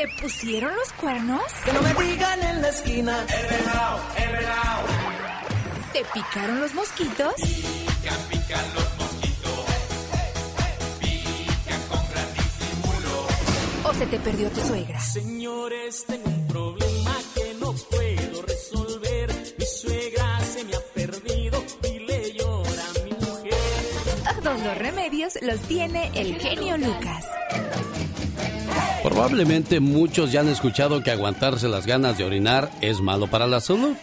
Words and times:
¿Te 0.00 0.08
pusieron 0.22 0.74
los 0.74 0.90
cuernos? 0.94 1.42
Que 1.62 1.74
no 1.74 1.82
me 1.82 1.92
digan 1.92 2.42
en 2.42 2.62
la 2.62 2.70
esquina. 2.70 3.20
Enredao, 3.20 4.00
enredao. 4.16 4.82
¿Te 5.92 6.02
picaron 6.14 6.58
los 6.58 6.72
mosquitos? 6.72 7.34
Pican, 7.34 8.18
pican 8.30 8.64
los 8.76 8.96
mosquitos. 8.96 9.64
Pican 11.00 11.82
con 11.90 12.00
gran 12.12 12.28
disimulo. 12.32 13.90
¿O 13.90 13.92
se 13.92 14.06
te 14.06 14.18
perdió 14.20 14.50
tu 14.50 14.62
suegra? 14.62 14.98
Señores, 15.00 16.06
tengo 16.06 16.30
un 16.30 16.46
problema 16.46 17.16
que 17.34 17.54
no 17.60 17.74
puedo 17.90 18.40
resolver. 18.40 19.54
Mi 19.58 19.66
suegra 19.66 20.40
se 20.40 20.64
me 20.64 20.76
ha 20.76 20.80
perdido 20.94 21.62
y 21.84 21.98
le 21.98 22.32
llora 22.32 22.84
a 22.88 23.04
mi 23.04 23.10
mujer. 23.10 24.42
Todos 24.42 24.60
los 24.62 24.78
remedios 24.78 25.34
los 25.42 25.60
tiene 25.68 26.10
el 26.14 26.40
genio 26.40 26.78
Lucas. 26.78 27.26
Probablemente 29.02 29.80
muchos 29.80 30.30
ya 30.30 30.40
han 30.40 30.48
escuchado 30.48 31.02
que 31.02 31.10
aguantarse 31.10 31.68
las 31.68 31.86
ganas 31.86 32.18
de 32.18 32.24
orinar 32.24 32.70
es 32.80 33.00
malo 33.00 33.28
para 33.28 33.46
la 33.46 33.60
salud. 33.60 33.94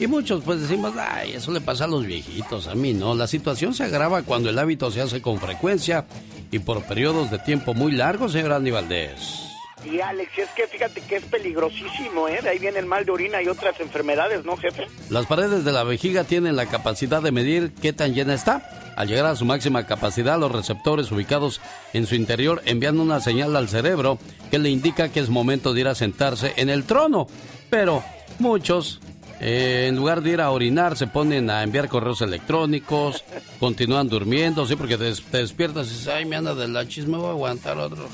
Y 0.00 0.06
muchos 0.06 0.42
pues 0.44 0.60
decimos, 0.60 0.94
ay, 0.96 1.32
eso 1.32 1.50
le 1.50 1.60
pasa 1.60 1.84
a 1.84 1.88
los 1.88 2.06
viejitos, 2.06 2.68
a 2.68 2.74
mí 2.74 2.94
no. 2.94 3.14
La 3.14 3.26
situación 3.26 3.74
se 3.74 3.84
agrava 3.84 4.22
cuando 4.22 4.48
el 4.48 4.58
hábito 4.58 4.90
se 4.90 5.00
hace 5.00 5.20
con 5.20 5.38
frecuencia 5.38 6.06
y 6.50 6.60
por 6.60 6.84
periodos 6.84 7.30
de 7.30 7.38
tiempo 7.40 7.74
muy 7.74 7.92
largos, 7.92 8.32
señor 8.32 8.52
Andy 8.52 8.70
Valdés. 8.70 9.47
Y 9.84 10.00
Alex, 10.00 10.38
es 10.38 10.48
que 10.50 10.66
fíjate 10.66 11.00
que 11.00 11.16
es 11.16 11.24
peligrosísimo, 11.24 12.28
¿eh? 12.28 12.40
De 12.42 12.48
ahí 12.48 12.58
viene 12.58 12.80
el 12.80 12.86
mal 12.86 13.04
de 13.04 13.12
orina 13.12 13.42
y 13.42 13.48
otras 13.48 13.78
enfermedades, 13.80 14.44
¿no, 14.44 14.56
jefe? 14.56 14.86
Las 15.08 15.26
paredes 15.26 15.64
de 15.64 15.72
la 15.72 15.84
vejiga 15.84 16.24
tienen 16.24 16.56
la 16.56 16.66
capacidad 16.66 17.22
de 17.22 17.32
medir 17.32 17.72
qué 17.80 17.92
tan 17.92 18.14
llena 18.14 18.34
está. 18.34 18.94
Al 18.96 19.06
llegar 19.06 19.26
a 19.26 19.36
su 19.36 19.44
máxima 19.44 19.86
capacidad, 19.86 20.38
los 20.38 20.50
receptores 20.50 21.12
ubicados 21.12 21.60
en 21.92 22.06
su 22.06 22.16
interior 22.16 22.62
envían 22.64 22.98
una 22.98 23.20
señal 23.20 23.54
al 23.54 23.68
cerebro 23.68 24.18
que 24.50 24.58
le 24.58 24.70
indica 24.70 25.10
que 25.10 25.20
es 25.20 25.28
momento 25.28 25.72
de 25.72 25.80
ir 25.80 25.88
a 25.88 25.94
sentarse 25.94 26.54
en 26.56 26.68
el 26.68 26.84
trono. 26.84 27.28
Pero 27.70 28.02
muchos, 28.40 29.00
eh, 29.40 29.86
en 29.88 29.94
lugar 29.94 30.22
de 30.22 30.30
ir 30.30 30.40
a 30.40 30.50
orinar, 30.50 30.96
se 30.96 31.06
ponen 31.06 31.48
a 31.48 31.62
enviar 31.62 31.88
correos 31.88 32.22
electrónicos, 32.22 33.24
continúan 33.60 34.08
durmiendo, 34.08 34.66
sí, 34.66 34.74
porque 34.74 34.98
te, 34.98 35.04
despiertas 35.04 35.86
y 35.86 35.90
dices, 35.90 36.08
ay, 36.08 36.24
me 36.24 36.34
anda 36.34 36.54
de 36.54 36.66
la 36.66 36.86
chisme, 36.88 37.16
voy 37.16 37.28
a 37.28 37.30
aguantar 37.30 37.78
otro. 37.78 38.08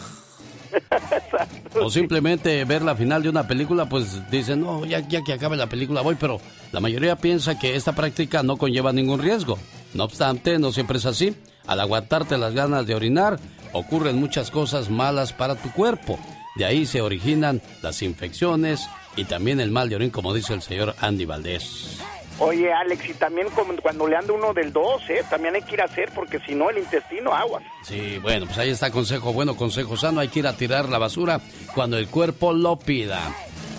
O 1.81 1.91
simplemente 1.91 2.65
ver 2.65 2.83
la 2.83 2.95
final 2.95 3.23
de 3.23 3.29
una 3.29 3.47
película, 3.47 3.89
pues 3.89 4.31
dicen, 4.31 4.61
no, 4.61 4.85
ya, 4.85 5.01
ya 5.01 5.23
que 5.23 5.33
acabe 5.33 5.57
la 5.57 5.69
película 5.69 6.03
voy, 6.03 6.17
pero 6.19 6.41
la 6.73 6.81
mayoría 6.81 7.17
piensa 7.17 7.59
que 7.59 7.75
esta 7.75 7.95
práctica 7.95 8.43
no 8.43 8.57
conlleva 8.57 8.93
ningún 8.93 9.21
riesgo. 9.21 9.59
No 9.93 10.05
obstante, 10.05 10.59
no 10.59 10.73
siempre 10.73 10.99
es 10.99 11.07
así. 11.07 11.35
Al 11.67 11.81
aguantarte 11.81 12.39
las 12.39 12.55
ganas 12.55 12.87
de 12.87 12.95
orinar, 12.95 13.39
ocurren 13.73 14.19
muchas 14.19 14.51
cosas 14.51 14.91
malas 14.91 15.33
para 15.33 15.57
tu 15.57 15.73
cuerpo. 15.73 16.19
De 16.57 16.65
ahí 16.65 16.87
se 16.87 17.01
originan 17.01 17.61
las 17.83 18.03
infecciones 18.03 18.89
y 19.17 19.25
también 19.25 19.61
el 19.61 19.71
mal 19.71 19.89
de 19.89 19.97
orín, 19.97 20.11
como 20.11 20.35
dice 20.35 20.55
el 20.55 20.63
señor 20.63 20.95
Andy 21.01 21.25
Valdés. 21.25 21.99
Oye, 22.45 22.71
Alex, 22.71 23.09
y 23.09 23.15
también 23.15 23.49
cuando 23.83 24.07
le 24.07 24.17
anda 24.17 24.35
uno 24.35 24.53
del 24.53 24.71
2, 24.71 25.03
¿eh? 25.09 25.25
También 25.31 25.55
hay 25.55 25.63
que 25.63 25.77
ir 25.77 25.81
a 25.81 25.87
hacer, 25.87 26.11
porque 26.15 26.39
si 26.41 26.55
no, 26.55 26.69
el 26.69 26.77
intestino 26.77 27.33
agua. 27.33 27.63
Sí, 27.83 28.19
bueno, 28.19 28.45
pues 28.45 28.59
ahí 28.59 28.69
está 28.69 28.91
consejo 28.91 29.33
bueno, 29.33 29.57
consejo 29.57 29.97
sano. 29.97 30.21
Hay 30.21 30.29
que 30.29 30.41
ir 30.41 30.47
a 30.47 30.55
tirar 30.55 30.91
la 30.91 30.99
basura 30.99 31.41
cuando 31.75 31.97
el 31.97 32.09
cuerpo 32.09 32.53
lo 32.53 32.79
pida. 32.79 33.35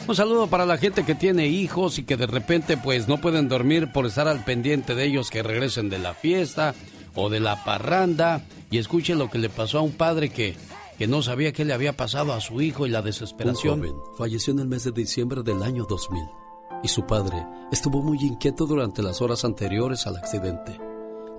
Un 0.07 0.15
saludo 0.15 0.47
para 0.47 0.65
la 0.65 0.77
gente 0.77 1.05
que 1.05 1.13
tiene 1.13 1.45
hijos 1.45 1.99
y 1.99 2.05
que 2.05 2.17
de 2.17 2.25
repente 2.25 2.75
pues 2.75 3.07
no 3.07 3.19
pueden 3.19 3.49
dormir 3.49 3.91
por 3.91 4.07
estar 4.07 4.27
al 4.27 4.43
pendiente 4.43 4.95
de 4.95 5.05
ellos 5.05 5.29
que 5.29 5.43
regresen 5.43 5.89
de 5.89 5.99
la 5.99 6.15
fiesta 6.15 6.73
o 7.13 7.29
de 7.29 7.39
la 7.39 7.63
parranda 7.63 8.41
y 8.71 8.79
escuchen 8.79 9.19
lo 9.19 9.29
que 9.29 9.37
le 9.37 9.49
pasó 9.49 9.79
a 9.79 9.81
un 9.81 9.93
padre 9.93 10.29
que, 10.29 10.55
que 10.97 11.07
no 11.07 11.21
sabía 11.21 11.53
qué 11.53 11.65
le 11.65 11.73
había 11.73 11.93
pasado 11.93 12.33
a 12.33 12.41
su 12.41 12.61
hijo 12.61 12.87
y 12.87 12.89
la 12.89 13.03
desesperación. 13.03 13.79
Un 13.79 13.87
joven 13.87 14.01
falleció 14.17 14.53
en 14.53 14.59
el 14.59 14.67
mes 14.67 14.83
de 14.83 14.91
diciembre 14.91 15.43
del 15.43 15.61
año 15.61 15.85
2000 15.87 16.44
y 16.83 16.87
su 16.87 17.05
padre 17.05 17.45
estuvo 17.71 18.01
muy 18.01 18.17
inquieto 18.21 18.65
durante 18.65 19.01
las 19.01 19.21
horas 19.21 19.45
anteriores 19.45 20.05
al 20.07 20.17
accidente. 20.17 20.79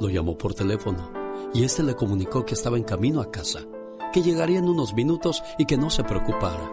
Lo 0.01 0.09
llamó 0.09 0.37
por 0.37 0.55
teléfono 0.55 1.11
y 1.55 1.65
este 1.65 1.83
le 1.83 1.95
comunicó 1.95 2.45
que 2.45 2.55
estaba 2.55 2.77
en 2.77 2.85
camino 2.85 3.21
a 3.21 3.31
casa, 3.31 3.61
que 4.13 4.23
llegaría 4.23 4.59
en 4.59 4.69
unos 4.69 4.95
minutos 4.95 5.43
y 5.59 5.65
que 5.65 5.77
no 5.77 5.91
se 5.91 6.05
preocupara. 6.05 6.71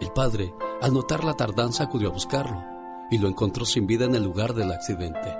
El 0.00 0.10
padre, 0.12 0.54
al 0.80 0.94
notar 0.94 1.24
la 1.24 1.34
tardanza, 1.34 1.84
acudió 1.84 2.08
a 2.08 2.12
buscarlo 2.12 2.62
y 3.10 3.18
lo 3.18 3.28
encontró 3.28 3.64
sin 3.64 3.86
vida 3.86 4.04
en 4.04 4.14
el 4.14 4.24
lugar 4.24 4.54
del 4.54 4.72
accidente. 4.72 5.36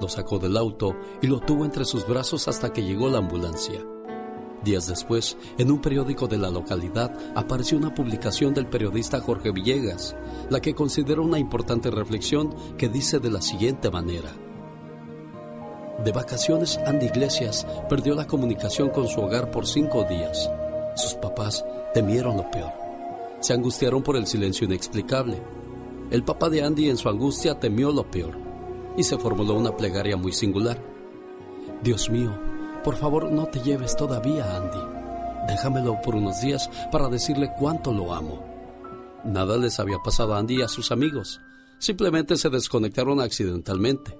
Lo 0.00 0.08
sacó 0.08 0.38
del 0.38 0.56
auto 0.56 0.94
y 1.22 1.26
lo 1.26 1.40
tuvo 1.40 1.64
entre 1.64 1.84
sus 1.84 2.06
brazos 2.06 2.48
hasta 2.48 2.72
que 2.72 2.84
llegó 2.84 3.08
la 3.08 3.18
ambulancia. 3.18 3.80
Días 4.64 4.86
después, 4.86 5.36
en 5.58 5.70
un 5.70 5.80
periódico 5.80 6.26
de 6.26 6.38
la 6.38 6.50
localidad 6.50 7.12
apareció 7.34 7.78
una 7.78 7.94
publicación 7.94 8.54
del 8.54 8.66
periodista 8.66 9.20
Jorge 9.20 9.52
Villegas, 9.52 10.16
la 10.50 10.60
que 10.60 10.74
considera 10.74 11.20
una 11.20 11.38
importante 11.38 11.90
reflexión 11.90 12.54
que 12.76 12.88
dice 12.88 13.18
de 13.18 13.30
la 13.30 13.42
siguiente 13.42 13.90
manera. 13.90 14.32
De 16.04 16.12
vacaciones, 16.12 16.78
Andy 16.86 17.06
Iglesias 17.06 17.66
perdió 17.88 18.14
la 18.14 18.26
comunicación 18.26 18.90
con 18.90 19.08
su 19.08 19.20
hogar 19.20 19.50
por 19.50 19.66
cinco 19.66 20.04
días. 20.04 20.50
Sus 20.94 21.14
papás 21.14 21.64
temieron 21.94 22.36
lo 22.36 22.50
peor. 22.50 22.72
Se 23.40 23.52
angustiaron 23.52 24.02
por 24.02 24.16
el 24.16 24.26
silencio 24.26 24.66
inexplicable. 24.66 25.40
El 26.10 26.22
papá 26.22 26.50
de 26.50 26.62
Andy 26.62 26.90
en 26.90 26.96
su 26.96 27.08
angustia 27.08 27.58
temió 27.58 27.92
lo 27.92 28.10
peor 28.10 28.36
y 28.96 29.02
se 29.02 29.18
formuló 29.18 29.54
una 29.54 29.76
plegaria 29.76 30.16
muy 30.16 30.32
singular. 30.32 30.78
Dios 31.82 32.10
mío, 32.10 32.36
por 32.86 32.94
favor 32.94 33.32
no 33.32 33.46
te 33.46 33.58
lleves 33.58 33.96
todavía, 33.96 34.56
Andy. 34.56 35.48
Déjamelo 35.48 36.00
por 36.02 36.14
unos 36.14 36.40
días 36.40 36.70
para 36.92 37.08
decirle 37.08 37.52
cuánto 37.58 37.92
lo 37.92 38.14
amo. 38.14 38.40
Nada 39.24 39.56
les 39.56 39.80
había 39.80 39.98
pasado 39.98 40.34
a 40.34 40.38
Andy 40.38 40.60
y 40.60 40.62
a 40.62 40.68
sus 40.68 40.92
amigos. 40.92 41.40
Simplemente 41.80 42.36
se 42.36 42.48
desconectaron 42.48 43.20
accidentalmente. 43.20 44.16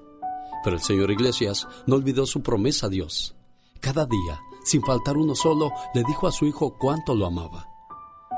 Pero 0.64 0.74
el 0.74 0.82
señor 0.82 1.12
Iglesias 1.12 1.68
no 1.86 1.94
olvidó 1.94 2.26
su 2.26 2.42
promesa 2.42 2.86
a 2.86 2.90
Dios. 2.90 3.36
Cada 3.78 4.04
día, 4.04 4.40
sin 4.64 4.82
faltar 4.82 5.16
uno 5.16 5.36
solo, 5.36 5.70
le 5.94 6.02
dijo 6.02 6.26
a 6.26 6.32
su 6.32 6.44
hijo 6.44 6.76
cuánto 6.76 7.14
lo 7.14 7.26
amaba. 7.26 7.68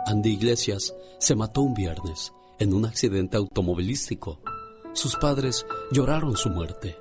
Andy 0.05 0.35
Iglesias 0.35 0.95
se 1.19 1.37
mató 1.37 1.63
un 1.63 1.73
viernes 1.73 2.35
en 2.59 2.75
un 2.75 2.85
accidente 2.85 3.39
automovilístico. 3.39 4.41
Sus 4.93 5.17
padres 5.17 5.65
lloraron 5.91 6.37
su 6.37 6.51
muerte, 6.51 6.99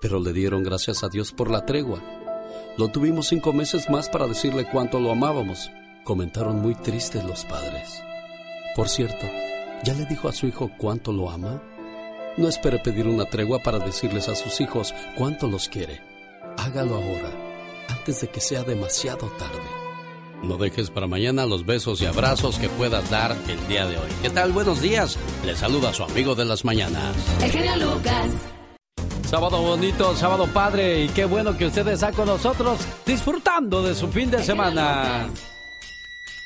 pero 0.00 0.20
le 0.20 0.32
dieron 0.32 0.62
gracias 0.62 1.02
a 1.02 1.08
Dios 1.08 1.32
por 1.32 1.50
la 1.50 1.66
tregua. 1.66 2.21
Lo 2.78 2.88
tuvimos 2.88 3.28
cinco 3.28 3.52
meses 3.52 3.90
más 3.90 4.08
para 4.08 4.26
decirle 4.26 4.64
cuánto 4.64 4.98
lo 4.98 5.12
amábamos, 5.12 5.70
comentaron 6.04 6.62
muy 6.62 6.74
tristes 6.74 7.22
los 7.22 7.44
padres. 7.44 8.02
Por 8.74 8.88
cierto, 8.88 9.26
¿ya 9.84 9.92
le 9.92 10.06
dijo 10.06 10.28
a 10.28 10.32
su 10.32 10.46
hijo 10.46 10.70
cuánto 10.78 11.12
lo 11.12 11.30
ama? 11.30 11.62
No 12.38 12.48
espere 12.48 12.78
pedir 12.78 13.06
una 13.06 13.26
tregua 13.26 13.58
para 13.58 13.78
decirles 13.78 14.28
a 14.30 14.34
sus 14.34 14.58
hijos 14.62 14.94
cuánto 15.18 15.48
los 15.48 15.68
quiere. 15.68 16.00
Hágalo 16.56 16.94
ahora, 16.94 17.30
antes 17.88 18.22
de 18.22 18.28
que 18.28 18.40
sea 18.40 18.62
demasiado 18.62 19.26
tarde. 19.38 19.60
No 20.42 20.56
dejes 20.56 20.90
para 20.90 21.06
mañana 21.06 21.44
los 21.44 21.66
besos 21.66 22.00
y 22.00 22.06
abrazos 22.06 22.58
que 22.58 22.70
puedas 22.70 23.10
dar 23.10 23.36
el 23.48 23.68
día 23.68 23.86
de 23.86 23.98
hoy. 23.98 24.08
¿Qué 24.22 24.30
tal? 24.30 24.52
Buenos 24.52 24.80
días. 24.80 25.18
Le 25.44 25.54
saluda 25.54 25.92
su 25.92 26.04
amigo 26.04 26.34
de 26.34 26.46
las 26.46 26.64
mañanas. 26.64 27.14
El 27.42 27.50
genio 27.50 27.76
Lucas. 27.76 28.30
Sábado 29.32 29.62
bonito, 29.62 30.14
sábado 30.14 30.46
padre 30.46 31.04
y 31.04 31.08
qué 31.08 31.24
bueno 31.24 31.56
que 31.56 31.64
usted 31.64 31.88
está 31.88 32.12
con 32.12 32.26
nosotros 32.26 32.80
disfrutando 33.06 33.82
de 33.82 33.94
su 33.94 34.08
fin 34.08 34.30
de 34.30 34.42
semana. 34.42 35.26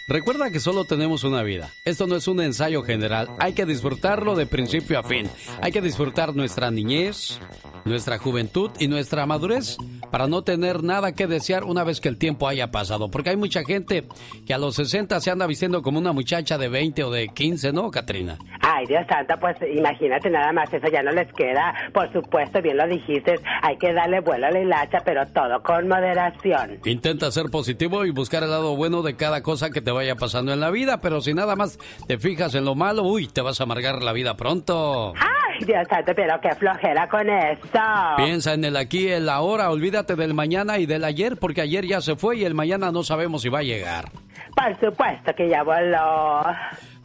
Recuerda 0.09 0.53
que 0.53 0.61
solo 0.61 0.85
tenemos 0.85 1.25
una 1.25 1.43
vida. 1.43 1.71
Esto 1.85 2.07
no 2.07 2.15
es 2.15 2.29
un 2.29 2.41
ensayo 2.41 2.85
general. 2.85 3.27
Hay 3.41 3.55
que 3.55 3.67
disfrutarlo 3.67 4.37
de 4.37 4.47
principio 4.47 5.01
a 5.01 5.03
fin. 5.03 5.29
Hay 5.61 5.73
que 5.73 5.81
disfrutar 5.81 6.37
nuestra 6.37 6.71
niñez, 6.71 7.41
nuestra 7.85 8.17
juventud 8.19 8.71
y 8.79 8.87
nuestra 8.87 9.27
madurez 9.27 9.77
para 10.13 10.29
no 10.29 10.43
tener 10.43 10.85
nada 10.85 11.11
que 11.13 11.27
desear 11.27 11.65
una 11.65 11.83
vez 11.83 12.01
que 12.01 12.09
el 12.09 12.19
tiempo 12.19 12.47
haya 12.47 12.71
pasado. 12.71 13.11
Porque 13.11 13.31
hay 13.31 13.37
mucha 13.37 13.65
gente 13.65 14.07
que 14.47 14.55
a 14.55 14.59
los 14.59 14.77
60 14.77 15.19
se 15.19 15.33
anda 15.33 15.45
vistiendo 15.49 15.83
como 15.83 15.99
una 15.99 16.13
muchacha 16.13 16.57
de 16.57 16.69
20 16.69 17.03
o 17.03 17.11
de 17.11 17.27
15, 17.27 17.73
¿no, 17.73 17.91
Katrina? 17.91 18.39
Ay, 18.61 18.87
Dios 18.87 19.05
santo, 19.09 19.35
pues 19.41 19.57
imagínate 19.75 20.31
nada 20.31 20.53
más, 20.53 20.73
eso 20.73 20.87
ya 20.87 21.03
no 21.03 21.11
les 21.11 21.33
queda. 21.33 21.75
Por 21.93 22.13
supuesto, 22.13 22.63
bien 22.63 22.77
lo 22.77 22.87
dijiste, 22.87 23.35
hay 23.61 23.77
que 23.79 23.93
darle 23.93 24.21
vuelo 24.21 24.47
a 24.47 24.51
la 24.53 24.61
hilacha, 24.61 25.03
pero 25.05 25.27
todo 25.35 25.61
con 25.65 25.89
moderación. 25.89 26.79
Intenta 26.85 27.33
ser 27.33 27.47
positivo 27.51 28.05
y 28.05 28.11
buscar 28.11 28.45
el 28.45 28.51
lado 28.51 28.77
bueno 28.77 29.03
de 29.03 29.17
cada 29.17 29.43
cosa 29.43 29.71
que 29.71 29.81
te 29.81 29.96
vaya 29.97 30.15
pasando 30.15 30.53
en 30.53 30.61
la 30.61 30.71
vida, 30.71 31.01
pero 31.01 31.21
si 31.21 31.35
nada 31.35 31.57
más 31.57 31.79
te 32.07 32.19
fijas 32.19 32.55
en 32.55 32.65
lo 32.65 32.75
malo, 32.75 33.03
uy, 33.03 33.27
te 33.27 33.41
vas 33.41 33.61
a 33.61 33.65
amargar 33.65 34.03
la 34.03 34.13
vida 34.13 34.37
pronto. 34.37 35.13
Ay, 35.17 35.65
Dios 35.65 35.87
santo, 35.89 36.13
pero 36.15 36.41
qué 36.41 36.55
flojera 36.55 37.09
con 37.09 37.29
esto. 37.29 37.81
Piensa 38.17 38.55
en 38.55 38.65
el 38.65 38.77
aquí, 38.77 39.09
el 39.09 39.29
ahora, 39.29 39.71
olvídate 39.71 40.17
del 40.17 40.35
mañana 40.35 40.79
y 40.79 40.87
del 40.87 41.05
ayer, 41.05 41.37
porque 41.37 41.61
ayer 41.61 41.87
ya 41.87 42.01
se 42.01 42.17
fue 42.17 42.37
y 42.39 42.45
el 42.45 42.55
mañana 42.55 42.93
no 42.93 43.03
sabemos 43.03 43.43
si 43.43 43.49
va 43.49 43.59
a 43.61 43.63
llegar. 43.63 44.11
Por 44.55 44.79
supuesto 44.81 45.33
que 45.37 45.49
ya 45.49 45.63
voló. 45.63 46.43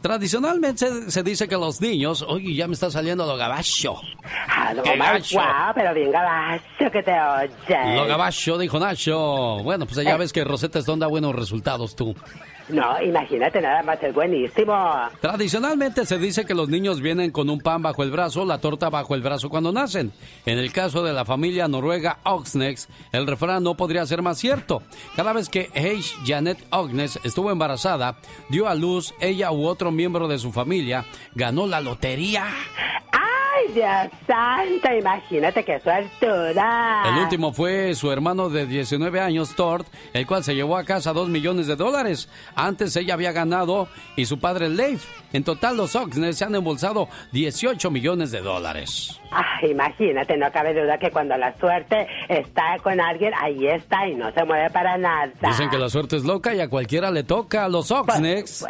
Tradicionalmente 0.02 0.86
se, 0.88 1.10
se 1.10 1.22
dice 1.22 1.48
que 1.48 1.56
los 1.56 1.80
niños, 1.80 2.22
oye, 2.28 2.54
ya 2.54 2.66
me 2.66 2.74
está 2.74 2.90
saliendo 2.90 3.24
lo 3.24 3.36
gabacho. 3.36 3.94
Ah, 4.48 4.72
no, 4.74 4.82
¡Qué 4.82 4.96
más 4.96 5.12
gacho! 5.14 5.36
guau, 5.36 5.72
pero 5.74 5.94
bien 5.94 6.10
gabacho 6.10 6.90
que 6.92 7.02
te 7.02 7.12
oye. 7.12 7.96
Lo 7.96 8.06
gabacho, 8.06 8.58
dijo 8.58 8.78
Nacho. 8.78 9.58
Bueno, 9.62 9.86
pues 9.86 10.04
ya 10.04 10.14
Eh. 10.14 10.18
ves 10.18 10.32
que 10.32 10.44
Rosetta 10.44 10.80
Stone 10.80 11.00
da 11.00 11.06
buenos 11.06 11.34
resultados 11.34 11.94
tú. 11.96 12.14
No, 12.68 13.02
imagínate 13.02 13.60
nada 13.60 13.82
más, 13.82 14.02
es 14.02 14.14
buenísimo. 14.14 14.74
Tradicionalmente 15.20 16.06
se 16.06 16.16
dice 16.18 16.44
que 16.46 16.54
los 16.54 16.68
niños 16.68 17.00
vienen 17.00 17.30
con 17.30 17.50
un 17.50 17.60
pan 17.60 17.82
bajo 17.82 18.02
el 18.02 18.10
brazo, 18.10 18.44
la 18.44 18.58
torta 18.58 18.88
bajo 18.88 19.14
el 19.14 19.20
brazo 19.20 19.50
cuando 19.50 19.72
nacen. 19.72 20.12
En 20.46 20.58
el 20.58 20.72
caso 20.72 21.02
de 21.02 21.12
la 21.12 21.24
familia 21.24 21.68
noruega 21.68 22.18
Oxnex, 22.24 22.88
el 23.12 23.26
refrán 23.26 23.62
no 23.64 23.74
podría 23.76 24.06
ser 24.06 24.22
más 24.22 24.38
cierto. 24.38 24.82
Cada 25.16 25.32
vez 25.32 25.48
que 25.48 25.70
H. 25.74 26.14
Janet 26.24 26.58
Oxnes 26.70 27.18
estuvo 27.24 27.50
embarazada, 27.50 28.16
dio 28.48 28.68
a 28.68 28.74
luz 28.74 29.12
ella 29.20 29.50
u 29.52 29.66
otro 29.66 29.90
miembro 29.94 30.28
de 30.28 30.38
su 30.38 30.52
familia, 30.52 31.04
ganó 31.34 31.66
la 31.66 31.80
lotería. 31.80 32.46
Ay, 33.12 33.72
Dios 33.74 34.08
santo, 34.26 34.92
imagínate 34.98 35.64
qué 35.64 35.78
suertuda. 35.80 37.02
El 37.06 37.18
último 37.22 37.52
fue 37.52 37.94
su 37.94 38.10
hermano 38.10 38.48
de 38.48 38.66
19 38.66 39.20
años, 39.20 39.54
Tord, 39.54 39.86
el 40.12 40.26
cual 40.26 40.42
se 40.42 40.54
llevó 40.54 40.76
a 40.76 40.84
casa 40.84 41.12
2 41.12 41.28
millones 41.28 41.66
de 41.66 41.76
dólares. 41.76 42.28
Antes 42.54 42.96
ella 42.96 43.14
había 43.14 43.32
ganado 43.32 43.88
y 44.16 44.24
su 44.24 44.38
padre 44.38 44.68
Leif. 44.68 45.06
En 45.32 45.44
total 45.44 45.76
los 45.76 45.96
Oxnes 45.96 46.36
se 46.36 46.44
han 46.44 46.54
embolsado 46.54 47.08
18 47.32 47.90
millones 47.90 48.30
de 48.30 48.40
dólares. 48.40 49.18
Ay, 49.30 49.70
imagínate, 49.70 50.36
no 50.36 50.50
cabe 50.52 50.74
duda 50.74 50.98
que 50.98 51.10
cuando 51.10 51.36
la 51.38 51.56
suerte 51.58 52.06
está 52.28 52.76
con 52.82 53.00
alguien, 53.00 53.32
ahí 53.40 53.66
está 53.66 54.06
y 54.06 54.14
no 54.14 54.30
se 54.32 54.44
mueve 54.44 54.68
para 54.70 54.98
nada. 54.98 55.32
Dicen 55.40 55.70
que 55.70 55.78
la 55.78 55.88
suerte 55.88 56.16
es 56.16 56.24
loca 56.24 56.54
y 56.54 56.60
a 56.60 56.68
cualquiera 56.68 57.10
le 57.10 57.22
toca. 57.22 57.66
Los 57.68 57.90
Oxnex 57.90 58.66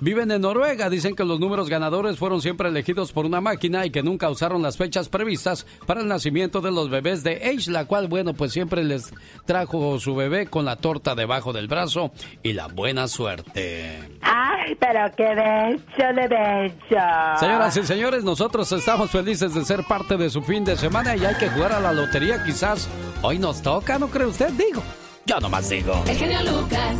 viven 0.00 0.30
en 0.30 0.41
Noruega. 0.42 0.90
Dicen 0.90 1.16
que 1.16 1.24
los 1.24 1.40
números 1.40 1.70
ganadores 1.70 2.18
fueron 2.18 2.42
siempre 2.42 2.68
elegidos 2.68 3.12
por 3.12 3.24
una 3.24 3.40
máquina 3.40 3.86
y 3.86 3.90
que 3.90 4.02
nunca 4.02 4.28
usaron 4.28 4.60
las 4.60 4.76
fechas 4.76 5.08
previstas 5.08 5.66
para 5.86 6.00
el 6.02 6.08
nacimiento 6.08 6.60
de 6.60 6.70
los 6.70 6.90
bebés 6.90 7.22
de 7.22 7.36
Age, 7.36 7.70
la 7.70 7.86
cual, 7.86 8.08
bueno, 8.08 8.34
pues 8.34 8.52
siempre 8.52 8.84
les 8.84 9.12
trajo 9.46 9.98
su 9.98 10.14
bebé 10.14 10.46
con 10.46 10.66
la 10.66 10.76
torta 10.76 11.14
debajo 11.14 11.52
del 11.52 11.68
brazo 11.68 12.12
y 12.42 12.52
la 12.52 12.66
buena 12.66 13.08
suerte. 13.08 14.00
Ay, 14.20 14.76
pero 14.78 15.10
qué 15.16 15.34
bello 15.34 16.14
de 16.14 16.28
bello. 16.28 17.38
Señoras 17.38 17.76
y 17.76 17.84
señores, 17.84 18.24
nosotros 18.24 18.70
estamos 18.72 19.10
felices 19.10 19.54
de 19.54 19.64
ser 19.64 19.84
parte 19.84 20.16
de 20.16 20.28
su 20.28 20.42
fin 20.42 20.64
de 20.64 20.76
semana 20.76 21.16
y 21.16 21.24
hay 21.24 21.36
que 21.36 21.48
jugar 21.48 21.72
a 21.72 21.80
la 21.80 21.92
lotería 21.92 22.44
quizás. 22.44 22.88
Hoy 23.22 23.38
nos 23.38 23.62
toca, 23.62 23.98
¿no 23.98 24.08
cree 24.08 24.26
usted? 24.26 24.50
Digo, 24.50 24.82
yo 25.24 25.38
nomás 25.40 25.68
digo. 25.68 26.02
El 26.06 26.16
genio 26.16 26.42
Lucas. 26.42 26.96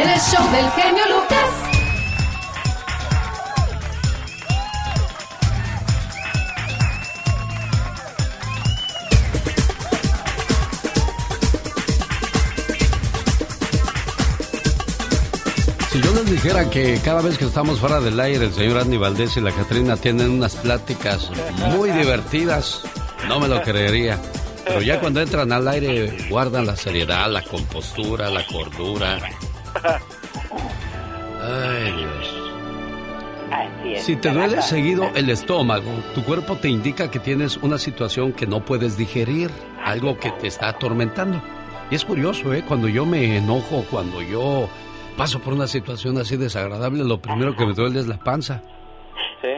El 0.00 0.18
show 0.18 0.50
del 0.50 0.70
genio 0.70 1.04
Lucas. 1.08 1.69
Dijera 16.30 16.70
que 16.70 16.98
cada 17.04 17.20
vez 17.22 17.36
que 17.36 17.44
estamos 17.44 17.80
fuera 17.80 18.00
del 18.00 18.20
aire, 18.20 18.46
el 18.46 18.52
señor 18.52 18.78
Andy 18.78 18.96
Valdés 18.96 19.36
y 19.36 19.40
la 19.40 19.50
Catrina 19.50 19.96
tienen 19.96 20.30
unas 20.30 20.54
pláticas 20.54 21.28
muy 21.74 21.90
divertidas, 21.90 22.84
no 23.26 23.40
me 23.40 23.48
lo 23.48 23.60
creería. 23.62 24.16
Pero 24.64 24.80
ya 24.80 25.00
cuando 25.00 25.20
entran 25.20 25.50
al 25.50 25.66
aire, 25.66 26.16
guardan 26.28 26.66
la 26.66 26.76
seriedad, 26.76 27.28
la 27.28 27.42
compostura, 27.42 28.30
la 28.30 28.46
cordura. 28.46 29.18
Ay, 31.42 31.92
Dios. 31.96 32.36
Si 34.04 34.14
te 34.14 34.30
duele 34.30 34.62
seguido 34.62 35.10
el 35.16 35.30
estómago, 35.30 35.90
tu 36.14 36.22
cuerpo 36.22 36.54
te 36.56 36.68
indica 36.68 37.10
que 37.10 37.18
tienes 37.18 37.56
una 37.56 37.78
situación 37.78 38.32
que 38.32 38.46
no 38.46 38.64
puedes 38.64 38.96
digerir, 38.96 39.50
algo 39.84 40.16
que 40.16 40.30
te 40.30 40.46
está 40.46 40.68
atormentando. 40.68 41.42
Y 41.90 41.96
es 41.96 42.04
curioso, 42.04 42.54
¿eh? 42.54 42.62
Cuando 42.66 42.86
yo 42.86 43.04
me 43.04 43.36
enojo, 43.36 43.84
cuando 43.90 44.22
yo 44.22 44.68
paso 45.20 45.38
por 45.40 45.52
una 45.52 45.66
situación 45.66 46.16
así 46.16 46.36
desagradable, 46.36 47.04
lo 47.04 47.20
primero 47.20 47.54
que 47.54 47.66
me 47.66 47.74
duele 47.74 48.00
es 48.00 48.06
la 48.06 48.18
panza. 48.18 48.62
Sí. 49.42 49.48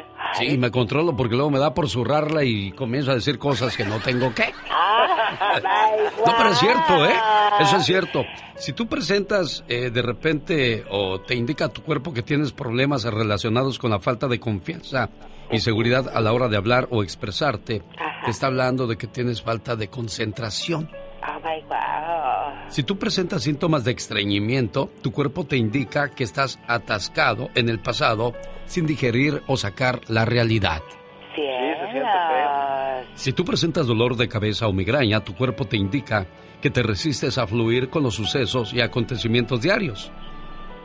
Sí, 0.48 0.58
me 0.58 0.70
controlo 0.70 1.16
porque 1.16 1.36
luego 1.36 1.50
me 1.50 1.58
da 1.60 1.72
por 1.72 1.88
zurrarla 1.88 2.42
y 2.42 2.72
comienzo 2.72 3.12
a 3.12 3.14
decir 3.14 3.38
cosas 3.38 3.76
que 3.76 3.84
no 3.84 4.00
tengo 4.00 4.34
que. 4.34 4.52
No, 6.26 6.34
pero 6.36 6.50
es 6.50 6.58
cierto, 6.58 7.06
¿eh? 7.06 7.14
Eso 7.60 7.76
es 7.76 7.86
cierto. 7.86 8.24
Si 8.56 8.72
tú 8.72 8.86
presentas 8.86 9.64
eh, 9.66 9.90
de 9.90 10.02
repente 10.02 10.84
o 10.90 11.20
te 11.20 11.34
indica 11.34 11.66
a 11.66 11.68
tu 11.68 11.82
cuerpo 11.82 12.12
que 12.12 12.22
tienes 12.22 12.52
problemas 12.52 13.04
relacionados 13.04 13.78
con 13.78 13.90
la 13.90 13.98
falta 13.98 14.28
de 14.28 14.38
confianza 14.38 15.08
y 15.50 15.60
seguridad 15.60 16.10
a 16.14 16.20
la 16.20 16.32
hora 16.32 16.48
de 16.48 16.56
hablar 16.58 16.86
o 16.90 17.02
expresarte, 17.02 17.82
te 18.24 18.30
está 18.30 18.48
hablando 18.48 18.86
de 18.86 18.96
que 18.96 19.06
tienes 19.06 19.42
falta 19.42 19.74
de 19.74 19.88
concentración. 19.88 20.90
Oh 21.24 21.40
my 21.40 21.60
God. 21.69 22.70
Si 22.70 22.82
tú 22.82 22.98
presentas 22.98 23.42
síntomas 23.42 23.84
de 23.84 23.92
estreñimiento, 23.92 24.90
tu 25.02 25.12
cuerpo 25.12 25.44
te 25.44 25.56
indica 25.56 26.10
que 26.10 26.24
estás 26.24 26.58
atascado 26.66 27.50
en 27.55 27.69
el 27.69 27.79
pasado 27.79 28.32
sin 28.67 28.86
digerir 28.86 29.43
o 29.46 29.56
sacar 29.56 30.00
la 30.08 30.24
realidad. 30.24 30.82
Si 33.14 33.32
tú 33.32 33.44
presentas 33.44 33.86
dolor 33.86 34.17
de 34.17 34.29
cabeza 34.29 34.67
o 34.67 34.72
migraña, 34.72 35.20
tu 35.20 35.34
cuerpo 35.34 35.67
te 35.67 35.76
indica 35.76 36.26
que 36.60 36.70
te 36.70 36.82
resistes 36.82 37.38
a 37.38 37.46
fluir 37.46 37.88
con 37.88 38.02
los 38.02 38.14
sucesos 38.14 38.72
y 38.72 38.81
acontecimientos 38.81 39.60
diarios. 39.60 40.10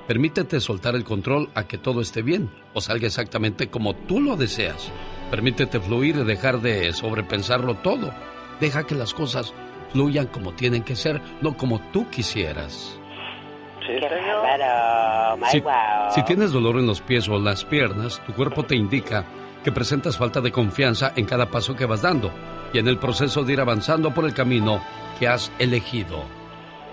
Permítete 0.08 0.60
soltar 0.60 0.96
el 0.96 1.03
control 1.03 1.50
a 1.56 1.67
que 1.67 1.77
todo 1.77 2.01
esté 2.01 2.22
bien 2.22 2.50
o 2.74 2.82
salga 2.82 3.08
exactamente 3.08 3.70
como 3.70 3.96
tú 3.96 4.20
lo 4.20 4.36
deseas. 4.36 4.91
Permítete 5.32 5.79
fluir 5.79 6.15
y 6.17 6.24
dejar 6.24 6.62
de 6.62 6.94
sobrepensarlo 6.94 7.75
todo. 7.75 8.13
Deja 8.60 8.86
que 8.86 8.96
las 8.96 9.13
cosas 9.13 9.53
fluyan 9.91 10.27
como 10.27 10.53
tienen 10.53 10.84
que 10.84 10.96
ser, 10.96 11.22
no 11.41 11.56
como 11.56 11.79
tú 11.91 12.10
quisieras. 12.10 13.00
Si, 15.51 15.63
si 16.10 16.24
tienes 16.24 16.51
dolor 16.51 16.77
en 16.77 16.88
los 16.88 17.01
pies 17.01 17.29
o 17.29 17.36
en 17.36 17.46
las 17.46 17.63
piernas, 17.63 18.22
tu 18.25 18.34
cuerpo 18.34 18.63
te 18.63 18.75
indica 18.75 19.25
que 19.63 19.72
presentas 19.72 20.17
falta 20.17 20.41
de 20.41 20.51
confianza 20.51 21.13
en 21.15 21.25
cada 21.25 21.50
paso 21.50 21.75
que 21.75 21.86
vas 21.86 22.01
dando 22.01 22.32
y 22.74 22.79
en 22.79 22.88
el 22.88 22.98
proceso 22.98 23.44
de 23.44 23.53
ir 23.53 23.62
avanzando 23.62 24.13
por 24.13 24.25
el 24.25 24.34
camino 24.34 24.82
que 25.20 25.27
has 25.27 25.51
elegido. 25.60 26.24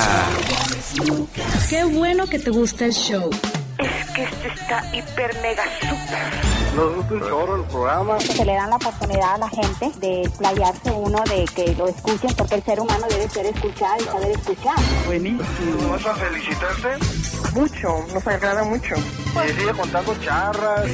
Qué 1.70 1.84
bueno 1.86 2.28
que 2.28 2.40
te 2.40 2.50
gusta 2.50 2.86
el 2.86 2.94
show. 2.94 3.30
Es 3.78 4.10
que 4.12 4.24
este 4.24 4.48
está 4.50 4.84
hiper 4.94 5.34
mega 5.42 5.64
super. 5.80 6.59
Nos 6.80 6.96
gusta 6.96 7.14
un 7.14 7.20
chorro 7.20 7.56
el 7.58 7.64
programa. 7.64 8.20
se 8.22 8.46
le 8.46 8.54
dan 8.54 8.70
la 8.70 8.78
oportunidad 8.78 9.34
a 9.34 9.38
la 9.38 9.50
gente 9.50 9.92
de 10.00 10.22
explayarse 10.22 10.92
uno, 10.92 11.22
de 11.26 11.44
que 11.54 11.76
lo 11.76 11.90
escuchen, 11.90 12.34
porque 12.38 12.56
el 12.56 12.64
ser 12.64 12.80
humano 12.80 13.06
debe 13.10 13.30
ser 13.30 13.46
escuchado 13.48 14.02
y 14.02 14.06
saber 14.06 14.32
escuchar. 14.32 14.76
Buenísimo. 15.06 15.90
¿Vas 15.92 16.06
a 16.06 16.16
felicitarte? 16.16 17.06
Mucho, 17.54 18.06
nos 18.14 18.26
agrada 18.26 18.64
mucho. 18.64 18.96
Y 18.96 19.50
sigue 19.60 19.74
contando 19.74 20.16
charras. 20.22 20.86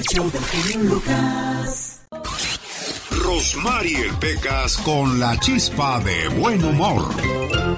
Rosmarie 3.23 4.11
Pecas 4.19 4.77
con 4.77 5.19
la 5.19 5.39
chispa 5.39 5.99
de 5.99 6.27
buen 6.39 6.63
humor. 6.63 7.15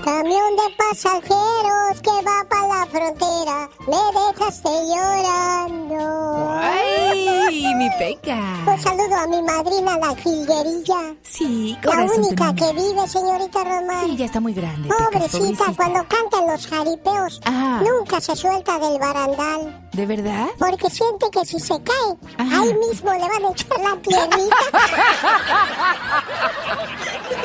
Camión 0.03 0.55
de 0.55 0.75
pasajeros 0.77 2.01
que 2.01 2.09
va 2.25 2.43
para 2.49 2.67
la 2.67 2.85
frontera, 2.87 3.69
me 3.87 3.97
dejaste 4.19 4.69
llorando. 4.87 6.59
¡Ay, 6.59 7.75
mi 7.75 7.89
peca! 7.99 8.39
Un 8.65 8.79
saludo 8.81 9.15
a 9.15 9.27
mi 9.27 9.41
madrina, 9.41 9.97
la 9.97 10.15
jilguerilla. 10.15 11.15
Sí, 11.23 11.77
La 11.83 11.91
corazón. 11.91 12.23
única 12.25 12.53
tenemos. 12.55 12.55
que 12.55 12.81
vive, 12.81 13.07
señorita 13.07 13.63
Román. 13.63 14.05
Sí, 14.05 14.15
ya 14.17 14.25
está 14.25 14.39
muy 14.39 14.53
grande. 14.53 14.89
Pecas, 14.89 15.29
Pobrecita, 15.31 15.65
cuando 15.75 16.05
cantan 16.07 16.47
los 16.47 16.67
jaripeos, 16.67 17.41
Ah. 17.45 17.81
nunca 17.83 18.19
se 18.21 18.35
suelta 18.35 18.79
del 18.79 18.97
barandal. 18.99 19.83
¿De 19.93 20.05
verdad? 20.05 20.47
Porque 20.59 20.89
siente 20.91 21.25
que 21.31 21.43
si 21.45 21.59
se 21.59 21.73
cae, 21.81 22.17
Ajá. 22.37 22.61
ahí 22.61 22.73
mismo 22.87 23.11
le 23.13 23.19
van 23.19 23.45
a 23.45 23.51
echar 23.51 23.79
la 23.79 23.95
tierrita. 24.01 24.55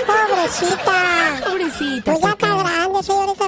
Pobrecita. 0.07 1.41
Pobrecita. 1.49 2.13
Pues 2.13 2.23
ya 2.23 2.31
está 2.31 2.47
grande, 2.59 3.03
señorita. 3.03 3.47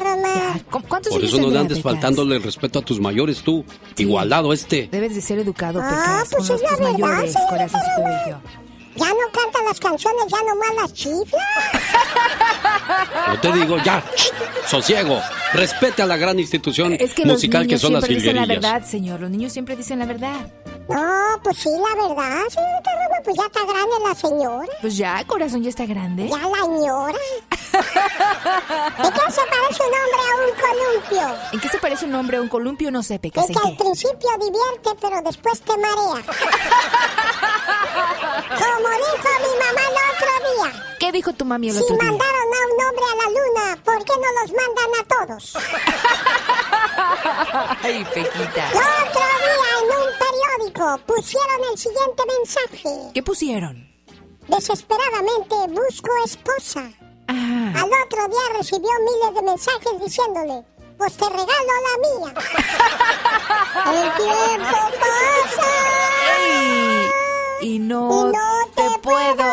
¿Cu- 0.70 0.82
¿Cuántos 0.88 1.12
Por 1.12 1.24
eso 1.24 1.38
no 1.40 1.48
le 1.50 1.58
andes 1.58 1.82
faltándole 1.82 2.36
el 2.36 2.42
respeto 2.42 2.78
a 2.78 2.82
tus 2.82 3.00
mayores 3.00 3.42
tú. 3.42 3.64
Igualado 3.96 4.52
este. 4.52 4.88
Debes 4.90 5.14
de 5.14 5.20
ser 5.20 5.38
educado, 5.38 5.80
Ah, 5.82 5.88
Pecas, 5.88 6.28
pues 6.30 6.48
con 6.48 6.56
es 6.56 6.62
los 6.62 6.62
la 6.62 6.68
tus 6.68 6.78
verdad, 6.78 6.98
mayores, 7.08 7.34
señorita 7.34 7.48
corazoncito 7.48 8.02
bello. 8.04 8.38
Ya 8.96 9.08
no 9.08 9.30
canta 9.32 9.62
las 9.66 9.80
canciones, 9.80 10.24
ya 10.28 10.38
nomás 10.42 10.74
las 10.82 10.92
chifla. 10.92 11.42
No 13.28 13.40
te 13.40 13.52
digo, 13.52 13.78
ya, 13.82 14.02
sosiego. 14.66 15.20
Respete 15.52 16.02
a 16.02 16.06
la 16.06 16.16
gran 16.16 16.38
institución 16.38 16.94
Es 16.98 17.12
que 17.14 17.24
musical 17.24 17.62
los 17.62 17.68
que 17.68 17.74
niños 17.74 17.80
son 17.80 17.92
las 17.92 18.04
siempre 18.04 18.22
dicen 18.22 18.36
la 18.36 18.46
verdad, 18.46 18.84
señor. 18.84 19.20
Los 19.20 19.30
niños 19.30 19.52
siempre 19.52 19.76
dicen 19.76 19.98
la 19.98 20.06
verdad. 20.06 20.46
No, 20.88 21.40
pues 21.42 21.56
sí, 21.58 21.70
la 21.70 21.94
verdad, 22.08 22.42
señorita 22.50 22.90
Román, 22.92 23.22
pues 23.24 23.36
ya 23.36 23.46
está 23.46 23.60
grande 23.64 23.94
la 24.06 24.14
señora. 24.14 24.68
Pues 24.80 24.96
ya, 24.96 25.24
corazón, 25.26 25.62
ya 25.62 25.70
está 25.70 25.86
grande. 25.86 26.28
Ya 26.28 26.36
la 26.36 26.66
ñora. 26.66 27.18
¿De 27.72 29.10
qué 29.10 29.32
se 29.32 29.40
parece 29.50 29.82
un 29.82 29.94
hombre 29.94 30.20
a 30.30 30.34
un 30.44 30.52
columpio? 30.60 31.26
¿En 31.52 31.60
qué 31.60 31.68
se 31.68 31.78
parece 31.78 32.04
un 32.04 32.14
hombre 32.14 32.36
a 32.36 32.40
un 32.42 32.48
columpio? 32.48 32.90
No 32.90 33.02
sé, 33.02 33.18
Pecas. 33.18 33.44
Es 33.44 33.50
¿En 33.50 33.56
que 33.56 33.68
al 33.68 33.76
principio 33.76 34.28
divierte, 34.38 34.90
pero 35.00 35.22
después 35.22 35.60
te 35.62 35.72
marea. 35.78 36.22
Como 38.84 38.96
dijo 38.96 39.28
mi 39.40 39.52
mamá 39.64 39.82
el 39.88 39.96
otro 40.12 40.32
día, 40.72 40.84
¿Qué 41.00 41.08
dijo 41.12 41.30
tu 41.32 41.44
mami 41.46 41.68
el 41.68 41.74
si 41.76 41.80
otro 41.82 41.96
día? 41.96 42.04
mandaron 42.04 42.42
a 42.42 42.44
un 42.66 42.72
hombre 42.86 43.04
a 43.12 43.14
la 43.16 43.28
luna, 43.30 43.64
¿por 43.82 43.98
qué 44.04 44.12
no 44.12 44.28
los 44.40 44.50
mandan 44.52 44.90
a 45.00 45.02
todos? 45.08 45.44
Ay, 47.82 48.04
Pequita. 48.12 48.64
El 48.70 48.76
otro 49.08 49.26
día 49.40 49.70
en 49.80 49.88
un 49.96 50.08
periódico 50.18 50.86
pusieron 51.06 51.60
el 51.72 51.78
siguiente 51.78 52.22
mensaje. 52.38 52.90
¿Qué 53.14 53.22
pusieron? 53.22 53.74
Desesperadamente 54.48 55.54
busco 55.68 56.10
esposa. 56.24 56.90
Ah, 57.28 57.72
Al 57.76 57.90
otro 58.04 58.28
día 58.28 58.46
recibió 58.58 58.90
miles 59.00 59.34
de 59.34 59.42
mensajes 59.42 59.92
diciéndole, 60.04 60.62
pues 60.98 61.16
te 61.16 61.24
regalo 61.24 61.72
la 61.86 61.94
mía. 62.04 62.34
El 63.86 64.12
tiempo 64.14 64.78
pasa. 65.00 65.68
ay, 66.36 67.10
y 67.62 67.78
no, 67.78 68.28
Y 68.28 68.32
puedo 69.04 69.44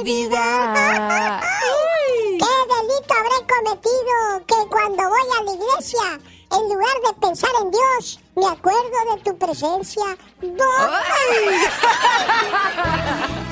olvidar. 0.00 1.40
Ay. 1.42 2.38
¿Qué 2.38 2.54
delito 2.74 3.14
habré 3.14 3.38
cometido 3.46 4.44
que 4.48 4.68
cuando 4.68 5.02
voy 5.08 5.28
a 5.38 5.42
la 5.44 5.52
iglesia, 5.52 6.06
en 6.50 6.62
lugar 6.68 6.96
de 7.06 7.12
pensar 7.20 7.50
en 7.62 7.70
Dios, 7.70 8.20
me 8.34 8.48
acuerdo 8.48 8.98
de 9.14 9.22
tu 9.22 9.38
presencia? 9.38 10.16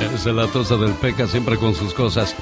Es 0.00 0.26
la 0.26 0.47
tosa 0.49 0.76
del 0.76 0.92
Peca 0.95 1.28
siempre 1.28 1.57
con 1.57 1.75
sus 1.75 1.95
cosas. 1.95 2.35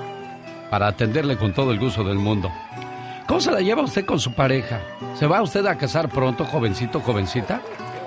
para 0.70 0.88
atenderle 0.88 1.36
con 1.36 1.52
todo 1.52 1.72
el 1.72 1.78
gusto 1.78 2.04
del 2.04 2.18
mundo. 2.18 2.50
¿Cómo 3.26 3.40
se 3.40 3.50
la 3.50 3.60
lleva 3.60 3.82
usted 3.82 4.04
con 4.04 4.20
su 4.20 4.32
pareja? 4.32 4.80
¿Se 5.14 5.26
va 5.26 5.42
usted 5.42 5.66
a 5.66 5.76
casar 5.76 6.08
pronto, 6.08 6.44
jovencito, 6.44 7.00
jovencita? 7.00 7.60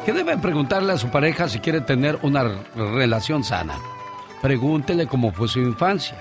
¿Qué 0.05 0.13
debe 0.13 0.37
preguntarle 0.37 0.93
a 0.93 0.97
su 0.97 1.09
pareja 1.09 1.49
si 1.49 1.59
quiere 1.59 1.81
tener 1.81 2.17
una 2.21 2.45
relación 2.75 3.43
sana? 3.43 3.75
Pregúntele 4.41 5.07
cómo 5.07 5.33
fue 5.33 5.49
su 5.49 5.59
infancia. 5.59 6.15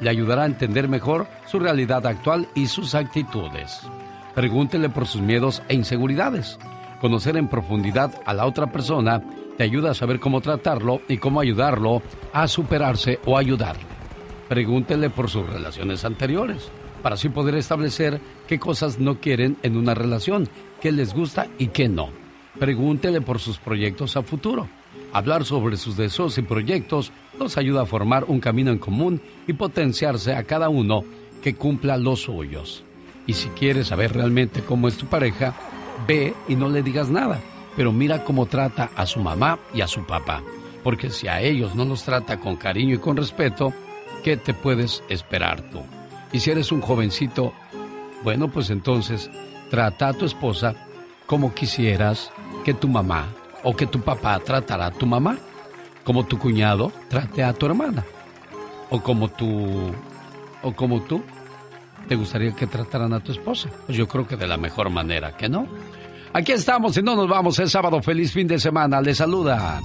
Le 0.00 0.10
ayudará 0.10 0.42
a 0.42 0.46
entender 0.46 0.88
mejor 0.88 1.26
su 1.46 1.58
realidad 1.58 2.06
actual 2.06 2.46
y 2.54 2.66
sus 2.66 2.94
actitudes. 2.94 3.80
Pregúntele 4.34 4.88
por 4.88 5.06
sus 5.06 5.20
miedos 5.20 5.62
e 5.68 5.74
inseguridades. 5.74 6.58
Conocer 7.00 7.36
en 7.36 7.48
profundidad 7.48 8.20
a 8.24 8.32
la 8.32 8.46
otra 8.46 8.72
persona 8.72 9.22
te 9.56 9.64
ayuda 9.64 9.90
a 9.90 9.94
saber 9.94 10.20
cómo 10.20 10.40
tratarlo 10.40 11.02
y 11.08 11.18
cómo 11.18 11.40
ayudarlo 11.40 12.02
a 12.32 12.48
superarse 12.48 13.18
o 13.26 13.36
ayudarle. 13.36 13.84
Pregúntele 14.48 15.10
por 15.10 15.28
sus 15.28 15.46
relaciones 15.46 16.04
anteriores, 16.04 16.70
para 17.02 17.16
así 17.16 17.28
poder 17.28 17.56
establecer 17.56 18.20
qué 18.46 18.58
cosas 18.58 18.98
no 18.98 19.20
quieren 19.20 19.56
en 19.62 19.76
una 19.76 19.94
relación, 19.94 20.48
qué 20.80 20.92
les 20.92 21.14
gusta 21.14 21.48
y 21.58 21.68
qué 21.68 21.88
no. 21.88 22.10
Pregúntele 22.58 23.20
por 23.20 23.38
sus 23.38 23.58
proyectos 23.58 24.16
a 24.16 24.22
futuro. 24.22 24.68
Hablar 25.12 25.44
sobre 25.44 25.76
sus 25.76 25.96
deseos 25.96 26.38
y 26.38 26.42
proyectos 26.42 27.12
nos 27.38 27.58
ayuda 27.58 27.82
a 27.82 27.86
formar 27.86 28.24
un 28.24 28.40
camino 28.40 28.70
en 28.70 28.78
común 28.78 29.20
y 29.46 29.52
potenciarse 29.52 30.34
a 30.34 30.44
cada 30.44 30.68
uno 30.68 31.04
que 31.42 31.54
cumpla 31.54 31.98
los 31.98 32.22
suyos. 32.22 32.84
Y 33.26 33.34
si 33.34 33.48
quieres 33.50 33.88
saber 33.88 34.12
realmente 34.12 34.62
cómo 34.62 34.88
es 34.88 34.96
tu 34.96 35.06
pareja, 35.06 35.54
ve 36.06 36.34
y 36.48 36.56
no 36.56 36.68
le 36.68 36.82
digas 36.82 37.10
nada. 37.10 37.40
Pero 37.76 37.92
mira 37.92 38.24
cómo 38.24 38.46
trata 38.46 38.90
a 38.96 39.06
su 39.06 39.20
mamá 39.20 39.58
y 39.72 39.80
a 39.80 39.88
su 39.88 40.04
papá. 40.04 40.42
Porque 40.82 41.10
si 41.10 41.28
a 41.28 41.40
ellos 41.40 41.74
no 41.74 41.84
los 41.84 42.02
trata 42.02 42.38
con 42.40 42.56
cariño 42.56 42.96
y 42.96 42.98
con 42.98 43.16
respeto, 43.16 43.72
¿qué 44.24 44.36
te 44.36 44.52
puedes 44.52 45.02
esperar 45.08 45.62
tú? 45.70 45.82
Y 46.32 46.40
si 46.40 46.50
eres 46.50 46.72
un 46.72 46.80
jovencito, 46.80 47.52
bueno, 48.24 48.48
pues 48.48 48.70
entonces 48.70 49.30
trata 49.70 50.08
a 50.08 50.12
tu 50.12 50.24
esposa 50.24 50.74
como 51.26 51.54
quisieras 51.54 52.30
que 52.64 52.74
tu 52.74 52.88
mamá 52.88 53.26
o 53.62 53.74
que 53.74 53.86
tu 53.86 54.00
papá 54.00 54.38
tratara 54.40 54.86
a 54.86 54.90
tu 54.90 55.06
mamá, 55.06 55.38
como 56.04 56.24
tu 56.26 56.38
cuñado 56.38 56.92
trate 57.08 57.42
a 57.42 57.52
tu 57.52 57.66
hermana, 57.66 58.04
o 58.90 59.00
como 59.02 59.28
tu 59.28 59.92
o 60.62 60.72
como 60.74 61.02
tú 61.02 61.22
te 62.08 62.16
gustaría 62.16 62.52
que 62.52 62.66
trataran 62.66 63.12
a 63.12 63.20
tu 63.20 63.32
esposa. 63.32 63.68
Pues 63.86 63.96
yo 63.96 64.06
creo 64.08 64.26
que 64.26 64.36
de 64.36 64.46
la 64.46 64.56
mejor 64.56 64.90
manera, 64.90 65.36
¿que 65.36 65.48
no? 65.48 65.66
Aquí 66.32 66.52
estamos 66.52 66.96
y 66.96 67.02
no 67.02 67.14
nos 67.14 67.28
vamos. 67.28 67.58
Es 67.58 67.70
sábado. 67.70 68.02
Feliz 68.02 68.32
fin 68.32 68.46
de 68.46 68.58
semana. 68.58 69.00
Les 69.00 69.18
saluda. 69.18 69.80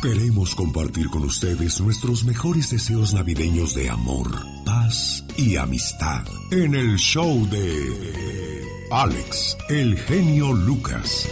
Queremos 0.00 0.54
compartir 0.54 1.08
con 1.08 1.24
ustedes 1.24 1.80
nuestros 1.80 2.24
mejores 2.24 2.70
deseos 2.70 3.14
navideños 3.14 3.74
de 3.74 3.88
amor, 3.88 4.28
paz 4.66 5.24
y 5.38 5.56
amistad 5.56 6.22
en 6.50 6.74
el 6.74 6.96
show 6.96 7.48
de 7.48 8.62
Alex, 8.90 9.56
el 9.70 9.96
genio 9.96 10.52
Lucas. 10.52 11.26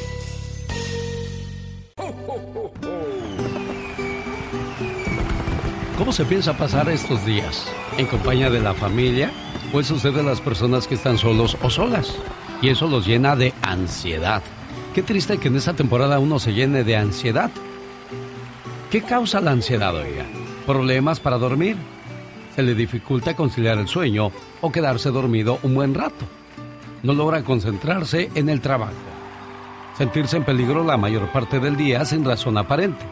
¿Cómo 5.98 6.10
se 6.10 6.24
piensa 6.24 6.56
pasar 6.56 6.88
estos 6.88 7.24
días? 7.26 7.70
¿En 7.98 8.06
compañía 8.06 8.48
de 8.48 8.60
la 8.60 8.72
familia? 8.72 9.30
¿O 9.72 9.80
es 9.80 9.90
usted 9.90 10.12
de 10.12 10.22
las 10.22 10.42
personas 10.42 10.86
que 10.86 10.96
están 10.96 11.16
solos 11.16 11.56
o 11.62 11.70
solas? 11.70 12.14
Y 12.60 12.68
eso 12.68 12.86
los 12.88 13.06
llena 13.06 13.36
de 13.36 13.54
ansiedad. 13.62 14.42
Qué 14.94 15.02
triste 15.02 15.38
que 15.38 15.48
en 15.48 15.56
esta 15.56 15.72
temporada 15.72 16.18
uno 16.18 16.38
se 16.38 16.52
llene 16.52 16.84
de 16.84 16.94
ansiedad. 16.96 17.50
¿Qué 18.90 19.00
causa 19.00 19.40
la 19.40 19.52
ansiedad, 19.52 19.94
oiga? 19.96 20.26
¿Problemas 20.66 21.20
para 21.20 21.38
dormir? 21.38 21.76
¿Se 22.54 22.62
le 22.62 22.74
dificulta 22.74 23.34
conciliar 23.34 23.78
el 23.78 23.88
sueño 23.88 24.30
o 24.60 24.70
quedarse 24.70 25.10
dormido 25.10 25.58
un 25.62 25.74
buen 25.74 25.94
rato? 25.94 26.26
¿No 27.02 27.14
logra 27.14 27.42
concentrarse 27.42 28.30
en 28.34 28.50
el 28.50 28.60
trabajo? 28.60 28.92
¿Sentirse 29.96 30.36
en 30.36 30.44
peligro 30.44 30.84
la 30.84 30.98
mayor 30.98 31.32
parte 31.32 31.60
del 31.60 31.78
día 31.78 32.04
sin 32.04 32.26
razón 32.26 32.58
aparente? 32.58 33.06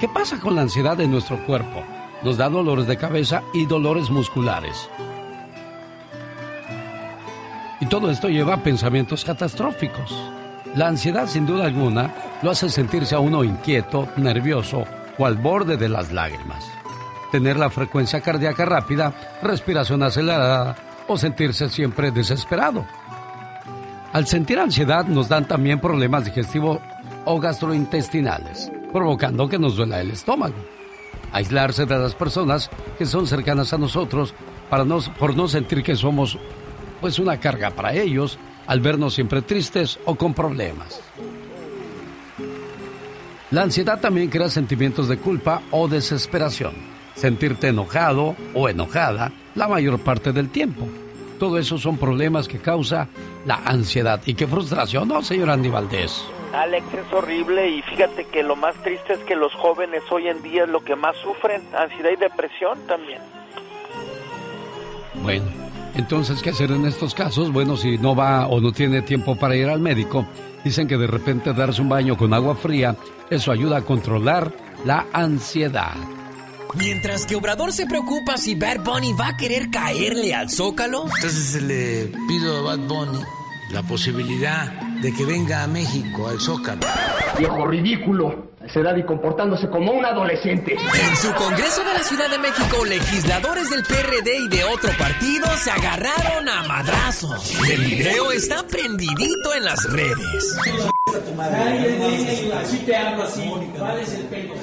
¿Qué 0.00 0.08
pasa 0.08 0.40
con 0.40 0.54
la 0.54 0.62
ansiedad 0.62 0.98
en 1.02 1.10
nuestro 1.10 1.44
cuerpo? 1.44 1.82
Nos 2.24 2.38
da 2.38 2.48
dolores 2.48 2.86
de 2.86 2.96
cabeza 2.96 3.42
y 3.52 3.66
dolores 3.66 4.08
musculares. 4.08 4.88
Todo 7.88 8.10
esto 8.10 8.28
lleva 8.28 8.54
a 8.54 8.62
pensamientos 8.62 9.24
catastróficos. 9.24 10.14
La 10.74 10.88
ansiedad, 10.88 11.26
sin 11.26 11.46
duda 11.46 11.64
alguna, 11.64 12.14
lo 12.42 12.50
hace 12.50 12.68
sentirse 12.68 13.14
a 13.14 13.18
uno 13.18 13.42
inquieto, 13.42 14.08
nervioso 14.18 14.84
o 15.16 15.24
al 15.24 15.36
borde 15.38 15.78
de 15.78 15.88
las 15.88 16.12
lágrimas. 16.12 16.70
Tener 17.32 17.56
la 17.56 17.70
frecuencia 17.70 18.20
cardíaca 18.20 18.66
rápida, 18.66 19.14
respiración 19.42 20.02
acelerada 20.02 20.76
o 21.08 21.16
sentirse 21.16 21.70
siempre 21.70 22.10
desesperado. 22.10 22.84
Al 24.12 24.26
sentir 24.26 24.58
ansiedad 24.58 25.06
nos 25.06 25.30
dan 25.30 25.48
también 25.48 25.80
problemas 25.80 26.26
digestivos 26.26 26.80
o 27.24 27.40
gastrointestinales, 27.40 28.70
provocando 28.92 29.48
que 29.48 29.58
nos 29.58 29.76
duela 29.76 30.00
el 30.02 30.10
estómago. 30.10 30.56
Aislarse 31.32 31.86
de 31.86 31.98
las 31.98 32.14
personas 32.14 32.68
que 32.98 33.06
son 33.06 33.26
cercanas 33.26 33.72
a 33.72 33.78
nosotros 33.78 34.34
para 34.68 34.84
no, 34.84 34.98
por 35.18 35.34
no 35.34 35.48
sentir 35.48 35.82
que 35.82 35.96
somos 35.96 36.38
pues 37.00 37.18
una 37.18 37.38
carga 37.40 37.70
para 37.70 37.94
ellos 37.94 38.38
al 38.66 38.80
vernos 38.80 39.14
siempre 39.14 39.42
tristes 39.42 39.98
o 40.04 40.14
con 40.14 40.34
problemas. 40.34 41.00
La 43.50 43.62
ansiedad 43.62 43.98
también 43.98 44.28
crea 44.28 44.50
sentimientos 44.50 45.08
de 45.08 45.16
culpa 45.16 45.62
o 45.70 45.88
desesperación. 45.88 46.74
Sentirte 47.14 47.68
enojado 47.68 48.36
o 48.54 48.68
enojada 48.68 49.32
la 49.54 49.68
mayor 49.68 49.98
parte 50.00 50.32
del 50.32 50.50
tiempo. 50.50 50.86
Todo 51.38 51.58
eso 51.58 51.78
son 51.78 51.96
problemas 51.96 52.46
que 52.46 52.58
causa 52.58 53.08
la 53.46 53.56
ansiedad. 53.64 54.20
Y 54.26 54.34
qué 54.34 54.46
frustración, 54.46 55.08
¿no, 55.08 55.22
señor 55.22 55.50
Andy 55.50 55.70
Valdés? 55.70 56.26
Alex, 56.52 56.86
es 56.92 57.12
horrible 57.12 57.68
y 57.68 57.82
fíjate 57.82 58.26
que 58.26 58.42
lo 58.42 58.56
más 58.56 58.74
triste 58.82 59.14
es 59.14 59.20
que 59.20 59.34
los 59.36 59.54
jóvenes 59.54 60.02
hoy 60.10 60.28
en 60.28 60.42
día 60.42 60.64
es 60.64 60.68
lo 60.68 60.80
que 60.80 60.96
más 60.96 61.16
sufren, 61.16 61.62
ansiedad 61.74 62.10
y 62.10 62.16
depresión 62.16 62.78
también. 62.86 63.20
Bueno, 65.22 65.46
entonces, 65.98 66.40
¿qué 66.42 66.50
hacer 66.50 66.70
en 66.70 66.86
estos 66.86 67.12
casos? 67.12 67.52
Bueno, 67.52 67.76
si 67.76 67.98
no 67.98 68.14
va 68.14 68.46
o 68.46 68.60
no 68.60 68.70
tiene 68.70 69.02
tiempo 69.02 69.34
para 69.34 69.56
ir 69.56 69.68
al 69.68 69.80
médico, 69.80 70.26
dicen 70.64 70.86
que 70.86 70.96
de 70.96 71.08
repente 71.08 71.52
darse 71.52 71.82
un 71.82 71.88
baño 71.88 72.16
con 72.16 72.32
agua 72.32 72.54
fría, 72.54 72.96
eso 73.28 73.50
ayuda 73.50 73.78
a 73.78 73.82
controlar 73.82 74.52
la 74.84 75.06
ansiedad. 75.12 75.96
Mientras 76.74 77.26
que 77.26 77.34
Obrador 77.34 77.72
se 77.72 77.86
preocupa 77.86 78.36
si 78.36 78.54
Bad 78.54 78.84
Bunny 78.84 79.12
va 79.12 79.28
a 79.30 79.36
querer 79.36 79.70
caerle 79.70 80.34
al 80.34 80.50
Zócalo. 80.50 81.06
Entonces 81.16 81.62
le 81.62 82.12
pido 82.28 82.58
a 82.58 82.76
Bad 82.76 82.86
Bunny 82.86 83.18
la 83.72 83.82
posibilidad 83.82 84.70
de 85.02 85.12
que 85.12 85.24
venga 85.24 85.64
a 85.64 85.66
México 85.66 86.28
al 86.28 86.38
Zócalo. 86.38 86.82
Viejo 87.36 87.66
ridículo, 87.66 88.52
a 88.68 88.70
esa 88.70 88.80
edad 88.80 88.96
y 88.96 89.04
comportándose 89.04 89.68
como 89.68 89.92
un 89.92 90.04
adolescente. 90.04 90.74
En 90.74 91.16
su 91.16 91.32
Congreso 91.34 91.82
de 91.84 91.94
la 91.94 92.02
Ciudad 92.04 92.30
de 92.30 92.38
México, 92.38 92.84
legisladores 92.84 93.70
del 93.70 93.82
PRD 93.82 94.36
y 94.36 94.48
de 94.48 94.64
otro 94.64 94.90
partido 94.98 95.46
se 95.56 95.70
agarraron 95.70 96.48
a 96.48 96.62
madrazos. 96.64 97.58
El 97.68 97.84
video 97.84 98.30
está 98.32 98.62
prendidito 98.66 99.54
en 99.56 99.64
las 99.64 99.82
redes. 99.90 100.58
Así 102.60 102.78
te 102.78 102.96
hablo 102.96 103.22
así, 103.22 103.50
¿cuál 103.78 103.98
es 104.00 104.14
el 104.14 104.24
pelo? 104.26 104.54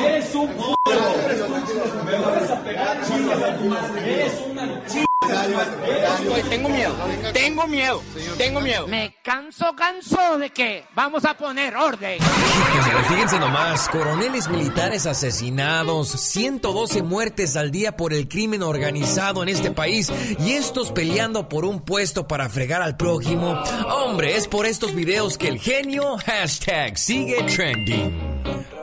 Eres 0.05 0.35
un 0.35 0.47
p... 0.47 0.53
¿Me 2.05 2.17
vas 2.19 2.51
a 2.51 2.63
pegar? 2.63 2.97
Eres 4.05 4.33
una 4.51 5.08
tengo 6.49 6.69
miedo, 6.69 6.95
tengo 7.33 7.67
miedo, 7.67 8.03
tengo 8.37 8.61
miedo. 8.61 8.87
Me 8.87 9.15
canso, 9.21 9.75
canso 9.75 10.37
de 10.37 10.49
que 10.51 10.85
vamos 10.95 11.25
a 11.25 11.35
poner 11.35 11.75
orden. 11.75 12.19
Fíjense 13.07 13.39
nomás, 13.39 13.89
coroneles 13.89 14.49
militares 14.49 15.05
asesinados, 15.05 16.09
112 16.09 17.03
muertes 17.03 17.55
al 17.55 17.71
día 17.71 17.95
por 17.95 18.13
el 18.13 18.27
crimen 18.27 18.63
organizado 18.63 19.43
en 19.43 19.49
este 19.49 19.71
país 19.71 20.11
y 20.39 20.53
estos 20.53 20.91
peleando 20.91 21.49
por 21.49 21.65
un 21.65 21.81
puesto 21.81 22.27
para 22.27 22.49
fregar 22.49 22.81
al 22.81 22.97
prójimo. 22.97 23.61
Hombre, 23.87 24.35
es 24.35 24.47
por 24.47 24.65
estos 24.65 24.95
videos 24.95 25.37
que 25.37 25.49
el 25.49 25.59
genio 25.59 26.17
hashtag 26.25 26.97
sigue 26.97 27.43
trending. 27.43 28.78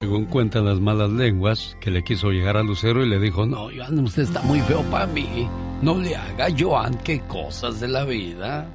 Según 0.00 0.26
cuentan 0.26 0.66
las 0.66 0.78
malas 0.78 1.10
lenguas, 1.10 1.74
que 1.80 1.90
le 1.90 2.04
quiso 2.04 2.28
llegar 2.28 2.58
a 2.58 2.62
Lucero 2.62 3.02
y 3.02 3.08
le 3.08 3.18
dijo, 3.18 3.46
no, 3.46 3.70
Joan, 3.74 3.98
usted 4.00 4.24
está 4.24 4.42
muy 4.42 4.60
feo 4.60 4.82
para 4.90 5.06
mí. 5.06 5.48
No 5.80 5.96
le 5.96 6.14
haga, 6.14 6.48
Joan, 6.56 6.98
qué 6.98 7.20
cosas 7.20 7.80
de 7.80 7.88
la 7.88 8.04
vida. 8.04 8.68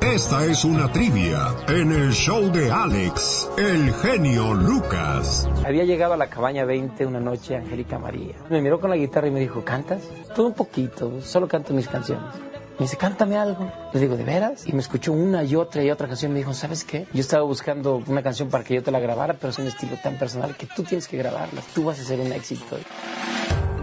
Esta 0.00 0.46
es 0.46 0.64
una 0.64 0.90
trivia 0.90 1.54
en 1.68 1.92
el 1.92 2.12
show 2.12 2.50
de 2.50 2.70
Alex, 2.70 3.50
el 3.58 3.92
genio 3.92 4.54
Lucas. 4.54 5.46
Había 5.66 5.84
llegado 5.84 6.14
a 6.14 6.16
la 6.16 6.30
cabaña 6.30 6.64
20 6.64 7.04
una 7.04 7.20
noche 7.20 7.56
Angélica 7.56 7.98
María. 7.98 8.36
Me 8.48 8.62
miró 8.62 8.80
con 8.80 8.88
la 8.88 8.96
guitarra 8.96 9.28
y 9.28 9.32
me 9.32 9.40
dijo, 9.40 9.62
¿cantas? 9.62 10.08
Todo 10.34 10.46
un 10.46 10.54
poquito, 10.54 11.20
solo 11.20 11.46
canto 11.46 11.74
mis 11.74 11.88
canciones. 11.88 12.47
Me 12.78 12.84
dice, 12.84 12.96
cántame 12.96 13.36
algo. 13.36 13.72
Le 13.92 14.00
digo, 14.00 14.16
¿de 14.16 14.22
veras? 14.22 14.64
Y 14.66 14.72
me 14.72 14.78
escuchó 14.78 15.12
una 15.12 15.42
y 15.42 15.56
otra 15.56 15.82
y 15.82 15.90
otra 15.90 16.06
canción. 16.06 16.32
Me 16.32 16.38
dijo, 16.38 16.54
¿sabes 16.54 16.84
qué? 16.84 17.08
Yo 17.12 17.20
estaba 17.20 17.42
buscando 17.42 18.02
una 18.06 18.22
canción 18.22 18.50
para 18.50 18.62
que 18.62 18.74
yo 18.74 18.84
te 18.84 18.92
la 18.92 19.00
grabara, 19.00 19.34
pero 19.34 19.50
es 19.50 19.58
un 19.58 19.66
estilo 19.66 19.96
tan 20.00 20.16
personal 20.16 20.56
que 20.56 20.66
tú 20.66 20.84
tienes 20.84 21.08
que 21.08 21.16
grabarla. 21.16 21.60
Tú 21.74 21.84
vas 21.84 21.98
a 21.98 22.04
ser 22.04 22.20
un 22.20 22.32
éxito. 22.32 22.78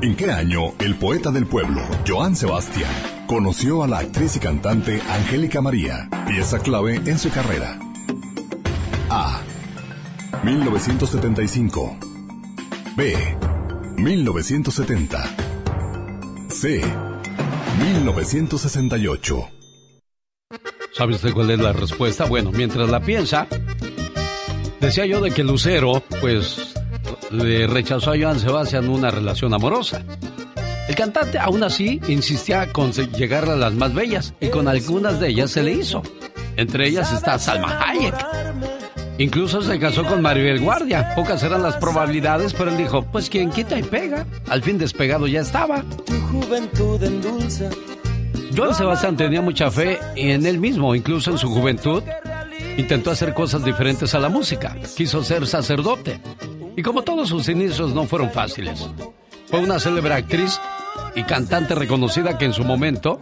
¿En 0.02 0.16
qué 0.16 0.32
año 0.32 0.74
el 0.80 0.96
poeta 0.96 1.30
del 1.32 1.46
pueblo, 1.46 1.82
Joan 2.08 2.38
Sebastián, 2.38 2.92
conoció 3.28 3.84
a 3.84 3.88
la 3.88 4.00
actriz 4.00 4.38
y 4.38 4.40
cantante 4.40 5.02
Angélica 5.10 5.60
María, 5.60 6.10
pieza 6.26 6.60
clave 6.60 6.96
en 6.96 7.20
su 7.20 7.30
carrera? 7.32 7.78
A. 9.10 9.42
1975. 10.42 11.98
B. 12.96 13.14
1970. 13.98 15.24
C. 16.50 16.82
1968. 17.78 19.50
¿Sabe 20.94 21.16
usted 21.16 21.34
cuál 21.34 21.52
es 21.52 21.60
la 21.60 21.74
respuesta? 21.74 22.26
Bueno, 22.26 22.52
mientras 22.52 22.90
la 22.90 23.02
piensa, 23.02 23.48
decía 24.80 25.06
yo 25.06 25.20
de 25.22 25.32
que 25.32 25.44
Lucero, 25.44 26.02
pues, 26.22 26.74
le 27.32 27.68
rechazó 27.68 28.12
a 28.12 28.18
Joan 28.18 28.40
Sebastián 28.40 28.88
una 28.90 29.12
relación 29.12 29.54
amorosa. 29.54 30.04
El 30.88 30.96
cantante 30.96 31.40
aún 31.40 31.64
así 31.64 32.00
insistía 32.08 32.72
con 32.72 32.92
llegar 32.92 33.50
a 33.50 33.56
las 33.56 33.74
más 33.74 33.94
bellas 33.94 34.34
y 34.40 34.50
con 34.50 34.68
algunas 34.68 35.20
de 35.20 35.30
ellas 35.30 35.52
se 35.52 35.64
le 35.64 35.74
hizo. 35.74 36.04
Entre 36.56 36.88
ellas 36.88 37.12
está 37.12 37.38
Salma 37.40 37.80
Hayek. 37.82 38.75
Incluso 39.18 39.62
se 39.62 39.80
casó 39.80 40.04
con 40.04 40.22
Maribel 40.22 40.60
Guardia. 40.60 41.16
Pocas 41.16 41.42
eran 41.44 41.64
las 41.64 41.78
probabilidades, 41.78 42.54
pero 42.54 42.70
él 42.70 42.78
dijo, 42.78 43.04
pues 43.04 43.30
quien 43.30 43.50
quita 43.50 43.80
y 43.80 43.84
pega. 43.84 44.26
Al 44.50 44.62
fin 44.62 44.78
despegado 44.78 45.26
ya 45.28 45.40
estaba. 45.40 45.84
Tu 46.06 46.20
juventud 46.20 47.02
endulza. 47.02 47.70
Joan 48.56 48.76
Sebastián 48.76 49.16
tenía 49.16 49.42
mucha 49.42 49.72
fe 49.72 50.00
en 50.16 50.46
él 50.46 50.60
mismo, 50.60 50.96
incluso 50.96 51.32
en 51.32 51.38
su 51.38 51.50
juventud. 51.50 52.04
Intentó 52.78 53.12
hacer 53.12 53.34
cosas 53.34 53.64
diferentes 53.64 54.14
a 54.16 54.20
la 54.20 54.28
música. 54.28 54.76
Quiso 54.98 55.24
ser 55.24 55.48
sacerdote. 55.48 56.20
Y 56.76 56.82
como 56.82 57.04
todos 57.04 57.30
sus 57.30 57.48
inicios 57.48 57.94
no 57.94 58.04
fueron 58.04 58.32
fáciles. 58.32 58.90
Fue 59.48 59.60
una 59.60 59.80
célebre 59.80 60.14
actriz 60.14 60.60
y 61.16 61.24
cantante 61.24 61.74
reconocida 61.74 62.38
que 62.38 62.46
en 62.46 62.54
su 62.54 62.66
momento 62.66 63.22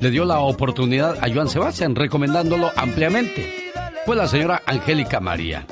le 0.00 0.10
dio 0.10 0.24
la 0.24 0.38
oportunidad 0.38 1.18
a 1.20 1.32
Joan 1.32 1.48
Sebastián, 1.48 1.96
recomendándolo 1.96 2.70
ampliamente 2.76 3.61
fue 4.04 4.16
la 4.16 4.26
señora 4.26 4.62
Angélica 4.66 5.20
María. 5.20 5.66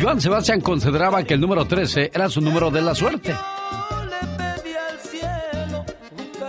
Joan 0.00 0.20
Sebastián 0.20 0.60
consideraba 0.60 1.22
que 1.24 1.34
el 1.34 1.40
número 1.40 1.66
13 1.66 2.10
era 2.14 2.28
su 2.28 2.40
número 2.40 2.70
de 2.70 2.82
la 2.82 2.94
suerte. 2.94 3.34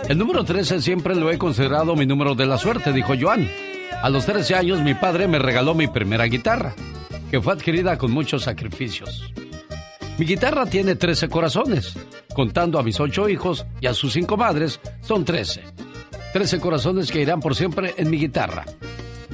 El 0.08 0.18
número 0.18 0.44
13 0.44 0.80
siempre 0.80 1.14
lo 1.14 1.30
he 1.30 1.38
considerado 1.38 1.94
mi 1.94 2.06
número 2.06 2.34
de 2.34 2.46
la 2.46 2.58
suerte, 2.58 2.92
dijo 2.92 3.14
Joan. 3.20 3.48
A 4.02 4.08
los 4.08 4.26
13 4.26 4.54
años 4.54 4.80
mi 4.80 4.94
padre 4.94 5.28
me 5.28 5.38
regaló 5.38 5.74
mi 5.74 5.86
primera 5.86 6.24
guitarra, 6.24 6.74
que 7.30 7.40
fue 7.40 7.52
adquirida 7.52 7.98
con 7.98 8.10
muchos 8.10 8.42
sacrificios. 8.42 9.32
Mi 10.18 10.26
guitarra 10.26 10.66
tiene 10.66 10.96
13 10.96 11.28
corazones. 11.28 11.94
Contando 12.34 12.78
a 12.78 12.82
mis 12.82 12.98
8 12.98 13.28
hijos 13.28 13.66
y 13.80 13.86
a 13.86 13.94
sus 13.94 14.12
5 14.12 14.36
madres, 14.36 14.80
son 15.00 15.24
13. 15.24 15.62
13 16.32 16.60
corazones 16.60 17.10
que 17.10 17.20
irán 17.20 17.40
por 17.40 17.54
siempre 17.54 17.94
en 17.96 18.10
mi 18.10 18.18
guitarra. 18.18 18.64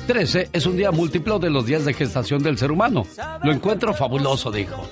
13 0.06 0.50
es 0.52 0.66
un 0.66 0.76
día 0.76 0.90
múltiplo 0.90 1.38
de 1.38 1.50
los 1.50 1.66
días 1.66 1.84
de 1.84 1.92
gestación 1.92 2.42
del 2.42 2.56
ser 2.56 2.70
humano. 2.70 3.04
Lo 3.42 3.52
encuentro 3.52 3.92
fabuloso, 3.92 4.50
dijo. 4.50 4.88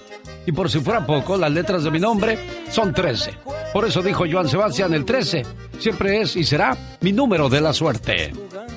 Y 0.47 0.53
por 0.53 0.71
si 0.71 0.81
fuera 0.81 1.07
poco, 1.07 1.37
las 1.37 1.51
letras 1.51 1.85
de 1.85 1.91
mi 1.91 1.99
nombre 1.99 2.39
son 2.71 2.93
13. 2.93 3.33
Por 3.73 3.87
eso 3.87 4.03
dijo 4.03 4.25
Joan 4.31 4.49
Sebastián, 4.49 4.93
el 4.93 5.05
13 5.05 5.43
siempre 5.79 6.21
es 6.21 6.37
y 6.37 6.45
será 6.45 6.77
mi 7.01 7.13
número 7.13 7.49
de 7.49 7.61
la 7.61 7.73
suerte. 7.73 8.33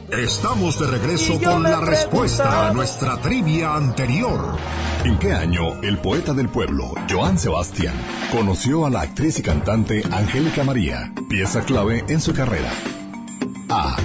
Estamos 0.10 0.80
de 0.80 0.88
regreso 0.88 1.40
con 1.42 1.64
la 1.64 1.82
respuesta 1.82 2.70
a 2.70 2.74
nuestra 2.74 3.20
trivia 3.20 3.76
anterior. 3.76 4.56
¿En 5.04 5.18
qué 5.20 5.34
año 5.34 5.82
el 5.82 5.98
poeta 5.98 6.34
del 6.34 6.50
pueblo, 6.50 6.94
Joan 7.10 7.38
Sebastián, 7.38 7.96
conoció 8.32 8.86
a 8.86 8.90
la 8.90 9.02
actriz 9.02 9.40
y 9.40 9.42
cantante 9.42 10.04
Angélica 10.12 10.64
María, 10.64 11.14
pieza 11.30 11.62
clave 11.62 12.06
en 12.08 12.22
su 12.22 12.34
carrera? 12.34 12.72
A. 13.70 13.98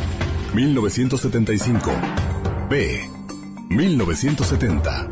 1975. 0.54 1.90
B. 2.68 3.08
1970. 3.70 5.08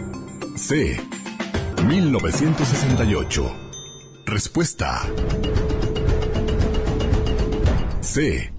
C. 0.57 1.01
1968. 1.87 3.57
Respuesta. 4.27 5.01
C. 8.03 8.53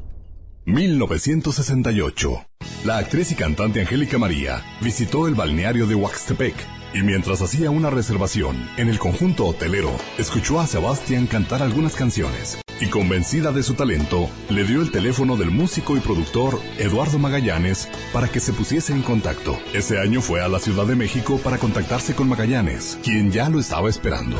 1968. 0.66 2.46
La 2.84 2.98
actriz 2.98 3.32
y 3.32 3.36
cantante 3.36 3.82
Angélica 3.82 4.18
María 4.18 4.64
visitó 4.82 5.28
el 5.28 5.36
balneario 5.36 5.86
de 5.86 5.94
Huaxtepec 5.94 6.56
y 6.94 7.04
mientras 7.04 7.42
hacía 7.42 7.72
una 7.72 7.90
reservación 7.90 8.70
en 8.78 8.90
el 8.90 9.00
conjunto 9.00 9.46
hotelero, 9.46 9.92
escuchó 10.18 10.60
a 10.60 10.68
Sebastián 10.68 11.28
cantar 11.28 11.62
algunas 11.62 11.96
canciones 11.96 12.62
y 12.82 12.88
convencida 12.88 13.52
de 13.52 13.64
su 13.64 13.76
talento, 13.76 14.30
le 14.50 14.64
dio 14.64 14.82
el 14.82 14.92
teléfono 14.92 15.38
del 15.38 15.52
músico 15.52 15.96
y 15.96 16.00
productor 16.00 16.60
Eduardo 16.80 17.20
Magallanes 17.20 17.88
para 18.12 18.28
que 18.28 18.40
se 18.40 18.54
pusiese 18.54 18.94
en 18.94 19.04
contacto. 19.04 19.58
Ese 19.74 20.00
año 20.00 20.22
fue 20.22 20.42
a 20.42 20.48
la 20.48 20.60
Ciudad 20.60 20.86
de 20.86 20.96
México 20.96 21.40
para 21.44 21.60
contactarse 21.60 22.16
con 22.16 22.28
Magallanes, 22.28 22.98
quien 23.04 23.32
ya 23.32 23.50
lo 23.50 23.60
estaba 23.60 23.90
esperando. 23.90 24.38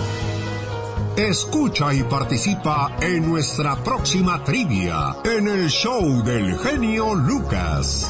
Escucha 1.18 1.94
y 1.94 2.04
participa 2.04 2.96
en 3.02 3.30
nuestra 3.30 3.84
próxima 3.84 4.44
trivia 4.44 5.18
en 5.24 5.48
el 5.48 5.70
show 5.70 6.24
del 6.24 6.58
genio 6.58 7.14
Lucas. 7.14 8.10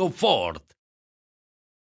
Ford. 0.09 0.59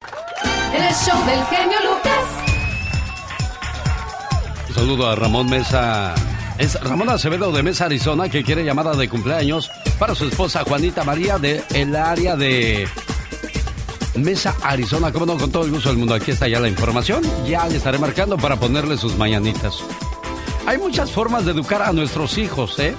El 0.00 0.94
show 0.94 1.26
del 1.26 1.44
genio 1.46 1.78
Lucas. 1.82 2.24
Un 4.68 4.74
saludo 4.74 5.10
a 5.10 5.16
Ramón 5.16 5.48
Mesa. 5.50 6.14
Es 6.58 6.80
Ramón 6.80 7.08
Acevedo 7.08 7.50
de 7.52 7.62
Mesa, 7.62 7.86
Arizona, 7.86 8.28
que 8.28 8.44
quiere 8.44 8.64
llamada 8.64 8.94
de 8.94 9.08
cumpleaños 9.08 9.70
para 9.98 10.14
su 10.14 10.26
esposa 10.26 10.64
Juanita 10.64 11.04
María 11.04 11.38
de 11.38 11.62
el 11.74 11.96
área 11.96 12.36
de 12.36 12.86
Mesa, 14.14 14.54
Arizona. 14.62 15.10
Como 15.10 15.26
no, 15.26 15.36
con 15.36 15.50
todo 15.50 15.64
el 15.64 15.70
gusto 15.70 15.88
del 15.88 15.98
mundo. 15.98 16.14
Aquí 16.14 16.30
está 16.30 16.46
ya 16.48 16.60
la 16.60 16.68
información. 16.68 17.22
Ya 17.46 17.66
le 17.66 17.76
estaré 17.76 17.98
marcando 17.98 18.36
para 18.36 18.56
ponerle 18.56 18.96
sus 18.96 19.16
mañanitas. 19.16 19.82
Hay 20.66 20.78
muchas 20.78 21.10
formas 21.10 21.44
de 21.44 21.52
educar 21.52 21.82
a 21.82 21.92
nuestros 21.92 22.38
hijos, 22.38 22.78
¿eh? 22.78 22.94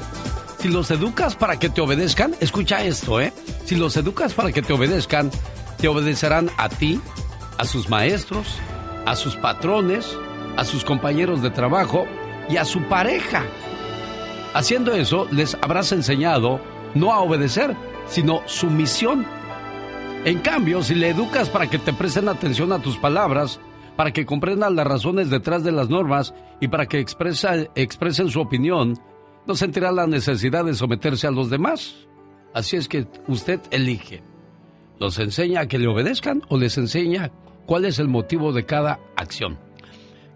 Si 0.60 0.68
los 0.68 0.92
educas 0.92 1.36
para 1.36 1.58
que 1.58 1.70
te 1.70 1.80
obedezcan, 1.80 2.36
escucha 2.42 2.84
esto, 2.84 3.22
¿eh? 3.22 3.32
Si 3.66 3.76
los 3.76 3.96
educas 3.96 4.34
para 4.34 4.52
que 4.52 4.62
te 4.62 4.74
obedezcan, 4.74 5.32
te 5.80 5.88
obedecerán 5.88 6.50
a 6.58 6.70
ti, 6.70 7.00
a 7.58 7.65
sus 7.65 7.89
maestros, 7.89 8.58
a 9.06 9.15
sus 9.15 9.36
patrones, 9.36 10.18
a 10.58 10.65
sus 10.65 10.84
compañeros 10.84 11.42
de 11.42 11.50
trabajo 11.50 12.06
y 12.50 12.58
a 12.58 12.65
su 12.65 12.82
pareja. 12.84 13.44
Haciendo 14.54 14.94
eso, 14.94 15.28
les 15.32 15.56
habrás 15.62 15.92
enseñado 15.92 16.60
no 16.96 17.13
a 17.13 17.20
obedecer, 17.20 17.76
sino 18.08 18.42
sumisión. 18.46 19.26
En 20.26 20.39
cambio, 20.39 20.84
si 20.84 20.96
le 20.96 21.10
educas 21.10 21.50
para 21.50 21.68
que 21.68 21.78
te 21.78 21.94
presten 21.94 22.28
atención 22.28 22.74
a 22.74 22.82
tus 22.82 22.98
palabras, 22.98 23.60
para 23.96 24.12
que 24.12 24.26
comprendan 24.26 24.76
las 24.76 24.88
razones 24.88 25.30
detrás 25.30 25.63
de 25.63 25.72
las 25.72 25.89
normas 25.89 26.34
y 26.60 26.68
para 26.68 26.88
que 26.88 27.00
expresen 27.00 28.30
su 28.30 28.42
opinión, 28.42 29.00
no 29.46 29.56
sentirá 29.56 29.92
la 29.92 30.08
necesidad 30.08 30.65
de 30.65 30.74
someterse 30.74 31.28
a 31.28 31.32
los 31.32 31.50
demás. 31.50 32.08
Así 32.54 32.76
es 32.76 32.88
que 32.88 33.08
usted 33.28 33.62
elige. 33.72 34.29
¿Los 35.00 35.18
enseña 35.18 35.62
a 35.62 35.68
que 35.68 35.80
le 35.80 35.88
obedezcan 35.88 36.42
o 36.50 36.58
les 36.58 36.78
enseña 36.78 37.32
cuál 37.66 37.86
es 37.86 38.00
el 38.00 38.10
motivo 38.10 38.52
de 38.52 38.66
cada 38.66 39.00
acción? 39.16 39.58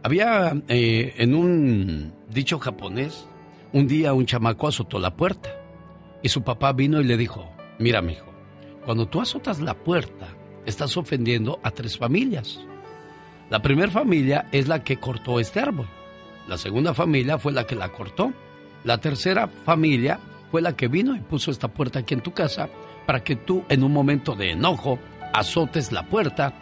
Había 0.03 0.53
eh, 0.69 1.13
en 1.17 1.35
un 1.35 2.13
dicho 2.29 2.59
japonés, 2.59 3.27
un 3.73 3.87
día 3.87 4.13
un 4.13 4.25
chamaco 4.25 4.69
azotó 4.69 4.99
la 4.99 5.17
puerta 5.17 5.49
y 6.21 6.29
su 6.29 6.43
papá 6.43 6.71
vino 6.71 7.01
y 7.01 7.03
le 7.03 7.17
dijo, 7.17 7.49
mira 7.77 8.01
mijo, 8.01 8.25
cuando 8.85 9.05
tú 9.05 9.19
azotas 9.19 9.59
la 9.59 9.73
puerta, 9.73 10.29
estás 10.65 10.95
ofendiendo 10.95 11.59
a 11.61 11.71
tres 11.71 11.97
familias. 11.97 12.61
La 13.49 13.61
primera 13.61 13.91
familia 13.91 14.47
es 14.53 14.69
la 14.69 14.81
que 14.81 14.97
cortó 14.97 15.41
este 15.41 15.59
árbol. 15.59 15.87
La 16.47 16.57
segunda 16.57 16.93
familia 16.93 17.37
fue 17.37 17.51
la 17.51 17.65
que 17.65 17.75
la 17.75 17.89
cortó. 17.89 18.31
La 18.85 18.99
tercera 18.99 19.47
familia 19.47 20.19
fue 20.51 20.61
la 20.61 20.75
que 20.75 20.87
vino 20.87 21.15
y 21.15 21.19
puso 21.19 21.51
esta 21.51 21.67
puerta 21.67 21.99
aquí 21.99 22.13
en 22.13 22.21
tu 22.21 22.31
casa 22.31 22.69
para 23.05 23.23
que 23.23 23.35
tú 23.35 23.63
en 23.69 23.83
un 23.83 23.91
momento 23.91 24.35
de 24.35 24.51
enojo 24.51 24.99
azotes 25.33 25.91
la 25.91 26.03
puerta 26.03 26.53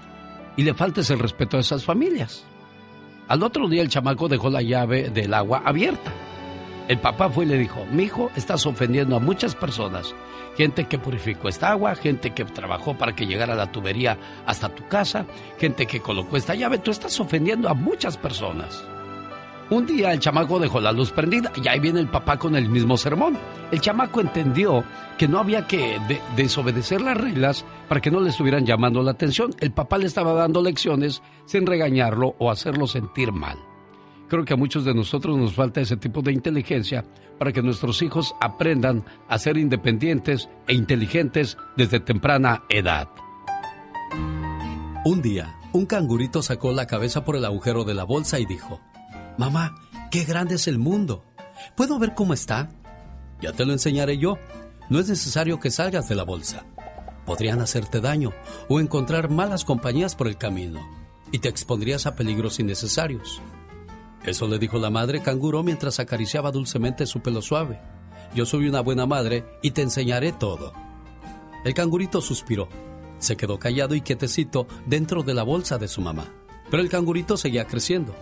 y 0.58 0.64
le 0.64 0.74
faltes 0.74 1.10
el 1.10 1.20
respeto 1.20 1.58
a 1.58 1.62
esas 1.62 1.84
familias. 1.84 2.46
Al 3.28 3.44
otro 3.44 3.68
día 3.68 3.82
el 3.82 3.90
chamaco 3.90 4.28
dejó 4.28 4.50
la 4.50 4.62
llave 4.62 5.10
del 5.10 5.34
agua 5.34 5.62
abierta. 5.66 6.12
El 6.88 7.00
papá 7.00 7.30
fue 7.30 7.46
y 7.46 7.48
le 7.48 7.58
dijo, 7.58 7.86
mi 7.92 8.04
hijo, 8.04 8.30
estás 8.36 8.66
ofendiendo 8.66 9.16
a 9.16 9.20
muchas 9.20 9.56
personas. 9.56 10.14
Gente 10.58 10.86
que 10.86 11.00
purificó 11.00 11.48
esta 11.48 11.70
agua, 11.70 11.96
gente 11.96 12.32
que 12.32 12.44
trabajó 12.44 12.98
para 12.98 13.16
que 13.16 13.26
llegara 13.26 13.56
la 13.56 13.72
tubería 13.72 14.18
hasta 14.46 14.68
tu 14.68 14.86
casa, 14.88 15.26
gente 15.58 15.86
que 15.86 16.02
colocó 16.02 16.36
esta 16.36 16.56
llave. 16.56 16.80
Tú 16.80 16.92
estás 16.92 17.18
ofendiendo 17.20 17.70
a 17.70 17.74
muchas 17.74 18.18
personas. 18.18 18.84
Un 19.72 19.86
día 19.86 20.12
el 20.12 20.20
chamaco 20.20 20.60
dejó 20.60 20.82
la 20.82 20.92
luz 20.92 21.12
prendida 21.12 21.50
y 21.56 21.66
ahí 21.70 21.80
viene 21.80 22.02
el 22.02 22.10
papá 22.10 22.38
con 22.38 22.58
el 22.58 22.68
mismo 22.68 22.98
sermón. 22.98 23.38
El 23.72 23.80
chamaco 23.80 24.20
entendió 24.20 24.84
que 25.18 25.30
no 25.30 25.40
había 25.40 25.66
que 25.66 25.98
desobedecer 26.36 27.00
las 27.00 27.16
reglas 27.16 27.64
para 27.88 28.02
que 28.02 28.12
no 28.12 28.20
le 28.20 28.32
estuvieran 28.32 28.66
llamando 28.66 29.02
la 29.02 29.12
atención. 29.12 29.56
El 29.62 29.72
papá 29.72 29.98
le 29.98 30.08
estaba 30.08 30.34
dando 30.34 30.62
lecciones 30.62 31.22
sin 31.46 31.66
regañarlo 31.66 32.36
o 32.38 32.52
hacerlo 32.52 32.86
sentir 32.86 33.32
mal. 33.32 33.58
Creo 34.28 34.44
que 34.44 34.56
a 34.56 34.58
muchos 34.58 34.84
de 34.84 34.94
nosotros 34.94 35.38
nos 35.38 35.54
falta 35.54 35.80
ese 35.80 35.96
tipo 35.96 36.22
de 36.22 36.34
inteligencia 36.34 37.06
para 37.40 37.54
que 37.54 37.62
nuestros 37.62 38.02
hijos 38.02 38.36
aprendan 38.42 39.06
a 39.30 39.38
ser 39.38 39.58
independientes 39.58 40.50
e 40.68 40.74
inteligentes 40.74 41.58
desde 41.78 42.02
temprana 42.02 42.64
edad. 42.68 43.08
Un 45.06 45.22
día, 45.22 45.56
un 45.72 45.86
cangurito 45.86 46.42
sacó 46.42 46.74
la 46.74 46.88
cabeza 46.88 47.24
por 47.24 47.38
el 47.38 47.46
agujero 47.46 47.86
de 47.86 47.94
la 47.94 48.04
bolsa 48.04 48.38
y 48.38 48.46
dijo, 48.46 48.82
Mamá, 49.42 49.74
qué 50.12 50.24
grande 50.24 50.54
es 50.54 50.68
el 50.68 50.78
mundo. 50.78 51.26
¿Puedo 51.76 51.98
ver 51.98 52.14
cómo 52.14 52.32
está? 52.32 52.70
Ya 53.42 53.52
te 53.52 53.66
lo 53.66 53.74
enseñaré 53.74 54.20
yo. 54.20 54.38
No 54.88 55.00
es 55.00 55.10
necesario 55.10 55.60
que 55.60 55.72
salgas 55.72 56.08
de 56.08 56.14
la 56.14 56.22
bolsa. 56.22 56.64
Podrían 57.26 57.60
hacerte 57.60 58.02
daño 58.02 58.34
o 58.70 58.80
encontrar 58.80 59.32
malas 59.32 59.66
compañías 59.66 60.16
por 60.16 60.28
el 60.28 60.38
camino 60.38 60.88
y 61.32 61.40
te 61.40 61.50
expondrías 61.50 62.06
a 62.06 62.14
peligros 62.14 62.60
innecesarios. 62.60 63.42
Eso 64.24 64.48
le 64.48 64.60
dijo 64.60 64.78
la 64.78 64.92
madre 64.92 65.24
canguro 65.24 65.64
mientras 65.64 66.00
acariciaba 66.00 66.52
dulcemente 66.52 67.08
su 67.08 67.22
pelo 67.22 67.42
suave. 67.42 67.82
Yo 68.36 68.46
soy 68.46 68.70
una 68.70 68.82
buena 68.82 69.08
madre 69.08 69.44
y 69.64 69.72
te 69.72 69.82
enseñaré 69.82 70.34
todo. 70.34 70.72
El 71.66 71.74
cangurito 71.74 72.22
suspiró. 72.22 72.70
Se 73.18 73.36
quedó 73.36 73.58
callado 73.58 73.96
y 73.96 74.02
quietecito 74.02 74.68
dentro 74.86 75.24
de 75.24 75.34
la 75.34 75.42
bolsa 75.42 75.80
de 75.80 75.88
su 75.88 76.00
mamá. 76.00 76.28
Pero 76.70 76.84
el 76.84 76.90
cangurito 76.90 77.38
seguía 77.38 77.66
creciendo 77.66 78.14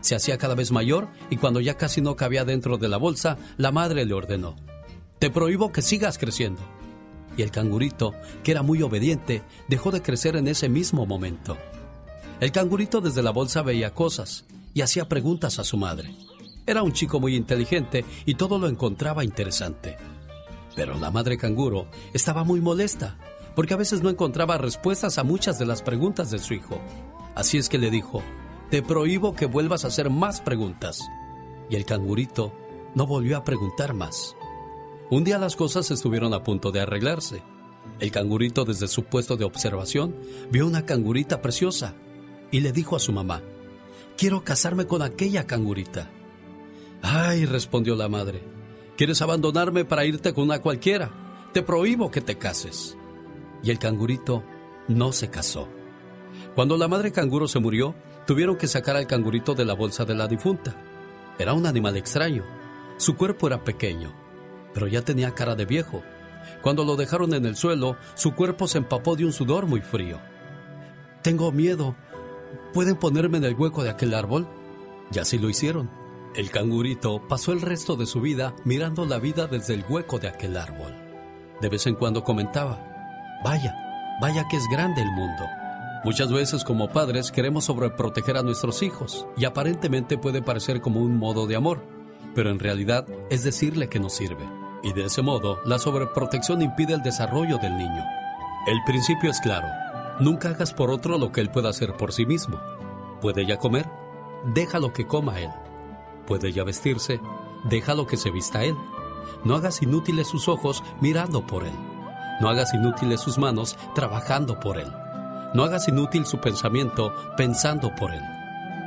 se 0.00 0.14
hacía 0.14 0.38
cada 0.38 0.54
vez 0.54 0.72
mayor 0.72 1.08
y 1.30 1.36
cuando 1.36 1.60
ya 1.60 1.76
casi 1.76 2.00
no 2.00 2.16
cabía 2.16 2.44
dentro 2.44 2.78
de 2.78 2.88
la 2.88 2.96
bolsa, 2.96 3.36
la 3.56 3.72
madre 3.72 4.04
le 4.04 4.14
ordenó, 4.14 4.56
Te 5.18 5.30
prohíbo 5.30 5.72
que 5.72 5.82
sigas 5.82 6.18
creciendo. 6.18 6.62
Y 7.36 7.42
el 7.42 7.50
cangurito, 7.50 8.12
que 8.42 8.50
era 8.50 8.62
muy 8.62 8.82
obediente, 8.82 9.42
dejó 9.68 9.90
de 9.90 10.02
crecer 10.02 10.36
en 10.36 10.48
ese 10.48 10.68
mismo 10.68 11.06
momento. 11.06 11.56
El 12.40 12.52
cangurito 12.52 13.00
desde 13.00 13.22
la 13.22 13.30
bolsa 13.30 13.62
veía 13.62 13.94
cosas 13.94 14.44
y 14.74 14.80
hacía 14.80 15.08
preguntas 15.08 15.58
a 15.58 15.64
su 15.64 15.76
madre. 15.76 16.14
Era 16.66 16.82
un 16.82 16.92
chico 16.92 17.20
muy 17.20 17.36
inteligente 17.36 18.04
y 18.24 18.34
todo 18.34 18.58
lo 18.58 18.68
encontraba 18.68 19.24
interesante. 19.24 19.96
Pero 20.74 20.98
la 20.98 21.10
madre 21.10 21.36
canguro 21.36 21.86
estaba 22.12 22.44
muy 22.44 22.60
molesta 22.60 23.18
porque 23.54 23.74
a 23.74 23.76
veces 23.76 24.02
no 24.02 24.10
encontraba 24.10 24.58
respuestas 24.58 25.18
a 25.18 25.24
muchas 25.24 25.58
de 25.58 25.66
las 25.66 25.82
preguntas 25.82 26.30
de 26.30 26.38
su 26.38 26.54
hijo. 26.54 26.80
Así 27.34 27.58
es 27.58 27.68
que 27.68 27.78
le 27.78 27.90
dijo, 27.90 28.22
te 28.70 28.82
prohíbo 28.82 29.34
que 29.34 29.46
vuelvas 29.46 29.84
a 29.84 29.88
hacer 29.88 30.10
más 30.10 30.40
preguntas. 30.40 31.00
Y 31.68 31.76
el 31.76 31.84
cangurito 31.84 32.52
no 32.94 33.06
volvió 33.06 33.36
a 33.36 33.44
preguntar 33.44 33.94
más. 33.94 34.36
Un 35.10 35.24
día 35.24 35.38
las 35.38 35.56
cosas 35.56 35.90
estuvieron 35.90 36.32
a 36.34 36.44
punto 36.44 36.70
de 36.70 36.80
arreglarse. 36.80 37.42
El 37.98 38.12
cangurito 38.12 38.64
desde 38.64 38.86
su 38.86 39.04
puesto 39.04 39.36
de 39.36 39.44
observación 39.44 40.14
vio 40.50 40.66
una 40.66 40.86
cangurita 40.86 41.42
preciosa 41.42 41.94
y 42.52 42.60
le 42.60 42.72
dijo 42.72 42.94
a 42.94 43.00
su 43.00 43.12
mamá, 43.12 43.42
quiero 44.16 44.44
casarme 44.44 44.86
con 44.86 45.02
aquella 45.02 45.46
cangurita. 45.46 46.08
Ay, 47.02 47.46
respondió 47.46 47.96
la 47.96 48.08
madre, 48.08 48.42
¿quieres 48.96 49.20
abandonarme 49.20 49.84
para 49.84 50.04
irte 50.04 50.32
con 50.32 50.44
una 50.44 50.60
cualquiera? 50.60 51.10
Te 51.52 51.62
prohíbo 51.62 52.10
que 52.10 52.20
te 52.20 52.38
cases. 52.38 52.96
Y 53.64 53.70
el 53.70 53.78
cangurito 53.78 54.44
no 54.86 55.12
se 55.12 55.28
casó. 55.28 55.68
Cuando 56.54 56.76
la 56.76 56.88
madre 56.88 57.12
canguro 57.12 57.48
se 57.48 57.58
murió, 57.58 57.94
Tuvieron 58.30 58.54
que 58.54 58.68
sacar 58.68 58.94
al 58.94 59.08
cangurito 59.08 59.56
de 59.56 59.64
la 59.64 59.74
bolsa 59.74 60.04
de 60.04 60.14
la 60.14 60.28
difunta. 60.28 60.72
Era 61.36 61.52
un 61.52 61.66
animal 61.66 61.96
extraño. 61.96 62.44
Su 62.96 63.16
cuerpo 63.16 63.48
era 63.48 63.64
pequeño, 63.64 64.14
pero 64.72 64.86
ya 64.86 65.02
tenía 65.02 65.34
cara 65.34 65.56
de 65.56 65.64
viejo. 65.64 66.04
Cuando 66.62 66.84
lo 66.84 66.94
dejaron 66.94 67.34
en 67.34 67.44
el 67.44 67.56
suelo, 67.56 67.96
su 68.14 68.36
cuerpo 68.36 68.68
se 68.68 68.78
empapó 68.78 69.16
de 69.16 69.24
un 69.24 69.32
sudor 69.32 69.66
muy 69.66 69.80
frío. 69.80 70.20
Tengo 71.22 71.50
miedo. 71.50 71.96
¿Pueden 72.72 72.94
ponerme 72.94 73.38
en 73.38 73.46
el 73.46 73.56
hueco 73.56 73.82
de 73.82 73.90
aquel 73.90 74.14
árbol? 74.14 74.46
Y 75.12 75.18
así 75.18 75.36
lo 75.36 75.50
hicieron. 75.50 75.90
El 76.36 76.52
cangurito 76.52 77.26
pasó 77.26 77.50
el 77.50 77.60
resto 77.60 77.96
de 77.96 78.06
su 78.06 78.20
vida 78.20 78.54
mirando 78.64 79.06
la 79.06 79.18
vida 79.18 79.48
desde 79.48 79.74
el 79.74 79.84
hueco 79.88 80.20
de 80.20 80.28
aquel 80.28 80.56
árbol. 80.56 80.94
De 81.60 81.68
vez 81.68 81.84
en 81.88 81.96
cuando 81.96 82.22
comentaba, 82.22 82.78
vaya, 83.42 83.74
vaya 84.20 84.46
que 84.48 84.56
es 84.56 84.68
grande 84.70 85.02
el 85.02 85.10
mundo. 85.10 85.59
Muchas 86.02 86.32
veces 86.32 86.64
como 86.64 86.88
padres 86.88 87.30
queremos 87.30 87.66
sobreproteger 87.66 88.38
a 88.38 88.42
nuestros 88.42 88.82
hijos 88.82 89.26
y 89.36 89.44
aparentemente 89.44 90.16
puede 90.16 90.40
parecer 90.40 90.80
como 90.80 91.00
un 91.00 91.18
modo 91.18 91.46
de 91.46 91.56
amor, 91.56 91.84
pero 92.34 92.50
en 92.50 92.58
realidad 92.58 93.06
es 93.28 93.44
decirle 93.44 93.90
que 93.90 94.00
no 94.00 94.08
sirve. 94.08 94.48
Y 94.82 94.94
de 94.94 95.04
ese 95.04 95.20
modo, 95.20 95.60
la 95.66 95.78
sobreprotección 95.78 96.62
impide 96.62 96.94
el 96.94 97.02
desarrollo 97.02 97.58
del 97.58 97.76
niño. 97.76 98.02
El 98.66 98.78
principio 98.86 99.30
es 99.30 99.40
claro, 99.40 99.68
nunca 100.20 100.48
hagas 100.48 100.72
por 100.72 100.90
otro 100.90 101.18
lo 101.18 101.32
que 101.32 101.42
él 101.42 101.50
pueda 101.50 101.68
hacer 101.68 101.94
por 101.94 102.14
sí 102.14 102.24
mismo. 102.24 102.58
¿Puede 103.20 103.44
ya 103.44 103.58
comer? 103.58 103.86
Déjalo 104.54 104.94
que 104.94 105.06
coma 105.06 105.38
él. 105.38 105.50
¿Puede 106.26 106.50
ya 106.52 106.64
vestirse? 106.64 107.20
Déjalo 107.64 108.06
que 108.06 108.16
se 108.16 108.30
vista 108.30 108.64
él. 108.64 108.74
No 109.44 109.54
hagas 109.54 109.82
inútiles 109.82 110.28
sus 110.28 110.48
ojos 110.48 110.82
mirando 111.02 111.46
por 111.46 111.64
él. 111.64 111.74
No 112.40 112.48
hagas 112.48 112.72
inútiles 112.72 113.20
sus 113.20 113.36
manos 113.36 113.76
trabajando 113.94 114.58
por 114.60 114.78
él. 114.78 114.90
No 115.52 115.64
hagas 115.64 115.88
inútil 115.88 116.26
su 116.26 116.38
pensamiento 116.38 117.14
pensando 117.36 117.94
por 117.94 118.12
él. 118.12 118.22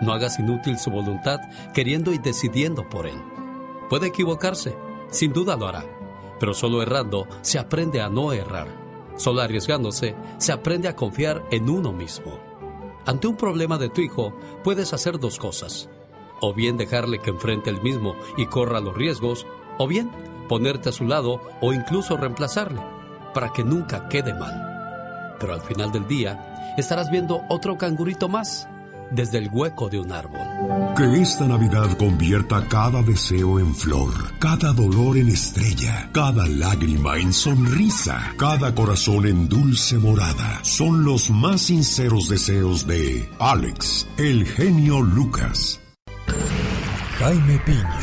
No 0.02 0.14
hagas 0.14 0.40
inútil 0.40 0.80
su 0.80 0.92
voluntad 0.92 1.40
queriendo 1.74 2.14
y 2.14 2.18
decidiendo 2.18 2.90
por 2.90 3.06
él. 3.06 3.22
Puede 3.90 4.08
equivocarse, 4.08 4.76
sin 5.10 5.34
duda 5.34 5.56
lo 5.56 5.68
hará, 5.68 5.86
pero 6.40 6.54
solo 6.54 6.82
errando 6.82 7.28
se 7.42 7.60
aprende 7.60 8.02
a 8.02 8.10
no 8.10 8.34
errar. 8.34 8.68
Solo 9.18 9.42
arriesgándose 9.42 10.16
se 10.38 10.52
aprende 10.52 10.88
a 10.88 10.96
confiar 10.96 11.46
en 11.52 11.70
uno 11.70 11.92
mismo. 11.92 12.40
Ante 13.06 13.28
un 13.28 13.36
problema 13.36 13.78
de 13.78 13.90
tu 13.90 14.02
hijo, 14.02 14.34
puedes 14.64 14.94
hacer 14.94 15.20
dos 15.20 15.38
cosas. 15.38 15.90
O 16.42 16.54
bien 16.54 16.78
dejarle 16.78 17.20
que 17.20 17.30
enfrente 17.30 17.70
el 17.70 17.82
mismo 17.82 18.16
y 18.38 18.48
corra 18.48 18.80
los 18.80 18.96
riesgos, 18.96 19.46
o 19.78 19.88
bien 19.88 20.10
ponerte 20.48 20.90
a 20.90 20.94
su 20.94 21.06
lado 21.06 21.42
o 21.62 21.74
incluso 21.74 22.18
reemplazarle, 22.18 22.82
para 23.34 23.52
que 23.52 23.64
nunca 23.64 24.08
quede 24.08 24.34
mal. 24.34 25.36
Pero 25.40 25.54
al 25.54 25.62
final 25.62 25.92
del 25.92 26.08
día, 26.08 26.53
estarás 26.78 27.10
viendo 27.10 27.44
otro 27.50 27.78
cangurito 27.78 28.30
más 28.30 28.68
desde 29.14 29.38
el 29.38 29.50
hueco 29.52 29.90
de 29.90 30.00
un 30.00 30.12
árbol. 30.12 30.42
Que 30.98 31.22
esta 31.22 31.48
Navidad 31.48 31.98
convierta 31.98 32.68
cada 32.68 33.02
deseo 33.02 33.60
en 33.60 33.74
flor, 33.76 34.12
cada 34.40 34.74
dolor 34.74 35.18
en 35.18 35.30
estrella, 35.30 36.10
cada 36.12 36.48
lágrima 36.48 37.18
en 37.18 37.32
sonrisa, 37.32 38.34
cada 38.38 38.74
corazón 38.74 39.28
en 39.28 39.48
dulce 39.48 39.98
morada. 39.98 40.60
Son 40.64 41.04
los 41.04 41.30
más 41.30 41.62
sinceros 41.62 42.30
deseos 42.30 42.88
de 42.88 43.30
Alex, 43.40 44.08
el 44.18 44.46
genio 44.46 45.02
Lucas. 45.02 45.80
Jaime 47.20 47.60
Piña, 47.60 48.03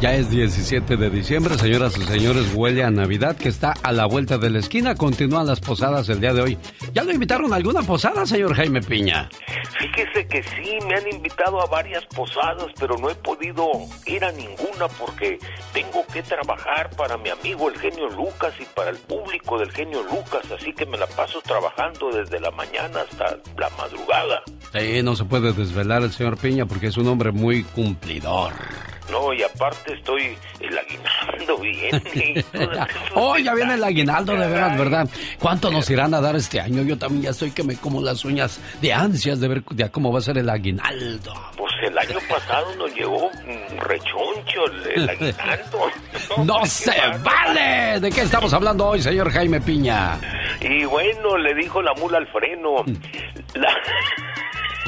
Ya 0.00 0.14
es 0.14 0.30
17 0.30 0.96
de 0.96 1.10
diciembre, 1.10 1.58
señoras 1.58 1.98
y 1.98 2.02
señores, 2.02 2.54
huele 2.54 2.84
a 2.84 2.90
Navidad 2.90 3.36
que 3.36 3.48
está 3.48 3.74
a 3.82 3.90
la 3.90 4.06
vuelta 4.06 4.38
de 4.38 4.48
la 4.48 4.60
esquina. 4.60 4.94
Continúan 4.94 5.48
las 5.48 5.58
posadas 5.58 6.08
el 6.08 6.20
día 6.20 6.32
de 6.32 6.40
hoy. 6.40 6.58
¿Ya 6.94 7.02
lo 7.02 7.12
invitaron 7.12 7.52
a 7.52 7.56
alguna 7.56 7.82
posada, 7.82 8.24
señor 8.24 8.54
Jaime 8.54 8.80
Piña? 8.80 9.28
Fíjese 9.76 10.28
que 10.28 10.40
sí, 10.44 10.78
me 10.86 10.94
han 10.94 11.08
invitado 11.12 11.60
a 11.60 11.66
varias 11.66 12.06
posadas, 12.06 12.66
pero 12.78 12.96
no 12.96 13.10
he 13.10 13.14
podido 13.16 13.72
ir 14.06 14.24
a 14.24 14.30
ninguna 14.30 14.86
porque 15.00 15.36
tengo 15.72 16.06
que 16.12 16.22
trabajar 16.22 16.90
para 16.96 17.16
mi 17.16 17.30
amigo 17.30 17.68
el 17.68 17.76
genio 17.80 18.08
Lucas 18.10 18.54
y 18.60 18.64
para 18.76 18.90
el 18.90 18.98
público 18.98 19.58
del 19.58 19.72
genio 19.72 20.04
Lucas, 20.04 20.48
así 20.56 20.72
que 20.74 20.86
me 20.86 20.96
la 20.96 21.08
paso 21.08 21.40
trabajando 21.40 22.12
desde 22.12 22.38
la 22.38 22.52
mañana 22.52 23.00
hasta 23.00 23.36
la 23.58 23.68
madrugada. 23.76 24.44
Sí, 24.72 25.02
no 25.02 25.16
se 25.16 25.24
puede 25.24 25.52
desvelar 25.52 26.02
el 26.02 26.12
señor 26.12 26.38
Piña 26.38 26.66
porque 26.66 26.86
es 26.86 26.96
un 26.96 27.08
hombre 27.08 27.32
muy 27.32 27.64
cumplidor. 27.64 28.52
No, 29.10 29.32
y 29.32 29.42
aparte 29.42 29.94
estoy 29.94 30.36
el 30.60 30.78
aguinaldo 30.78 31.58
bien. 31.62 32.44
oh, 33.14 33.36
ya 33.38 33.54
viene 33.54 33.74
el 33.74 33.84
aguinaldo 33.84 34.32
de 34.32 34.46
veras, 34.46 34.78
¿verdad? 34.78 35.08
¿Cuánto 35.38 35.70
nos 35.70 35.88
irán 35.90 36.14
a 36.14 36.20
dar 36.20 36.36
este 36.36 36.60
año? 36.60 36.82
Yo 36.82 36.98
también 36.98 37.22
ya 37.22 37.30
estoy 37.30 37.50
que 37.50 37.62
me 37.62 37.76
como 37.76 38.02
las 38.02 38.24
uñas 38.24 38.60
de 38.80 38.92
ansias 38.92 39.40
de 39.40 39.48
ver 39.48 39.62
ya 39.70 39.90
cómo 39.90 40.12
va 40.12 40.18
a 40.18 40.22
ser 40.22 40.38
el 40.38 40.48
aguinaldo. 40.50 41.32
Pues 41.56 41.72
el 41.82 41.96
año 41.96 42.18
pasado 42.28 42.74
nos 42.76 42.94
llevó 42.94 43.28
un 43.28 43.78
rechoncho 43.80 44.64
el, 44.94 45.08
aguinaldo. 45.10 45.90
¡No 46.44 46.66
se 46.66 46.92
vale! 47.22 48.00
¿De 48.00 48.10
qué 48.10 48.22
estamos 48.22 48.52
hablando 48.52 48.88
hoy, 48.88 49.00
señor 49.00 49.30
Jaime 49.30 49.60
Piña? 49.60 50.18
Y 50.60 50.84
bueno, 50.84 51.36
le 51.36 51.54
dijo 51.54 51.80
la 51.82 51.94
mula 51.94 52.18
al 52.18 52.26
freno. 52.26 52.84
La... 53.54 53.68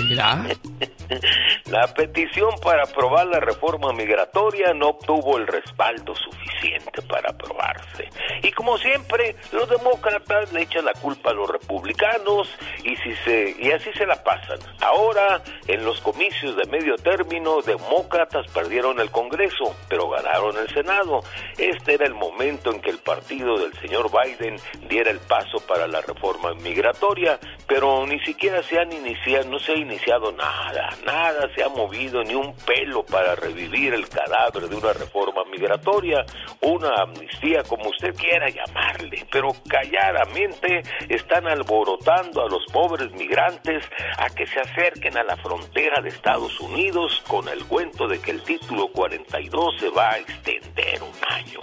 Mira. 0.09 0.47
La 1.67 1.87
petición 1.95 2.51
para 2.63 2.83
aprobar 2.85 3.27
la 3.27 3.41
reforma 3.41 3.93
migratoria 3.93 4.73
no 4.75 4.89
obtuvo 4.89 5.39
el 5.39 5.47
respaldo 5.47 6.15
suficiente 6.15 7.03
para 7.03 7.31
aprobarse. 7.31 8.09
Y 8.43 8.51
como 8.53 8.77
siempre, 8.79 9.37
los 9.53 9.69
demócratas 9.69 10.53
le 10.53 10.63
echan 10.63 10.85
la 10.85 10.95
culpa 10.95 11.31
a 11.31 11.35
los 11.35 11.49
republicanos 11.49 12.49
y, 12.83 12.97
si 12.97 13.15
se, 13.25 13.57
y 13.59 13.71
así 13.71 13.91
se 13.93 14.07
la 14.07 14.23
pasan. 14.23 14.59
Ahora, 14.81 15.43
en 15.67 15.85
los 15.85 16.01
comicios 16.01 16.57
de 16.57 16.67
medio 16.67 16.97
término, 16.97 17.63
demócratas 17.63 18.47
perdieron 18.53 19.01
el 19.01 19.11
Congreso, 19.11 19.77
pero 19.89 20.09
ganaron 20.09 20.57
el 20.59 20.69
Senado. 20.75 21.21
Este 21.57 21.95
era 21.95 22.07
el 22.07 22.15
momento 22.15 22.73
en 22.73 22.81
que 22.81 22.91
el 22.91 22.99
partido 22.99 23.59
del 23.59 23.73
señor 23.75 24.11
Biden 24.11 24.57
diera 24.89 25.11
el 25.11 25.21
paso 25.21 25.59
para 25.67 25.87
la 25.87 26.01
reforma 26.01 26.55
migratoria, 26.55 27.39
pero 27.67 28.07
ni 28.07 28.19
siquiera 28.21 28.63
se 28.63 28.79
han 28.79 28.93
iniciado, 28.93 29.51
no 29.51 29.59
se 29.59 29.73
ha 29.73 29.77
iniciado 29.91 30.31
nada, 30.33 30.89
nada 31.05 31.53
se 31.55 31.65
ha 31.65 31.69
movido 31.69 32.23
ni 32.23 32.35
un 32.35 32.55
pelo 32.55 33.05
para 33.05 33.35
revivir 33.35 33.93
el 33.93 34.09
cadáver 34.09 34.69
de 34.69 34.77
una 34.77 34.93
reforma 34.93 35.43
migratoria, 35.51 36.25
una 36.61 36.91
amnistía, 37.03 37.65
como 37.65 37.89
usted 37.91 38.15
quiera 38.15 38.49
llamarle, 38.49 39.27
pero 39.33 39.49
calladamente 39.69 40.83
están 41.09 41.49
alborotando 41.49 42.43
a 42.43 42.49
los 42.49 42.65
pobres 42.73 43.11
migrantes 43.13 43.85
a 44.19 44.31
que 44.31 44.47
se 44.47 44.61
acerquen 44.61 45.17
a 45.19 45.25
la 45.25 45.37
frontera 45.37 46.01
de 46.01 46.11
Estados 46.11 46.61
Unidos 46.61 47.23
con 47.27 47.49
el 47.49 47.65
cuento 47.65 48.07
de 48.07 48.21
que 48.21 48.31
el 48.31 48.43
título 48.43 48.89
42 48.89 49.75
se 49.81 49.91
va 49.91 50.13
a 50.13 50.19
extender 50.19 51.03
un 51.03 51.35
año. 51.35 51.61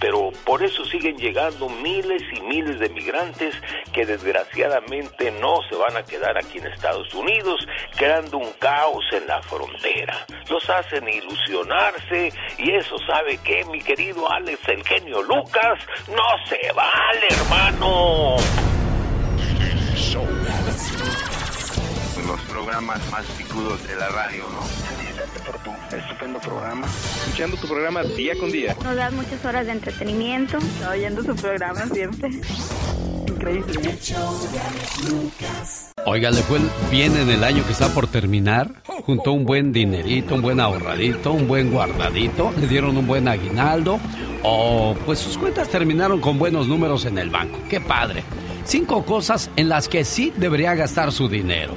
Pero 0.00 0.30
por 0.44 0.62
eso 0.62 0.84
siguen 0.84 1.16
llegando 1.16 1.68
miles 1.68 2.22
y 2.32 2.40
miles 2.40 2.78
de 2.78 2.88
migrantes 2.88 3.54
que 3.92 4.06
desgraciadamente 4.06 5.30
no 5.32 5.60
se 5.68 5.76
van 5.76 5.96
a 5.96 6.04
quedar 6.04 6.38
aquí 6.38 6.58
en 6.58 6.66
Estados 6.66 7.12
Unidos, 7.14 7.66
creando 7.96 8.38
un 8.38 8.52
caos 8.54 9.04
en 9.12 9.26
la 9.26 9.42
frontera. 9.42 10.26
Los 10.48 10.68
hacen 10.70 11.08
ilusionarse 11.08 12.32
y 12.58 12.70
eso 12.74 12.96
sabe 13.06 13.38
que 13.38 13.64
mi 13.66 13.80
querido 13.80 14.30
Alex 14.30 14.60
el 14.68 14.84
genio 14.84 15.22
Lucas 15.22 15.78
no 16.08 16.46
se 16.46 16.72
vale, 16.72 17.26
hermano. 17.30 18.36
Los 22.26 22.40
programas 22.42 23.10
más 23.10 23.24
picudos 23.36 23.86
de 23.86 23.96
la 23.96 24.08
radio, 24.08 24.44
¿no? 24.50 24.97
Tu 25.90 25.96
estupendo 25.96 26.38
programa. 26.38 26.86
Escuchando 27.24 27.56
tu 27.56 27.66
programa 27.66 28.02
día 28.02 28.34
con 28.38 28.50
día. 28.50 28.76
Nos 28.84 28.94
das 28.94 29.12
muchas 29.12 29.42
horas 29.44 29.66
de 29.66 29.72
entretenimiento. 29.72 30.58
oyendo 30.90 31.22
su 31.22 31.34
programa 31.34 31.86
siempre. 31.86 32.30
Increíble. 33.26 33.98
Oiga, 36.04 36.30
le 36.30 36.42
fue 36.42 36.58
bien 36.90 37.16
en 37.16 37.30
el 37.30 37.42
año 37.42 37.64
que 37.64 37.72
está 37.72 37.88
por 37.88 38.06
terminar. 38.06 38.70
Juntó 39.06 39.32
un 39.32 39.44
buen 39.44 39.72
dinerito, 39.72 40.34
un 40.34 40.42
buen 40.42 40.60
ahorradito, 40.60 41.32
un 41.32 41.48
buen 41.48 41.70
guardadito. 41.70 42.52
Le 42.60 42.66
dieron 42.66 42.96
un 42.96 43.06
buen 43.06 43.26
aguinaldo. 43.26 43.98
O 44.42 44.94
pues 45.06 45.18
sus 45.20 45.38
cuentas 45.38 45.68
terminaron 45.68 46.20
con 46.20 46.38
buenos 46.38 46.68
números 46.68 47.06
en 47.06 47.16
el 47.18 47.30
banco. 47.30 47.58
¡Qué 47.68 47.80
padre! 47.80 48.24
Cinco 48.64 49.04
cosas 49.06 49.50
en 49.56 49.70
las 49.70 49.88
que 49.88 50.04
sí 50.04 50.32
debería 50.36 50.74
gastar 50.74 51.12
su 51.12 51.28
dinero. 51.28 51.72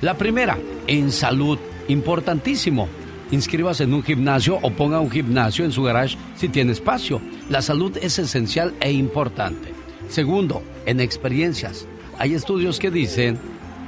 La 0.00 0.14
primera, 0.14 0.56
en 0.86 1.12
salud. 1.12 1.58
Importantísimo. 1.88 2.88
Inscríbase 3.30 3.84
en 3.84 3.94
un 3.94 4.02
gimnasio 4.02 4.58
o 4.60 4.70
ponga 4.70 4.98
un 4.98 5.10
gimnasio 5.10 5.64
en 5.64 5.72
su 5.72 5.82
garage 5.82 6.16
si 6.36 6.48
tiene 6.48 6.72
espacio. 6.72 7.20
La 7.48 7.62
salud 7.62 7.96
es 8.00 8.18
esencial 8.18 8.74
e 8.80 8.92
importante. 8.92 9.72
Segundo, 10.08 10.62
en 10.86 11.00
experiencias. 11.00 11.86
Hay 12.18 12.34
estudios 12.34 12.78
que 12.78 12.90
dicen 12.90 13.38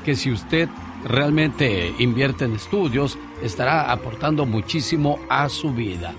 que 0.05 0.15
si 0.15 0.31
usted 0.31 0.69
realmente 1.05 1.93
invierte 1.99 2.45
en 2.45 2.55
estudios, 2.55 3.19
estará 3.43 3.91
aportando 3.91 4.47
muchísimo 4.47 5.19
a 5.29 5.49
su 5.49 5.73
vida. 5.73 6.15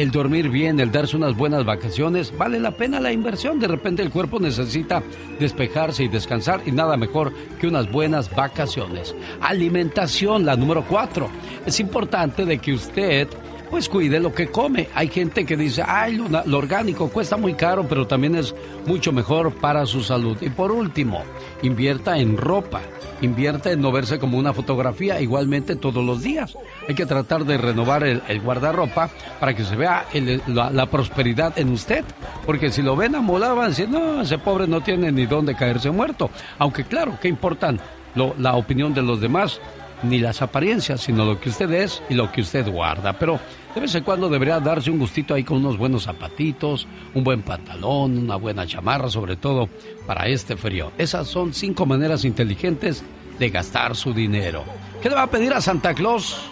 El 0.00 0.10
dormir 0.10 0.48
bien, 0.48 0.80
el 0.80 0.90
darse 0.90 1.14
unas 1.14 1.36
buenas 1.36 1.66
vacaciones, 1.66 2.32
vale 2.34 2.58
la 2.58 2.70
pena 2.70 3.00
la 3.00 3.12
inversión. 3.12 3.60
De 3.60 3.68
repente 3.68 4.00
el 4.00 4.08
cuerpo 4.08 4.40
necesita 4.40 5.02
despejarse 5.38 6.04
y 6.04 6.08
descansar 6.08 6.62
y 6.64 6.72
nada 6.72 6.96
mejor 6.96 7.34
que 7.60 7.66
unas 7.66 7.92
buenas 7.92 8.34
vacaciones. 8.34 9.14
Alimentación, 9.42 10.46
la 10.46 10.56
número 10.56 10.86
cuatro. 10.88 11.28
Es 11.66 11.80
importante 11.80 12.46
de 12.46 12.56
que 12.56 12.72
usted 12.72 13.28
pues 13.68 13.90
cuide 13.90 14.20
lo 14.20 14.32
que 14.32 14.48
come. 14.48 14.88
Hay 14.94 15.08
gente 15.08 15.44
que 15.44 15.54
dice, 15.54 15.82
ay, 15.86 16.16
lo, 16.16 16.28
lo, 16.46 16.56
orgánico 16.56 17.10
cuesta 17.10 17.36
muy 17.36 17.52
caro, 17.52 17.86
pero 17.86 18.06
también 18.06 18.36
es 18.36 18.54
mucho 18.86 19.12
mejor 19.12 19.52
para 19.52 19.84
su 19.84 20.02
salud. 20.02 20.38
Y 20.40 20.48
por 20.48 20.72
último, 20.72 21.24
invierta 21.60 22.16
en 22.16 22.38
ropa. 22.38 22.80
Invierta 23.22 23.70
en 23.70 23.82
no 23.82 23.92
verse 23.92 24.18
como 24.18 24.38
una 24.38 24.54
fotografía 24.54 25.20
igualmente 25.20 25.76
todos 25.76 26.04
los 26.04 26.22
días. 26.22 26.56
Hay 26.88 26.94
que 26.94 27.04
tratar 27.04 27.44
de 27.44 27.58
renovar 27.58 28.02
el, 28.04 28.40
guardarropa 28.40 29.10
para 29.38 29.54
que 29.54 29.64
se 29.64 29.76
vea 29.76 30.06
la, 30.46 30.86
prosperidad 30.86 31.58
en 31.58 31.70
usted. 31.70 32.04
Porque 32.46 32.70
si 32.70 32.80
lo 32.80 32.96
ven 32.96 33.14
amolado 33.14 33.56
van 33.56 33.74
no, 33.90 34.22
ese 34.22 34.38
pobre 34.38 34.66
no 34.66 34.80
tiene 34.80 35.12
ni 35.12 35.26
dónde 35.26 35.54
caerse 35.54 35.90
muerto. 35.90 36.30
Aunque 36.58 36.84
claro, 36.84 37.18
¿qué 37.20 37.28
importan 37.28 37.78
la 38.14 38.54
opinión 38.54 38.94
de 38.94 39.02
los 39.02 39.20
demás? 39.20 39.60
Ni 40.02 40.18
las 40.18 40.40
apariencias, 40.40 41.02
sino 41.02 41.26
lo 41.26 41.38
que 41.38 41.50
usted 41.50 41.70
es 41.72 42.02
y 42.08 42.14
lo 42.14 42.32
que 42.32 42.40
usted 42.40 42.66
guarda. 42.70 43.12
Pero 43.18 43.38
de 43.74 43.80
vez 43.80 43.94
en 43.94 44.02
cuando 44.02 44.28
debería 44.28 44.58
darse 44.58 44.90
un 44.90 44.98
gustito 44.98 45.34
ahí 45.34 45.44
con 45.44 45.58
unos 45.58 45.78
buenos 45.78 46.04
zapatitos, 46.04 46.86
un 47.14 47.22
buen 47.22 47.42
pantalón, 47.42 48.18
una 48.18 48.36
buena 48.36 48.66
chamarra, 48.66 49.08
sobre 49.08 49.36
todo 49.36 49.68
para 50.06 50.26
este 50.26 50.56
frío. 50.56 50.92
Esas 50.98 51.28
son 51.28 51.54
cinco 51.54 51.86
maneras 51.86 52.24
inteligentes 52.24 53.04
de 53.38 53.50
gastar 53.50 53.94
su 53.94 54.12
dinero. 54.12 54.64
¿Qué 55.00 55.08
le 55.08 55.14
va 55.14 55.22
a 55.22 55.30
pedir 55.30 55.52
a 55.52 55.60
Santa 55.60 55.94
Claus? 55.94 56.50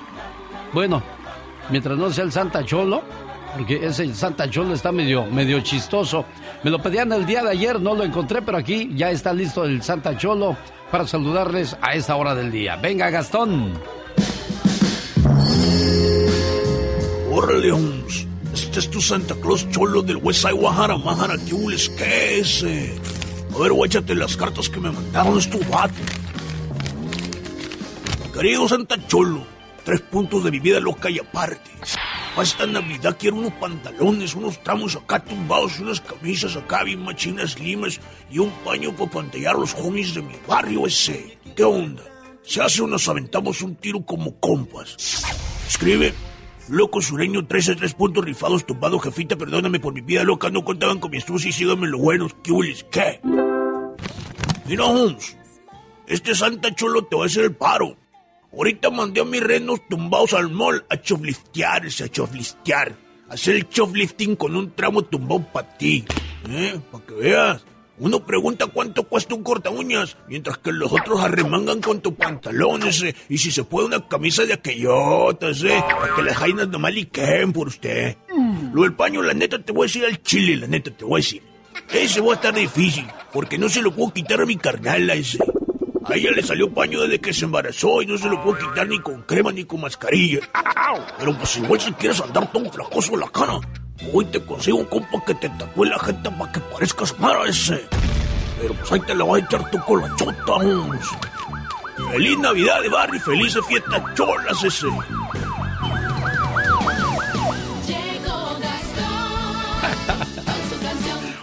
Bueno, 0.73 1.03
mientras 1.71 1.99
no 1.99 2.11
sea 2.11 2.25
el 2.25 2.33
Santa 2.33 2.65
Cholo, 2.65 3.03
porque 3.55 3.85
ese 3.85 4.15
Santa 4.15 4.49
Cholo 4.49 4.75
está 4.75 4.93
medio, 4.93 5.27
medio 5.27 5.61
chistoso. 5.61 6.25
Me 6.63 6.71
lo 6.71 6.81
pedían 6.81 7.13
el 7.13 7.27
día 7.27 7.43
de 7.43 7.51
ayer, 7.51 7.81
no 7.81 7.95
lo 7.95 8.05
encontré, 8.05 8.43
pero 8.43 8.59
aquí 8.59 8.91
ya 8.95 9.11
está 9.11 9.33
listo 9.33 9.65
el 9.65 9.83
Santa 9.83 10.17
Cholo 10.17 10.57
para 10.91 11.07
saludarles 11.07 11.77
a 11.81 11.95
esta 11.95 12.17
hora 12.17 12.35
del 12.35 12.51
día. 12.51 12.77
Venga, 12.77 13.11
Gastón. 13.11 13.98
Órale, 17.39 17.71
Holmes. 17.71 18.27
Este 18.53 18.81
es 18.81 18.91
tu 18.91 19.01
Santa 19.01 19.33
Claus 19.37 19.71
cholo 19.71 20.03
del 20.03 20.17
West 20.17 20.43
Side 20.43 20.55
Guajara, 20.55 20.97
¿Qué 21.97 22.41
es? 22.41 22.65
Eh? 22.65 22.99
A 23.55 23.59
ver, 23.59 23.71
échate 23.85 24.17
las 24.17 24.37
cartas 24.37 24.69
que 24.69 24.81
me 24.81 24.91
mandaron, 24.91 25.39
es 25.39 25.49
tu 25.49 25.61
vato. 25.71 25.95
Querido 28.35 28.69
Santa 28.69 28.97
Cholo, 29.07 29.47
tres 29.85 30.01
puntos 30.01 30.43
de 30.43 30.51
mi 30.51 30.59
vida 30.59 30.81
loca 30.81 31.11
y 31.11 31.21
aparte. 31.21 31.71
Para 32.35 32.43
esta 32.43 32.67
Navidad 32.67 33.17
quiero 33.17 33.37
unos 33.37 33.53
pantalones, 33.53 34.35
unos 34.35 34.61
tramos 34.65 34.97
acá 34.97 35.21
tumbados, 35.21 35.79
unas 35.79 36.01
camisas 36.01 36.57
acá 36.57 36.83
bien 36.83 37.05
machinas 37.05 37.57
limas 37.61 38.01
y 38.33 38.41
un 38.41 38.51
paño 38.65 38.91
para 38.97 39.13
pantallar 39.13 39.55
los 39.55 39.77
homies 39.77 40.13
de 40.13 40.23
mi 40.23 40.35
barrio 40.49 40.89
ese. 40.89 41.39
¿Qué 41.55 41.63
onda? 41.63 42.03
Se 42.43 42.61
hace 42.61 42.83
o 42.83 42.89
nos 42.89 43.09
aventamos 43.09 43.63
un 43.63 43.77
tiro 43.77 44.05
como 44.05 44.41
compas. 44.41 44.97
Escribe 45.69 46.13
Loco 46.69 47.01
sureño, 47.01 47.47
13 47.47 47.77
tres 47.77 47.95
puntos 47.95 48.25
rifados, 48.25 48.67
tumbado, 48.67 48.99
jefita, 48.99 49.37
perdóname 49.37 49.81
por 49.81 49.95
mi 49.95 50.03
vida 50.03 50.23
loca, 50.23 50.51
no 50.51 50.65
contaban 50.65 50.99
con 50.99 51.11
mi 51.11 51.17
astucia 51.17 51.49
y 51.49 51.53
síganme 51.53 51.87
lo 51.87 51.99
buenos, 51.99 52.35
¿qué 52.43 52.53
hules? 52.53 52.85
¿Qué? 52.91 53.21
Mira, 54.67 54.85
Holmes, 54.85 55.37
este 56.07 56.35
Santa 56.35 56.75
Cholo 56.75 57.05
te 57.07 57.17
va 57.17 57.23
a 57.23 57.27
hacer 57.27 57.45
el 57.45 57.55
paro. 57.55 57.97
Ahorita 58.53 58.91
mandé 58.91 59.21
a 59.23 59.25
mis 59.25 59.43
renos 59.43 59.81
tumbados 59.89 60.35
al 60.35 60.51
mall 60.51 60.85
a 60.91 61.01
choflistearse, 61.01 62.05
a 62.05 62.09
choflistear. 62.09 62.95
Hacer 63.31 63.57
el 63.57 63.69
choflifting 63.69 64.37
con 64.37 64.57
un 64.57 64.71
tramo 64.73 65.03
tumbado 65.03 65.47
para 65.53 65.77
ti. 65.77 66.05
¿Eh? 66.49 66.81
Para 66.91 67.05
que 67.05 67.15
veas. 67.15 67.65
Uno 68.01 68.25
pregunta 68.25 68.67
cuánto 68.67 69.03
cuesta 69.05 69.35
un 69.35 69.43
corta 69.43 69.71
uñas, 69.71 70.17
mientras 70.29 70.59
que 70.59 70.71
los 70.73 70.93
otros 70.93 71.21
arremangan 71.21 71.81
con 71.81 72.01
tus 72.01 72.15
pantalones, 72.15 73.03
eh, 73.03 73.15
y 73.29 73.39
si 73.39 73.51
se 73.51 73.65
puede 73.65 73.89
una 73.89 74.07
camisa 74.07 74.45
de 74.45 74.55
aquellotas, 74.55 75.63
eh, 75.65 75.83
para 75.89 76.15
que 76.15 76.23
las 76.23 76.37
jainas 76.37 76.69
nomás 76.69 76.95
liquen 76.95 77.53
por 77.53 77.69
usted. 77.69 78.17
Lo 78.73 78.83
del 78.83 78.95
paño, 78.95 79.23
la 79.23 79.35
neta, 79.35 79.59
te 79.59 79.73
voy 79.73 79.85
a 79.85 79.89
decir 79.89 80.05
al 80.05 80.23
chile, 80.23 80.57
la 80.57 80.67
neta, 80.69 80.91
te 80.91 81.05
voy 81.05 81.21
a 81.21 81.25
decir. 81.25 81.43
Ese 81.93 82.21
va 82.21 82.33
a 82.33 82.37
estar 82.37 82.55
difícil, 82.55 83.07
porque 83.33 83.59
no 83.59 83.69
se 83.69 83.83
lo 83.83 83.95
puedo 83.95 84.13
quitar 84.13 84.41
a 84.41 84.47
mi 84.47 84.57
carnal 84.57 85.11
ese. 85.11 85.39
A 86.05 86.15
ella 86.15 86.31
le 86.31 86.43
salió 86.43 86.73
paño 86.73 87.01
desde 87.01 87.21
que 87.21 87.33
se 87.33 87.45
embarazó 87.45 88.03
y 88.03 88.07
no 88.07 88.17
se 88.19 88.29
lo 88.29 88.43
puedo 88.43 88.59
quitar 88.59 88.87
ni 88.87 88.99
con 89.01 89.23
crema 89.23 89.53
ni 89.53 89.65
con 89.65 89.81
mascarilla. 89.81 90.41
Pero 91.19 91.37
pues 91.37 91.57
igual 91.57 91.81
si 91.81 91.93
quieres 91.93 92.21
andar 92.21 92.51
tan 92.53 92.71
flacoso 92.71 93.15
en 93.15 93.21
la 93.21 93.29
cara, 93.29 93.61
Hoy 94.13 94.25
te 94.27 94.41
consigo 94.45 94.79
un 94.79 94.85
compa 94.87 95.23
que 95.27 95.35
te 95.35 95.49
tatúe 95.49 95.85
la 95.85 95.99
gente 95.99 96.31
para 96.31 96.53
que 96.53 96.61
parezcas 96.61 97.13
para 97.15 97.45
ese. 97.47 97.85
Pero 98.61 98.75
pues 98.75 98.93
ahí 98.93 99.01
te 99.01 99.15
la 99.15 99.25
va 99.25 99.37
a 99.37 99.41
echar 99.41 99.71
tú 99.71 99.79
con 99.81 100.01
la 100.01 100.17
chota, 100.17 100.59
Feliz 102.13 102.39
Navidad 102.39 102.81
de 102.81 102.89
barrio 102.89 103.17
y 103.17 103.21
felices 103.21 103.67
fiestas 103.67 104.03
cholas 104.15 104.65
ese. 104.65 104.87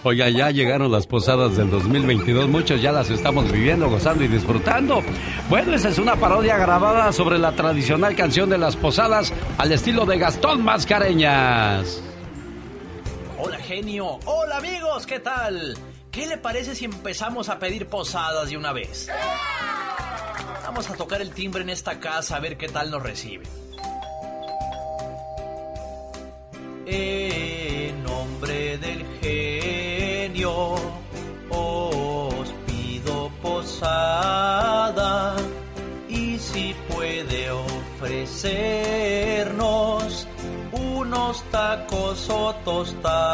Oiga, 0.07 0.29
ya 0.29 0.51
llegaron 0.51 0.91
las 0.91 1.07
posadas 1.07 1.57
del 1.57 1.71
2022, 1.71 2.47
muchos 2.47 2.79
ya 2.79 2.91
las 2.91 3.09
estamos 3.09 3.51
viviendo, 3.51 3.89
gozando 3.89 4.23
y 4.23 4.27
disfrutando. 4.27 5.01
Bueno, 5.49 5.73
esa 5.73 5.89
es 5.89 5.97
una 5.97 6.15
parodia 6.15 6.57
grabada 6.57 7.11
sobre 7.11 7.39
la 7.39 7.53
tradicional 7.53 8.15
canción 8.15 8.47
de 8.47 8.59
las 8.59 8.75
posadas 8.75 9.33
al 9.57 9.71
estilo 9.71 10.05
de 10.05 10.19
Gastón 10.19 10.63
Mascareñas. 10.63 12.03
Hola 13.39 13.57
genio, 13.57 14.19
hola 14.25 14.57
amigos, 14.57 15.07
¿qué 15.07 15.19
tal? 15.19 15.75
¿Qué 16.11 16.27
le 16.27 16.37
parece 16.37 16.75
si 16.75 16.85
empezamos 16.85 17.49
a 17.49 17.57
pedir 17.57 17.87
posadas 17.87 18.51
de 18.51 18.57
una 18.57 18.73
vez? 18.73 19.09
Vamos 20.65 20.87
a 20.87 20.93
tocar 20.93 21.19
el 21.19 21.31
timbre 21.31 21.63
en 21.63 21.71
esta 21.71 21.99
casa 21.99 22.35
a 22.35 22.39
ver 22.39 22.57
qué 22.57 22.67
tal 22.67 22.91
nos 22.91 23.01
recibe. 23.01 23.45
En 26.85 28.03
nombre 28.03 28.77
del 28.77 29.03
genio 29.19 29.44
os 30.43 32.49
pido 32.67 33.31
posada 33.41 35.36
y 36.09 36.38
si 36.39 36.75
puede 36.89 37.51
ofrecernos 37.51 40.27
unos 40.71 41.43
tacos 41.51 42.29
o 42.29 42.53
tostadas. 42.65 43.25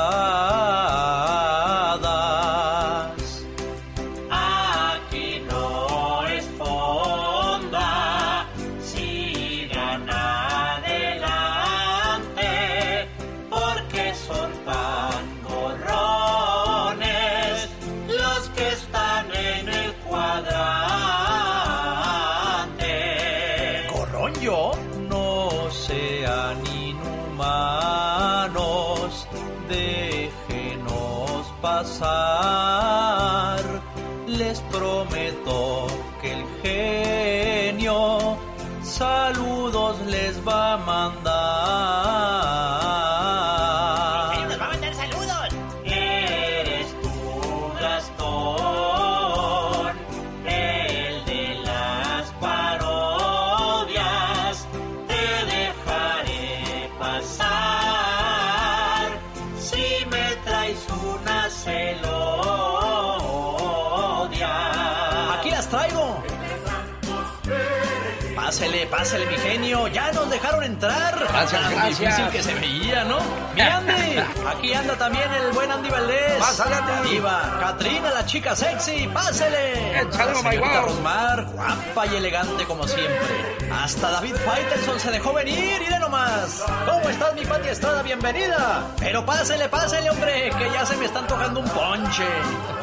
Pásele, 69.02 69.26
mi 69.26 69.38
genio. 69.38 69.88
Ya 69.88 70.12
nos 70.12 70.30
dejaron 70.30 70.64
entrar. 70.64 71.18
Gracias, 71.18 71.60
Tan 71.60 71.72
gracias. 71.74 71.98
difícil 72.00 72.30
que 72.30 72.44
se 72.44 72.54
veía, 72.54 73.04
¿no? 73.04 73.18
Mi 73.56 73.62
Andy. 73.62 74.20
Aquí 74.48 74.74
anda 74.76 74.96
también 74.96 75.28
el 75.34 75.52
buen 75.54 75.72
Andy 75.72 75.90
Valdés. 75.90 76.38
Pásale, 76.38 76.76
Andy. 76.76 77.10
Diva. 77.10 77.58
Katrina, 77.60 78.12
la 78.12 78.24
chica 78.28 78.56
sexy. 78.56 79.08
Pásele. 79.12 80.02
Échale, 80.02 80.34
my. 80.44 80.58
Rosmar, 80.86 81.46
guapa 81.46 82.06
y 82.12 82.16
elegante 82.16 82.64
como 82.66 82.88
siempre. 82.88 83.58
Hasta 83.74 84.12
David 84.12 84.36
Faitelson 84.36 85.00
se 85.00 85.10
dejó 85.10 85.34
venir. 85.34 85.82
Iré 85.82 85.98
nomás. 85.98 86.64
¿Cómo 86.86 87.10
estás, 87.10 87.34
mi 87.34 87.44
Pati 87.44 87.70
Estrada? 87.70 88.04
Bienvenida. 88.04 88.84
Pero 89.00 89.26
pásele, 89.26 89.68
pásele, 89.68 90.12
hombre, 90.12 90.52
que 90.56 90.72
ya 90.72 90.86
se 90.86 90.96
me 90.98 91.06
están 91.06 91.26
tocando 91.26 91.60
un 91.60 91.70
ponche 91.70 92.28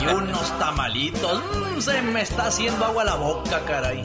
y 0.01 0.07
unos 0.09 0.59
tamalitos. 0.59 1.41
Mm, 1.45 1.81
se 1.81 2.03
me 2.03 2.23
está 2.23 2.47
haciendo 2.47 2.85
agua 2.87 3.05
la 3.05 3.15
boca, 3.15 3.61
caray. 3.65 4.05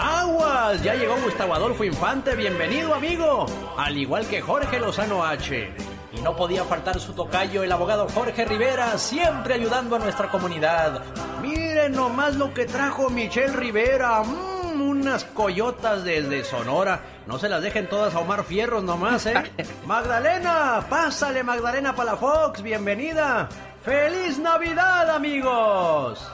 Aguas, 0.00 0.80
ya 0.84 0.94
llegó 0.94 1.16
Gustavo 1.16 1.54
Adolfo 1.54 1.82
Infante, 1.82 2.36
bienvenido 2.36 2.94
amigo, 2.94 3.46
al 3.76 3.96
igual 3.96 4.28
que 4.28 4.40
Jorge 4.40 4.78
Lozano 4.78 5.24
H. 5.24 5.72
Y 6.12 6.20
no 6.20 6.36
podía 6.36 6.62
faltar 6.62 7.00
su 7.00 7.14
tocayo, 7.14 7.64
el 7.64 7.72
abogado 7.72 8.06
Jorge 8.14 8.44
Rivera, 8.44 8.96
siempre 8.96 9.54
ayudando 9.54 9.96
a 9.96 9.98
nuestra 9.98 10.30
comunidad. 10.30 11.02
Miren 11.42 11.92
nomás 11.92 12.36
lo 12.36 12.54
que 12.54 12.66
trajo 12.66 13.10
Michelle 13.10 13.56
Rivera, 13.56 14.22
mm, 14.22 14.80
unas 14.80 15.24
coyotas 15.24 16.04
desde 16.04 16.44
Sonora. 16.44 17.00
No 17.26 17.40
se 17.40 17.48
las 17.48 17.60
dejen 17.60 17.88
todas 17.88 18.14
a 18.14 18.20
Omar 18.20 18.44
Fierros 18.44 18.84
nomás, 18.84 19.26
¿eh? 19.26 19.34
Magdalena, 19.84 20.86
pásale 20.88 21.42
Magdalena 21.42 21.96
Palafox, 21.96 22.62
bienvenida. 22.62 23.48
¡Feliz 23.84 24.38
Navidad, 24.38 25.10
amigos! 25.10 26.24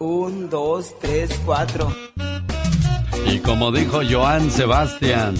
Un, 0.00 0.50
dos, 0.50 0.98
tres, 0.98 1.40
cuatro. 1.46 1.88
Y 3.26 3.38
como 3.38 3.72
dijo 3.72 4.00
Joan 4.08 4.50
Sebastián, 4.50 5.34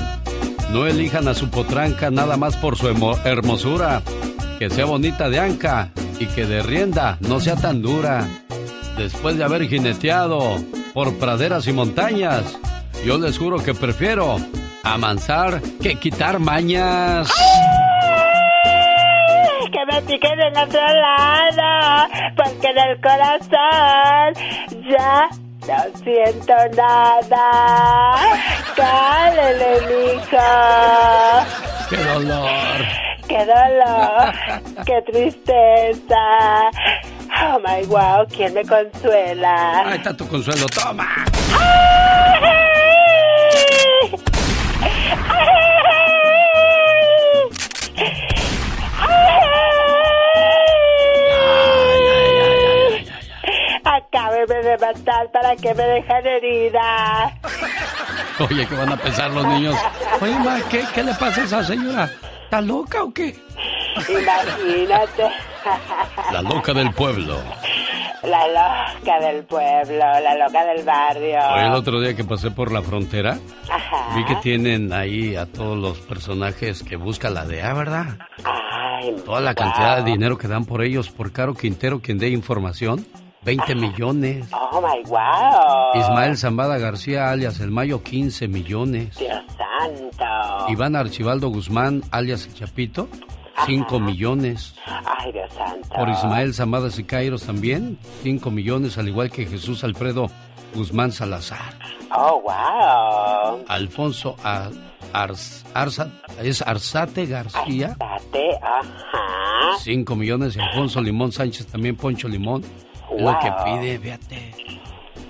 no 0.73 0.87
elijan 0.87 1.29
a 1.29 1.35
su 1.35 1.51
potranca 1.51 2.11
nada 2.11 2.37
más 2.37 2.57
por 2.57 2.77
su 2.77 2.89
hermosura, 2.89 4.03
que 4.59 4.71
sea 4.71 4.85
bonita 4.85 5.29
de 5.29 5.41
anca 5.41 5.91
y 6.19 6.27
que 6.27 6.47
de 6.47 6.63
rienda 6.63 7.17
no 7.21 7.41
sea 7.41 7.57
tan 7.57 7.83
dura. 7.83 8.27
Después 8.97 9.37
de 9.37 9.45
haber 9.45 9.69
jineteado 9.69 10.57
por 10.93 11.19
praderas 11.19 11.67
y 11.67 11.73
montañas, 11.73 12.59
yo 13.05 13.19
les 13.19 13.39
juro 13.39 13.59
que 13.59 13.75
prefiero 13.75 14.37
amansar 14.85 15.61
que 15.83 15.97
quitar 15.97 16.39
mañas. 16.39 17.31
que 19.73 19.87
me 19.87 20.03
piquen 20.03 20.41
en 20.41 20.57
otro 20.57 20.81
lado, 20.81 22.11
porque 22.37 22.69
en 22.69 22.79
el 22.79 23.01
corazón 23.01 24.35
ya 24.91 25.29
no 25.67 25.99
siento 26.03 26.55
nada. 26.77 28.17
Cálele, 28.77 29.81
mijo. 29.89 30.49
¡Qué 31.89 31.97
dolor! 31.97 32.79
¡Qué 33.29 33.47
dolor! 33.47 34.33
¡Qué 34.87 35.03
tristeza! 35.11 36.71
Oh 37.43 37.59
my 37.61 37.87
wow, 37.87 38.27
¿quién 38.29 38.55
me 38.55 38.65
consuela? 38.65 39.89
Ahí 39.89 39.97
está 39.97 40.17
tu 40.17 40.27
consuelo, 40.29 40.67
toma. 40.67 41.07
Acábeme 45.13 45.60
de 54.47 54.79
matar 54.79 55.31
para 55.33 55.57
que 55.57 55.75
me 55.75 55.83
dejen 55.85 56.27
herida. 56.27 57.39
Oye, 58.51 58.67
¿qué 58.67 58.75
van 58.75 58.93
a 58.93 58.97
pensar 58.97 59.31
los 59.31 59.47
niños? 59.47 59.77
Oye, 60.21 60.39
ma, 60.39 60.59
¿qué, 60.71 60.85
qué 60.95 61.03
le 61.03 61.13
pasa 61.15 61.43
a 61.43 61.45
esa 61.45 61.65
señora? 61.65 62.11
¿Está 62.45 62.61
loca 62.61 63.03
o 63.05 63.13
qué? 63.13 63.37
Imagínate. 64.09 65.31
La 66.33 66.43
loca 66.43 66.73
del 66.73 66.93
pueblo. 66.93 67.39
La 68.23 68.47
loca 68.49 69.19
del 69.21 69.45
pueblo, 69.45 69.99
la 69.99 70.35
loca 70.37 70.65
del 70.67 70.85
barrio. 70.85 71.39
Hoy 71.55 71.65
el 71.65 71.73
otro 71.73 72.01
día 72.01 72.15
que 72.15 72.23
pasé 72.25 72.51
por 72.51 72.71
la 72.71 72.83
frontera, 72.83 73.39
Ajá. 73.71 74.15
vi 74.15 74.25
que 74.27 74.37
tienen 74.37 74.93
ahí 74.93 75.37
a 75.37 75.47
todos 75.47 75.79
los 75.79 75.99
personajes 76.01 76.83
que 76.83 76.97
busca 76.97 77.31
la 77.31 77.47
DEA, 77.47 77.73
¿verdad? 77.73 78.19
Ay, 78.45 79.17
Toda 79.25 79.41
la 79.41 79.55
cantidad 79.55 79.99
de 80.03 80.11
dinero 80.11 80.37
que 80.37 80.49
dan 80.49 80.67
por 80.67 80.83
ellos, 80.83 81.09
por 81.11 81.33
Caro 81.33 81.55
Quintero, 81.55 82.01
quien 82.01 82.19
dé 82.19 82.29
información, 82.29 83.07
20 83.43 83.75
millones. 83.75 84.47
Oh 84.53 84.81
my 84.83 85.03
wow. 85.09 85.93
Ismael 86.01 86.37
Zambada 86.37 86.79
García, 86.79 87.31
alias 87.31 87.59
El 87.61 87.71
Mayo, 87.71 88.03
15 88.03 88.49
millones. 88.49 89.17
Dios 89.19 89.41
santo. 89.57 90.69
Iván 90.69 90.95
Archibaldo 90.95 91.49
Guzmán, 91.49 92.03
alias 92.11 92.47
El 92.47 92.55
Chapito, 92.55 93.09
5 93.67 93.99
millones. 93.99 94.75
Ay, 94.87 95.33
Dios 95.33 95.51
santo. 95.55 95.89
Por 95.95 96.09
Ismael 96.11 96.53
Zambada 96.55 96.91
Sicairos 96.91 97.45
también, 97.45 97.99
5 98.23 98.51
millones, 98.51 98.99
al 98.99 99.09
igual 99.09 99.31
que 99.31 99.47
Jesús 99.47 99.85
Alfredo 99.85 100.27
Guzmán 100.75 101.11
Salazar. 101.13 101.79
Oh, 102.15 102.43
wow. 102.43 103.65
Alfonso 103.69 104.37
Ar- 104.43 104.71
Arza- 105.13 106.11
es 106.43 106.63
Arzate 106.63 107.27
García, 107.27 107.97
Date, 107.99 108.51
ajá. 108.63 109.79
5 109.79 110.15
millones. 110.15 110.57
Y 110.57 110.61
Alfonso 110.61 111.01
Limón 111.01 111.33
Sánchez 111.33 111.67
también, 111.67 111.97
Poncho 111.97 112.29
Limón. 112.29 112.63
Es 113.17 113.23
lo 113.23 113.39
que 113.39 113.51
Wow. 113.51 113.65
pide, 113.65 113.99
fíjate. 113.99 114.55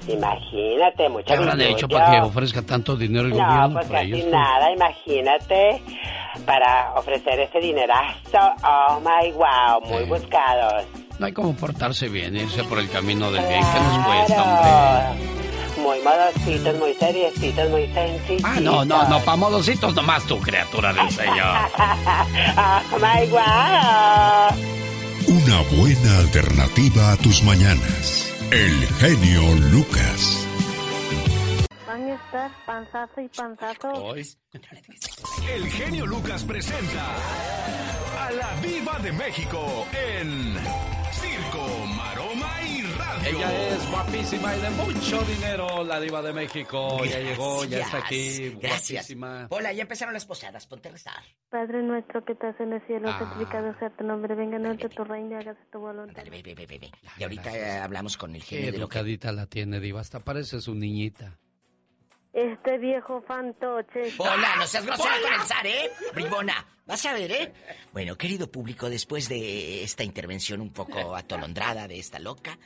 Imagínate, 0.08 1.08
mucho 1.08 1.24
¿Qué 1.26 1.34
habrán 1.34 1.60
hecho 1.60 1.86
para 1.88 2.10
que 2.10 2.20
ofrezca 2.20 2.62
tanto 2.62 2.96
dinero 2.96 3.26
el 3.28 3.36
No, 3.36 3.44
gobierno 3.44 3.72
pues 3.74 3.86
para 3.86 3.98
casi 4.00 4.08
ellos? 4.12 4.20
pues? 4.22 4.32
nada, 4.32 4.72
imagínate, 4.72 5.82
para 6.46 6.92
ofrecer 6.94 7.40
ese 7.40 7.60
dinerazo. 7.60 8.54
Oh 8.64 9.00
my 9.00 9.30
wow, 9.32 9.80
muy 9.86 10.04
Sí. 10.04 10.08
buscados. 10.08 10.84
No 11.18 11.26
hay 11.26 11.32
como 11.32 11.54
portarse 11.54 12.08
bien, 12.08 12.34
irse 12.34 12.64
por 12.64 12.78
el 12.78 12.88
camino 12.90 13.30
del 13.30 13.46
bien. 13.46 13.60
¿Qué 13.60 13.80
nos 13.80 14.06
cuesta, 14.06 14.42
hombre? 14.42 14.62
Claro. 14.62 15.14
Muy 15.82 15.98
modositos, 16.02 16.78
muy 16.78 16.94
seriecitos, 16.94 17.70
muy 17.70 17.86
sencillitos. 17.88 18.50
Ah, 18.56 18.60
no, 18.60 18.84
no, 18.84 19.06
no, 19.08 19.20
pa' 19.20 19.36
modositos 19.36 19.94
nomás 19.94 20.24
tú, 20.26 20.38
criatura 20.40 20.92
del 20.92 21.10
Señor. 21.10 21.56
oh 22.92 22.98
my 22.98 23.26
wow. 23.30 24.79
Una 25.28 25.60
buena 25.76 26.18
alternativa 26.18 27.12
a 27.12 27.16
tus 27.16 27.42
mañanas. 27.44 28.32
El 28.50 28.72
genio 28.98 29.54
Lucas. 29.70 30.46
Van 31.86 32.02
a 32.02 32.14
estar 32.14 32.50
panzazo 32.66 33.20
y 33.20 33.28
panzazo. 33.28 34.14
El 35.54 35.70
genio 35.70 36.06
Lucas 36.06 36.44
presenta 36.44 37.16
a 38.18 38.30
la 38.32 38.54
Viva 38.60 38.98
de 39.00 39.12
México 39.12 39.86
en 39.92 40.54
Circo, 41.12 41.86
Maroma 41.96 42.62
y. 42.62 42.79
Ella 43.26 43.68
es 43.68 43.90
guapísima 43.90 44.56
y 44.56 44.60
de 44.60 44.70
mucho 44.70 45.20
dinero, 45.22 45.84
la 45.84 46.00
diva 46.00 46.22
de 46.22 46.32
México. 46.32 47.04
Ya 47.04 47.18
llegó, 47.20 47.64
ya 47.64 47.80
está 47.80 47.98
aquí, 47.98 48.50
Gracias. 48.60 49.02
guapísima. 49.04 49.46
Hola, 49.50 49.72
ya 49.72 49.82
empezaron 49.82 50.14
las 50.14 50.24
posadas. 50.26 50.66
Ponte 50.66 50.88
a 50.88 50.92
rezar. 50.92 51.22
Padre 51.50 51.82
nuestro 51.82 52.24
que 52.24 52.32
estás 52.32 52.58
en 52.60 52.72
el 52.72 52.86
cielo, 52.86 53.08
Ah. 53.10 53.18
santificado 53.18 53.76
sea 53.78 53.90
tu 53.90 54.04
nombre, 54.04 54.34
venga 54.34 54.56
a 54.56 54.60
nosotros 54.60 54.94
tu 54.94 55.04
reino 55.04 55.32
y 55.32 55.34
hágase 55.34 55.60
tu 55.72 55.78
voluntad. 55.80 56.22
Ve, 56.30 56.42
ve, 56.42 56.54
ve, 56.54 56.66
ve. 56.66 56.90
Y 57.18 57.22
ahorita 57.22 57.56
eh, 57.56 57.78
hablamos 57.78 58.16
con 58.16 58.34
el 58.34 58.42
Qué 58.42 58.56
genio 58.56 58.72
de 58.72 58.78
lo 58.78 58.88
que... 58.88 58.98
educadita 58.98 59.32
la 59.32 59.46
tiene, 59.46 59.80
diva. 59.80 60.00
Hasta 60.00 60.20
parece 60.20 60.60
su 60.60 60.74
niñita. 60.74 61.38
Este 62.32 62.78
viejo 62.78 63.22
fantoche. 63.26 64.12
Hola, 64.18 64.54
no 64.56 64.66
seas 64.66 64.86
grosera 64.86 65.14
con 65.22 65.32
el 65.32 65.40
zar, 65.46 65.66
¿eh? 65.66 65.90
Bribona, 66.14 66.64
vas 66.86 67.04
a 67.06 67.12
ver, 67.12 67.32
¿eh? 67.32 67.52
Bueno, 67.92 68.16
querido 68.16 68.48
público, 68.50 68.88
después 68.88 69.28
de 69.28 69.82
esta 69.82 70.04
intervención 70.04 70.60
un 70.60 70.72
poco 70.72 71.16
atolondrada 71.16 71.88
de 71.88 71.98
esta 71.98 72.20
loca, 72.20 72.56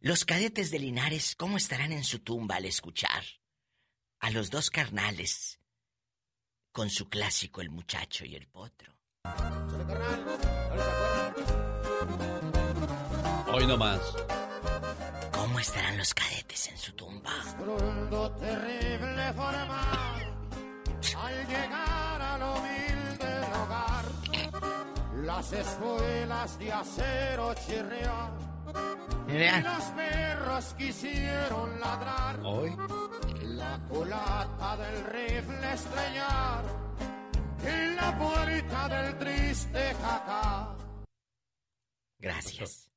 los 0.00 0.24
cadetes 0.24 0.70
de 0.70 0.78
Linares, 0.78 1.34
¿cómo 1.36 1.56
estarán 1.56 1.92
en 1.92 2.04
su 2.04 2.20
tumba 2.20 2.56
al 2.56 2.64
escuchar 2.64 3.24
a 4.20 4.30
los 4.30 4.50
dos 4.50 4.70
carnales 4.70 5.60
con 6.72 6.90
su 6.90 7.08
clásico 7.08 7.60
El 7.60 7.70
muchacho 7.70 8.24
y 8.24 8.34
el 8.34 8.46
potro? 8.48 8.94
Hoy 13.52 13.66
nomás. 13.66 14.00
¿Cómo 15.32 15.58
estarán 15.60 15.96
los 15.96 16.12
cadetes 16.12 16.68
en 16.68 16.76
su 16.76 16.92
tumba? 16.92 17.32
Terrible 18.38 19.32
al 21.16 21.46
llegar 21.46 22.22
al 22.22 22.42
humilde 22.42 23.40
hogar. 23.54 24.04
Las 25.24 25.52
espuelas 25.52 26.58
de 26.58 26.72
acero 26.72 27.54
chirriar. 27.54 28.55
Los 29.62 29.84
perros 29.96 30.74
quisieron 30.78 31.80
ladrar. 31.80 32.40
Hoy. 32.44 32.76
La 33.42 33.78
culata 33.88 34.76
del 34.76 35.04
rifle 35.04 35.72
estrellar 35.72 36.64
en 37.64 37.96
la 37.96 38.18
puerta 38.18 38.88
del 38.88 39.18
triste 39.18 39.94
jacá. 40.00 40.76
Gracias. 42.18 42.90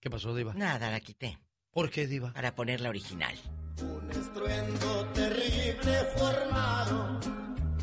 ¿Qué 0.00 0.10
pasó, 0.10 0.34
diva? 0.34 0.52
Nada, 0.54 0.90
la 0.90 1.00
quité. 1.00 1.38
¿Por 1.70 1.90
qué, 1.90 2.06
diva? 2.06 2.32
Para 2.32 2.54
ponerla 2.54 2.88
original. 2.90 3.34
Un 3.82 4.10
estruendo 4.10 5.06
terrible 5.08 6.04
formado 6.16 7.20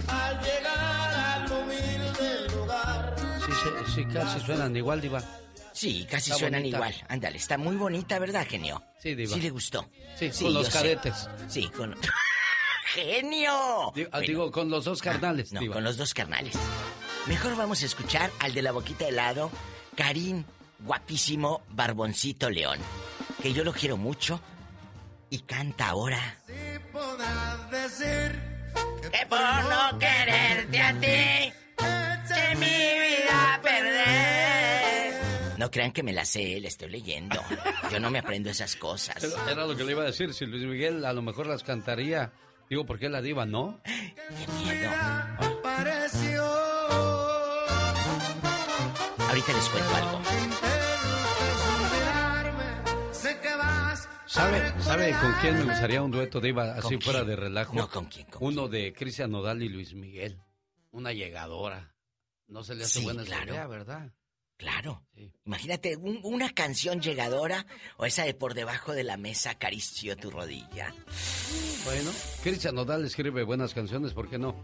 al 0.08 0.42
llegar 0.42 1.14
al 1.14 1.52
humilde 1.52 2.56
lugar. 2.56 3.16
Sí, 3.46 3.52
sí, 3.52 3.94
sí, 3.96 4.06
casi 4.06 4.40
suenan 4.40 4.76
igual, 4.76 5.02
diva. 5.02 5.22
Sí, 5.82 6.06
casi 6.08 6.30
Está 6.30 6.38
suenan 6.40 6.62
bonita. 6.62 6.78
igual. 6.78 6.96
Ándale, 7.10 7.38
está 7.40 7.58
muy 7.58 7.76
bonita, 7.76 8.20
¿verdad, 8.20 8.46
genio? 8.48 8.84
Sí, 9.02 9.16
diva. 9.16 9.34
Sí 9.34 9.42
le 9.42 9.50
gustó. 9.50 9.90
Sí, 10.16 10.30
con 10.30 10.54
los 10.54 10.68
sé. 10.68 10.74
cadetes. 10.74 11.28
Sí, 11.48 11.70
con... 11.70 11.98
¡Genio! 12.94 13.92
Digo, 13.96 14.10
ah, 14.12 14.20
digo, 14.20 14.52
con 14.52 14.70
los 14.70 14.86
dos 14.86 15.02
carnales, 15.02 15.52
No, 15.54 15.60
diva. 15.60 15.74
con 15.74 15.84
los 15.84 15.98
dos 15.98 16.14
carnales. 16.14 16.54
Mejor 17.26 17.56
vamos 17.56 17.82
a 17.82 17.88
escuchar 17.88 18.30
al 18.40 18.54
de 18.54 18.62
la 18.62 18.72
boquita 18.72 19.06
de 19.06 19.10
helado, 19.10 19.50
Karim, 19.96 20.44
guapísimo 20.80 21.64
Barboncito 21.70 22.52
León. 22.52 22.78
Que 23.42 23.52
yo 23.52 23.64
lo 23.64 23.74
quiero 23.74 23.98
mucho 23.98 24.40
y 25.32 25.40
canta 25.40 25.88
ahora. 25.88 26.38
Podrás 26.92 27.72
decir 27.72 28.40
Que 29.12 29.26
por 29.26 29.40
no 29.40 29.98
quererte 29.98 30.80
a 30.80 30.94
ti, 31.00 31.08
eché 31.08 32.56
mi 32.56 32.68
vida 32.68 33.56
a 33.56 33.62
perder. 33.64 34.41
No 35.62 35.70
crean 35.70 35.92
que 35.92 36.02
me 36.02 36.12
la 36.12 36.26
sé, 36.26 36.60
le 36.60 36.68
estoy 36.70 36.90
leyendo. 36.90 37.40
Yo 37.92 38.00
no 38.00 38.10
me 38.10 38.18
aprendo 38.18 38.50
esas 38.50 38.76
cosas. 38.76 39.24
Era, 39.48 39.64
lo 39.68 39.78
que 39.78 39.84
le 39.84 39.92
iba 39.92 40.02
a 40.02 40.08
decir. 40.08 40.34
Si 40.34 40.48
Luis 40.48 40.64
Miguel 40.64 41.06
a 41.06 41.14
lo 41.14 41.22
mejor 41.22 41.46
las 41.46 41.62
cantaría. 41.62 42.34
Digo, 42.68 42.84
¿por 42.84 42.98
qué 42.98 43.10
la 43.10 43.22
diva 43.22 43.46
no? 43.46 43.80
Qué 43.84 44.48
miedo. 44.64 44.90
Ahorita 49.20 49.54
les 49.54 49.70
cuento 49.70 49.96
algo. 49.96 50.22
¿Sabe, 54.26 54.82
¿Sabe 54.82 55.12
con 55.22 55.34
quién 55.42 55.60
me 55.60 55.64
gustaría 55.66 56.02
un 56.02 56.10
dueto 56.10 56.40
diva 56.42 56.74
así 56.74 56.96
¿Con 56.96 57.02
fuera 57.02 57.20
quién? 57.20 57.30
de 57.30 57.36
relajo? 57.36 57.76
No, 57.76 57.88
¿con 57.88 58.06
quién? 58.06 58.26
¿Con 58.28 58.48
Uno 58.48 58.68
de 58.68 58.94
Cristian 58.94 59.30
Nodal 59.30 59.62
y 59.62 59.70
Luis 59.70 59.94
Miguel. 59.94 60.40
Una 60.90 61.14
llegadora. 61.14 61.94
No 62.48 62.64
se 62.64 62.74
le 62.74 62.86
hace 62.86 62.98
Sí, 63.00 63.04
buena 63.06 63.24
claro. 63.24 63.52
idea, 63.54 63.68
¿verdad? 63.68 64.12
Claro. 64.62 65.02
Imagínate 65.44 65.98
un- 65.98 66.20
una 66.24 66.52
canción 66.54 67.02
llegadora 67.02 67.66
o 67.98 68.06
esa 68.06 68.26
de 68.26 68.36
por 68.36 68.54
debajo 68.54 68.94
de 68.94 69.04
la 69.04 69.18
mesa 69.18 69.50
acarició 69.50 70.16
tu 70.16 70.30
rodilla. 70.30 70.94
Bueno, 71.84 72.12
Cristian 72.44 72.76
Nodal 72.76 73.04
escribe 73.04 73.42
buenas 73.42 73.74
canciones, 73.74 74.14
¿por 74.14 74.30
qué 74.30 74.38
no? 74.38 74.56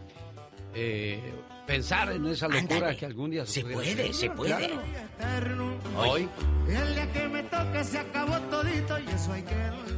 Eh, 0.75 1.19
pensar 1.65 2.11
en 2.11 2.27
esa 2.27 2.47
locura 2.47 2.75
Ándale. 2.75 2.97
que 2.97 3.05
algún 3.07 3.31
día 3.31 3.43
Se 3.47 3.61
puede, 3.61 3.91
hacer. 3.93 4.13
se 4.13 4.29
puede. 4.29 4.65
eterno. 4.65 5.79
Hoy. 5.97 6.29
El 6.69 6.93
día 6.93 7.11
que 7.11 7.27
me 7.27 7.41
toque 7.43 7.83
se 7.83 7.97
acabó 7.97 8.39
todito 8.51 8.99
y 8.99 9.07
eso 9.07 9.33
hay 9.33 9.41
que. 9.41 9.96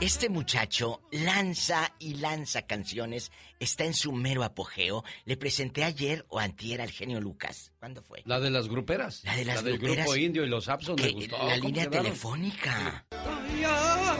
Este 0.00 0.30
muchacho 0.30 1.02
lanza 1.12 1.92
y 1.98 2.14
lanza 2.14 2.62
canciones, 2.62 3.30
está 3.58 3.84
en 3.84 3.92
su 3.92 4.12
mero 4.12 4.44
apogeo. 4.44 5.04
Le 5.26 5.36
presenté 5.36 5.84
ayer 5.84 6.24
o 6.30 6.38
antier 6.38 6.80
al 6.80 6.90
genio 6.90 7.20
Lucas. 7.20 7.72
¿Cuándo 7.78 8.02
fue? 8.02 8.22
La 8.24 8.40
de 8.40 8.50
las 8.50 8.66
gruperas. 8.68 9.22
La 9.24 9.36
de 9.36 9.44
las 9.44 9.62
del 9.62 9.76
gruperas. 9.78 10.06
grupo 10.06 10.16
indio 10.16 10.44
y 10.44 10.48
los 10.48 10.68
Abson 10.70 10.96
me 10.96 11.10
gustó. 11.10 11.36
la 11.36 11.54
¿Cómo 11.56 11.66
línea 11.66 11.84
quedaron? 11.84 12.04
telefónica. 12.06 13.04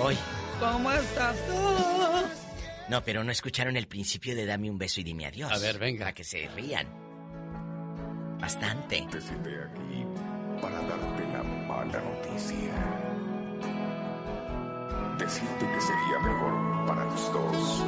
Hoy. 0.00 0.16
¿Cómo 0.60 0.92
estás 0.92 1.36
No, 2.90 3.02
pero 3.02 3.24
no 3.24 3.32
escucharon 3.32 3.74
el 3.78 3.88
principio 3.88 4.36
de 4.36 4.44
Dame 4.44 4.68
un 4.70 4.76
beso 4.76 5.00
y 5.00 5.04
dime 5.04 5.24
adiós. 5.26 5.50
A 5.50 5.58
ver, 5.58 5.78
venga. 5.78 6.00
Para 6.04 6.12
que 6.14 6.24
se 6.24 6.46
rían. 6.48 6.86
Bastante. 8.38 9.06
Decide 9.10 9.64
aquí 9.64 10.04
para 10.60 10.78
darte 10.82 11.22
la 11.32 11.42
mala 11.42 12.00
noticia. 12.02 12.99
Decirte 15.20 15.66
que 15.70 15.80
sería 15.80 16.18
mejor 16.22 16.86
para 16.86 17.04
los 17.04 17.32
dos 17.32 17.78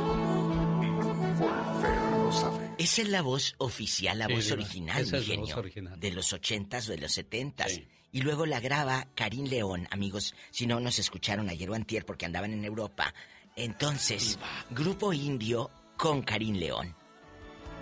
volvernos 1.38 2.44
a 2.44 2.50
ver. 2.50 2.70
Esa 2.78 3.02
es 3.02 3.08
la 3.08 3.22
voz 3.22 3.54
oficial, 3.58 4.18
la 4.18 4.26
Sí, 4.26 4.34
voz 4.34 4.50
original, 4.52 5.00
esa 5.02 5.16
mi 5.16 5.22
es 5.22 5.28
la 5.28 5.34
voz 5.36 5.46
genio. 5.48 5.56
original. 5.58 5.98
De 6.00 6.10
los 6.12 6.32
ochentas 6.32 6.88
o 6.88 6.92
de 6.92 6.98
los 6.98 7.12
setentas. 7.12 7.80
Y 8.12 8.20
luego 8.20 8.44
la 8.44 8.60
graba 8.60 9.06
Karim 9.14 9.46
León, 9.46 9.88
amigos. 9.90 10.34
Si 10.50 10.66
no 10.66 10.78
nos 10.80 10.98
escucharon 10.98 11.48
ayer 11.48 11.70
o 11.70 11.74
antier 11.74 12.04
porque 12.04 12.26
andaban 12.26 12.52
en 12.52 12.64
Europa. 12.64 13.14
Entonces, 13.56 14.38
Grupo 14.70 15.12
Indio 15.14 15.70
con 15.96 16.22
Karim 16.22 16.56
León. 16.56 16.94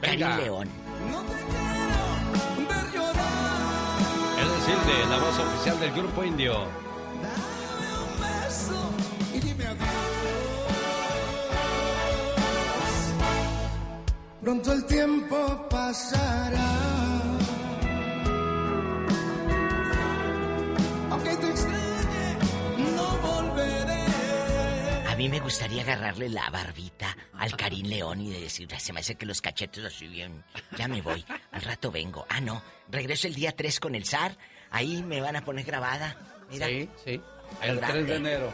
Karim 0.00 0.36
León. 0.36 0.68
Es 4.40 4.48
decir, 4.48 4.76
de 4.76 5.06
la 5.10 5.18
voz 5.18 5.38
oficial 5.38 5.80
del 5.80 5.92
grupo 5.92 6.24
indio. 6.24 6.89
Pronto 14.42 14.72
el 14.72 14.86
tiempo 14.86 15.68
pasará. 15.68 16.70
Aunque 21.10 21.36
te 21.36 21.50
extrañe, 21.50 22.36
no 22.96 23.18
volveré. 23.18 24.04
A 25.08 25.14
mí 25.16 25.28
me 25.28 25.40
gustaría 25.40 25.82
agarrarle 25.82 26.30
la 26.30 26.48
barbita 26.48 27.14
al 27.34 27.54
Karim 27.54 27.86
León 27.86 28.22
y 28.22 28.30
decirle, 28.30 28.80
se 28.80 28.94
me 28.94 29.00
hace 29.00 29.16
que 29.16 29.26
los 29.26 29.42
cachetes 29.42 29.84
así 29.84 30.08
bien. 30.08 30.42
Ya 30.78 30.88
me 30.88 31.02
voy, 31.02 31.22
al 31.52 31.60
rato 31.60 31.90
vengo. 31.90 32.24
Ah, 32.30 32.40
no, 32.40 32.62
regreso 32.88 33.26
el 33.26 33.34
día 33.34 33.52
3 33.52 33.78
con 33.78 33.94
el 33.94 34.06
zar. 34.06 34.38
Ahí 34.70 35.02
me 35.02 35.20
van 35.20 35.36
a 35.36 35.44
poner 35.44 35.66
grabada. 35.66 36.16
Mira. 36.50 36.66
Sí, 36.66 36.88
sí. 37.04 37.20
El 37.60 37.78
3 37.78 38.06
de 38.06 38.16
enero. 38.16 38.52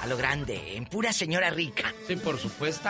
A 0.00 0.06
lo 0.06 0.16
grande, 0.16 0.76
en 0.76 0.86
pura 0.86 1.12
señora 1.12 1.50
rica. 1.50 1.92
Sí, 2.06 2.16
por 2.16 2.38
supuesto. 2.38 2.88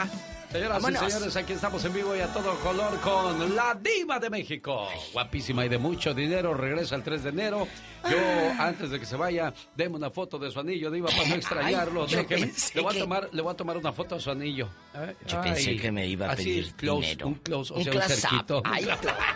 Señoras 0.57 0.82
Vámonos. 0.82 1.02
y 1.02 1.11
señores, 1.11 1.36
aquí 1.36 1.52
estamos 1.52 1.84
en 1.84 1.92
vivo 1.92 2.16
y 2.16 2.20
a 2.20 2.32
todo 2.32 2.54
color 2.61 2.98
con 3.00 3.54
la 3.54 3.74
diva 3.74 4.18
de 4.18 4.30
México. 4.30 4.88
Guapísima 5.12 5.66
y 5.66 5.68
de 5.68 5.76
mucho 5.76 6.14
dinero, 6.14 6.54
regresa 6.54 6.94
el 6.96 7.02
3 7.02 7.24
de 7.24 7.28
enero. 7.28 7.68
Yo, 8.09 8.16
antes 8.59 8.90
de 8.90 8.98
que 8.98 9.04
se 9.04 9.16
vaya, 9.16 9.52
deme 9.74 9.96
una 9.96 10.09
foto 10.11 10.38
de 10.38 10.50
su 10.50 10.59
anillo, 10.61 10.90
diva, 10.90 11.11
para 11.11 11.28
no 11.28 11.34
extrañarlo. 11.34 12.07
Ay, 12.09 12.16
Déjeme. 12.16 12.52
Le 12.74 12.80
voy, 12.80 12.96
a 12.96 13.00
tomar, 13.00 13.28
le 13.32 13.42
voy 13.42 13.52
a 13.52 13.57
tomar 13.57 13.76
una 13.76 13.92
foto 13.92 14.14
a 14.14 14.20
su 14.20 14.30
anillo. 14.30 14.68
Ay, 14.94 15.14
Yo 15.26 15.42
pensé 15.42 15.70
ay. 15.70 15.78
que 15.78 15.92
me 15.92 16.07
iba 16.07 16.26
a 16.26 16.32
Así, 16.32 16.44
pedir 16.44 16.74
close, 16.74 17.00
dinero. 17.09 17.26
Un 17.28 17.34
close, 17.34 17.72
o 17.74 17.76
Un 17.76 17.84
sea, 17.84 17.92
un 17.92 18.02
cerquito. 18.02 18.62
Ay. 18.64 18.88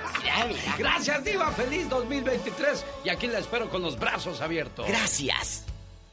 Gracias, 0.79 1.23
diva. 1.23 1.51
Feliz 1.53 1.87
2023. 1.91 2.85
Y 3.05 3.09
aquí 3.11 3.27
la 3.27 3.41
espero 3.41 3.69
con 3.69 3.83
los 3.83 3.99
brazos 3.99 4.41
abiertos. 4.41 4.87
Gracias. 4.89 5.67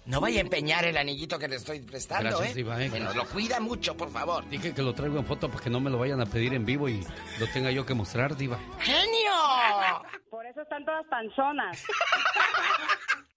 No 0.07 0.21
vaya 0.21 0.39
a 0.39 0.41
empeñar 0.41 0.85
el 0.85 0.95
anillito 0.95 1.37
que 1.37 1.49
le 1.49 1.57
estoy 1.57 1.81
prestando, 1.81 2.29
Gracias, 2.29 2.51
¿eh? 2.51 2.53
diva, 2.55 2.81
eh, 2.81 2.89
Que 2.89 2.99
nos 3.01 3.13
lo 3.13 3.25
cuida 3.25 3.59
mucho, 3.59 3.95
por 3.97 4.09
favor. 4.09 4.47
Dije 4.49 4.73
que 4.73 4.81
lo 4.81 4.93
traigo 4.93 5.19
en 5.19 5.25
foto 5.25 5.49
para 5.49 5.61
que 5.61 5.69
no 5.69 5.81
me 5.81 5.89
lo 5.89 5.97
vayan 5.97 6.21
a 6.21 6.25
pedir 6.25 6.53
en 6.53 6.65
vivo 6.65 6.87
y 6.87 7.05
lo 7.39 7.47
tenga 7.47 7.71
yo 7.71 7.85
que 7.85 7.93
mostrar, 7.93 8.37
diva. 8.37 8.57
¡Genio! 8.79 9.31
Por 10.29 10.45
eso 10.45 10.61
están 10.61 10.85
todas 10.85 11.05
panzonas. 11.07 11.83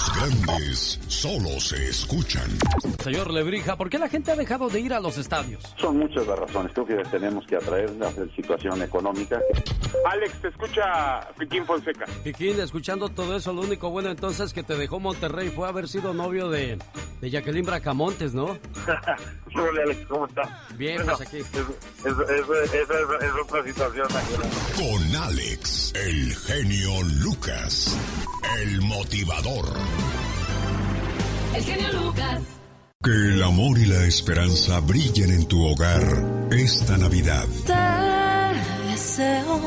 Los 0.00 0.16
grandes 0.16 0.98
solo 1.08 1.60
se 1.60 1.90
escuchan. 1.90 2.48
Señor 3.00 3.30
Lebrija, 3.30 3.76
¿por 3.76 3.90
qué 3.90 3.98
la 3.98 4.08
gente 4.08 4.30
ha 4.30 4.36
dejado 4.36 4.70
de 4.70 4.80
ir 4.80 4.94
a 4.94 5.00
los 5.00 5.18
estadios? 5.18 5.62
Son 5.76 5.98
muchas 5.98 6.26
las 6.26 6.38
razones. 6.38 6.72
Creo 6.72 6.86
que 6.86 6.96
tenemos 7.10 7.46
que 7.46 7.56
atraer 7.56 7.90
la 7.96 8.10
situación 8.34 8.80
económica. 8.80 9.38
Alex, 10.10 10.40
te 10.40 10.48
escucha 10.48 11.20
Piquín 11.38 11.66
Fonseca. 11.66 12.06
Piquín, 12.24 12.58
escuchando 12.60 13.10
todo 13.10 13.36
eso, 13.36 13.52
lo 13.52 13.60
único 13.60 13.90
bueno 13.90 14.08
entonces 14.08 14.54
que 14.54 14.62
te 14.62 14.74
dejó 14.74 15.00
Monterrey 15.00 15.50
fue 15.50 15.68
haber 15.68 15.86
sido 15.86 16.14
novio 16.14 16.48
de, 16.48 16.78
de 17.20 17.30
Jacqueline 17.30 17.66
Bracamontes, 17.66 18.32
¿no? 18.32 18.56
Hola, 19.54 19.82
Alex, 19.84 20.06
¿cómo 20.08 20.26
está? 20.26 20.42
Bien, 20.76 20.96
Bueno, 20.98 21.16
pues 21.16 21.28
aquí. 21.28 21.38
es- 21.38 21.46
es- 21.46 21.54
es, 22.04 22.90
es 23.22 23.32
otra 23.42 23.64
situación. 23.64 24.06
Con 24.76 25.16
Alex, 25.16 25.92
el 25.96 26.34
genio 26.36 27.02
Lucas, 27.20 27.96
el 28.60 28.80
motivador. 28.82 29.66
El 31.54 31.64
genio 31.64 31.92
Lucas. 32.04 32.40
Que 33.02 33.10
el 33.10 33.42
amor 33.42 33.78
y 33.78 33.86
la 33.86 34.04
esperanza 34.04 34.78
brillen 34.80 35.30
en 35.32 35.46
tu 35.48 35.64
hogar 35.66 36.02
esta 36.52 36.96
Navidad. 36.98 37.46
Te 37.66 38.90
deseo 38.90 39.60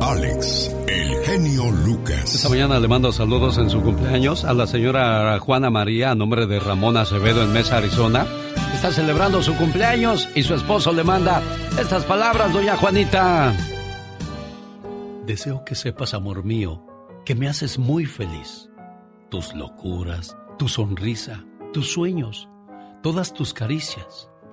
Alex, 0.00 0.74
el 0.86 1.24
genio 1.24 1.70
Lucas. 1.70 2.34
Esta 2.34 2.48
mañana 2.48 2.78
le 2.78 2.88
mando 2.88 3.12
saludos 3.12 3.58
en 3.58 3.68
su 3.68 3.82
cumpleaños 3.82 4.44
a 4.44 4.54
la 4.54 4.66
señora 4.66 5.38
Juana 5.40 5.70
María 5.70 6.12
a 6.12 6.14
nombre 6.14 6.46
de 6.46 6.60
Ramón 6.60 6.96
Acevedo 6.96 7.42
en 7.42 7.52
Mesa, 7.52 7.78
Arizona. 7.78 8.26
Está 8.74 8.92
celebrando 8.92 9.42
su 9.42 9.56
cumpleaños 9.56 10.28
y 10.34 10.42
su 10.42 10.54
esposo 10.54 10.92
le 10.92 11.04
manda 11.04 11.42
estas 11.78 12.04
palabras, 12.04 12.52
doña 12.52 12.76
Juanita. 12.76 13.52
Deseo 15.26 15.64
que 15.64 15.74
sepas, 15.74 16.14
amor 16.14 16.44
mío, 16.44 16.84
que 17.24 17.34
me 17.34 17.48
haces 17.48 17.78
muy 17.78 18.06
feliz. 18.06 18.70
Tus 19.30 19.54
locuras, 19.54 20.36
tu 20.58 20.68
sonrisa, 20.68 21.44
tus 21.72 21.92
sueños, 21.92 22.48
todas 23.02 23.32
tus 23.32 23.52
caricias 23.52 24.30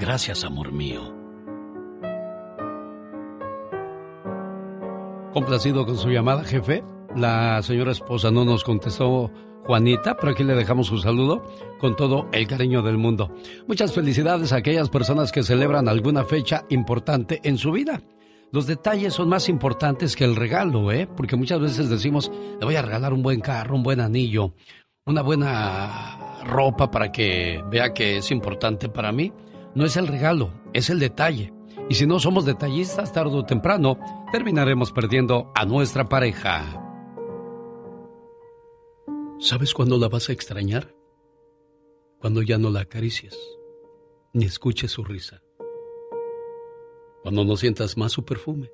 Gracias, 0.00 0.44
amor 0.44 0.72
mío. 0.72 1.14
Complacido 5.34 5.84
con 5.84 5.98
su 5.98 6.08
llamada, 6.08 6.42
jefe. 6.42 6.82
La 7.14 7.60
señora 7.62 7.92
esposa 7.92 8.30
no 8.30 8.46
nos 8.46 8.64
contestó 8.64 9.30
Juanita, 9.66 10.16
pero 10.16 10.32
aquí 10.32 10.42
le 10.42 10.54
dejamos 10.54 10.86
su 10.86 10.96
saludo 10.96 11.44
con 11.78 11.96
todo 11.96 12.28
el 12.32 12.46
cariño 12.46 12.80
del 12.80 12.96
mundo. 12.96 13.34
Muchas 13.68 13.92
felicidades 13.92 14.54
a 14.54 14.56
aquellas 14.56 14.88
personas 14.88 15.32
que 15.32 15.42
celebran 15.42 15.86
alguna 15.86 16.24
fecha 16.24 16.64
importante 16.70 17.40
en 17.44 17.58
su 17.58 17.70
vida. 17.70 18.00
Los 18.52 18.66
detalles 18.66 19.12
son 19.12 19.28
más 19.28 19.50
importantes 19.50 20.16
que 20.16 20.24
el 20.24 20.34
regalo, 20.34 20.90
¿eh? 20.92 21.08
Porque 21.14 21.36
muchas 21.36 21.60
veces 21.60 21.90
decimos, 21.90 22.32
le 22.58 22.64
voy 22.64 22.76
a 22.76 22.82
regalar 22.82 23.12
un 23.12 23.22
buen 23.22 23.40
carro, 23.40 23.76
un 23.76 23.82
buen 23.82 24.00
anillo, 24.00 24.54
una 25.04 25.20
buena 25.20 26.40
ropa 26.46 26.90
para 26.90 27.12
que 27.12 27.62
vea 27.70 27.92
que 27.92 28.16
es 28.16 28.30
importante 28.30 28.88
para 28.88 29.12
mí. 29.12 29.30
No 29.74 29.84
es 29.84 29.96
el 29.96 30.08
regalo, 30.08 30.52
es 30.72 30.90
el 30.90 30.98
detalle. 30.98 31.52
Y 31.88 31.94
si 31.94 32.06
no 32.06 32.18
somos 32.18 32.44
detallistas, 32.44 33.12
tarde 33.12 33.36
o 33.36 33.44
temprano, 33.44 33.98
terminaremos 34.32 34.92
perdiendo 34.92 35.52
a 35.54 35.64
nuestra 35.64 36.08
pareja. 36.08 36.86
¿Sabes 39.38 39.72
cuándo 39.72 39.96
la 39.96 40.08
vas 40.08 40.28
a 40.28 40.32
extrañar? 40.32 40.94
Cuando 42.18 42.42
ya 42.42 42.58
no 42.58 42.70
la 42.70 42.80
acaricies, 42.80 43.38
ni 44.32 44.44
escuches 44.44 44.90
su 44.90 45.04
risa. 45.04 45.42
Cuando 47.22 47.44
no 47.44 47.56
sientas 47.56 47.96
más 47.96 48.12
su 48.12 48.24
perfume, 48.24 48.70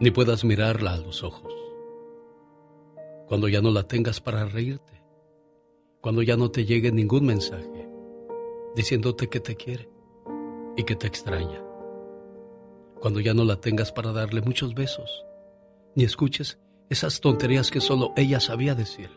ni 0.00 0.10
puedas 0.10 0.44
mirarla 0.44 0.94
a 0.94 0.98
los 0.98 1.22
ojos. 1.22 1.52
Cuando 3.26 3.48
ya 3.48 3.60
no 3.60 3.70
la 3.70 3.82
tengas 3.82 4.20
para 4.20 4.46
reírte. 4.46 5.02
Cuando 6.00 6.22
ya 6.22 6.36
no 6.36 6.50
te 6.50 6.64
llegue 6.64 6.92
ningún 6.92 7.26
mensaje 7.26 7.88
diciéndote 8.74 9.28
que 9.28 9.40
te 9.40 9.56
quiere 9.56 9.97
y 10.78 10.84
que 10.84 10.94
te 10.94 11.08
extraña. 11.08 11.60
Cuando 13.00 13.20
ya 13.20 13.34
no 13.34 13.44
la 13.44 13.60
tengas 13.60 13.92
para 13.92 14.12
darle 14.12 14.40
muchos 14.40 14.74
besos, 14.74 15.26
ni 15.94 16.04
escuches 16.04 16.58
esas 16.88 17.20
tonterías 17.20 17.70
que 17.70 17.80
solo 17.80 18.12
ella 18.16 18.38
sabía 18.40 18.76
decir. 18.76 19.10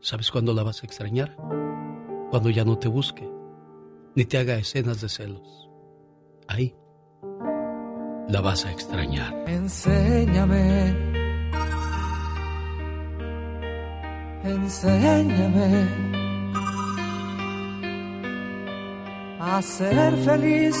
¿Sabes 0.00 0.30
cuándo 0.30 0.52
la 0.52 0.62
vas 0.62 0.82
a 0.82 0.86
extrañar? 0.86 1.36
Cuando 2.30 2.50
ya 2.50 2.64
no 2.64 2.78
te 2.78 2.88
busque, 2.88 3.28
ni 4.14 4.26
te 4.26 4.38
haga 4.38 4.56
escenas 4.56 5.00
de 5.00 5.08
celos. 5.08 5.70
Ahí 6.48 6.76
la 8.28 8.42
vas 8.42 8.66
a 8.66 8.72
extrañar. 8.72 9.34
Enséñame. 9.48 10.94
Enséñame 14.44 16.21
a 19.52 19.60
ser 19.60 20.16
feliz 20.24 20.74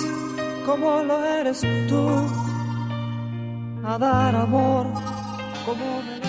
como 0.64 1.02
lo 1.02 1.22
eres 1.22 1.60
tú, 1.88 2.08
a 3.84 3.98
dar 3.98 4.34
amor 4.34 4.86
como 5.66 6.02
me 6.02 6.16
lo. 6.16 6.22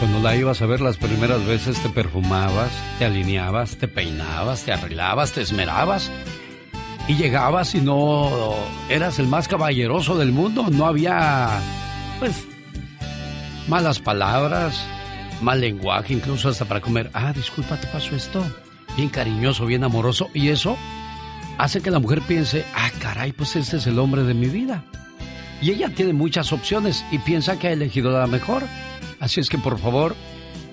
Cuando 0.00 0.18
la 0.20 0.34
ibas 0.34 0.60
a 0.60 0.66
ver 0.66 0.80
las 0.80 0.96
primeras 0.96 1.46
veces 1.46 1.80
te 1.80 1.88
perfumabas, 1.88 2.72
te 2.98 3.04
alineabas, 3.04 3.76
te 3.76 3.86
peinabas, 3.86 4.64
te 4.64 4.72
arreglabas, 4.72 5.30
te 5.30 5.42
esmerabas 5.42 6.10
y 7.06 7.14
llegabas 7.14 7.76
y 7.76 7.80
no 7.80 8.54
eras 8.88 9.20
el 9.20 9.28
más 9.28 9.46
caballeroso 9.46 10.18
del 10.18 10.32
mundo, 10.32 10.66
no 10.68 10.86
había 10.86 11.60
pues 12.18 12.44
malas 13.68 14.00
palabras, 14.00 14.84
mal 15.42 15.60
lenguaje, 15.60 16.12
incluso 16.12 16.48
hasta 16.48 16.64
para 16.64 16.80
comer. 16.80 17.08
Ah, 17.14 17.32
disculpa, 17.32 17.76
te 17.76 17.86
pasó 17.86 18.16
esto. 18.16 18.42
Bien 18.96 19.08
cariñoso, 19.08 19.66
bien 19.66 19.84
amoroso 19.84 20.28
y 20.34 20.48
eso 20.48 20.76
hace 21.60 21.82
que 21.82 21.90
la 21.90 21.98
mujer 21.98 22.22
piense, 22.26 22.64
ah, 22.74 22.90
caray, 23.00 23.32
pues 23.32 23.54
este 23.54 23.76
es 23.76 23.86
el 23.86 23.98
hombre 23.98 24.24
de 24.24 24.34
mi 24.34 24.48
vida. 24.48 24.84
Y 25.60 25.70
ella 25.70 25.94
tiene 25.94 26.14
muchas 26.14 26.52
opciones 26.52 27.04
y 27.12 27.18
piensa 27.18 27.58
que 27.58 27.68
ha 27.68 27.72
elegido 27.72 28.10
la 28.10 28.26
mejor. 28.26 28.62
Así 29.20 29.40
es 29.40 29.50
que 29.50 29.58
por 29.58 29.78
favor, 29.78 30.16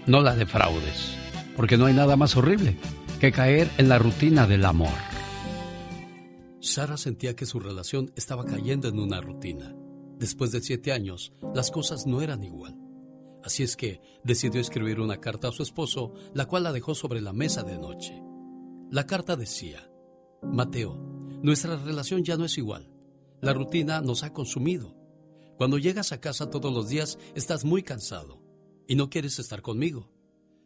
no 0.06 0.22
la 0.22 0.34
defraudes, 0.34 1.16
porque 1.58 1.78
no 1.78 1.88
hay 1.88 1.94
nada 1.94 2.16
más 2.16 2.38
horrible 2.38 2.78
que 3.20 3.34
caer 3.34 3.70
en 3.78 3.90
la 3.90 4.00
rutina 4.00 4.48
del 4.48 4.64
amor. 4.64 4.94
Sara 6.62 6.96
sentía 6.96 7.36
que 7.36 7.46
su 7.46 7.60
relación 7.60 8.12
estaba 8.16 8.46
cayendo 8.46 8.88
en 8.88 9.00
una 9.00 9.20
rutina. 9.20 9.76
Después 10.18 10.52
de 10.52 10.62
siete 10.62 10.94
años, 10.94 11.34
las 11.54 11.70
cosas 11.70 12.06
no 12.08 12.22
eran 12.22 12.44
igual. 12.44 12.78
Así 13.44 13.64
es 13.64 13.76
que 13.76 14.02
decidió 14.24 14.62
escribir 14.62 15.02
una 15.02 15.18
carta 15.18 15.50
a 15.50 15.52
su 15.52 15.64
esposo, 15.64 16.14
la 16.34 16.46
cual 16.46 16.64
la 16.64 16.72
dejó 16.72 16.96
sobre 16.96 17.22
la 17.22 17.34
mesa 17.34 17.64
de 17.64 17.78
noche. 17.78 18.22
La 18.90 19.06
carta 19.06 19.36
decía, 19.36 19.90
Mateo, 20.44 20.96
nuestra 21.42 21.76
relación 21.78 22.24
ya 22.24 22.38
no 22.38 22.46
es 22.46 22.58
igual. 22.58 22.92
La 23.42 23.54
rutina 23.54 24.02
nos 24.02 24.24
ha 24.24 24.34
consumido. 24.34 24.96
Cuando 25.58 25.78
llegas 25.78 26.12
a 26.12 26.22
casa 26.22 26.50
todos 26.50 26.74
los 26.74 26.90
días 26.90 27.18
estás 27.36 27.66
muy 27.66 27.84
cansado 27.84 28.42
y 28.88 28.96
no 28.96 29.10
quieres 29.10 29.40
estar 29.40 29.62
conmigo. 29.62 30.10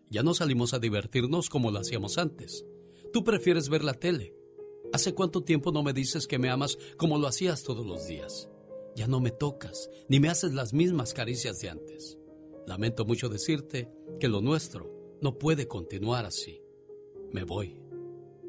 Ya 0.09 0.23
no 0.23 0.33
salimos 0.33 0.73
a 0.73 0.79
divertirnos 0.79 1.49
como 1.49 1.71
lo 1.71 1.79
hacíamos 1.79 2.17
antes. 2.17 2.65
Tú 3.13 3.23
prefieres 3.23 3.69
ver 3.69 3.83
la 3.83 3.93
tele. 3.93 4.35
¿Hace 4.93 5.13
cuánto 5.13 5.43
tiempo 5.43 5.71
no 5.71 5.83
me 5.83 5.93
dices 5.93 6.27
que 6.27 6.37
me 6.37 6.49
amas 6.49 6.77
como 6.97 7.17
lo 7.17 7.27
hacías 7.27 7.63
todos 7.63 7.85
los 7.85 8.07
días? 8.07 8.49
Ya 8.95 9.07
no 9.07 9.21
me 9.21 9.31
tocas, 9.31 9.89
ni 10.09 10.19
me 10.19 10.27
haces 10.27 10.53
las 10.53 10.73
mismas 10.73 11.13
caricias 11.13 11.59
de 11.59 11.69
antes. 11.69 12.17
Lamento 12.67 13.05
mucho 13.05 13.29
decirte 13.29 13.89
que 14.19 14.27
lo 14.27 14.41
nuestro 14.41 15.17
no 15.21 15.37
puede 15.37 15.67
continuar 15.67 16.25
así. 16.25 16.61
Me 17.31 17.43
voy. 17.45 17.80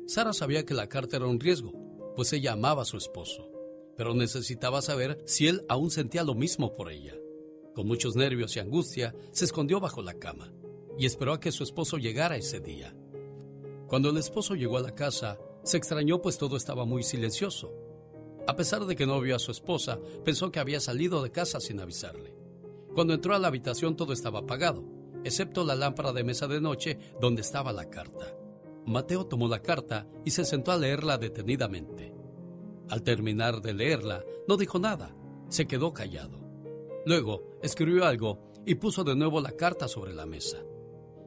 Sara 0.07 0.33
sabía 0.33 0.65
que 0.65 0.75
la 0.75 0.89
carta 0.89 1.17
era 1.17 1.27
un 1.27 1.41
riesgo, 1.41 1.73
pues 2.17 2.33
ella 2.33 2.53
amaba 2.53 2.83
a 2.83 2.87
su 2.87 2.97
esposo, 2.97 3.49
pero 3.97 4.15
necesitaba 4.15 4.83
saber 4.83 5.23
si 5.27 5.49
él 5.49 5.65
aún 5.69 5.91
sentía 5.91 6.25
lo 6.25 6.35
mismo 6.35 6.73
por 6.73 6.91
ella. 6.91 7.15
Con 7.75 7.87
muchos 7.87 8.17
nervios 8.17 8.57
y 8.57 8.61
angustia, 8.61 9.15
se 9.31 9.45
escondió 9.45 9.81
bajo 9.81 10.03
la 10.03 10.15
cama 10.15 10.53
y 10.99 11.07
esperó 11.07 11.33
a 11.33 11.41
que 11.41 11.53
su 11.53 11.63
esposo 11.63 11.97
llegara 11.97 12.37
ese 12.37 12.61
día. 12.61 12.95
Cuando 13.87 14.11
el 14.11 14.19
esposo 14.19 14.55
llegó 14.55 14.77
a 14.79 14.83
la 14.83 14.95
casa, 14.95 15.39
se 15.63 15.77
extrañó 15.77 16.21
pues 16.21 16.37
todo 16.39 16.57
estaba 16.57 16.85
muy 16.85 17.03
silencioso. 17.03 17.73
A 18.47 18.57
pesar 18.57 18.85
de 18.85 18.97
que 18.97 19.07
no 19.07 19.21
vio 19.21 19.37
a 19.37 19.39
su 19.39 19.53
esposa, 19.53 20.01
pensó 20.25 20.51
que 20.51 20.61
había 20.61 20.81
salido 20.81 21.23
de 21.23 21.31
casa 21.31 21.61
sin 21.61 21.81
avisarle. 21.81 22.35
Cuando 22.95 23.15
entró 23.15 23.35
a 23.35 23.39
la 23.39 23.49
habitación 23.49 23.97
todo 23.97 24.13
estaba 24.13 24.41
apagado, 24.41 24.85
excepto 25.25 25.65
la 25.65 25.75
lámpara 25.75 26.13
de 26.13 26.25
mesa 26.25 26.49
de 26.49 26.61
noche 26.61 26.99
donde 27.21 27.41
estaba 27.41 27.73
la 27.73 27.89
carta. 27.89 28.37
Mateo 28.87 29.27
tomó 29.27 29.49
la 29.49 29.61
carta 29.61 30.07
y 30.25 30.31
se 30.31 30.45
sentó 30.45 30.73
a 30.73 30.77
leerla 30.77 31.19
detenidamente. 31.19 32.15
Al 32.89 33.03
terminar 33.03 33.63
de 33.63 33.75
leerla, 33.75 34.25
no 34.49 34.57
dijo 34.57 34.79
nada, 34.79 35.15
se 35.49 35.67
quedó 35.67 35.93
callado. 35.93 36.41
Luego 37.07 37.43
escribió 37.63 38.05
algo 38.05 38.53
y 38.67 38.75
puso 38.77 39.05
de 39.05 39.17
nuevo 39.17 39.41
la 39.41 39.53
carta 39.53 39.89
sobre 39.89 40.13
la 40.13 40.27
mesa. 40.27 40.59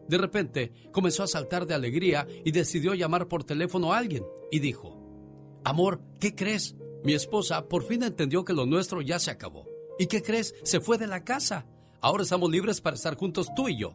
De 0.08 0.18
repente 0.18 0.72
comenzó 0.92 1.24
a 1.24 1.28
saltar 1.28 1.66
de 1.66 1.74
alegría 1.74 2.28
y 2.44 2.52
decidió 2.52 2.94
llamar 2.94 3.28
por 3.28 3.44
teléfono 3.44 3.94
a 3.94 3.98
alguien 3.98 4.26
y 4.52 4.60
dijo, 4.60 5.02
Amor, 5.64 6.02
¿qué 6.20 6.36
crees? 6.36 6.76
Mi 7.04 7.14
esposa 7.14 7.68
por 7.68 7.84
fin 7.84 8.04
entendió 8.04 8.46
que 8.46 8.54
lo 8.54 8.66
nuestro 8.66 9.02
ya 9.02 9.18
se 9.18 9.32
acabó. 9.32 9.66
¿Y 9.98 10.08
qué 10.08 10.22
crees? 10.22 10.54
Se 10.64 10.80
fue 10.80 10.98
de 10.98 11.08
la 11.08 11.24
casa. 11.24 11.66
Ahora 12.02 12.24
estamos 12.24 12.52
libres 12.52 12.82
para 12.82 12.96
estar 12.96 13.16
juntos 13.16 13.48
tú 13.56 13.68
y 13.68 13.80
yo. 13.80 13.94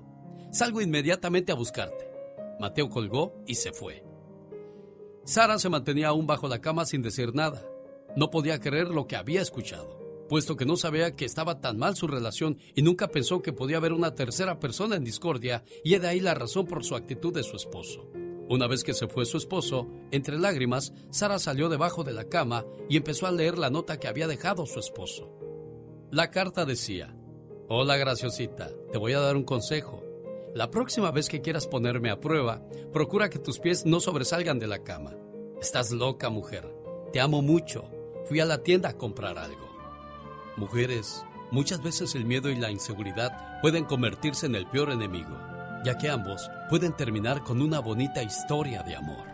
Salgo 0.52 0.80
inmediatamente 0.80 1.52
a 1.52 1.54
buscarte. 1.54 2.09
Mateo 2.60 2.90
colgó 2.90 3.42
y 3.46 3.54
se 3.54 3.72
fue. 3.72 4.04
Sara 5.24 5.58
se 5.58 5.70
mantenía 5.70 6.08
aún 6.08 6.26
bajo 6.26 6.46
la 6.46 6.60
cama 6.60 6.84
sin 6.84 7.00
decir 7.00 7.34
nada. 7.34 7.66
No 8.16 8.30
podía 8.30 8.60
creer 8.60 8.88
lo 8.88 9.06
que 9.06 9.16
había 9.16 9.40
escuchado, 9.40 10.26
puesto 10.28 10.56
que 10.56 10.66
no 10.66 10.76
sabía 10.76 11.16
que 11.16 11.24
estaba 11.24 11.60
tan 11.60 11.78
mal 11.78 11.96
su 11.96 12.06
relación 12.06 12.58
y 12.74 12.82
nunca 12.82 13.08
pensó 13.08 13.40
que 13.40 13.54
podía 13.54 13.78
haber 13.78 13.94
una 13.94 14.14
tercera 14.14 14.60
persona 14.60 14.96
en 14.96 15.04
discordia 15.04 15.64
y 15.82 15.96
de 15.96 16.06
ahí 16.06 16.20
la 16.20 16.34
razón 16.34 16.66
por 16.66 16.84
su 16.84 16.96
actitud 16.96 17.32
de 17.32 17.44
su 17.44 17.56
esposo. 17.56 18.10
Una 18.50 18.66
vez 18.66 18.84
que 18.84 18.94
se 18.94 19.08
fue 19.08 19.24
su 19.24 19.38
esposo, 19.38 19.88
entre 20.10 20.38
lágrimas, 20.38 20.92
Sara 21.10 21.38
salió 21.38 21.68
debajo 21.68 22.04
de 22.04 22.12
la 22.12 22.24
cama 22.24 22.66
y 22.88 22.96
empezó 22.96 23.26
a 23.26 23.32
leer 23.32 23.56
la 23.56 23.70
nota 23.70 23.98
que 23.98 24.08
había 24.08 24.26
dejado 24.26 24.66
su 24.66 24.80
esposo. 24.80 25.32
La 26.10 26.30
carta 26.30 26.66
decía, 26.66 27.16
Hola 27.68 27.96
graciosita, 27.96 28.70
te 28.90 28.98
voy 28.98 29.12
a 29.12 29.20
dar 29.20 29.36
un 29.36 29.44
consejo. 29.44 30.09
La 30.52 30.68
próxima 30.68 31.12
vez 31.12 31.28
que 31.28 31.42
quieras 31.42 31.68
ponerme 31.68 32.10
a 32.10 32.18
prueba, 32.18 32.60
procura 32.92 33.30
que 33.30 33.38
tus 33.38 33.60
pies 33.60 33.86
no 33.86 34.00
sobresalgan 34.00 34.58
de 34.58 34.66
la 34.66 34.82
cama. 34.82 35.14
Estás 35.60 35.92
loca, 35.92 36.28
mujer. 36.28 36.68
Te 37.12 37.20
amo 37.20 37.40
mucho. 37.40 37.84
Fui 38.24 38.40
a 38.40 38.44
la 38.44 38.64
tienda 38.64 38.88
a 38.88 38.96
comprar 38.96 39.38
algo. 39.38 39.70
Mujeres, 40.56 41.24
muchas 41.52 41.80
veces 41.84 42.16
el 42.16 42.24
miedo 42.24 42.50
y 42.50 42.56
la 42.56 42.72
inseguridad 42.72 43.60
pueden 43.62 43.84
convertirse 43.84 44.46
en 44.46 44.56
el 44.56 44.66
peor 44.66 44.90
enemigo, 44.90 45.38
ya 45.84 45.96
que 45.96 46.08
ambos 46.08 46.50
pueden 46.68 46.96
terminar 46.96 47.44
con 47.44 47.62
una 47.62 47.78
bonita 47.78 48.20
historia 48.24 48.82
de 48.82 48.96
amor. 48.96 49.29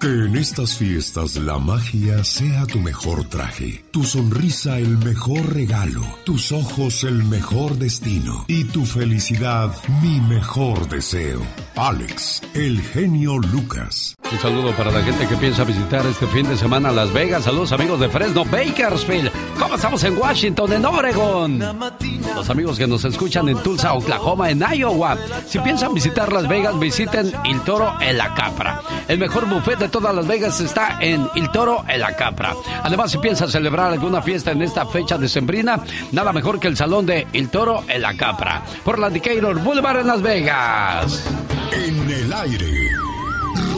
Que 0.00 0.26
en 0.26 0.36
estas 0.36 0.76
fiestas 0.76 1.34
la 1.34 1.58
magia 1.58 2.22
sea 2.22 2.66
tu 2.66 2.78
mejor 2.78 3.24
traje, 3.24 3.84
tu 3.90 4.04
sonrisa 4.04 4.78
el 4.78 4.96
mejor 4.98 5.52
regalo, 5.52 6.04
tus 6.24 6.52
ojos 6.52 7.02
el 7.02 7.24
mejor 7.24 7.76
destino 7.78 8.44
y 8.46 8.62
tu 8.62 8.86
felicidad 8.86 9.74
mi 10.00 10.20
mejor 10.20 10.88
deseo. 10.88 11.42
Alex, 11.74 12.42
el 12.54 12.80
genio 12.80 13.38
Lucas. 13.38 14.17
Un 14.30 14.38
saludo 14.38 14.72
para 14.72 14.90
la 14.90 15.02
gente 15.02 15.26
que 15.26 15.36
piensa 15.36 15.64
visitar 15.64 16.04
este 16.04 16.26
fin 16.26 16.46
de 16.46 16.56
semana 16.56 16.92
Las 16.92 17.12
Vegas. 17.12 17.44
Saludos 17.44 17.72
amigos 17.72 17.98
de 17.98 18.10
Fresno, 18.10 18.44
Bakersfield. 18.44 19.30
¿Cómo 19.58 19.74
estamos 19.74 20.04
en 20.04 20.18
Washington, 20.18 20.72
en 20.74 20.84
Oregon? 20.84 21.58
Los 22.34 22.50
amigos 22.50 22.76
que 22.76 22.86
nos 22.86 23.04
escuchan 23.04 23.48
en 23.48 23.56
Tulsa, 23.62 23.94
Oklahoma, 23.94 24.50
en 24.50 24.62
Iowa. 24.62 25.16
Si 25.46 25.58
piensan 25.60 25.94
visitar 25.94 26.30
Las 26.30 26.46
Vegas, 26.46 26.78
visiten 26.78 27.32
El 27.44 27.60
Toro 27.62 27.94
en 28.00 28.18
la 28.18 28.34
Capra. 28.34 28.82
El 29.08 29.18
mejor 29.18 29.48
buffet 29.48 29.78
de 29.78 29.88
todas 29.88 30.14
Las 30.14 30.26
Vegas 30.26 30.60
está 30.60 30.98
en 31.00 31.26
El 31.34 31.50
Toro 31.50 31.84
en 31.88 32.00
la 32.00 32.14
Capra. 32.14 32.54
Además, 32.82 33.10
si 33.10 33.18
piensan 33.18 33.50
celebrar 33.50 33.92
alguna 33.92 34.20
fiesta 34.20 34.50
en 34.50 34.60
esta 34.60 34.84
fecha 34.84 35.16
decembrina, 35.16 35.80
nada 36.12 36.34
mejor 36.34 36.60
que 36.60 36.68
el 36.68 36.76
salón 36.76 37.06
de 37.06 37.26
El 37.32 37.48
Toro 37.48 37.82
en 37.88 38.02
la 38.02 38.14
Capra. 38.14 38.62
Por 38.84 38.98
la 38.98 39.08
Decatur 39.08 39.58
Boulevard 39.62 40.00
en 40.00 40.06
Las 40.06 40.20
Vegas. 40.20 41.24
En 41.72 42.10
el 42.10 42.32
aire, 42.32 42.87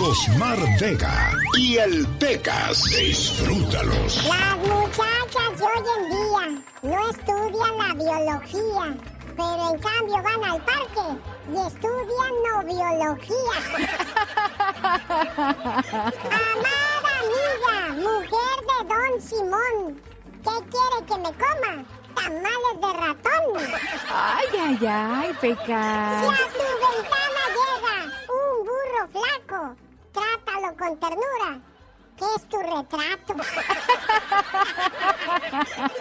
Rosmar 0.00 0.56
Vega 0.80 1.34
y 1.58 1.76
el 1.76 2.06
Pecas. 2.18 2.84
Disfrútalos. 2.84 4.24
Las 4.26 4.56
muchachas 4.56 5.58
de 5.58 5.64
hoy 5.64 5.84
en 5.98 6.04
día 6.08 6.44
no 6.82 7.10
estudian 7.10 7.76
la 7.76 7.92
biología, 7.92 8.96
pero 9.36 9.62
en 9.70 9.78
cambio 9.78 10.16
van 10.22 10.42
al 10.52 10.60
parque 10.64 11.06
y 11.52 11.56
estudian 11.66 12.34
no 12.46 12.54
biología. 12.64 13.56
Amada 16.48 17.10
amiga, 17.20 17.76
mujer 18.00 18.56
de 18.70 18.78
Don 18.88 19.20
Simón, 19.20 20.00
¿qué 20.42 20.56
quiere 20.70 20.98
que 21.06 21.16
me 21.18 21.30
coma? 21.36 21.84
Tamales 22.14 22.76
de 22.80 22.90
ratón. 23.00 23.44
Ay, 24.10 24.46
ay, 24.58 24.78
ay, 24.88 25.28
Si 25.28 25.34
Pecas. 25.40 26.24
a 26.24 26.26
tu 26.26 26.64
ventana 26.86 27.42
llega 27.58 27.96
un 28.30 28.66
burro 28.66 29.04
flaco, 29.12 29.76
trátalo 30.12 30.76
con 30.76 30.98
ternura, 30.98 31.60
que 32.16 32.24
es 32.36 32.48
tu 32.48 32.58
retrato. 32.58 33.34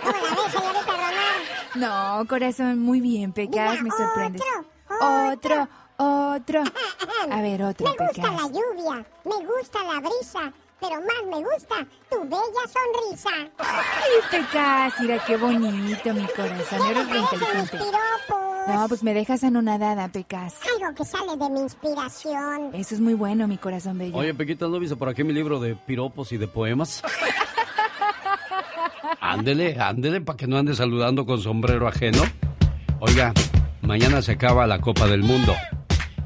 ¿Cómo 0.04 0.18
la 0.18 0.36
ves, 0.36 0.52
señorita 0.52 0.92
Román? 0.92 1.40
No, 1.76 2.26
corazón, 2.28 2.80
muy 2.80 3.00
bien, 3.02 3.32
Pecas, 3.34 3.72
Mira, 3.72 3.84
me 3.84 3.92
sorprendes. 3.92 4.42
otro, 5.02 5.32
Otro, 5.32 5.68
otro. 5.98 6.64
A 7.32 7.42
ver, 7.42 7.64
otro, 7.64 7.86
Me 7.86 7.92
gusta 7.92 8.08
Pecas. 8.24 8.32
la 8.42 8.48
lluvia, 8.48 9.06
me 9.26 9.46
gusta 9.46 9.84
la 9.84 10.00
brisa, 10.00 10.52
pero 10.80 10.96
más 10.96 11.24
me 11.30 11.38
gusta 11.44 11.76
tu 12.10 12.22
bella 12.24 12.64
sonrisa. 12.68 13.30
Ay, 13.58 14.12
Pecas, 14.32 14.94
mira 15.02 15.24
qué 15.26 15.38
bonito, 15.38 16.14
mi 16.14 16.26
corazón. 16.28 16.80
Eres 16.90 17.08
mis 17.08 17.22
inteligente. 17.22 17.78
piropos. 17.78 18.68
No, 18.68 18.88
pues 18.88 19.04
me 19.04 19.14
dejas 19.14 19.44
anonadada, 19.44 20.08
Pecas. 20.10 20.56
Algo 20.80 20.96
que 20.96 21.06
sale 21.06 21.36
de 21.38 21.50
mi 21.50 21.60
inspiración. 21.62 22.70
Eso 22.74 22.96
es 22.96 23.02
muy 23.02 23.14
bueno, 23.16 23.48
mi 23.48 23.58
corazón 23.58 23.98
bello. 23.98 24.16
Oye, 24.18 24.34
Pequita, 24.34 24.68
¿no 24.68 24.80
viste 24.80 24.96
por 24.96 25.10
aquí 25.10 25.24
mi 25.24 25.34
libro 25.34 25.60
de 25.60 25.76
piropos 25.76 26.32
y 26.32 26.38
de 26.38 26.48
poemas? 26.48 27.02
ándele, 29.22 29.78
ándele, 29.80 30.22
para 30.22 30.38
que 30.38 30.48
no 30.48 30.58
ande 30.58 30.76
saludando 30.76 31.26
con 31.26 31.40
sombrero 31.42 31.88
ajeno. 31.88 32.22
Oiga, 33.00 33.34
mañana 33.82 34.22
se 34.22 34.34
acaba 34.34 34.68
la 34.68 34.80
Copa 34.80 35.08
del 35.08 35.24
Mundo. 35.24 35.54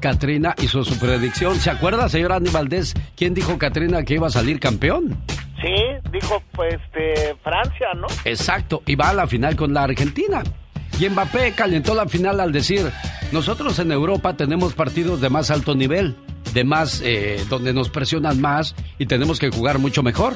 Katrina 0.04 0.54
hizo 0.62 0.84
su 0.84 0.98
predicción. 0.98 1.58
¿Se 1.58 1.70
acuerda, 1.70 2.10
señor 2.10 2.32
Andy 2.32 2.50
Valdés, 2.50 2.92
quién 3.16 3.32
dijo 3.32 3.56
Katrina 3.56 4.02
que 4.02 4.12
iba 4.12 4.26
a 4.26 4.30
salir 4.30 4.60
campeón? 4.60 5.16
Sí, 5.62 5.74
dijo 6.12 6.42
pues 6.52 6.76
Francia, 7.42 7.86
¿no? 7.96 8.06
Exacto, 8.26 8.82
y 8.84 8.96
va 8.96 9.08
a 9.08 9.14
la 9.14 9.26
final 9.26 9.56
con 9.56 9.72
la 9.72 9.84
Argentina. 9.84 10.42
Y 11.00 11.08
Mbappé 11.08 11.52
calentó 11.52 11.94
la 11.94 12.06
final 12.06 12.38
al 12.40 12.52
decir, 12.52 12.92
nosotros 13.32 13.78
en 13.78 13.92
Europa 13.92 14.36
tenemos 14.36 14.74
partidos 14.74 15.22
de 15.22 15.30
más 15.30 15.50
alto 15.50 15.74
nivel, 15.74 16.14
de 16.52 16.64
más, 16.64 17.00
eh, 17.02 17.42
donde 17.48 17.72
nos 17.72 17.88
presionan 17.88 18.42
más 18.42 18.74
y 18.98 19.06
tenemos 19.06 19.38
que 19.38 19.48
jugar 19.48 19.78
mucho 19.78 20.02
mejor. 20.02 20.34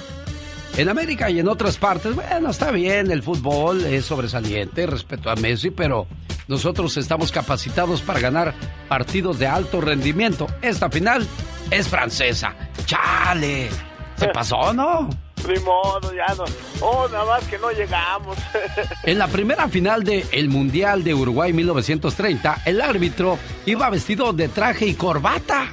En 0.76 0.88
América 0.88 1.28
y 1.30 1.40
en 1.40 1.48
otras 1.48 1.76
partes, 1.76 2.14
bueno, 2.14 2.50
está 2.50 2.70
bien, 2.70 3.10
el 3.10 3.22
fútbol 3.22 3.84
es 3.84 4.04
sobresaliente, 4.04 4.86
respeto 4.86 5.28
a 5.30 5.34
Messi, 5.36 5.70
pero 5.70 6.06
nosotros 6.46 6.96
estamos 6.96 7.32
capacitados 7.32 8.00
para 8.00 8.20
ganar 8.20 8.54
partidos 8.88 9.38
de 9.38 9.46
alto 9.46 9.80
rendimiento. 9.80 10.46
Esta 10.62 10.88
final 10.88 11.26
es 11.70 11.88
francesa. 11.88 12.54
¡Chale! 12.86 13.68
¿Se 14.16 14.28
pasó, 14.32 14.72
no? 14.72 15.08
Ni 15.46 15.58
modo, 15.60 16.12
ya 16.12 16.34
no. 16.34 16.44
Oh, 16.80 17.08
nada 17.08 17.24
más 17.24 17.44
que 17.44 17.58
no 17.58 17.70
llegamos. 17.70 18.36
En 19.04 19.18
la 19.18 19.28
primera 19.28 19.68
final 19.68 20.04
del 20.04 20.24
el 20.32 20.48
Mundial 20.48 21.04
de 21.04 21.14
Uruguay 21.14 21.52
1930, 21.52 22.62
el 22.66 22.80
árbitro 22.80 23.38
iba 23.64 23.88
vestido 23.90 24.32
de 24.32 24.48
traje 24.48 24.86
y 24.86 24.94
corbata. 24.94 25.68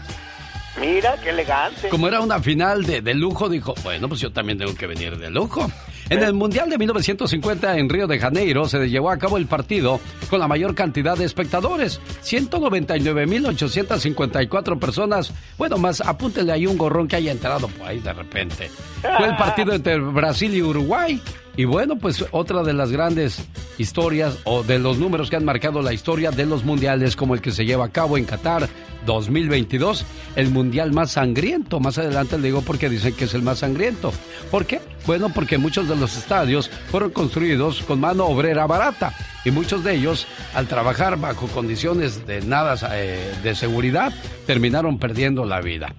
Mira, 0.79 1.15
qué 1.23 1.29
elegante. 1.29 1.89
Como 1.89 2.07
era 2.07 2.21
una 2.21 2.39
final 2.39 2.83
de, 2.85 3.01
de 3.01 3.13
lujo, 3.13 3.49
dijo, 3.49 3.75
bueno, 3.83 4.07
pues 4.09 4.21
yo 4.21 4.31
también 4.31 4.57
tengo 4.57 4.73
que 4.75 4.87
venir 4.87 5.17
de 5.17 5.29
lujo. 5.29 5.69
En 6.09 6.21
el 6.21 6.33
Mundial 6.33 6.69
de 6.69 6.77
1950 6.77 7.77
en 7.79 7.89
Río 7.89 8.05
de 8.05 8.19
Janeiro 8.19 8.67
se 8.67 8.87
llevó 8.89 9.09
a 9.09 9.17
cabo 9.17 9.37
el 9.37 9.47
partido 9.47 9.99
con 10.29 10.39
la 10.39 10.47
mayor 10.47 10.75
cantidad 10.75 11.17
de 11.17 11.25
espectadores, 11.25 11.99
199.854 12.23 14.79
personas. 14.79 15.33
Bueno, 15.57 15.77
más 15.77 16.01
apúntele 16.01 16.51
ahí 16.51 16.67
un 16.67 16.77
gorrón 16.77 17.07
que 17.07 17.15
haya 17.15 17.31
entrado 17.31 17.67
por 17.67 17.87
ahí 17.87 17.99
de 17.99 18.13
repente. 18.13 18.69
Fue 19.01 19.27
el 19.27 19.35
partido 19.35 19.73
entre 19.73 19.97
Brasil 19.97 20.53
y 20.53 20.61
Uruguay. 20.61 21.19
Y 21.57 21.65
bueno, 21.65 21.97
pues 21.97 22.25
otra 22.31 22.63
de 22.63 22.73
las 22.73 22.91
grandes 22.91 23.45
historias 23.77 24.37
o 24.43 24.63
de 24.63 24.79
los 24.79 24.97
números 24.97 25.29
que 25.29 25.37
han 25.37 25.45
marcado 25.45 25.81
la 25.81 25.93
historia 25.93 26.31
de 26.31 26.45
los 26.45 26.65
mundiales 26.65 27.15
como 27.15 27.33
el 27.33 27.41
que 27.41 27.51
se 27.51 27.65
lleva 27.65 27.85
a 27.85 27.89
cabo 27.89 28.17
en 28.17 28.25
Qatar 28.25 28.67
2022, 29.05 30.05
el 30.35 30.49
mundial 30.49 30.91
más 30.91 31.11
sangriento. 31.11 31.79
Más 31.79 31.97
adelante 31.97 32.37
le 32.37 32.47
digo 32.47 32.61
porque 32.61 32.89
dicen 32.89 33.13
que 33.13 33.25
es 33.25 33.33
el 33.33 33.41
más 33.41 33.59
sangriento. 33.59 34.11
¿Por 34.51 34.65
qué? 34.65 34.81
Bueno, 35.05 35.29
porque 35.29 35.57
muchos 35.57 35.87
de 35.87 35.95
los 35.95 36.17
estadios 36.17 36.69
fueron 36.89 37.11
construidos 37.11 37.81
con 37.83 37.99
mano 37.99 38.25
obrera 38.25 38.65
barata 38.65 39.13
y 39.45 39.51
muchos 39.51 39.83
de 39.83 39.95
ellos, 39.95 40.27
al 40.55 40.67
trabajar 40.67 41.17
bajo 41.19 41.47
condiciones 41.47 42.25
de 42.25 42.41
nada 42.41 42.75
eh, 42.93 43.33
de 43.43 43.55
seguridad, 43.55 44.11
terminaron 44.45 44.97
perdiendo 44.97 45.45
la 45.45 45.61
vida. 45.61 45.93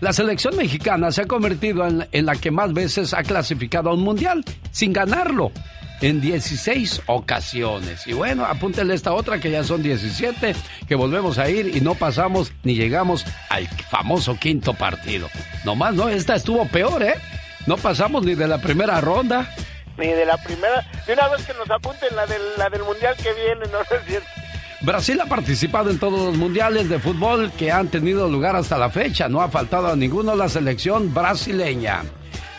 La 0.00 0.14
selección 0.14 0.56
mexicana 0.56 1.12
se 1.12 1.22
ha 1.22 1.26
convertido 1.26 1.86
en, 1.86 2.26
la 2.26 2.34
que 2.34 2.50
más 2.50 2.72
veces 2.72 3.12
ha 3.12 3.22
clasificado 3.22 3.90
a 3.90 3.94
un 3.94 4.00
mundial 4.00 4.42
sin 4.70 4.94
ganarlo 4.94 5.52
en 6.00 6.22
16 6.22 7.02
ocasiones. 7.04 8.06
Y 8.06 8.14
bueno, 8.14 8.46
apúntele 8.46 8.94
esta 8.94 9.12
otra 9.12 9.40
que 9.40 9.50
ya 9.50 9.62
son 9.62 9.82
17, 9.82 10.54
que 10.88 10.94
volvemos 10.94 11.36
a 11.36 11.50
ir 11.50 11.76
y 11.76 11.82
no 11.82 11.94
pasamos 11.94 12.50
ni 12.62 12.76
llegamos 12.76 13.26
al 13.50 13.68
famoso 13.68 14.38
quinto 14.38 14.72
partido. 14.72 15.28
Nomás, 15.66 15.92
no, 15.92 16.08
esta 16.08 16.34
estuvo 16.34 16.64
peor, 16.66 17.02
¿eh? 17.02 17.16
No 17.66 17.76
pasamos 17.76 18.24
ni 18.24 18.34
de 18.34 18.48
la 18.48 18.56
primera 18.56 19.02
ronda. 19.02 19.54
Ni 19.98 20.06
de 20.06 20.24
la 20.24 20.38
primera. 20.38 20.82
De 21.06 21.12
una 21.12 21.28
vez 21.28 21.44
que 21.44 21.52
nos 21.52 21.70
apunten 21.70 22.16
la 22.16 22.24
del, 22.24 22.40
la 22.56 22.70
del 22.70 22.84
mundial 22.84 23.14
que 23.16 23.34
viene, 23.34 23.66
no 23.70 23.82
es 23.82 24.06
cierto. 24.06 24.28
Brasil 24.82 25.20
ha 25.20 25.26
participado 25.26 25.90
en 25.90 25.98
todos 25.98 26.20
los 26.20 26.36
mundiales 26.38 26.88
de 26.88 26.98
fútbol 26.98 27.52
que 27.52 27.70
han 27.70 27.88
tenido 27.88 28.28
lugar 28.30 28.56
hasta 28.56 28.78
la 28.78 28.88
fecha. 28.88 29.28
No 29.28 29.42
ha 29.42 29.48
faltado 29.48 29.88
a 29.88 29.96
ninguno 29.96 30.34
la 30.34 30.48
selección 30.48 31.12
brasileña. 31.12 32.02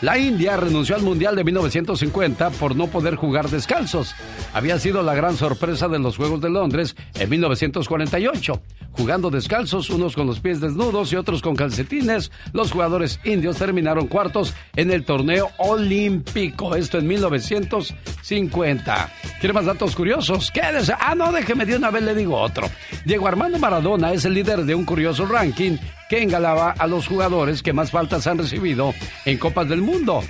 La 0.02 0.18
India 0.18 0.56
renunció 0.56 0.96
al 0.96 1.02
Mundial 1.02 1.36
de 1.36 1.44
1950 1.44 2.50
por 2.50 2.74
no 2.74 2.88
poder 2.88 3.14
jugar 3.14 3.48
descalzos. 3.48 4.16
Había 4.52 4.80
sido 4.80 5.04
la 5.04 5.14
gran 5.14 5.36
sorpresa 5.36 5.86
de 5.86 6.00
los 6.00 6.16
Juegos 6.16 6.40
de 6.40 6.50
Londres 6.50 6.96
en 7.14 7.30
1948. 7.30 8.60
Jugando 8.90 9.30
descalzos, 9.30 9.90
unos 9.90 10.16
con 10.16 10.26
los 10.26 10.40
pies 10.40 10.60
desnudos 10.60 11.12
y 11.12 11.16
otros 11.16 11.40
con 11.40 11.54
calcetines, 11.54 12.32
los 12.52 12.72
jugadores 12.72 13.20
indios 13.22 13.58
terminaron 13.58 14.08
cuartos 14.08 14.54
en 14.74 14.90
el 14.90 15.04
torneo 15.04 15.50
olímpico. 15.58 16.74
Esto 16.74 16.98
en 16.98 17.06
1950. 17.06 19.12
¿Quiere 19.38 19.52
más 19.52 19.66
datos 19.66 19.94
curiosos? 19.94 20.50
Quédese. 20.50 20.94
Ah, 20.98 21.14
no, 21.14 21.30
déjeme 21.30 21.64
de 21.64 21.76
una 21.76 21.92
vez 21.92 22.02
le 22.02 22.16
digo 22.16 22.40
otro. 22.40 22.68
Diego 23.04 23.28
Armando 23.28 23.60
Maradona 23.60 24.12
es 24.12 24.24
el 24.24 24.34
líder 24.34 24.64
de 24.64 24.74
un 24.74 24.84
curioso 24.84 25.26
ranking 25.26 25.76
que 26.12 26.22
engalaba 26.22 26.72
a 26.72 26.86
los 26.86 27.08
jugadores 27.08 27.62
que 27.62 27.72
más 27.72 27.90
faltas 27.90 28.26
han 28.26 28.36
recibido 28.36 28.92
en 29.24 29.38
Copas 29.38 29.66
del 29.66 29.80
Mundo. 29.80 30.22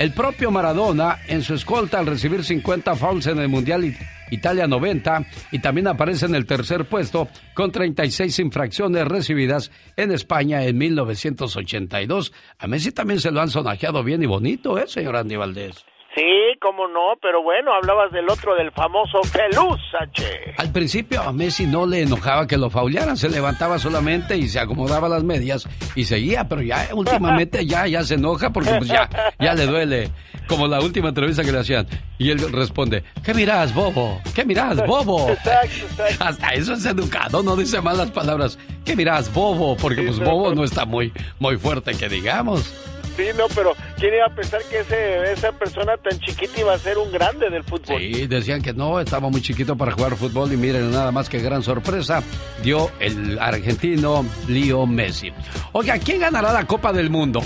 El 0.00 0.12
propio 0.12 0.50
Maradona, 0.50 1.20
en 1.28 1.42
su 1.42 1.54
escolta 1.54 2.00
al 2.00 2.06
recibir 2.06 2.42
50 2.42 2.96
fouls 2.96 3.28
en 3.28 3.38
el 3.38 3.48
Mundial 3.48 3.96
Italia 4.32 4.66
90, 4.66 5.24
y 5.52 5.60
también 5.60 5.86
aparece 5.86 6.26
en 6.26 6.34
el 6.34 6.44
tercer 6.44 6.88
puesto 6.88 7.28
con 7.54 7.70
36 7.70 8.36
infracciones 8.40 9.06
recibidas 9.06 9.70
en 9.96 10.10
España 10.10 10.64
en 10.64 10.76
1982. 10.76 12.32
A 12.58 12.66
Messi 12.66 12.90
también 12.90 13.20
se 13.20 13.30
lo 13.30 13.42
han 13.42 13.50
sonajeado 13.50 14.02
bien 14.02 14.24
y 14.24 14.26
bonito, 14.26 14.76
¿eh, 14.76 14.88
señor 14.88 15.14
Andy 15.14 15.36
Valdés? 15.36 15.84
Sí, 16.14 16.58
cómo 16.60 16.88
no, 16.88 17.14
pero 17.22 17.42
bueno, 17.42 17.72
hablabas 17.72 18.12
del 18.12 18.28
otro, 18.28 18.54
del 18.54 18.70
famoso 18.70 19.20
Pelusache. 19.32 20.54
Al 20.58 20.70
principio 20.70 21.22
a 21.22 21.32
Messi 21.32 21.66
no 21.66 21.86
le 21.86 22.02
enojaba 22.02 22.46
que 22.46 22.58
lo 22.58 22.68
faulearan, 22.68 23.16
se 23.16 23.30
levantaba 23.30 23.78
solamente 23.78 24.36
y 24.36 24.46
se 24.48 24.60
acomodaba 24.60 25.08
las 25.08 25.24
medias 25.24 25.66
y 25.94 26.04
seguía, 26.04 26.46
pero 26.46 26.60
ya 26.60 26.88
últimamente 26.92 27.64
ya, 27.64 27.86
ya 27.86 28.04
se 28.04 28.14
enoja 28.14 28.50
porque 28.50 28.74
pues 28.74 28.88
ya, 28.88 29.08
ya 29.40 29.54
le 29.54 29.66
duele. 29.66 30.10
Como 30.48 30.68
la 30.68 30.80
última 30.80 31.08
entrevista 31.08 31.44
que 31.44 31.52
le 31.52 31.60
hacían. 31.60 31.86
Y 32.18 32.30
él 32.30 32.52
responde, 32.52 33.04
¿qué 33.24 33.32
mirás, 33.32 33.72
bobo? 33.72 34.20
¿Qué 34.34 34.44
mirás, 34.44 34.84
bobo? 34.86 35.30
Hasta 36.18 36.48
eso 36.50 36.74
es 36.74 36.84
educado, 36.84 37.42
no 37.42 37.56
dice 37.56 37.80
malas 37.80 38.10
palabras. 38.10 38.58
¿Qué 38.84 38.94
mirás, 38.94 39.32
bobo? 39.32 39.76
Porque 39.76 40.02
pues 40.02 40.18
bobo 40.18 40.54
no 40.54 40.64
está 40.64 40.84
muy, 40.84 41.10
muy 41.38 41.56
fuerte 41.56 41.92
que 41.94 42.08
digamos. 42.08 42.91
Sí, 43.16 43.24
no, 43.36 43.44
pero 43.54 43.74
¿quién 43.98 44.14
iba 44.14 44.26
a 44.26 44.34
pensar 44.34 44.62
que 44.70 44.80
ese, 44.80 45.32
esa 45.32 45.52
persona 45.52 45.96
tan 45.96 46.18
chiquita 46.18 46.60
iba 46.60 46.74
a 46.74 46.78
ser 46.78 46.96
un 46.98 47.12
grande 47.12 47.50
del 47.50 47.62
fútbol? 47.62 48.00
Sí, 48.00 48.26
decían 48.26 48.62
que 48.62 48.72
no, 48.72 49.00
estaba 49.00 49.28
muy 49.28 49.42
chiquito 49.42 49.76
para 49.76 49.92
jugar 49.92 50.16
fútbol 50.16 50.52
y 50.52 50.56
miren, 50.56 50.90
nada 50.90 51.12
más 51.12 51.28
que 51.28 51.40
gran 51.40 51.62
sorpresa 51.62 52.22
dio 52.62 52.90
el 53.00 53.38
argentino 53.38 54.24
Leo 54.48 54.86
Messi. 54.86 55.30
Oiga, 55.72 55.98
¿quién 55.98 56.20
ganará 56.20 56.52
la 56.52 56.66
Copa 56.66 56.92
del 56.92 57.10
Mundo? 57.10 57.42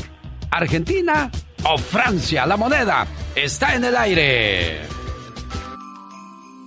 ¿Argentina 0.51 1.31
o 1.65 1.77
Francia? 1.79 2.47
La 2.47 2.57
moneda 2.57 3.07
está 3.35 3.75
en 3.75 3.85
el 3.85 3.97
aire. 3.97 4.83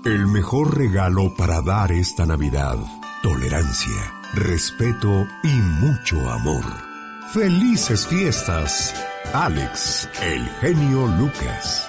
El 0.06 0.28
mejor 0.28 0.78
regalo 0.78 1.34
para 1.38 1.62
dar 1.62 1.92
esta 1.92 2.26
Navidad, 2.26 2.78
tolerancia, 3.22 4.14
respeto 4.34 5.28
y 5.44 5.48
mucho 5.48 6.30
amor. 6.30 6.89
Felices 7.34 8.08
fiestas, 8.08 8.96
Alex, 9.34 10.10
el 10.24 10.44
genio 10.62 11.06
Lucas. 11.20 11.88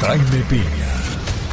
Jaime 0.00 0.42
Piña, 0.50 0.94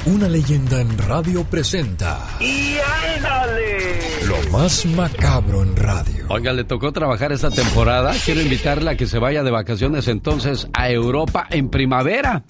una 0.07 0.27
leyenda 0.27 0.81
en 0.81 0.97
radio 0.97 1.43
presenta 1.43 2.19
¡Y 2.39 2.77
ándale! 3.15 3.99
lo 4.25 4.51
más 4.51 4.87
macabro 4.87 5.61
en 5.61 5.75
radio. 5.75 6.25
Oiga, 6.29 6.51
le 6.53 6.63
tocó 6.63 6.91
trabajar 6.91 7.31
esta 7.31 7.51
temporada. 7.51 8.13
Quiero 8.25 8.41
invitarla 8.41 8.91
a 8.91 8.97
que 8.97 9.05
se 9.05 9.19
vaya 9.19 9.43
de 9.43 9.51
vacaciones 9.51 10.07
entonces 10.07 10.67
a 10.73 10.89
Europa 10.89 11.45
en 11.51 11.69
primavera. 11.69 12.43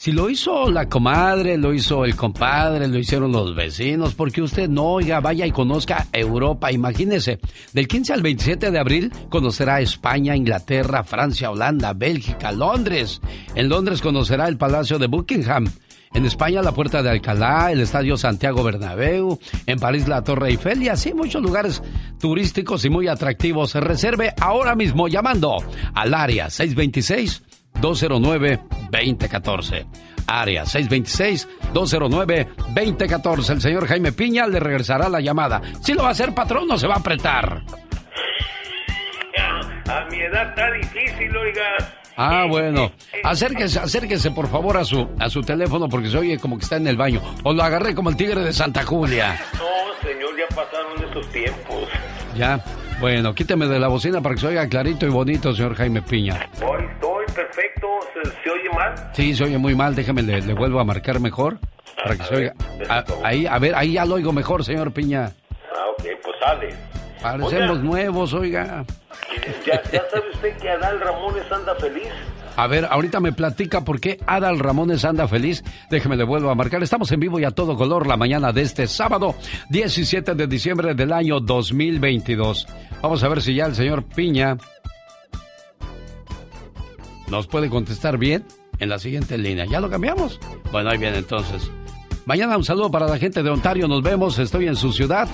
Si 0.00 0.12
lo 0.12 0.30
hizo 0.30 0.70
la 0.70 0.88
comadre, 0.88 1.58
lo 1.58 1.74
hizo 1.74 2.06
el 2.06 2.16
compadre, 2.16 2.88
lo 2.88 2.96
hicieron 2.96 3.32
los 3.32 3.54
vecinos, 3.54 4.14
porque 4.14 4.40
usted 4.40 4.66
no, 4.66 4.92
oiga, 4.92 5.20
vaya 5.20 5.44
y 5.44 5.50
conozca 5.50 6.06
Europa. 6.10 6.72
Imagínese, 6.72 7.38
del 7.74 7.86
15 7.86 8.14
al 8.14 8.22
27 8.22 8.70
de 8.70 8.78
abril 8.78 9.12
conocerá 9.28 9.82
España, 9.82 10.34
Inglaterra, 10.34 11.04
Francia, 11.04 11.50
Holanda, 11.50 11.92
Bélgica, 11.92 12.50
Londres. 12.50 13.20
En 13.54 13.68
Londres 13.68 14.00
conocerá 14.00 14.48
el 14.48 14.56
Palacio 14.56 14.98
de 14.98 15.06
Buckingham. 15.06 15.70
En 16.14 16.24
España 16.24 16.62
la 16.62 16.72
Puerta 16.72 17.02
de 17.02 17.10
Alcalá, 17.10 17.70
el 17.70 17.82
Estadio 17.82 18.16
Santiago 18.16 18.64
Bernabéu, 18.64 19.38
en 19.66 19.78
París 19.78 20.08
la 20.08 20.24
Torre 20.24 20.48
Eiffel 20.48 20.82
y 20.82 20.88
así 20.88 21.12
muchos 21.12 21.42
lugares 21.42 21.82
turísticos 22.18 22.86
y 22.86 22.88
muy 22.88 23.06
atractivos. 23.06 23.74
Reserve 23.74 24.32
ahora 24.40 24.74
mismo 24.74 25.08
llamando 25.08 25.58
al 25.92 26.14
área 26.14 26.48
626 26.48 27.49
626-209-2014. 27.74 29.86
Área 30.26 30.64
626-209-2014. 30.64 33.50
El 33.50 33.60
señor 33.60 33.86
Jaime 33.86 34.12
Piña 34.12 34.46
le 34.46 34.60
regresará 34.60 35.08
la 35.08 35.20
llamada. 35.20 35.60
Si 35.80 35.94
lo 35.94 36.02
va 36.02 36.08
a 36.08 36.12
hacer 36.12 36.34
patrón, 36.34 36.68
no 36.68 36.78
se 36.78 36.86
va 36.86 36.94
a 36.94 36.98
apretar. 36.98 37.62
A 39.88 40.04
mi 40.08 40.20
edad 40.20 40.50
está 40.50 40.70
difícil, 40.72 41.36
oiga. 41.36 41.62
Ah, 42.16 42.46
bueno. 42.48 42.92
Acérquese, 43.24 43.80
acérquese 43.80 44.30
por 44.30 44.46
favor 44.48 44.76
a 44.76 44.84
su, 44.84 45.08
a 45.18 45.28
su 45.28 45.42
teléfono 45.42 45.88
porque 45.88 46.08
se 46.10 46.18
oye 46.18 46.38
como 46.38 46.56
que 46.58 46.62
está 46.64 46.76
en 46.76 46.86
el 46.86 46.96
baño. 46.96 47.20
O 47.42 47.52
lo 47.52 47.60
agarré 47.62 47.92
como 47.94 48.10
el 48.10 48.16
tigre 48.16 48.40
de 48.42 48.52
Santa 48.52 48.84
Julia. 48.84 49.40
No, 49.54 49.60
señor, 50.08 50.30
ya 50.38 50.46
pasaron 50.54 51.02
esos 51.10 51.26
tiempos. 51.32 51.88
Ya. 52.36 52.62
Bueno, 53.00 53.34
quíteme 53.34 53.66
de 53.66 53.80
la 53.80 53.88
bocina 53.88 54.20
para 54.20 54.34
que 54.36 54.42
se 54.42 54.46
oiga 54.48 54.68
clarito 54.68 55.06
y 55.06 55.08
bonito, 55.08 55.52
señor 55.54 55.74
Jaime 55.74 56.02
Piña. 56.02 56.34
Estoy 56.52 56.84
perfecto. 57.34 57.86
¿Se, 58.14 58.30
se 58.42 58.50
oye 58.50 58.70
mal? 58.74 58.94
Sí, 59.14 59.34
se 59.34 59.44
oye 59.44 59.58
muy 59.58 59.74
mal. 59.74 59.94
Déjeme, 59.94 60.22
le, 60.22 60.40
le 60.40 60.54
vuelvo 60.54 60.80
a 60.80 60.84
marcar 60.84 61.20
mejor 61.20 61.58
para 62.02 62.16
que 62.16 62.22
se 62.24 62.34
oiga. 62.36 62.54
A- 62.88 63.04
ahí, 63.24 63.46
a 63.46 63.58
ver, 63.58 63.74
ahí 63.74 63.92
ya 63.94 64.04
lo 64.04 64.14
oigo 64.16 64.32
mejor, 64.32 64.64
señor 64.64 64.92
Piña. 64.92 65.32
Ah, 65.74 65.86
ok, 65.92 66.04
pues 66.22 66.36
sale. 66.40 66.68
Parecemos 67.22 67.52
Oiga. 67.78 67.82
nuevos, 67.82 68.32
oiga. 68.32 68.84
¿Ya, 69.66 69.82
ya 69.92 70.02
sabe 70.10 70.30
usted 70.32 70.56
que 70.56 70.70
Adal 70.70 70.98
Ramones 71.00 71.50
anda 71.52 71.74
feliz? 71.76 72.08
A 72.56 72.66
ver, 72.66 72.86
ahorita 72.90 73.20
me 73.20 73.32
platica 73.32 73.82
por 73.84 74.00
qué 74.00 74.18
Adal 74.26 74.58
Ramones 74.58 75.04
anda 75.04 75.28
feliz. 75.28 75.62
Déjeme 75.90 76.16
le 76.16 76.24
vuelvo 76.24 76.50
a 76.50 76.54
marcar. 76.54 76.82
Estamos 76.82 77.12
en 77.12 77.20
vivo 77.20 77.38
y 77.38 77.44
a 77.44 77.50
todo 77.50 77.76
color 77.76 78.06
la 78.06 78.16
mañana 78.16 78.52
de 78.52 78.62
este 78.62 78.86
sábado, 78.86 79.34
17 79.68 80.34
de 80.34 80.46
diciembre 80.46 80.94
del 80.94 81.12
año 81.12 81.40
2022. 81.40 82.66
Vamos 83.02 83.22
a 83.22 83.28
ver 83.28 83.42
si 83.42 83.54
ya 83.54 83.66
el 83.66 83.74
señor 83.74 84.02
Piña 84.04 84.56
nos 87.30 87.46
puede 87.46 87.70
contestar 87.70 88.18
bien 88.18 88.44
en 88.78 88.88
la 88.88 88.98
siguiente 88.98 89.38
línea. 89.38 89.64
¿Ya 89.64 89.80
lo 89.80 89.88
cambiamos? 89.88 90.40
Bueno, 90.72 90.90
ahí 90.90 90.98
viene 90.98 91.18
entonces. 91.18 91.70
Mañana 92.26 92.56
un 92.56 92.64
saludo 92.64 92.90
para 92.90 93.06
la 93.06 93.18
gente 93.18 93.40
de 93.42 93.50
Ontario. 93.50 93.86
Nos 93.88 94.02
vemos. 94.02 94.38
Estoy 94.38 94.66
en 94.66 94.76
su 94.76 94.92
ciudad. 94.92 95.28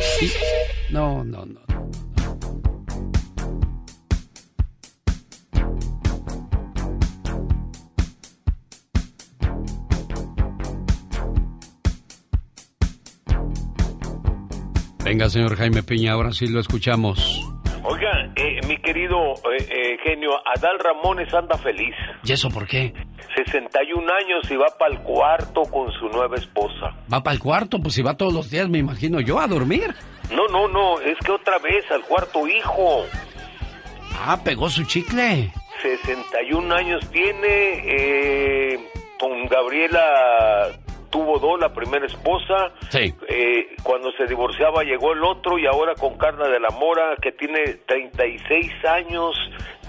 No, 0.90 1.24
no, 1.24 1.44
no. 1.44 1.60
Venga, 15.04 15.28
señor 15.28 15.54
Jaime 15.56 15.82
Piña, 15.82 16.12
ahora 16.12 16.32
sí 16.32 16.46
lo 16.46 16.60
escuchamos. 16.60 17.42
Oiga, 17.82 18.32
eh, 18.36 18.58
mi 18.66 18.78
querido 18.78 19.34
eh, 19.52 19.68
eh, 19.68 19.98
genio, 20.02 20.30
Adal 20.56 20.78
Ramones 20.78 21.32
anda 21.34 21.58
feliz. 21.58 21.94
¿Y 22.24 22.32
eso 22.32 22.48
por 22.48 22.66
qué? 22.66 22.94
61 23.36 24.10
años 24.10 24.50
y 24.50 24.56
va 24.56 24.66
para 24.78 24.94
el 24.94 25.00
cuarto 25.00 25.62
con 25.64 25.92
su 25.92 26.08
nueva 26.08 26.36
esposa. 26.36 26.96
Va 27.12 27.22
para 27.22 27.34
el 27.34 27.40
cuarto, 27.40 27.78
pues 27.80 27.94
si 27.94 28.02
va 28.02 28.16
todos 28.16 28.32
los 28.32 28.48
días, 28.50 28.70
me 28.70 28.78
imagino 28.78 29.20
yo, 29.20 29.38
a 29.38 29.46
dormir. 29.46 29.94
No, 30.30 30.48
no, 30.48 30.68
no, 30.68 31.00
es 31.00 31.18
que 31.18 31.32
otra 31.32 31.58
vez 31.58 31.88
al 31.90 32.02
cuarto 32.02 32.46
hijo. 32.48 33.04
Ah, 34.18 34.40
pegó 34.42 34.70
su 34.70 34.84
chicle. 34.84 35.52
61 35.82 36.74
años 36.74 37.08
tiene, 37.10 37.82
eh, 37.84 38.80
con 39.18 39.46
Gabriela 39.46 40.72
tuvo 41.14 41.38
dos, 41.38 41.60
la 41.60 41.72
primera 41.72 42.04
esposa. 42.06 42.72
Sí. 42.90 43.14
Eh, 43.28 43.68
cuando 43.84 44.10
se 44.18 44.26
divorciaba 44.26 44.82
llegó 44.82 45.12
el 45.12 45.22
otro 45.22 45.60
y 45.60 45.64
ahora 45.64 45.94
con 45.94 46.18
Carla 46.18 46.48
de 46.48 46.58
la 46.58 46.70
Mora, 46.70 47.14
que 47.22 47.30
tiene 47.30 47.62
36 47.86 48.84
años 48.84 49.36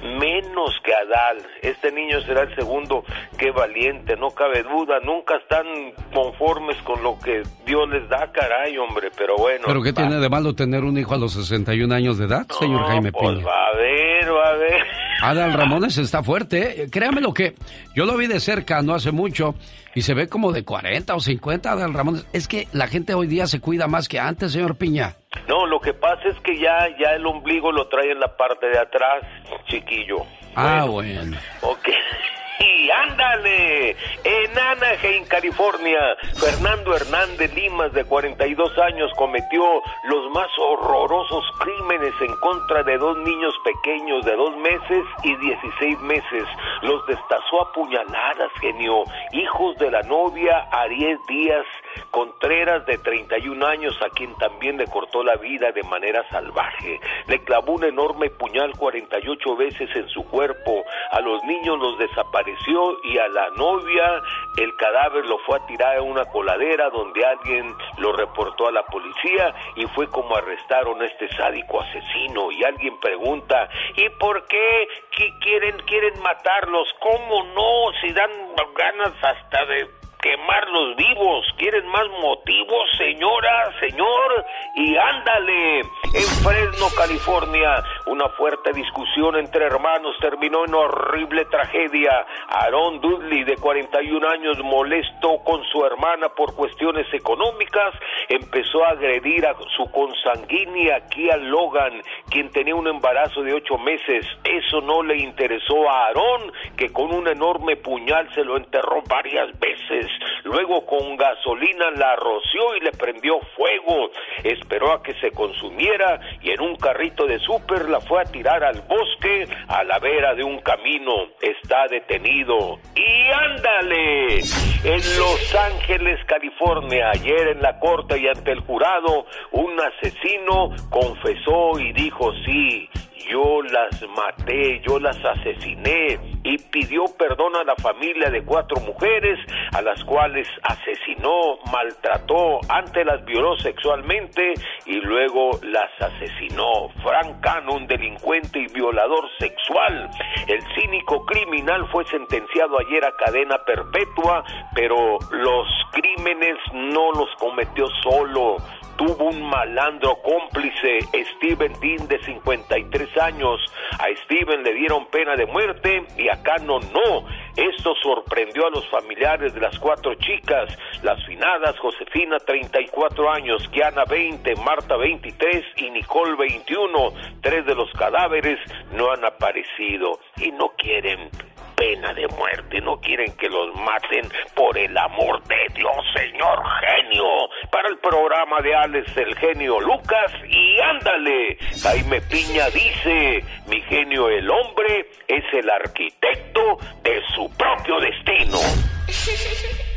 menos 0.04 0.70
que 0.84 0.94
Adal. 0.94 1.38
Este 1.64 1.92
niño 1.92 2.22
será 2.22 2.44
el 2.44 2.54
segundo. 2.54 3.04
Qué 3.40 3.50
valiente, 3.50 4.16
no 4.18 4.30
cabe 4.30 4.62
duda. 4.62 5.00
Nunca 5.04 5.38
están 5.38 5.66
conformes 6.14 6.78
con 6.84 7.02
lo 7.02 7.18
que 7.18 7.42
Dios 7.66 7.90
les 7.90 8.08
da, 8.08 8.32
caray, 8.32 8.78
hombre. 8.78 9.10
Pero 9.18 9.36
bueno. 9.36 9.64
¿Pero 9.66 9.82
qué 9.82 9.94
va. 9.94 10.04
tiene 10.04 10.18
de 10.18 10.30
malo 10.30 10.54
tener 10.54 10.84
un 10.84 10.96
hijo 10.96 11.16
a 11.16 11.18
los 11.18 11.34
61 11.34 11.92
años 11.92 12.20
de 12.20 12.26
edad, 12.26 12.46
señor 12.52 12.86
Jaime 12.86 13.12
pues 13.12 13.40
Piña? 13.40 13.48
va 13.48 13.68
a 13.74 13.76
ver, 13.76 14.32
va 14.32 14.50
a 14.50 14.58
ver. 14.58 15.05
Adal 15.30 15.54
Ramones 15.54 15.98
está 15.98 16.22
fuerte, 16.22 16.84
¿eh? 16.84 16.90
créame 16.92 17.20
lo 17.20 17.34
que 17.34 17.56
yo 17.96 18.06
lo 18.06 18.16
vi 18.16 18.28
de 18.28 18.40
cerca 18.40 18.82
no 18.82 18.94
hace 18.94 19.12
mucho 19.12 19.56
y 19.96 20.02
se 20.02 20.14
ve 20.14 20.28
como 20.28 20.52
de 20.52 20.64
40 20.64 21.16
o 21.16 21.20
50 21.20 21.72
Adal 21.72 21.94
Ramones. 21.94 22.28
Es 22.32 22.48
que 22.48 22.68
la 22.74 22.88
gente 22.88 23.14
hoy 23.14 23.28
día 23.28 23.48
se 23.48 23.60
cuida 23.60 23.88
más 23.88 24.08
que 24.08 24.20
antes, 24.20 24.52
señor 24.52 24.78
Piña. 24.78 25.16
No, 25.48 25.66
lo 25.66 25.80
que 25.80 25.94
pasa 25.94 26.30
es 26.30 26.40
que 26.42 26.58
ya, 26.60 26.88
ya 27.00 27.16
el 27.16 27.26
ombligo 27.26 27.72
lo 27.72 27.88
trae 27.88 28.12
en 28.12 28.20
la 28.20 28.38
parte 28.38 28.68
de 28.68 28.78
atrás, 28.78 29.24
chiquillo. 29.68 30.18
Ah, 30.56 30.86
bueno. 30.86 31.38
Ok. 31.62 31.90
Y 32.60 32.90
ándale, 32.90 33.92
en 34.24 34.58
Anaheim, 34.58 35.26
California, 35.26 36.00
Fernando 36.40 36.96
Hernández 36.96 37.54
Limas, 37.54 37.92
de 37.94 38.06
42 38.06 38.78
años, 38.80 39.12
cometió 39.18 39.82
los 40.06 40.32
más 40.32 40.48
horrorosos 40.58 41.44
crímenes 41.60 42.14
en 42.22 42.34
contra 42.38 42.84
de 42.84 42.98
dos 42.98 43.18
niños 43.18 43.54
pequeños 43.64 44.26
de 44.26 44.36
dos 44.36 44.56
meses 44.58 45.06
y 45.24 45.36
16 45.36 46.00
meses. 46.02 46.44
Los 46.82 47.06
destazó 47.08 47.62
a 47.62 47.72
puñaladas, 47.74 48.52
genio, 48.62 49.04
hijos 49.34 49.78
de 49.78 49.92
la 49.92 50.02
novia 50.04 50.68
Ariel 50.72 51.20
Díaz 51.28 51.66
Contreras, 52.12 52.86
de 52.86 52.98
31 52.98 53.66
años, 53.66 53.98
a 54.02 54.10
quien 54.10 54.36
también 54.38 54.78
le 54.78 54.88
cortó 54.88 55.24
la 55.24 55.36
vida 55.36 55.72
de 55.72 55.84
manera 55.84 56.28
salvaje. 56.30 57.00
Le 57.28 57.44
clavó 57.44 57.74
un 57.74 57.84
enorme 57.84 58.30
puñal 58.30 58.72
48 58.78 59.56
veces 59.56 59.90
en 59.96 60.08
su 60.10 60.24
cuerpo. 60.26 60.84
A 61.12 61.20
los 61.22 61.44
niños 61.44 61.78
los 61.80 61.98
desapareció 61.98 62.98
y 63.04 63.18
a 63.18 63.28
la 63.28 63.50
novia 63.52 64.22
el 64.58 64.76
cadáver 64.78 65.26
lo 65.26 65.38
fue 65.40 65.58
a 65.58 65.66
tirar 65.66 65.98
en 65.98 66.04
una 66.04 66.26
coladera 66.26 66.90
donde 66.90 67.26
alguien 67.26 67.74
lo 67.98 68.14
reportó 68.14 68.68
a 68.68 68.72
la 68.72 68.86
policía 68.86 69.54
y 69.76 69.86
fue 69.88 70.08
como 70.08 70.36
arrestaron 70.36 71.02
a 71.02 71.06
este 71.06 71.28
sádico 71.36 71.82
asesino. 71.82 72.52
Y 72.52 72.64
alguien 72.64 73.00
pregunta, 73.00 73.70
¿y 73.96 74.10
por 74.10 74.46
qué 74.48 74.88
qui- 75.16 75.40
quieren, 75.40 75.78
quieren 75.86 76.22
matarlos? 76.22 76.88
¿Cómo 77.00 77.44
no? 77.54 77.92
Si 78.02 78.12
dan 78.14 78.32
ganas 78.78 79.14
hasta 79.24 79.66
de 79.66 79.90
quemarlos 80.26 80.96
vivos. 80.96 81.46
¿Quieren 81.56 81.86
más 81.88 82.08
motivos, 82.20 82.90
señora, 82.98 83.72
señor? 83.80 84.46
Y 84.74 84.98
ándale, 84.98 85.80
en 85.82 86.30
Fresno, 86.44 86.88
California, 86.98 87.84
una 88.08 88.28
fuerte 88.30 88.72
discusión 88.74 89.36
entre 89.36 89.66
hermanos 89.66 90.16
terminó 90.20 90.66
en 90.66 90.74
horrible 90.74 91.46
tragedia. 91.46 92.26
Aaron 92.50 93.02
Dudley, 93.02 93.44
de 93.44 93.56
41 93.56 94.28
años, 94.28 94.58
molesto 94.64 95.38
con 95.44 95.64
su 95.66 95.86
hermana 95.86 96.30
por 96.30 96.56
cuestiones 96.56 97.06
económicas, 97.14 97.94
empezó 98.28 98.84
a 98.84 98.90
agredir 98.90 99.46
a 99.46 99.54
su 99.78 99.92
consanguínea 99.92 101.06
Kia 101.08 101.38
Logan, 101.38 102.02
quien 102.32 102.50
tenía 102.50 102.74
un 102.74 102.88
embarazo 102.88 103.44
de 103.44 103.54
ocho 103.54 103.78
meses. 103.78 104.26
Eso 104.44 104.82
no 104.82 105.04
le 105.04 105.18
interesó 105.18 105.88
a 105.88 106.08
Aaron, 106.08 106.52
que 106.76 106.92
con 106.92 107.14
un 107.14 107.28
enorme 107.28 107.76
puñal 107.76 108.28
se 108.34 108.44
lo 108.44 108.58
enterró 108.58 109.04
varias 109.08 109.52
veces. 109.60 110.15
Luego 110.44 110.86
con 110.86 111.16
gasolina 111.18 111.92
la 111.92 112.16
roció 112.16 112.76
y 112.78 112.84
le 112.84 112.92
prendió 112.92 113.40
fuego. 113.56 114.12
Esperó 114.44 114.94
a 114.94 115.04
que 115.04 115.14
se 115.16 115.32
consumiera 115.32 116.20
y 116.42 116.52
en 116.52 116.62
un 116.62 116.76
carrito 116.76 117.26
de 117.26 117.40
súper 117.40 117.90
la 117.90 118.00
fue 118.02 118.22
a 118.22 118.26
tirar 118.26 118.64
al 118.64 118.82
bosque 118.82 119.48
a 119.68 119.84
la 119.84 120.00
vera 120.00 120.36
de 120.36 120.44
un 120.44 120.60
camino. 120.60 121.30
Está 121.42 121.88
detenido. 121.90 122.80
Y 122.96 123.32
ándale. 123.32 124.40
En 124.84 125.18
Los 125.18 125.56
Ángeles, 125.56 126.20
California, 126.26 127.10
ayer 127.10 127.48
en 127.50 127.62
la 127.62 127.80
corte 127.80 128.20
y 128.20 128.28
ante 128.28 128.52
el 128.52 128.60
jurado, 128.60 129.26
un 129.52 129.80
asesino 129.80 130.70
confesó 130.90 131.80
y 131.80 131.92
dijo 131.94 132.32
sí. 132.46 132.90
Yo 133.30 133.62
las 133.64 134.02
maté, 134.10 134.82
yo 134.88 135.00
las 135.00 135.18
asesiné 135.24 136.20
y 136.44 136.58
pidió 136.58 137.06
perdón 137.18 137.56
a 137.56 137.64
la 137.64 137.76
familia 137.76 138.30
de 138.30 138.44
cuatro 138.44 138.80
mujeres 138.82 139.40
a 139.74 139.82
las 139.82 140.04
cuales 140.04 140.48
asesinó, 140.62 141.58
maltrató, 141.72 142.60
antes 142.70 143.06
las 143.06 143.26
violó 143.26 143.58
sexualmente 143.58 144.54
y 144.86 144.96
luego 145.02 145.52
las 145.64 145.90
asesinó. 146.00 146.90
Frank 147.04 147.42
Cano, 147.42 147.74
un 147.74 147.88
delincuente 147.88 148.60
y 148.60 148.68
violador 148.68 149.28
sexual. 149.40 150.10
El 150.48 150.62
cínico 150.76 151.26
criminal 151.26 151.88
fue 151.92 152.06
sentenciado 152.06 152.78
ayer 152.80 153.04
a 153.06 153.16
cadena 153.16 153.58
perpetua, 153.66 154.44
pero 154.76 155.18
los 155.32 155.68
crímenes 155.92 156.58
no 156.74 157.12
los 157.12 157.30
cometió 157.40 157.88
solo. 158.04 158.58
Tuvo 158.96 159.26
un 159.26 159.42
malandro 159.50 160.18
cómplice, 160.22 161.00
Steven 161.36 161.74
Dean, 161.82 162.08
de 162.08 162.20
53 162.24 163.18
años. 163.18 163.62
A 164.00 164.08
Steven 164.24 164.64
le 164.64 164.74
dieron 164.74 165.06
pena 165.08 165.36
de 165.36 165.46
muerte 165.46 166.04
y 166.18 166.30
a 166.30 166.42
Cano 166.44 166.80
no. 166.80 167.26
Esto 167.56 167.96
sorprendió 168.02 168.68
a 168.68 168.70
los 168.70 168.88
familiares 168.90 169.54
de 169.54 169.62
las 169.62 169.78
cuatro 169.80 170.16
chicas, 170.16 170.78
las 171.04 171.24
finadas 171.26 171.78
Josefina 171.80 172.38
34 172.40 173.32
años, 173.32 173.68
Kiana 173.70 174.04
20, 174.06 174.56
Marta 174.58 174.98
23 174.98 175.64
y 175.78 175.90
Nicole 175.92 176.36
21. 176.36 177.14
Tres 177.42 177.66
de 177.66 177.76
los 177.76 177.92
cadáveres 177.94 178.60
no 178.92 179.12
han 179.12 179.24
aparecido 179.24 180.20
y 180.38 180.52
no 180.52 180.70
quieren 180.78 181.30
pena 181.76 182.14
de 182.14 182.28
muerte, 182.30 182.82
no 182.82 183.00
quieren 183.00 183.36
que 183.38 183.50
los 183.50 183.76
maten 183.76 184.30
por 184.56 184.78
el 184.78 184.98
amor 184.98 185.44
de 185.44 185.68
Dios, 185.74 185.96
señor 186.14 186.64
genio. 186.82 187.26
Para 187.72 187.90
el 187.90 187.98
programa 187.98 188.62
de 188.62 188.76
Alex 188.76 189.18
el 189.18 189.36
genio 189.36 189.80
Lucas 189.80 190.32
y 190.48 190.80
ándale, 190.80 191.58
Jaime 191.82 192.22
Piña 192.22 192.70
dice, 192.70 193.44
mi 193.68 193.82
genio 193.82 194.30
el 194.30 194.50
hombre 194.50 195.10
es 195.28 195.44
el 195.54 195.70
arquitecto 195.70 196.78
de 197.04 197.22
su 197.36 197.50
propio 197.58 198.00
destino. 198.00 198.60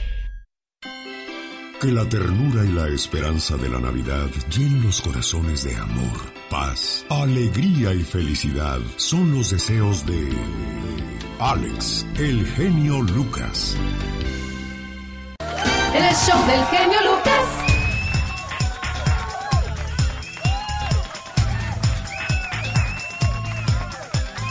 Que 1.80 1.92
la 1.92 2.08
ternura 2.08 2.64
y 2.64 2.72
la 2.72 2.88
esperanza 2.88 3.56
de 3.56 3.68
la 3.68 3.78
Navidad 3.78 4.28
llenen 4.50 4.82
los 4.82 5.00
corazones 5.00 5.62
de 5.62 5.76
amor, 5.76 6.18
paz, 6.50 7.06
alegría 7.08 7.94
y 7.94 8.02
felicidad. 8.02 8.80
Son 8.96 9.32
los 9.32 9.50
deseos 9.50 10.04
de 10.04 10.28
Alex, 11.38 12.04
el 12.16 12.44
genio 12.46 13.00
Lucas. 13.02 13.76
El 15.94 16.14
show 16.16 16.46
del 16.48 16.64
genio 16.66 16.98
Lucas. 17.12 17.44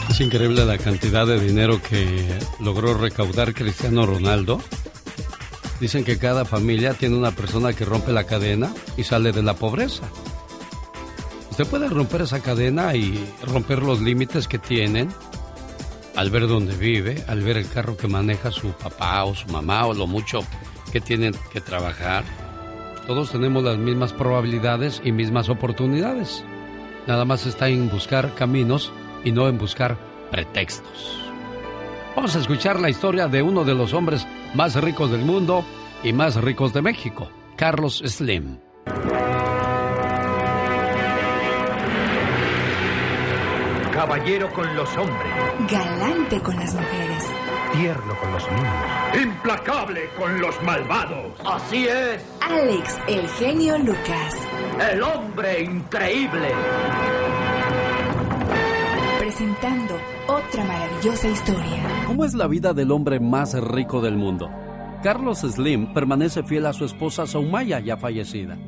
Es 0.08 0.20
increíble 0.22 0.64
la 0.64 0.78
cantidad 0.78 1.26
de 1.26 1.38
dinero 1.38 1.82
que 1.82 2.26
logró 2.60 2.94
recaudar 2.94 3.52
Cristiano 3.52 4.06
Ronaldo. 4.06 4.62
Dicen 5.80 6.04
que 6.04 6.18
cada 6.18 6.44
familia 6.44 6.94
tiene 6.94 7.16
una 7.16 7.30
persona 7.30 7.72
que 7.72 7.84
rompe 7.84 8.12
la 8.12 8.24
cadena 8.24 8.72
y 8.96 9.04
sale 9.04 9.32
de 9.32 9.42
la 9.42 9.54
pobreza. 9.54 10.08
Usted 11.50 11.66
puede 11.66 11.88
romper 11.88 12.22
esa 12.22 12.40
cadena 12.40 12.94
y 12.94 13.28
romper 13.44 13.82
los 13.82 14.00
límites 14.00 14.48
que 14.48 14.58
tienen 14.58 15.08
al 16.16 16.30
ver 16.30 16.48
dónde 16.48 16.74
vive, 16.76 17.24
al 17.28 17.42
ver 17.42 17.56
el 17.56 17.68
carro 17.68 17.96
que 17.96 18.08
maneja 18.08 18.50
su 18.50 18.72
papá 18.72 19.24
o 19.24 19.34
su 19.34 19.48
mamá 19.48 19.86
o 19.86 19.94
lo 19.94 20.08
mucho 20.08 20.40
que 20.92 21.00
tienen 21.00 21.34
que 21.52 21.60
trabajar. 21.60 22.24
Todos 23.06 23.30
tenemos 23.30 23.62
las 23.62 23.78
mismas 23.78 24.12
probabilidades 24.12 25.00
y 25.04 25.12
mismas 25.12 25.48
oportunidades. 25.48 26.44
Nada 27.06 27.24
más 27.24 27.46
está 27.46 27.68
en 27.68 27.88
buscar 27.88 28.34
caminos 28.34 28.92
y 29.24 29.32
no 29.32 29.48
en 29.48 29.58
buscar 29.58 29.96
pretextos. 30.30 31.27
Vamos 32.18 32.34
a 32.34 32.40
escuchar 32.40 32.80
la 32.80 32.90
historia 32.90 33.28
de 33.28 33.42
uno 33.42 33.62
de 33.62 33.76
los 33.76 33.92
hombres 33.94 34.26
más 34.52 34.74
ricos 34.74 35.08
del 35.12 35.20
mundo 35.20 35.64
y 36.02 36.12
más 36.12 36.34
ricos 36.34 36.72
de 36.72 36.82
México, 36.82 37.30
Carlos 37.54 38.02
Slim. 38.04 38.58
Caballero 43.92 44.52
con 44.52 44.74
los 44.74 44.96
hombres. 44.96 45.32
Galante 45.70 46.40
con 46.40 46.56
las 46.56 46.74
mujeres. 46.74 47.24
Tierno 47.74 48.18
con 48.18 48.32
los 48.32 48.50
niños. 48.50 49.22
Implacable 49.22 50.10
con 50.18 50.40
los 50.40 50.60
malvados. 50.64 51.34
Así 51.46 51.86
es. 51.86 52.20
Alex, 52.40 52.98
el 53.06 53.28
genio 53.28 53.78
Lucas. 53.78 54.34
El 54.90 55.04
hombre 55.04 55.62
increíble. 55.62 56.48
Presentando 59.20 60.17
otra 60.28 60.62
maravillosa 60.62 61.28
historia. 61.28 62.04
¿Cómo 62.06 62.24
es 62.24 62.34
la 62.34 62.46
vida 62.46 62.74
del 62.74 62.90
hombre 62.90 63.18
más 63.18 63.58
rico 63.60 64.02
del 64.02 64.16
mundo? 64.16 64.50
Carlos 65.02 65.38
Slim 65.38 65.94
permanece 65.94 66.42
fiel 66.42 66.66
a 66.66 66.72
su 66.72 66.84
esposa 66.84 67.26
Soumaya, 67.26 67.80
ya 67.80 67.96
fallecida. 67.96 68.58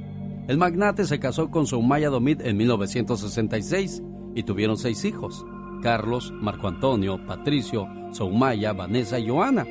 El 0.49 0.57
magnate 0.57 1.05
se 1.05 1.21
casó 1.21 1.51
con 1.51 1.67
Soumaya 1.67 2.09
Domit 2.09 2.41
en 2.41 2.57
1966 2.57 4.03
y 4.35 4.43
tuvieron 4.43 4.79
seis 4.79 5.05
hijos: 5.05 5.45
Carlos, 5.83 6.33
Marco 6.33 6.67
Antonio, 6.67 7.25
Patricio, 7.27 7.87
Soumaya, 8.13 8.73
Vanessa 8.73 9.19
y 9.19 9.29
Joana, 9.29 9.67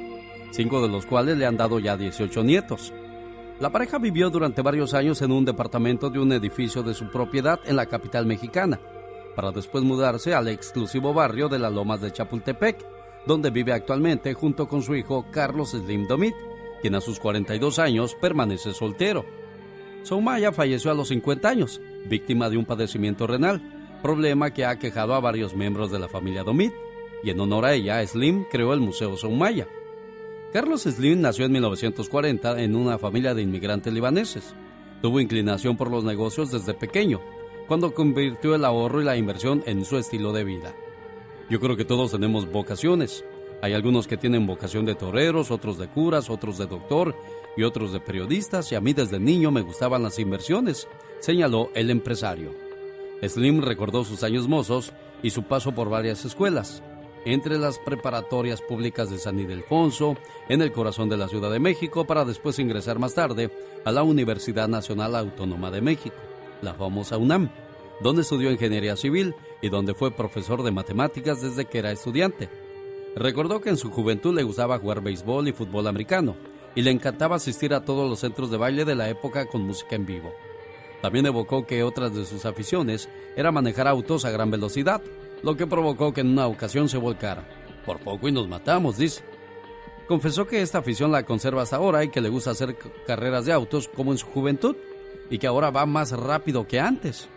cinco 0.52 0.82
de 0.82 0.90
los 0.90 1.08
cuales 1.08 1.38
le 1.38 1.48
han 1.48 1.58
dado 1.58 1.80
ya 1.80 1.98
18 1.98 2.44
nietos. 2.44 2.94
La 3.60 3.72
pareja 3.72 3.98
vivió 3.98 4.30
durante 4.30 4.62
varios 4.62 4.94
años 4.94 5.22
en 5.24 5.32
un 5.32 5.44
departamento 5.44 6.10
de 6.10 6.20
un 6.20 6.32
edificio 6.34 6.84
de 6.84 6.94
su 6.94 7.10
propiedad 7.10 7.60
en 7.66 7.76
la 7.76 7.88
capital 7.88 8.26
mexicana, 8.26 8.80
para 9.40 9.54
después 9.54 9.86
mudarse 9.86 10.34
al 10.34 10.50
exclusivo 10.50 11.14
barrio 11.14 11.48
de 11.48 11.60
las 11.60 11.72
Lomas 11.72 12.02
de 12.02 12.12
Chapultepec, 12.12 12.86
donde 13.26 13.52
vive 13.52 13.72
actualmente 13.72 14.34
junto 14.34 14.68
con 14.68 14.82
su 14.82 14.96
hijo 14.96 15.28
Carlos 15.32 15.70
Slim 15.70 16.08
Domit, 16.08 16.36
quien 16.82 16.96
a 16.96 17.00
sus 17.00 17.22
42 17.22 17.80
años 17.80 18.18
permanece 18.20 18.74
soltero. 18.74 19.24
Soumaya 20.04 20.52
falleció 20.52 20.92
a 20.92 20.94
los 20.94 21.08
50 21.08 21.48
años, 21.48 21.80
víctima 22.10 22.50
de 22.50 22.58
un 22.58 22.66
padecimiento 22.66 23.28
renal, 23.28 23.62
problema 24.04 24.52
que 24.52 24.66
ha 24.66 24.78
quejado 24.78 25.14
a 25.14 25.22
varios 25.22 25.56
miembros 25.56 25.90
de 25.90 26.00
la 26.00 26.10
familia 26.10 26.44
Domit, 26.44 26.74
y 27.24 27.30
en 27.30 27.40
honor 27.40 27.64
a 27.64 27.74
ella, 27.74 28.06
Slim 28.06 28.44
creó 28.52 28.74
el 28.74 28.82
Museo 28.82 29.16
Soumaya. 29.16 29.70
Carlos 30.52 30.82
Slim 30.82 31.22
nació 31.22 31.46
en 31.46 31.54
1940 31.54 32.62
en 32.62 32.76
una 32.76 32.98
familia 32.98 33.34
de 33.34 33.44
inmigrantes 33.44 33.94
libaneses. 33.94 34.54
Tuvo 35.02 35.22
inclinación 35.22 35.78
por 35.78 35.90
los 35.90 36.04
negocios 36.04 36.52
desde 36.52 36.74
pequeño, 36.74 37.22
cuando 37.70 37.94
convirtió 37.94 38.56
el 38.56 38.66
ahorro 38.66 39.00
y 39.00 39.06
la 39.06 39.16
inversión 39.16 39.62
en 39.68 39.86
su 39.86 39.98
estilo 40.00 40.34
de 40.34 40.44
vida. 40.44 40.74
Yo 41.52 41.60
creo 41.60 41.78
que 41.78 41.86
todos 41.86 42.10
tenemos 42.10 42.52
vocaciones. 42.52 43.24
Hay 43.62 43.74
algunos 43.74 44.08
que 44.08 44.18
tienen 44.18 44.48
vocación 44.48 44.86
de 44.86 44.96
toreros, 44.96 45.52
otros 45.52 45.78
de 45.78 45.88
curas, 45.88 46.32
otros 46.32 46.58
de 46.58 46.66
doctor 46.66 47.16
y 47.56 47.62
otros 47.62 47.94
de 47.94 48.00
periodistas, 48.00 48.72
y 48.72 48.76
a 48.76 48.82
mí 48.82 48.94
desde 48.94 49.20
niño 49.20 49.52
me 49.52 49.62
gustaban 49.62 50.02
las 50.02 50.18
inversiones, 50.18 50.88
señaló 51.20 51.70
el 51.76 51.92
empresario. 51.92 52.56
Slim 53.22 53.62
recordó 53.62 54.04
sus 54.04 54.24
años 54.24 54.48
mozos 54.48 54.92
y 55.22 55.30
su 55.30 55.44
paso 55.44 55.72
por 55.72 55.90
varias 55.90 56.26
escuelas, 56.26 56.82
entre 57.24 57.60
las 57.60 57.78
preparatorias 57.78 58.64
públicas 58.64 59.12
de 59.12 59.20
San 59.20 59.40
Ildefonso, 59.40 60.18
en 60.48 60.64
el 60.64 60.72
corazón 60.72 61.08
de 61.08 61.18
la 61.18 61.28
Ciudad 61.28 61.52
de 61.52 61.60
México, 61.60 62.06
para 62.06 62.26
después 62.26 62.58
ingresar 62.58 62.98
más 62.98 63.14
tarde 63.14 63.52
a 63.86 63.92
la 63.92 64.02
Universidad 64.02 64.68
Nacional 64.68 65.16
Autónoma 65.16 65.70
de 65.70 65.82
México, 65.82 66.16
la 66.62 66.74
famosa 66.74 67.18
UNAM, 67.18 67.50
donde 68.02 68.22
estudió 68.22 68.52
ingeniería 68.52 68.96
civil 68.96 69.36
y 69.62 69.70
donde 69.70 69.94
fue 69.94 70.12
profesor 70.12 70.64
de 70.64 70.72
matemáticas 70.72 71.42
desde 71.42 71.66
que 71.66 71.80
era 71.80 71.92
estudiante. 71.92 72.50
Recordó 73.16 73.60
que 73.60 73.70
en 73.70 73.78
su 73.78 73.92
juventud 73.92 74.36
le 74.36 74.44
gustaba 74.44 74.80
jugar 74.80 75.02
béisbol 75.02 75.48
y 75.48 75.52
fútbol 75.52 75.88
americano, 75.88 76.36
y 76.76 76.82
le 76.82 76.92
encantaba 76.92 77.36
asistir 77.36 77.74
a 77.74 77.84
todos 77.84 78.10
los 78.10 78.20
centros 78.20 78.52
de 78.52 78.58
baile 78.58 78.86
de 78.86 78.96
la 78.96 79.10
época 79.10 79.48
con 79.48 79.64
música 79.64 79.96
en 79.96 80.06
vivo. 80.06 80.32
También 81.02 81.26
evocó 81.26 81.66
que 81.66 81.84
otras 81.84 82.14
de 82.14 82.26
sus 82.26 82.46
aficiones 82.46 83.10
era 83.36 83.52
manejar 83.52 83.88
autos 83.88 84.26
a 84.26 84.32
gran 84.32 84.52
velocidad, 84.52 85.02
lo 85.44 85.56
que 85.56 85.68
provocó 85.68 86.14
que 86.14 86.22
en 86.22 86.30
una 86.30 86.48
ocasión 86.48 86.90
se 86.90 86.98
volcara. 86.98 87.48
Por 87.86 88.00
poco 88.00 88.28
y 88.28 88.32
nos 88.32 88.48
matamos, 88.48 88.98
dice. 88.98 89.24
Confesó 90.08 90.46
que 90.48 90.62
esta 90.62 90.80
afición 90.80 91.12
la 91.12 91.24
conserva 91.24 91.62
hasta 91.62 91.78
ahora 91.78 92.04
y 92.04 92.10
que 92.10 92.22
le 92.22 92.30
gusta 92.30 92.52
hacer 92.52 92.76
carreras 93.06 93.46
de 93.46 93.54
autos 93.54 93.88
como 93.88 94.12
en 94.12 94.18
su 94.18 94.26
juventud, 94.28 94.76
y 95.30 95.38
que 95.38 95.48
ahora 95.48 95.72
va 95.72 95.86
más 95.86 96.12
rápido 96.12 96.68
que 96.68 96.80
antes. 96.80 97.30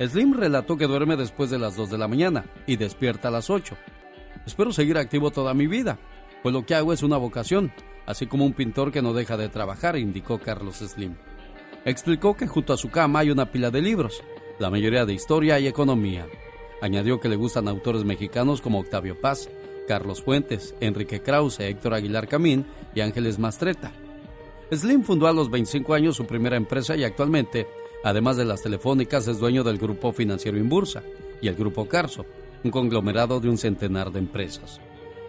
Slim 0.00 0.34
relató 0.34 0.76
que 0.76 0.86
duerme 0.86 1.16
después 1.16 1.50
de 1.50 1.58
las 1.58 1.76
2 1.76 1.90
de 1.90 1.98
la 1.98 2.08
mañana 2.08 2.44
y 2.66 2.76
despierta 2.76 3.28
a 3.28 3.30
las 3.30 3.50
8. 3.50 3.76
Espero 4.46 4.72
seguir 4.72 4.98
activo 4.98 5.30
toda 5.30 5.54
mi 5.54 5.66
vida, 5.66 5.98
pues 6.42 6.52
lo 6.52 6.66
que 6.66 6.74
hago 6.74 6.92
es 6.92 7.02
una 7.02 7.16
vocación, 7.16 7.72
así 8.06 8.26
como 8.26 8.44
un 8.44 8.52
pintor 8.52 8.90
que 8.90 9.02
no 9.02 9.12
deja 9.12 9.36
de 9.36 9.48
trabajar, 9.48 9.96
indicó 9.96 10.38
Carlos 10.38 10.78
Slim. 10.78 11.14
Explicó 11.84 12.36
que 12.36 12.46
junto 12.46 12.72
a 12.72 12.76
su 12.76 12.90
cama 12.90 13.20
hay 13.20 13.30
una 13.30 13.50
pila 13.50 13.70
de 13.70 13.82
libros, 13.82 14.22
la 14.58 14.70
mayoría 14.70 15.04
de 15.04 15.14
historia 15.14 15.58
y 15.60 15.66
economía. 15.66 16.26
Añadió 16.80 17.20
que 17.20 17.28
le 17.28 17.36
gustan 17.36 17.68
autores 17.68 18.04
mexicanos 18.04 18.60
como 18.60 18.80
Octavio 18.80 19.20
Paz, 19.20 19.48
Carlos 19.86 20.22
Fuentes, 20.22 20.74
Enrique 20.80 21.22
Krause, 21.22 21.60
Héctor 21.60 21.94
Aguilar 21.94 22.28
Camín 22.28 22.66
y 22.94 23.00
Ángeles 23.00 23.38
Mastreta. 23.38 23.92
Slim 24.72 25.02
fundó 25.02 25.26
a 25.26 25.32
los 25.32 25.50
25 25.50 25.92
años 25.92 26.16
su 26.16 26.24
primera 26.24 26.56
empresa 26.56 26.96
y 26.96 27.04
actualmente, 27.04 27.66
además 28.04 28.38
de 28.38 28.46
las 28.46 28.62
telefónicas, 28.62 29.28
es 29.28 29.38
dueño 29.38 29.62
del 29.62 29.76
Grupo 29.76 30.12
Financiero 30.12 30.56
Inbursa 30.56 31.02
y 31.42 31.48
el 31.48 31.56
Grupo 31.56 31.86
Carso, 31.86 32.24
un 32.64 32.70
conglomerado 32.70 33.38
de 33.38 33.50
un 33.50 33.58
centenar 33.58 34.10
de 34.10 34.20
empresas. 34.20 34.80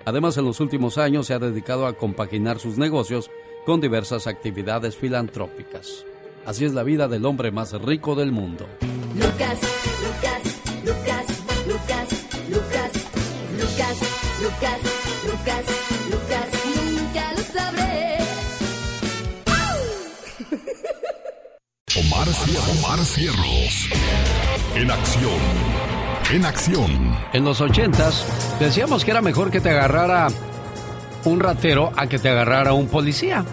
Además, 0.06 0.38
en 0.38 0.46
los 0.46 0.60
últimos 0.60 0.98
años 0.98 1.28
se 1.28 1.34
ha 1.34 1.40
dedicado 1.40 1.88
a 1.88 1.94
compaginar 1.94 2.60
sus 2.60 2.78
negocios 2.78 3.30
con 3.66 3.82
diversas 3.82 4.28
actividades 4.28 4.96
filantrópicas. 4.96 6.06
Así 6.46 6.66
es 6.66 6.74
la 6.74 6.84
vida 6.84 7.08
del 7.08 7.26
hombre 7.26 7.52
más 7.52 7.74
rico 7.82 8.16
del 8.16 8.32
mundo. 8.32 8.66
Lucas, 9.16 9.60
Lucas, 10.04 10.44
Lucas, 10.86 11.68
Lucas, 11.68 12.08
Lucas, 12.50 12.92
Lucas, 13.58 14.00
Lucas, 14.42 14.80
Lucas, 15.26 15.66
Lucas, 16.12 16.63
Omar, 22.06 22.28
Omar 22.70 23.06
Cierros. 23.06 23.90
En 24.76 24.92
acción. 24.92 25.40
En 26.32 26.46
acción. 26.46 27.18
En 27.34 27.46
los 27.46 27.62
ochentas 27.62 28.26
decíamos 28.60 29.06
que 29.06 29.12
era 29.12 29.22
mejor 29.22 29.52
que 29.52 29.62
te 29.62 29.70
agarrara 29.70 30.28
un 31.26 31.40
ratero 31.40 31.92
a 31.96 32.08
que 32.08 32.20
te 32.20 32.30
agarrara 32.30 32.74
un 32.74 32.88
policía. 32.88 33.46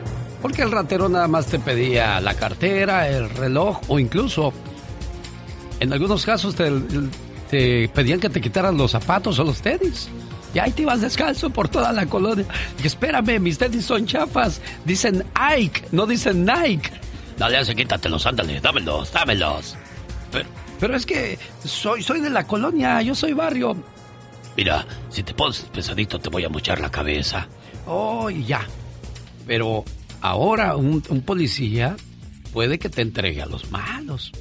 Porque 0.43 0.63
el 0.63 0.73
ratero 0.73 1.09
nada 1.09 1.29
más 1.29 1.47
te 1.47 1.59
pedía 1.59 2.21
la 2.21 2.35
cartera, 2.35 3.09
el 3.09 3.29
reloj 3.31 3.81
o 3.89 3.99
incluso 3.99 4.53
en 5.79 5.93
algunos 5.93 6.25
casos 6.25 6.55
te, 6.55 6.71
te 7.51 7.89
pedían 7.89 8.21
que 8.21 8.31
te 8.31 8.41
quitaran 8.41 8.77
los 8.77 8.93
zapatos 8.93 9.39
o 9.39 9.45
los 9.45 9.61
tenis. 9.61 10.09
Y 10.55 10.59
ahí 10.59 10.73
te 10.73 10.83
ibas 10.83 11.01
descalzo 11.01 11.51
por 11.51 11.69
toda 11.69 11.93
la 11.93 12.07
colonia. 12.07 12.47
Y 12.83 12.87
espérame, 12.87 13.39
mis 13.39 13.59
tenis 13.59 13.85
son 13.85 14.07
chafas. 14.07 14.61
Dicen 14.85 15.25
Ike, 15.35 15.85
no 15.93 16.07
dicen 16.07 16.45
Nike. 16.45 16.91
Dale, 17.41 17.57
hace, 17.57 17.75
quítatelos, 17.75 18.27
ándale, 18.27 18.61
dámelos, 18.61 19.11
dámelos. 19.15 19.75
Pero, 20.31 20.47
pero 20.79 20.95
es 20.95 21.07
que 21.07 21.39
soy, 21.65 22.03
soy 22.03 22.21
de 22.21 22.29
la 22.29 22.47
colonia, 22.47 23.01
yo 23.01 23.15
soy 23.15 23.33
barrio. 23.33 23.75
Mira, 24.59 24.87
si 25.09 25.23
te 25.23 25.33
pones 25.33 25.61
pesadito 25.73 26.19
te 26.19 26.29
voy 26.29 26.45
a 26.45 26.51
mochar 26.51 26.81
la 26.81 26.91
cabeza. 26.91 27.49
Oh, 27.87 28.29
ya. 28.29 28.69
Pero 29.47 29.87
ahora 30.21 30.77
un, 30.77 31.03
un 31.09 31.23
policía 31.23 31.97
puede 32.53 32.79
que 32.79 32.91
te 32.91 33.01
entregue 33.01 33.41
a 33.41 33.47
los 33.47 33.71
malos. 33.71 34.33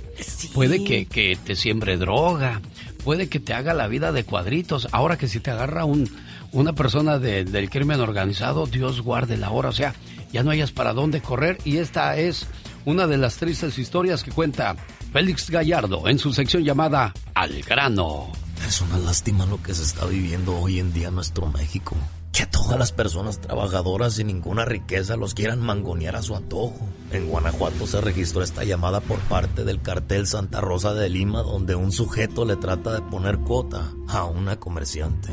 Puede 0.53 0.83
que, 0.83 1.05
que, 1.05 1.37
te 1.41 1.55
siembre 1.55 1.95
droga. 1.95 2.59
Puede 3.05 3.29
que 3.29 3.39
te 3.39 3.53
haga 3.53 3.73
la 3.73 3.87
vida 3.87 4.11
de 4.11 4.25
cuadritos. 4.25 4.89
Ahora 4.91 5.17
que 5.17 5.29
si 5.29 5.39
te 5.39 5.51
agarra 5.51 5.85
un, 5.85 6.09
una 6.51 6.73
persona 6.73 7.17
de, 7.17 7.45
del 7.45 7.69
crimen 7.69 8.01
organizado, 8.01 8.67
Dios 8.67 8.99
guarde 8.99 9.37
la 9.37 9.51
hora. 9.51 9.69
O 9.69 9.73
sea, 9.73 9.95
ya 10.33 10.43
no 10.43 10.51
hayas 10.51 10.73
para 10.73 10.91
dónde 10.91 11.21
correr. 11.21 11.59
Y 11.63 11.77
esta 11.77 12.17
es 12.17 12.45
una 12.89 13.05
de 13.05 13.17
las 13.17 13.37
tristes 13.37 13.77
historias 13.77 14.23
que 14.23 14.31
cuenta 14.31 14.75
Félix 15.13 15.51
Gallardo 15.51 16.07
en 16.07 16.17
su 16.17 16.33
sección 16.33 16.63
llamada 16.63 17.13
Al 17.35 17.61
grano. 17.61 18.31
Es 18.67 18.81
una 18.81 18.97
lástima 18.97 19.45
lo 19.45 19.61
que 19.61 19.75
se 19.75 19.83
está 19.83 20.07
viviendo 20.07 20.59
hoy 20.59 20.79
en 20.79 20.91
día 20.91 21.09
en 21.09 21.15
nuestro 21.15 21.45
México. 21.47 21.95
Que 22.33 22.47
todas 22.47 22.79
las 22.79 22.91
personas 22.91 23.39
trabajadoras 23.39 24.15
sin 24.15 24.25
ninguna 24.27 24.65
riqueza 24.65 25.17
los 25.17 25.35
quieran 25.35 25.61
mangonear 25.61 26.15
a 26.15 26.23
su 26.23 26.35
antojo. 26.35 26.79
En 27.11 27.27
Guanajuato 27.27 27.87
se 27.87 28.01
registró 28.01 28.43
esta 28.43 28.63
llamada 28.63 29.01
por 29.01 29.19
parte 29.21 29.63
del 29.63 29.81
cartel 29.81 30.27
Santa 30.27 30.61
Rosa 30.61 30.93
de 30.93 31.09
Lima 31.09 31.41
donde 31.41 31.73
un 31.73 31.91
sujeto 31.91 32.45
le 32.45 32.55
trata 32.55 32.93
de 32.93 33.01
poner 33.01 33.39
cuota 33.39 33.91
a 34.07 34.25
una 34.25 34.59
comerciante. 34.59 35.29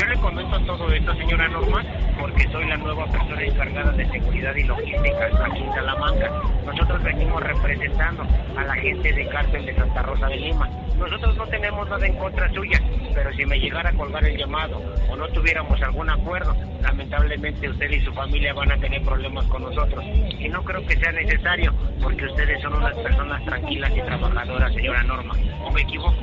Yo 0.00 0.06
le 0.06 0.18
comento 0.18 0.58
todo 0.64 0.90
esto, 0.90 1.14
señora 1.14 1.48
Norma, 1.48 1.84
porque 2.18 2.48
soy 2.50 2.66
la 2.66 2.76
nueva 2.76 3.06
persona 3.06 3.44
encargada 3.44 3.92
de 3.92 4.10
seguridad 4.10 4.54
y 4.56 4.64
logística 4.64 5.26
aquí 5.44 5.62
en 5.62 5.74
Salamanca. 5.74 6.42
Nosotros 6.66 7.02
venimos 7.04 7.40
representando 7.40 8.26
a 8.56 8.64
la 8.64 8.74
gente 8.74 9.12
de 9.12 9.28
cárcel 9.28 9.64
de 9.64 9.76
Santa 9.76 10.02
Rosa 10.02 10.26
de 10.26 10.36
Lima. 10.36 10.68
Nosotros 10.98 11.36
no 11.36 11.46
tenemos 11.46 11.88
nada 11.88 12.06
en 12.06 12.16
contra 12.16 12.52
suya, 12.52 12.80
pero 13.14 13.32
si 13.34 13.46
me 13.46 13.58
llegara 13.58 13.90
a 13.90 13.92
colgar 13.92 14.24
el 14.24 14.36
llamado 14.36 14.82
o 15.10 15.16
no 15.16 15.28
tuviéramos 15.28 15.80
algún 15.82 16.10
acuerdo, 16.10 16.54
lamentablemente 16.80 17.68
usted 17.68 17.90
y 17.90 18.00
su 18.00 18.12
familia 18.12 18.54
van 18.54 18.72
a 18.72 18.78
tener 18.78 19.02
problemas 19.02 19.44
con 19.46 19.62
nosotros. 19.62 20.04
Y 20.04 20.48
no 20.48 20.62
creo 20.64 20.84
que 20.86 20.96
sea 20.96 21.11
necesario, 21.12 21.72
porque 22.02 22.24
ustedes 22.26 22.60
son 22.62 22.74
unas 22.74 22.96
personas 22.96 23.44
tranquilas 23.44 23.92
y 23.96 24.02
trabajadoras, 24.02 24.74
señora 24.74 25.02
Norma. 25.04 25.34
¿O 25.64 25.70
me 25.70 25.82
equivoco? 25.82 26.14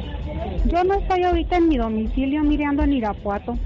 Yo 0.65 0.83
no 0.83 0.93
estoy 0.95 1.23
ahorita 1.23 1.57
en 1.57 1.67
mi 1.67 1.77
domicilio 1.77 2.43
mirando 2.43 2.83
en 2.83 2.93
Irapuato. 2.93 3.57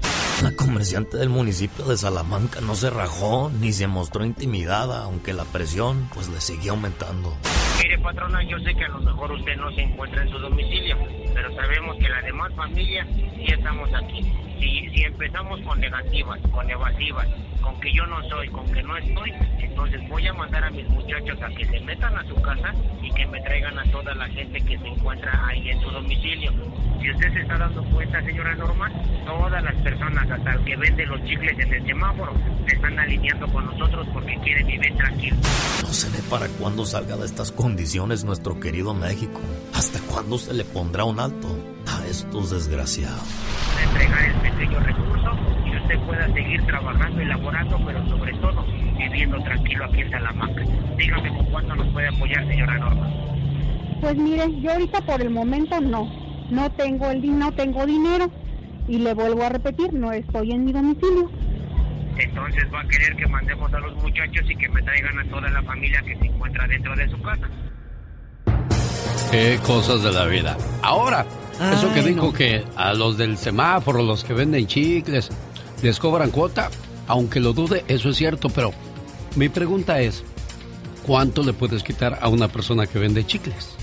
La 0.42 0.50
comerciante 0.52 1.16
del 1.16 1.28
municipio 1.28 1.84
de 1.84 1.96
Salamanca 1.96 2.60
no 2.60 2.74
se 2.74 2.90
rajó 2.90 3.50
ni 3.60 3.72
se 3.72 3.86
mostró 3.86 4.24
intimidada, 4.24 5.04
aunque 5.04 5.32
la 5.32 5.44
presión 5.44 6.08
pues 6.12 6.28
le 6.28 6.40
seguía 6.40 6.72
aumentando. 6.72 7.34
Mire, 7.84 7.98
patrona, 7.98 8.42
yo 8.44 8.58
sé 8.60 8.74
que 8.74 8.86
a 8.86 8.88
lo 8.88 8.98
mejor 9.00 9.30
usted 9.32 9.56
no 9.56 9.70
se 9.72 9.82
encuentra 9.82 10.22
en 10.22 10.30
su 10.30 10.38
domicilio, 10.38 10.96
pero 11.34 11.54
sabemos 11.54 11.94
que 11.98 12.08
la 12.08 12.22
demás 12.22 12.50
familia 12.54 13.06
sí 13.36 13.44
estamos 13.46 13.92
aquí. 13.92 14.22
Si, 14.58 14.88
si 14.88 15.02
empezamos 15.02 15.60
con 15.60 15.78
negativas, 15.78 16.40
con 16.50 16.70
evasivas, 16.70 17.28
con 17.60 17.78
que 17.80 17.92
yo 17.92 18.06
no 18.06 18.22
soy, 18.30 18.48
con 18.48 18.72
que 18.72 18.82
no 18.82 18.96
estoy, 18.96 19.34
entonces 19.58 20.00
voy 20.08 20.26
a 20.26 20.32
mandar 20.32 20.64
a 20.64 20.70
mis 20.70 20.88
muchachos 20.88 21.42
a 21.42 21.48
que 21.48 21.66
se 21.66 21.78
metan 21.80 22.16
a 22.16 22.24
su 22.24 22.40
casa 22.40 22.74
y 23.02 23.10
que 23.10 23.26
me 23.26 23.38
traigan 23.42 23.78
a 23.78 23.84
toda 23.90 24.14
la 24.14 24.28
gente 24.28 24.62
que 24.62 24.78
se 24.78 24.88
encuentra 24.88 25.46
ahí 25.46 25.68
en 25.68 25.78
su 25.82 25.90
domicilio. 25.90 26.52
Si 27.04 27.10
usted 27.10 27.34
se 27.34 27.40
está 27.42 27.58
dando 27.58 27.84
cuenta, 27.90 28.22
señora 28.22 28.54
Norma, 28.54 28.90
todas 29.26 29.62
las 29.62 29.74
personas, 29.82 30.30
hasta 30.30 30.54
el 30.54 30.64
que 30.64 30.74
vende 30.74 31.04
los 31.04 31.22
chicles 31.24 31.52
en 31.58 31.74
el 31.74 31.86
semáforo, 31.86 32.32
se 32.66 32.76
están 32.76 32.98
alineando 32.98 33.46
con 33.48 33.66
nosotros 33.66 34.08
porque 34.10 34.34
quieren 34.42 34.66
vivir 34.66 34.96
tranquilos. 34.96 35.38
No 35.82 35.88
se 35.88 36.08
ve 36.08 36.24
para 36.30 36.48
cuándo 36.48 36.86
salga 36.86 37.18
de 37.18 37.26
estas 37.26 37.52
condiciones 37.52 38.24
nuestro 38.24 38.58
querido 38.58 38.94
México. 38.94 39.42
¿Hasta 39.74 40.00
cuándo 40.10 40.38
se 40.38 40.54
le 40.54 40.64
pondrá 40.64 41.04
un 41.04 41.20
alto 41.20 41.48
a 41.86 42.06
estos 42.06 42.52
desgraciados? 42.52 43.20
entregar 43.84 44.24
el 44.24 44.34
pequeño 44.36 44.80
recurso 44.80 45.30
y 45.66 45.76
usted 45.76 45.98
pueda 46.06 46.32
seguir 46.32 46.64
trabajando 46.64 47.20
y 47.20 47.24
laborando, 47.26 47.80
pero 47.84 48.08
sobre 48.08 48.32
todo 48.38 48.64
viviendo 48.96 49.42
tranquilo 49.42 49.84
aquí 49.84 50.00
en 50.00 50.10
Salamanca. 50.10 50.62
Dígame 50.96 51.36
con 51.36 51.46
cuánto 51.50 51.76
nos 51.76 51.88
puede 51.88 52.08
apoyar, 52.08 52.48
señora 52.48 52.78
Norma. 52.78 53.10
Pues 54.00 54.16
mire, 54.16 54.60
yo 54.62 54.72
ahorita 54.72 55.02
por 55.02 55.20
el 55.20 55.28
momento 55.28 55.78
no. 55.82 56.23
No 56.50 56.70
tengo 56.72 57.10
el 57.10 57.38
no 57.38 57.52
tengo 57.52 57.86
dinero 57.86 58.30
y 58.88 58.98
le 58.98 59.14
vuelvo 59.14 59.42
a 59.44 59.48
repetir, 59.48 59.92
no 59.92 60.12
estoy 60.12 60.52
en 60.52 60.64
mi 60.64 60.72
domicilio. 60.72 61.30
Entonces 62.18 62.64
va 62.72 62.80
a 62.80 62.88
querer 62.88 63.16
que 63.16 63.26
mandemos 63.26 63.72
a 63.72 63.80
los 63.80 63.94
muchachos 63.96 64.48
y 64.48 64.56
que 64.56 64.68
me 64.68 64.82
traigan 64.82 65.18
a 65.18 65.30
toda 65.30 65.50
la 65.50 65.62
familia 65.62 66.00
que 66.02 66.16
se 66.18 66.26
encuentra 66.26 66.66
dentro 66.68 66.94
de 66.94 67.10
su 67.10 67.20
casa. 67.22 67.48
Qué 69.30 69.58
cosas 69.66 70.02
de 70.02 70.12
la 70.12 70.26
vida. 70.26 70.56
Ahora, 70.82 71.26
eso 71.72 71.92
que 71.92 72.02
dijo 72.02 72.26
no. 72.26 72.32
que 72.32 72.64
a 72.76 72.94
los 72.94 73.16
del 73.18 73.36
semáforo, 73.36 74.02
los 74.02 74.22
que 74.22 74.32
venden 74.32 74.66
chicles, 74.66 75.30
les 75.82 75.98
cobran 75.98 76.30
cuota, 76.30 76.70
aunque 77.08 77.40
lo 77.40 77.52
dude, 77.52 77.84
eso 77.88 78.10
es 78.10 78.16
cierto, 78.16 78.48
pero 78.48 78.72
mi 79.34 79.48
pregunta 79.48 80.00
es, 80.00 80.22
¿cuánto 81.04 81.42
le 81.42 81.52
puedes 81.52 81.82
quitar 81.82 82.18
a 82.20 82.28
una 82.28 82.48
persona 82.48 82.86
que 82.86 82.98
vende 82.98 83.26
chicles? 83.26 83.74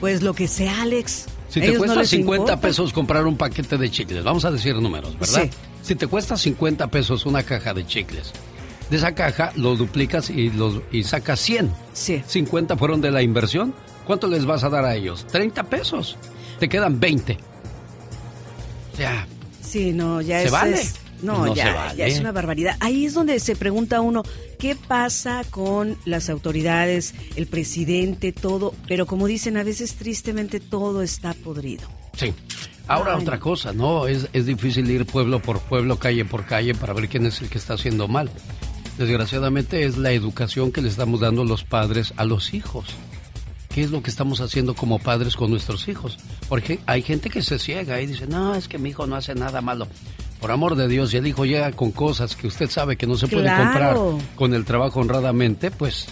Pues 0.00 0.22
lo 0.22 0.34
que 0.34 0.46
sea, 0.46 0.82
Alex. 0.82 1.26
Si 1.54 1.60
te 1.60 1.72
no 1.72 1.78
cuesta 1.78 2.00
les 2.00 2.08
50 2.10 2.42
importa. 2.42 2.60
pesos 2.60 2.92
comprar 2.92 3.26
un 3.26 3.36
paquete 3.36 3.78
de 3.78 3.90
chicles, 3.90 4.24
vamos 4.24 4.44
a 4.44 4.50
decir 4.50 4.74
números, 4.76 5.18
¿verdad? 5.18 5.42
Sí. 5.44 5.50
Si 5.82 5.94
te 5.94 6.06
cuesta 6.06 6.36
50 6.36 6.88
pesos 6.88 7.26
una 7.26 7.42
caja 7.42 7.72
de 7.74 7.86
chicles, 7.86 8.32
de 8.90 8.96
esa 8.96 9.14
caja 9.14 9.52
lo 9.56 9.76
duplicas 9.76 10.30
y, 10.30 10.50
los, 10.50 10.80
y 10.90 11.04
sacas 11.04 11.38
100. 11.40 11.70
Sí. 11.92 12.22
50 12.26 12.76
fueron 12.76 13.00
de 13.00 13.10
la 13.10 13.22
inversión. 13.22 13.74
¿Cuánto 14.06 14.26
les 14.28 14.44
vas 14.46 14.64
a 14.64 14.68
dar 14.68 14.84
a 14.84 14.94
ellos? 14.96 15.26
30 15.30 15.62
pesos. 15.64 16.16
Te 16.58 16.68
quedan 16.68 16.98
20. 17.00 17.38
Ya. 18.98 19.26
Sí, 19.60 19.92
no, 19.92 20.20
ya 20.20 20.42
¿Se 20.42 20.50
vale? 20.50 20.74
es- 20.74 20.94
no, 21.24 21.46
no 21.46 21.54
ya, 21.54 21.64
se 21.64 21.72
vale. 21.72 21.96
ya 21.96 22.06
es 22.06 22.20
una 22.20 22.32
barbaridad. 22.32 22.76
Ahí 22.80 23.06
es 23.06 23.14
donde 23.14 23.40
se 23.40 23.56
pregunta 23.56 24.00
uno, 24.00 24.22
¿qué 24.58 24.76
pasa 24.76 25.42
con 25.50 25.96
las 26.04 26.30
autoridades, 26.30 27.14
el 27.36 27.46
presidente, 27.46 28.32
todo? 28.32 28.74
Pero 28.86 29.06
como 29.06 29.26
dicen, 29.26 29.56
a 29.56 29.64
veces 29.64 29.94
tristemente 29.94 30.60
todo 30.60 31.02
está 31.02 31.34
podrido. 31.34 31.88
Sí. 32.16 32.32
Ahora 32.86 33.14
Ay. 33.16 33.22
otra 33.22 33.40
cosa, 33.40 33.72
¿no? 33.72 34.06
Es, 34.06 34.28
es 34.32 34.46
difícil 34.46 34.90
ir 34.90 35.06
pueblo 35.06 35.40
por 35.40 35.60
pueblo, 35.60 35.98
calle 35.98 36.24
por 36.24 36.44
calle 36.44 36.74
para 36.74 36.92
ver 36.92 37.08
quién 37.08 37.24
es 37.26 37.40
el 37.40 37.48
que 37.48 37.58
está 37.58 37.74
haciendo 37.74 38.08
mal. 38.08 38.30
Desgraciadamente 38.98 39.84
es 39.84 39.96
la 39.96 40.12
educación 40.12 40.70
que 40.70 40.80
le 40.80 40.88
estamos 40.88 41.20
dando 41.20 41.44
los 41.44 41.64
padres 41.64 42.12
a 42.16 42.24
los 42.24 42.54
hijos. 42.54 42.86
¿Qué 43.74 43.82
es 43.82 43.90
lo 43.90 44.02
que 44.04 44.10
estamos 44.10 44.40
haciendo 44.40 44.74
como 44.74 45.00
padres 45.00 45.34
con 45.34 45.50
nuestros 45.50 45.88
hijos? 45.88 46.16
Porque 46.48 46.78
hay 46.86 47.02
gente 47.02 47.28
que 47.28 47.42
se 47.42 47.58
ciega 47.58 48.00
y 48.00 48.06
dice, 48.06 48.28
no, 48.28 48.54
es 48.54 48.68
que 48.68 48.78
mi 48.78 48.90
hijo 48.90 49.08
no 49.08 49.16
hace 49.16 49.34
nada 49.34 49.60
malo. 49.60 49.88
Por 50.44 50.52
amor 50.52 50.76
de 50.76 50.88
Dios, 50.88 51.08
si 51.12 51.16
el 51.16 51.26
hijo 51.26 51.46
llega 51.46 51.72
con 51.72 51.90
cosas 51.90 52.36
que 52.36 52.46
usted 52.46 52.68
sabe 52.68 52.98
que 52.98 53.06
no 53.06 53.16
se 53.16 53.26
puede 53.28 53.44
Claro. 53.44 53.62
comprar 53.64 53.96
con 54.36 54.52
el 54.52 54.66
trabajo 54.66 55.00
honradamente, 55.00 55.70
pues, 55.70 56.04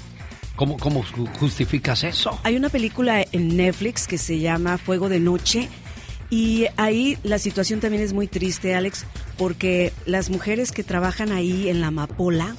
¿cómo, 0.56 0.78
cómo 0.78 1.04
ju- 1.04 1.28
justificas 1.38 2.02
eso? 2.02 2.40
Hay 2.42 2.56
una 2.56 2.70
película 2.70 3.22
en 3.30 3.54
Netflix 3.58 4.06
que 4.06 4.16
se 4.16 4.38
llama 4.38 4.78
Fuego 4.78 5.10
de 5.10 5.20
Noche 5.20 5.68
y 6.30 6.64
ahí 6.78 7.18
la 7.24 7.38
situación 7.38 7.80
también 7.80 8.02
es 8.02 8.14
muy 8.14 8.26
triste, 8.26 8.74
Alex, 8.74 9.04
porque 9.36 9.92
las 10.06 10.30
mujeres 10.30 10.72
que 10.72 10.82
trabajan 10.82 11.30
ahí 11.30 11.68
en 11.68 11.82
la 11.82 11.88
amapola, 11.88 12.56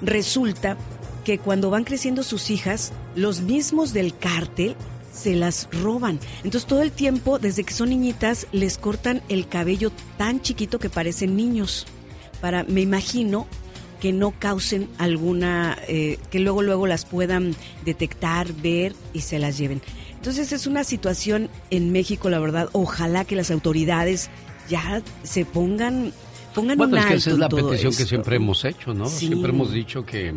resulta 0.00 0.78
que 1.26 1.36
cuando 1.36 1.68
van 1.68 1.84
creciendo 1.84 2.22
sus 2.22 2.48
hijas, 2.48 2.90
los 3.16 3.42
mismos 3.42 3.92
del 3.92 4.16
cártel 4.16 4.76
se 5.12 5.34
las 5.34 5.68
roban. 5.82 6.18
Entonces 6.44 6.66
todo 6.66 6.82
el 6.82 6.92
tiempo, 6.92 7.38
desde 7.38 7.64
que 7.64 7.74
son 7.74 7.90
niñitas, 7.90 8.46
les 8.52 8.78
cortan 8.78 9.22
el 9.28 9.46
cabello 9.46 9.90
tan 10.16 10.40
chiquito 10.40 10.78
que 10.78 10.88
parecen 10.88 11.36
niños. 11.36 11.86
Para, 12.40 12.64
me 12.64 12.80
imagino, 12.80 13.46
que 14.00 14.12
no 14.12 14.32
causen 14.32 14.88
alguna, 14.98 15.78
eh, 15.86 16.18
que 16.30 16.40
luego 16.40 16.62
luego 16.62 16.88
las 16.88 17.04
puedan 17.04 17.54
detectar, 17.84 18.52
ver 18.52 18.96
y 19.12 19.20
se 19.20 19.38
las 19.38 19.56
lleven. 19.56 19.80
Entonces 20.16 20.52
es 20.52 20.66
una 20.66 20.82
situación 20.82 21.48
en 21.70 21.92
México, 21.92 22.28
la 22.28 22.40
verdad. 22.40 22.68
Ojalá 22.72 23.24
que 23.24 23.36
las 23.36 23.52
autoridades 23.52 24.28
ya 24.68 25.02
se 25.22 25.44
pongan, 25.44 26.12
pongan 26.52 26.78
Bueno, 26.78 26.94
un 26.94 26.98
es 26.98 27.06
que 27.06 27.14
esa 27.14 27.30
es 27.30 27.38
la 27.38 27.48
petición 27.48 27.94
que 27.94 28.04
siempre 28.04 28.36
hemos 28.36 28.64
hecho, 28.64 28.92
¿no? 28.92 29.06
Sí. 29.06 29.28
Siempre 29.28 29.52
hemos 29.52 29.70
dicho 29.70 30.04
que 30.04 30.34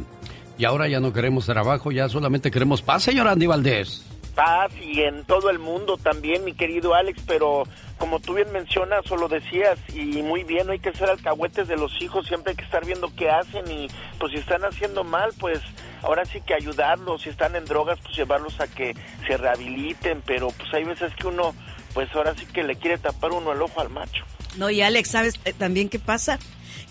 y 0.58 0.66
ahora 0.66 0.88
ya 0.88 1.00
no 1.00 1.12
queremos 1.12 1.46
trabajo, 1.46 1.92
ya 1.92 2.08
solamente 2.08 2.52
queremos 2.52 2.82
paz, 2.82 3.04
señor 3.04 3.28
Andy 3.28 3.46
Valdés. 3.46 4.04
Paz 4.36 4.72
y 4.80 5.02
en 5.02 5.24
todo 5.26 5.50
el 5.50 5.60
mundo 5.60 5.98
también, 5.98 6.44
mi 6.44 6.54
querido 6.54 6.94
Alex, 6.94 7.24
pero 7.26 7.64
como 7.98 8.20
tú 8.20 8.34
bien 8.34 8.52
mencionas 8.52 9.10
o 9.10 9.16
lo 9.16 9.28
decías, 9.30 9.80
y 9.94 10.22
muy 10.22 10.44
bien, 10.44 10.68
no 10.68 10.74
hay 10.74 10.80
que 10.80 10.94
ser 10.94 11.10
alcahuetes 11.10 11.68
de 11.68 11.78
los 11.78 12.02
hijos, 12.02 12.28
siempre 12.28 12.52
hay 12.52 12.58
que 12.58 12.66
estar 12.66 12.86
viendo 12.86 13.12
qué 13.16 13.30
hacen 13.30 13.70
y 13.72 13.88
pues 14.20 14.34
si 14.34 14.40
están 14.40 14.64
haciendo 14.66 15.04
mal, 15.04 15.32
pues 15.40 15.60
ahora 16.02 16.26
sí 16.26 16.42
que 16.42 16.54
ayudarlos, 16.54 17.22
si 17.22 17.30
están 17.30 17.56
en 17.56 17.66
drogas, 17.66 17.98
pues 18.04 18.16
llevarlos 18.16 18.60
a 18.60 18.68
que 18.68 18.96
se 19.26 19.38
rehabiliten, 19.38 20.22
pero 20.26 20.50
pues 20.50 20.74
hay 20.74 20.84
veces 20.84 21.14
que 21.16 21.28
uno, 21.28 21.56
pues 21.94 22.14
ahora 22.14 22.36
sí 22.36 22.46
que 22.46 22.64
le 22.64 22.76
quiere 22.76 22.98
tapar 22.98 23.32
uno 23.32 23.54
el 23.54 23.62
ojo 23.62 23.80
al 23.80 23.90
macho. 23.90 24.26
No, 24.58 24.70
y 24.70 24.82
Alex, 24.82 25.10
¿sabes 25.10 25.40
eh, 25.46 25.54
también 25.54 25.90
qué 25.90 26.00
pasa? 26.00 26.40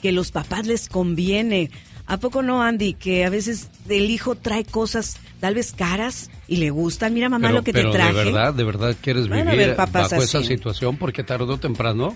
Que 0.02 0.12
los 0.12 0.32
papás 0.32 0.66
les 0.66 0.88
conviene. 0.88 1.70
¿A 2.06 2.18
poco 2.18 2.42
no, 2.42 2.62
Andy? 2.62 2.94
Que 2.94 3.24
a 3.24 3.30
veces 3.30 3.70
el 3.88 4.10
hijo 4.10 4.34
trae 4.34 4.64
cosas 4.64 5.16
tal 5.40 5.54
vez 5.54 5.72
caras 5.72 6.30
y 6.48 6.56
le 6.56 6.70
gustan. 6.70 7.14
Mira, 7.14 7.28
mamá, 7.28 7.48
Pero- 7.48 7.58
lo 7.58 7.64
que 7.64 7.72
pero 7.72 7.90
te 7.90 7.96
traje. 7.98 8.12
de 8.14 8.24
verdad, 8.24 8.54
de 8.54 8.64
verdad 8.64 8.96
quieres 9.00 9.30
a 9.30 9.34
vivir 9.42 9.74
papás 9.74 10.10
bajo 10.10 10.22
esa 10.22 10.42
situación 10.42 10.96
porque 10.96 11.22
tarde 11.24 11.44
o 11.44 11.58
temprano 11.58 12.14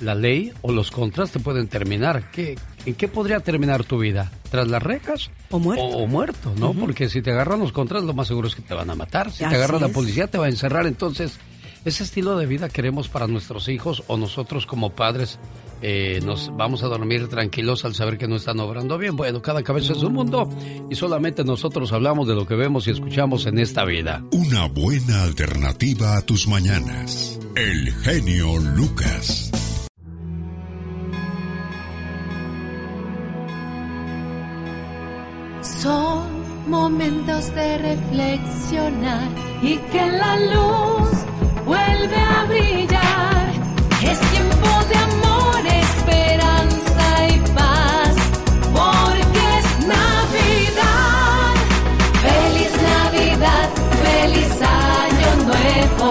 la 0.00 0.14
ley 0.14 0.52
o 0.62 0.72
los 0.72 0.90
contras 0.90 1.30
te 1.30 1.38
pueden 1.38 1.68
terminar. 1.68 2.30
¿Qué, 2.30 2.58
¿En 2.84 2.94
qué 2.94 3.08
podría 3.08 3.40
terminar 3.40 3.84
tu 3.84 3.98
vida? 3.98 4.30
¿Tras 4.50 4.68
las 4.68 4.82
rejas? 4.82 5.30
O 5.50 5.58
muerto. 5.58 5.84
O, 5.84 6.02
o 6.02 6.06
muerto, 6.06 6.52
¿no? 6.58 6.74
Porque 6.74 7.08
si 7.08 7.22
te 7.22 7.30
agarran 7.30 7.60
los 7.60 7.72
contras, 7.72 8.02
lo 8.02 8.12
más 8.12 8.28
seguro 8.28 8.48
es 8.48 8.54
que 8.54 8.62
te 8.62 8.74
van 8.74 8.90
a 8.90 8.94
matar. 8.94 9.30
Si 9.30 9.38
te 9.38 9.44
agarra 9.54 9.78
la 9.78 9.88
policía, 9.88 10.26
te 10.26 10.38
va 10.38 10.46
a 10.46 10.50
encerrar. 10.50 10.86
Entonces, 10.86 11.38
ese 11.84 12.04
estilo 12.04 12.36
de 12.36 12.46
vida 12.46 12.68
queremos 12.68 13.08
para 13.08 13.26
nuestros 13.26 13.68
hijos 13.68 14.02
o 14.06 14.16
nosotros 14.16 14.66
como 14.66 14.90
padres. 14.90 15.38
eh, 15.84 16.20
nos 16.24 16.56
vamos 16.56 16.84
a 16.84 16.86
dormir 16.86 17.28
tranquilos 17.28 17.84
al 17.84 17.94
saber 17.96 18.16
que 18.16 18.28
no 18.28 18.36
están 18.36 18.60
obrando 18.60 18.98
bien. 18.98 19.16
Bueno, 19.16 19.42
cada 19.42 19.64
cabeza 19.64 19.92
es 19.94 20.02
un 20.04 20.12
mundo 20.12 20.48
y 20.88 20.94
solamente 20.94 21.42
nosotros 21.44 21.92
hablamos 21.92 22.28
de 22.28 22.36
lo 22.36 22.46
que 22.46 22.54
vemos 22.54 22.86
y 22.86 22.92
escuchamos 22.92 23.46
en 23.46 23.58
esta 23.58 23.84
vida. 23.84 24.22
Una 24.30 24.66
buena 24.66 25.24
alternativa 25.24 26.16
a 26.16 26.22
tus 26.22 26.46
mañanas. 26.46 27.38
El 27.56 27.92
genio 27.94 28.58
Lucas. 28.58 29.50
Son 35.62 36.70
momentos 36.70 37.52
de 37.56 37.78
reflexionar 37.78 39.28
y 39.62 39.78
que 39.90 40.06
la 40.06 40.36
luz 40.38 41.24
vuelve 41.72 42.16
a 42.16 42.44
brillar. 42.52 43.44
Es 44.10 44.18
tiempo 44.34 44.70
de 44.90 44.96
amor, 45.10 45.60
esperanza 45.86 47.06
y 47.34 47.38
paz, 47.58 48.14
porque 48.78 49.42
es 49.58 49.68
Navidad. 49.96 51.54
Feliz 52.26 52.72
Navidad, 52.92 53.68
feliz 54.06 54.52
año 55.00 55.30
nuevo. 55.50 56.10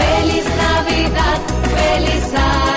Feliz 0.00 0.46
Navidad, 0.66 1.38
feliz 1.78 2.24
año 2.34 2.71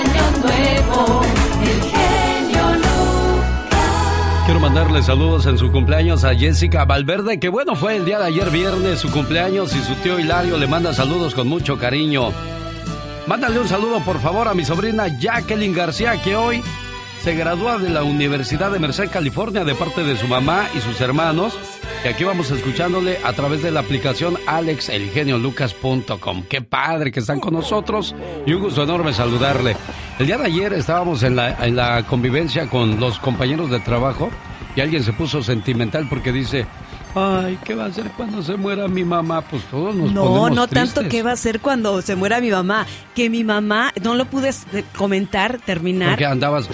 mandarle 4.76 5.04
saludos 5.04 5.46
en 5.46 5.58
su 5.58 5.72
cumpleaños 5.72 6.26
a 6.26 6.36
Jessica 6.36 6.84
Valverde, 6.84 7.40
que 7.40 7.48
bueno, 7.48 7.76
fue 7.76 7.96
el 7.96 8.04
día 8.04 8.20
de 8.20 8.26
ayer 8.26 8.50
viernes 8.50 9.00
su 9.00 9.10
cumpleaños 9.10 9.74
y 9.74 9.80
su 9.80 9.96
tío 9.96 10.20
Hilario 10.20 10.58
le 10.58 10.68
manda 10.68 10.94
saludos 10.94 11.34
con 11.34 11.48
mucho 11.48 11.78
cariño. 11.78 12.34
Mándale 13.26 13.58
un 13.62 13.70
saludo 13.70 14.02
por 14.02 14.20
favor 14.20 14.50
a 14.50 14.54
mi 14.54 14.66
sobrina 14.66 15.08
Jacqueline 15.08 15.74
García, 15.74 16.22
que 16.22 16.36
hoy 16.36 16.62
se 17.24 17.36
gradúa 17.36 17.78
de 17.78 17.90
la 17.90 18.04
Universidad 18.04 18.70
de 18.70 18.80
Merced, 18.80 19.10
California, 19.10 19.64
de 19.64 19.76
parte 19.76 20.04
de 20.04 20.18
su 20.18 20.28
mamá 20.28 20.66
y 20.76 20.82
sus 20.82 21.00
hermanos. 21.00 21.58
Y 22.04 22.10
aquí 22.10 22.26
vamos 22.26 22.52
escuchándole 22.52 23.20
a 23.24 23.32
través 23.32 23.64
de 23.64 23.72
la 23.72 23.80
aplicación 23.80 24.38
alexelgeniolucas.com. 24.46 26.44
Qué 26.50 26.60
padre 26.62 27.14
que 27.14 27.22
están 27.22 27.40
con 27.40 27.54
nosotros 27.54 28.14
y 28.46 28.52
un 28.52 28.62
gusto 28.62 28.84
enorme 28.84 29.14
saludarle. 29.14 29.78
El 30.20 30.28
día 30.28 30.38
de 30.38 30.48
ayer 30.48 30.74
estábamos 30.74 31.24
en 31.24 31.38
la, 31.38 31.66
en 31.66 31.78
la 31.78 32.04
convivencia 32.04 32.68
con 32.68 33.00
los 33.00 33.20
compañeros 33.20 33.72
de 33.72 33.80
trabajo 33.80 34.30
y 34.76 34.82
alguien 34.82 35.04
se 35.04 35.14
puso 35.14 35.42
sentimental 35.42 36.08
porque 36.10 36.32
dice, 36.32 36.66
ay, 37.16 37.58
¿qué 37.64 37.76
va 37.76 37.86
a 37.86 37.88
hacer 37.88 38.12
cuando 38.18 38.44
se 38.44 38.56
muera 38.58 38.88
mi 38.88 39.04
mamá? 39.04 39.42
Pues 39.42 39.64
todos 39.66 39.96
nos 39.96 40.12
No, 40.12 40.24
ponemos 40.26 40.52
no 40.52 40.68
tanto 40.68 41.02
tristes. 41.02 41.08
que 41.10 41.24
va 41.24 41.32
a 41.32 41.36
ser 41.38 41.60
cuando 41.62 42.02
se 42.02 42.16
muera 42.16 42.42
mi 42.42 42.52
mamá. 42.52 42.86
Que 43.16 43.30
mi 43.30 43.44
mamá, 43.44 43.94
no 44.02 44.16
lo 44.16 44.26
pude 44.26 44.50
eh, 44.74 44.84
comentar, 44.98 45.60
terminar. 45.60 46.10
Porque 46.12 46.26
andabas... 46.26 46.68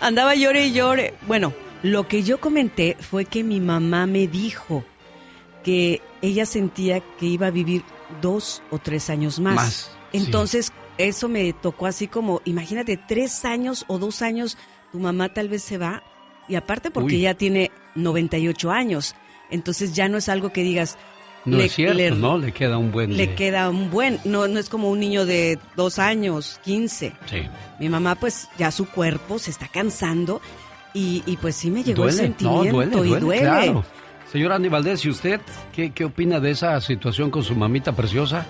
Andaba 0.00 0.34
llore 0.34 0.66
y 0.66 0.72
llore. 0.72 1.14
Bueno, 1.26 1.52
lo 1.82 2.08
que 2.08 2.22
yo 2.22 2.40
comenté 2.40 2.96
fue 3.00 3.24
que 3.26 3.44
mi 3.44 3.60
mamá 3.60 4.06
me 4.06 4.26
dijo 4.26 4.84
que 5.62 6.00
ella 6.22 6.46
sentía 6.46 7.00
que 7.00 7.26
iba 7.26 7.46
a 7.48 7.50
vivir 7.50 7.82
dos 8.22 8.62
o 8.70 8.78
tres 8.78 9.10
años 9.10 9.38
más. 9.40 9.54
Más, 9.54 9.90
sí. 10.12 10.18
Entonces, 10.18 10.72
eso 10.98 11.28
me 11.28 11.52
tocó 11.52 11.86
así 11.86 12.08
como, 12.08 12.40
imagínate, 12.44 12.96
tres 12.96 13.44
años 13.44 13.84
o 13.88 13.98
dos 13.98 14.22
años, 14.22 14.56
tu 14.92 14.98
mamá 14.98 15.28
tal 15.28 15.48
vez 15.48 15.62
se 15.62 15.78
va. 15.78 16.02
Y 16.48 16.54
aparte 16.54 16.90
porque 16.90 17.14
Uy. 17.14 17.20
ella 17.20 17.34
tiene 17.34 17.70
98 17.94 18.70
años. 18.70 19.14
Entonces 19.50 19.94
ya 19.94 20.08
no 20.08 20.18
es 20.18 20.28
algo 20.28 20.50
que 20.52 20.62
digas... 20.62 20.96
No 21.44 21.58
le- 21.58 21.66
es 21.66 21.74
cierto, 21.74 21.94
le- 21.96 22.10
¿no? 22.10 22.38
Le 22.38 22.50
queda 22.52 22.76
un 22.76 22.90
buen... 22.90 23.16
le 23.16 23.28
de- 23.28 23.34
queda 23.36 23.70
un 23.70 23.88
buen, 23.90 24.18
no, 24.24 24.48
no 24.48 24.58
es 24.58 24.68
como 24.68 24.90
un 24.90 24.98
niño 24.98 25.26
de 25.26 25.58
dos 25.76 26.00
años, 26.00 26.60
15. 26.64 27.12
Sí. 27.30 27.42
Mi 27.78 27.88
mamá 27.88 28.16
pues 28.16 28.48
ya 28.58 28.72
su 28.72 28.88
cuerpo 28.88 29.38
se 29.38 29.52
está 29.52 29.68
cansando 29.68 30.40
y, 30.92 31.22
y, 31.24 31.36
pues 31.36 31.54
sí 31.54 31.70
me 31.70 31.84
llegó 31.84 32.02
duele, 32.02 32.18
el 32.18 32.24
sentimiento 32.26 32.64
no, 32.64 32.72
duele, 32.72 32.90
y 32.90 32.96
duele, 32.98 33.20
duele. 33.20 33.40
claro. 33.42 33.84
Señor 34.32 34.52
Andy 34.52 34.68
Valdés, 34.68 35.04
¿y 35.04 35.10
usted 35.10 35.40
qué, 35.72 35.90
qué 35.92 36.04
opina 36.04 36.40
de 36.40 36.50
esa 36.50 36.80
situación 36.80 37.30
con 37.30 37.44
su 37.44 37.54
mamita 37.54 37.92
preciosa? 37.92 38.44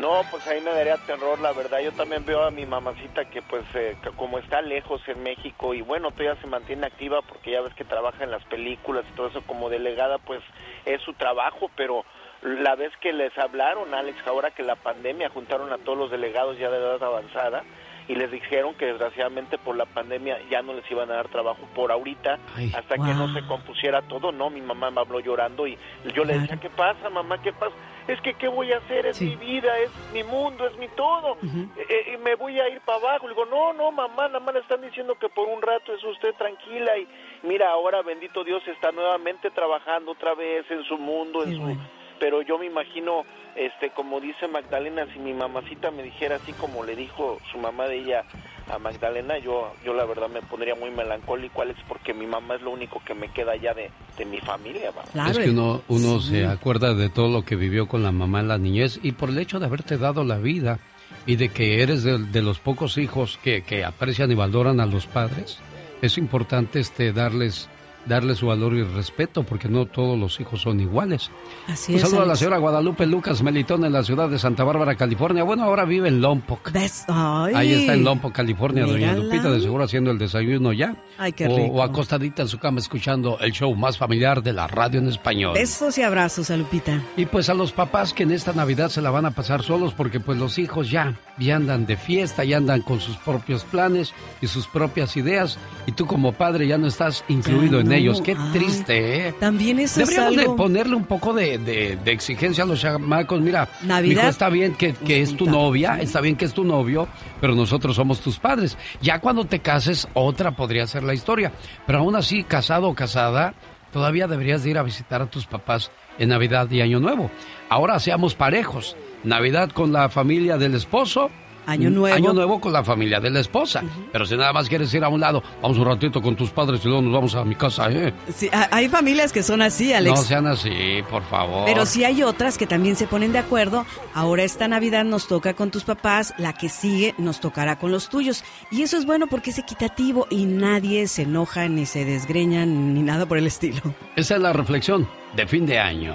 No, 0.00 0.22
pues 0.30 0.46
ahí 0.46 0.62
me 0.62 0.70
daría 0.70 0.96
terror, 0.96 1.38
la 1.40 1.52
verdad. 1.52 1.80
Yo 1.80 1.92
también 1.92 2.24
veo 2.24 2.42
a 2.42 2.50
mi 2.50 2.64
mamacita 2.64 3.26
que 3.26 3.42
pues 3.42 3.66
eh, 3.74 3.98
como 4.16 4.38
está 4.38 4.62
lejos 4.62 5.02
en 5.06 5.22
México 5.22 5.74
y 5.74 5.82
bueno, 5.82 6.10
todavía 6.10 6.40
se 6.40 6.46
mantiene 6.46 6.86
activa 6.86 7.20
porque 7.20 7.50
ya 7.50 7.60
ves 7.60 7.74
que 7.74 7.84
trabaja 7.84 8.24
en 8.24 8.30
las 8.30 8.42
películas 8.44 9.04
y 9.10 9.14
todo 9.14 9.28
eso 9.28 9.42
como 9.42 9.68
delegada, 9.68 10.16
pues 10.16 10.40
es 10.86 11.02
su 11.02 11.12
trabajo, 11.12 11.70
pero 11.76 12.06
la 12.40 12.76
vez 12.76 12.96
que 13.02 13.12
les 13.12 13.36
hablaron, 13.36 13.92
Alex, 13.92 14.26
ahora 14.26 14.52
que 14.52 14.62
la 14.62 14.76
pandemia 14.76 15.28
juntaron 15.28 15.70
a 15.70 15.76
todos 15.76 15.98
los 15.98 16.10
delegados 16.10 16.56
ya 16.56 16.70
de 16.70 16.78
edad 16.78 17.02
avanzada 17.02 17.62
y 18.10 18.16
les 18.16 18.28
dijeron 18.28 18.74
que 18.74 18.86
desgraciadamente 18.86 19.56
por 19.56 19.76
la 19.76 19.86
pandemia 19.86 20.36
ya 20.50 20.62
no 20.62 20.72
les 20.72 20.90
iban 20.90 21.08
a 21.12 21.14
dar 21.14 21.28
trabajo 21.28 21.60
por 21.76 21.92
ahorita 21.92 22.40
Ay. 22.56 22.72
hasta 22.76 22.96
que 22.96 23.14
no 23.14 23.32
se 23.32 23.46
compusiera 23.46 24.02
todo, 24.02 24.32
no, 24.32 24.50
mi 24.50 24.60
mamá 24.60 24.90
me 24.90 25.00
habló 25.00 25.20
llorando 25.20 25.64
y 25.64 25.78
yo 26.12 26.24
le 26.24 26.40
decía, 26.40 26.56
¿qué 26.56 26.70
pasa, 26.70 27.08
mamá? 27.08 27.40
¿Qué 27.40 27.52
pasa? 27.52 27.72
Es 28.08 28.20
que, 28.22 28.34
¿qué 28.34 28.48
voy 28.48 28.72
a 28.72 28.78
hacer? 28.78 29.06
Es 29.06 29.20
mi 29.20 29.36
vida, 29.36 29.78
es 29.78 29.90
mi 30.12 30.24
mundo, 30.24 30.66
es 30.66 30.76
mi 30.76 30.88
todo. 30.88 31.36
Eh, 31.44 31.86
eh, 31.88 32.14
y 32.14 32.16
me 32.16 32.34
voy 32.34 32.58
a 32.58 32.68
ir 32.68 32.80
para 32.80 32.98
abajo. 32.98 33.28
Le 33.28 33.34
digo, 33.34 33.46
no, 33.46 33.72
no, 33.74 33.92
mamá, 33.92 34.26
nada 34.26 34.40
más 34.40 34.54
le 34.54 34.60
están 34.60 34.80
diciendo 34.80 35.14
que 35.14 35.28
por 35.28 35.46
un 35.46 35.62
rato 35.62 35.94
es 35.94 36.02
usted 36.02 36.34
tranquila 36.34 36.98
y 36.98 37.06
mira, 37.44 37.70
ahora 37.70 38.02
bendito 38.02 38.42
Dios 38.42 38.66
está 38.66 38.90
nuevamente 38.90 39.52
trabajando 39.52 40.10
otra 40.10 40.34
vez 40.34 40.68
en 40.68 40.82
su 40.82 40.98
mundo, 40.98 41.44
en 41.44 41.54
su... 41.54 41.99
Pero 42.20 42.42
yo 42.42 42.58
me 42.58 42.66
imagino, 42.66 43.24
este, 43.56 43.90
como 43.90 44.20
dice 44.20 44.46
Magdalena, 44.46 45.06
si 45.12 45.18
mi 45.18 45.32
mamacita 45.32 45.90
me 45.90 46.02
dijera 46.02 46.36
así 46.36 46.52
como 46.52 46.84
le 46.84 46.94
dijo 46.94 47.38
su 47.50 47.58
mamá 47.58 47.86
de 47.88 47.98
ella 47.98 48.24
a 48.70 48.78
Magdalena, 48.78 49.38
yo, 49.38 49.72
yo 49.84 49.94
la 49.94 50.04
verdad 50.04 50.28
me 50.28 50.42
pondría 50.42 50.74
muy 50.76 50.90
melancólico, 50.90 51.62
Alex, 51.62 51.80
porque 51.88 52.14
mi 52.14 52.26
mamá 52.26 52.54
es 52.56 52.62
lo 52.62 52.70
único 52.70 53.02
que 53.04 53.14
me 53.14 53.28
queda 53.32 53.56
ya 53.56 53.74
de, 53.74 53.90
de 54.16 54.24
mi 54.26 54.38
familia. 54.40 54.92
¿va? 54.92 55.30
es 55.30 55.38
que 55.38 55.50
uno, 55.50 55.82
uno 55.88 56.20
Sí. 56.20 56.30
se 56.36 56.46
acuerda 56.46 56.94
de 56.94 57.08
todo 57.08 57.28
lo 57.28 57.42
que 57.44 57.56
vivió 57.56 57.88
con 57.88 58.02
la 58.04 58.12
mamá 58.12 58.40
en 58.40 58.48
la 58.48 58.58
niñez 58.58 59.00
y 59.02 59.12
por 59.12 59.30
el 59.30 59.38
hecho 59.38 59.58
de 59.58 59.66
haberte 59.66 59.96
dado 59.98 60.22
la 60.22 60.36
vida 60.38 60.78
y 61.26 61.36
de 61.36 61.48
que 61.48 61.82
eres 61.82 62.04
de, 62.04 62.18
de 62.18 62.42
los 62.42 62.60
pocos 62.60 62.96
hijos 62.98 63.38
que, 63.42 63.62
que 63.62 63.84
aprecian 63.84 64.30
y 64.30 64.34
valoran 64.34 64.78
a 64.78 64.86
los 64.86 65.06
padres, 65.06 65.58
es 66.02 66.16
importante 66.18 66.78
este 66.80 67.12
darles 67.12 67.68
darles 68.06 68.38
su 68.38 68.46
valor 68.46 68.74
y 68.74 68.82
respeto 68.82 69.42
porque 69.42 69.68
no 69.68 69.86
todos 69.86 70.18
los 70.18 70.40
hijos 70.40 70.62
son 70.62 70.80
iguales. 70.80 71.30
Así 71.68 71.92
Un 71.92 71.98
es, 71.98 72.02
saludo 72.02 72.22
a 72.22 72.26
la 72.26 72.36
señora 72.36 72.58
Guadalupe 72.58 73.06
Lucas 73.06 73.42
Melitón 73.42 73.84
en 73.84 73.92
la 73.92 74.02
ciudad 74.02 74.28
de 74.28 74.38
Santa 74.38 74.64
Bárbara, 74.64 74.94
California. 74.96 75.42
Bueno, 75.42 75.64
ahora 75.64 75.84
vive 75.84 76.08
en 76.08 76.20
Lompoc. 76.20 76.70
Ahí 76.74 77.72
está 77.72 77.94
en 77.94 78.04
Lompoc, 78.04 78.32
California, 78.32 78.84
doña. 78.84 79.14
Lupita, 79.14 79.50
de 79.50 79.60
seguro 79.60 79.84
haciendo 79.84 80.10
el 80.10 80.18
desayuno 80.18 80.72
ya. 80.72 80.96
Ay, 81.18 81.32
qué 81.32 81.46
o, 81.46 81.56
rico. 81.56 81.74
o 81.74 81.82
acostadita 81.82 82.42
en 82.42 82.48
su 82.48 82.58
cama 82.58 82.80
escuchando 82.80 83.38
el 83.40 83.52
show 83.52 83.74
más 83.74 83.98
familiar 83.98 84.42
de 84.42 84.52
la 84.52 84.66
radio 84.66 85.00
en 85.00 85.08
español. 85.08 85.54
Besos 85.54 85.98
y 85.98 86.02
abrazos 86.02 86.50
a 86.50 86.56
Lupita. 86.56 87.02
Y 87.16 87.26
pues 87.26 87.48
a 87.48 87.54
los 87.54 87.72
papás 87.72 88.12
que 88.12 88.22
en 88.22 88.32
esta 88.32 88.52
Navidad 88.52 88.88
se 88.88 89.02
la 89.02 89.10
van 89.10 89.26
a 89.26 89.30
pasar 89.32 89.62
solos 89.62 89.94
porque 89.94 90.20
pues 90.20 90.38
los 90.38 90.58
hijos 90.58 90.90
ya, 90.90 91.14
ya 91.38 91.56
andan 91.56 91.86
de 91.86 91.96
fiesta, 91.96 92.44
ya 92.44 92.56
andan 92.56 92.80
con 92.82 93.00
sus 93.00 93.16
propios 93.16 93.64
planes 93.64 94.12
y 94.40 94.46
sus 94.46 94.66
propias 94.66 95.16
ideas 95.16 95.58
y 95.86 95.92
tú 95.92 96.06
como 96.06 96.32
padre 96.32 96.66
ya 96.66 96.78
no 96.78 96.86
estás 96.86 97.24
incluido 97.28 97.80
Ya 97.80 97.80
en 97.80 97.89
no, 97.90 97.96
ellos. 97.96 98.20
Qué 98.20 98.36
ay. 98.38 98.50
triste, 98.52 99.28
¿eh? 99.28 99.34
También 99.38 99.78
eso 99.78 100.00
es 100.00 100.08
Deberíamos 100.08 100.38
algo... 100.38 100.52
de 100.52 100.56
ponerle 100.56 100.94
un 100.96 101.04
poco 101.04 101.32
de, 101.32 101.58
de- 101.58 101.98
de 102.02 102.12
exigencia 102.12 102.64
a 102.64 102.66
los 102.66 102.80
chamacos. 102.80 103.40
Mira, 103.40 103.68
Navidad. 103.82 104.16
mijo, 104.22 104.28
está 104.30 104.48
bien 104.48 104.74
que, 104.74 104.92
que 104.94 105.20
es 105.22 105.36
tu 105.36 105.46
novia, 105.46 105.98
está 106.00 106.20
bien 106.20 106.36
que 106.36 106.44
es 106.44 106.52
tu 106.54 106.64
novio, 106.64 107.08
pero 107.40 107.54
nosotros 107.54 107.96
somos 107.96 108.20
tus 108.20 108.38
padres. 108.38 108.76
Ya 109.00 109.18
cuando 109.20 109.44
te 109.44 109.60
cases, 109.60 110.08
otra 110.14 110.52
podría 110.52 110.86
ser 110.86 111.02
la 111.02 111.14
historia. 111.14 111.52
Pero 111.86 112.00
aún 112.00 112.16
así, 112.16 112.42
casado 112.44 112.88
o 112.88 112.94
casada, 112.94 113.54
todavía 113.92 114.26
deberías 114.26 114.62
de 114.62 114.70
ir 114.70 114.78
a 114.78 114.82
visitar 114.82 115.22
a 115.22 115.26
tus 115.26 115.46
papás 115.46 115.90
en 116.18 116.28
Navidad 116.30 116.70
y 116.70 116.80
Año 116.80 117.00
Nuevo. 117.00 117.30
Ahora 117.68 117.98
seamos 117.98 118.34
parejos. 118.34 118.96
Navidad 119.24 119.70
con 119.70 119.92
la 119.92 120.08
familia 120.08 120.56
del 120.58 120.74
esposo 120.74 121.30
Año 121.66 121.90
nuevo. 121.90 122.16
Año 122.16 122.32
nuevo 122.32 122.60
con 122.60 122.72
la 122.72 122.82
familia 122.82 123.20
de 123.20 123.30
la 123.30 123.40
esposa. 123.40 123.82
Pero 124.12 124.26
si 124.26 124.36
nada 124.36 124.52
más 124.52 124.68
quieres 124.68 124.92
ir 124.94 125.04
a 125.04 125.08
un 125.08 125.20
lado, 125.20 125.42
vamos 125.62 125.78
un 125.78 125.84
ratito 125.84 126.20
con 126.20 126.34
tus 126.36 126.50
padres 126.50 126.80
y 126.84 126.88
luego 126.88 127.02
nos 127.02 127.12
vamos 127.12 127.34
a 127.34 127.44
mi 127.44 127.54
casa, 127.54 127.90
¿eh? 127.90 128.12
Sí, 128.34 128.48
ha- 128.52 128.68
hay 128.72 128.88
familias 128.88 129.32
que 129.32 129.42
son 129.42 129.62
así, 129.62 129.92
Alex. 129.92 130.16
No 130.18 130.22
sean 130.24 130.46
así, 130.46 130.70
por 131.10 131.22
favor. 131.24 131.64
Pero 131.66 131.86
sí 131.86 132.02
hay 132.04 132.22
otras 132.22 132.58
que 132.58 132.66
también 132.66 132.96
se 132.96 133.06
ponen 133.06 133.32
de 133.32 133.38
acuerdo. 133.38 133.86
Ahora 134.14 134.42
esta 134.42 134.66
Navidad 134.68 135.04
nos 135.04 135.28
toca 135.28 135.54
con 135.54 135.70
tus 135.70 135.84
papás, 135.84 136.34
la 136.38 136.52
que 136.54 136.68
sigue 136.68 137.14
nos 137.18 137.40
tocará 137.40 137.76
con 137.78 137.90
los 137.92 138.08
tuyos. 138.08 138.42
Y 138.70 138.82
eso 138.82 138.96
es 138.96 139.06
bueno 139.06 139.26
porque 139.28 139.50
es 139.50 139.58
equitativo 139.58 140.26
y 140.30 140.46
nadie 140.46 141.06
se 141.08 141.22
enoja 141.22 141.68
ni 141.68 141.86
se 141.86 142.04
desgreña 142.04 142.66
ni 142.66 143.02
nada 143.02 143.26
por 143.26 143.38
el 143.38 143.46
estilo. 143.46 143.80
Esa 144.16 144.36
es 144.36 144.40
la 144.40 144.52
reflexión 144.52 145.06
de 145.36 145.46
fin 145.46 145.66
de 145.66 145.78
año. 145.78 146.14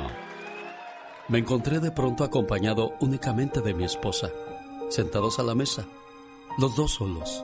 Me 1.28 1.40
encontré 1.40 1.80
de 1.80 1.92
pronto 1.92 2.24
acompañado 2.24 2.94
únicamente 3.00 3.60
de 3.62 3.74
mi 3.74 3.84
esposa, 3.84 4.30
sentados 4.96 5.40
a 5.40 5.44
la 5.44 5.56
mesa, 5.56 5.86
los 6.58 6.76
dos 6.76 6.94
solos. 6.94 7.44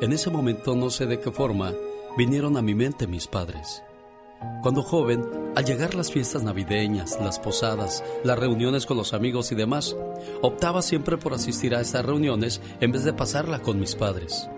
En 0.00 0.12
ese 0.12 0.30
momento 0.30 0.74
no 0.74 0.90
sé 0.90 1.06
de 1.06 1.20
qué 1.20 1.30
forma 1.30 1.72
vinieron 2.16 2.56
a 2.56 2.62
mi 2.62 2.74
mente 2.74 3.06
mis 3.06 3.26
padres. 3.26 3.82
Cuando 4.62 4.82
joven, 4.82 5.24
al 5.54 5.64
llegar 5.64 5.94
las 5.94 6.10
fiestas 6.10 6.42
navideñas, 6.42 7.18
las 7.20 7.38
posadas, 7.38 8.02
las 8.24 8.38
reuniones 8.38 8.86
con 8.86 8.96
los 8.96 9.12
amigos 9.12 9.52
y 9.52 9.54
demás, 9.54 9.96
optaba 10.40 10.82
siempre 10.82 11.18
por 11.18 11.34
asistir 11.34 11.74
a 11.74 11.80
estas 11.80 12.04
reuniones 12.04 12.60
en 12.80 12.90
vez 12.90 13.04
de 13.04 13.12
pasarla 13.12 13.60
con 13.60 13.78
mis 13.78 13.94
padres. 13.94 14.48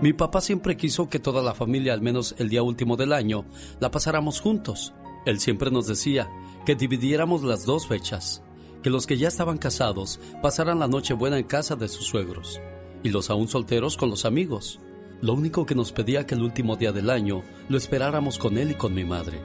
Mi 0.00 0.12
papá 0.12 0.40
siempre 0.40 0.76
quiso 0.76 1.08
que 1.08 1.18
toda 1.18 1.42
la 1.42 1.54
familia, 1.54 1.94
al 1.94 2.02
menos 2.02 2.34
el 2.38 2.48
día 2.48 2.62
último 2.62 2.96
del 2.96 3.12
año, 3.12 3.46
la 3.80 3.90
pasáramos 3.90 4.40
juntos. 4.40 4.92
Él 5.26 5.40
siempre 5.40 5.70
nos 5.70 5.88
decía 5.88 6.30
que 6.64 6.76
dividiéramos 6.76 7.42
las 7.42 7.64
dos 7.64 7.88
fechas, 7.88 8.42
que 8.82 8.90
los 8.90 9.06
que 9.06 9.16
ya 9.16 9.28
estaban 9.28 9.58
casados 9.58 10.20
pasaran 10.42 10.78
la 10.78 10.88
noche 10.88 11.14
buena 11.14 11.38
en 11.38 11.44
casa 11.44 11.76
de 11.76 11.88
sus 11.88 12.06
suegros 12.06 12.60
y 13.02 13.10
los 13.10 13.30
aún 13.30 13.48
solteros 13.48 13.96
con 13.96 14.10
los 14.10 14.24
amigos. 14.24 14.80
Lo 15.20 15.34
único 15.34 15.66
que 15.66 15.74
nos 15.74 15.92
pedía 15.92 16.26
que 16.26 16.34
el 16.34 16.42
último 16.42 16.76
día 16.76 16.92
del 16.92 17.10
año 17.10 17.42
lo 17.68 17.76
esperáramos 17.76 18.38
con 18.38 18.56
él 18.56 18.70
y 18.72 18.74
con 18.74 18.94
mi 18.94 19.04
madre. 19.04 19.40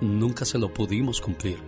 Nunca 0.00 0.44
se 0.44 0.58
lo 0.58 0.72
pudimos 0.72 1.20
cumplir. 1.20 1.58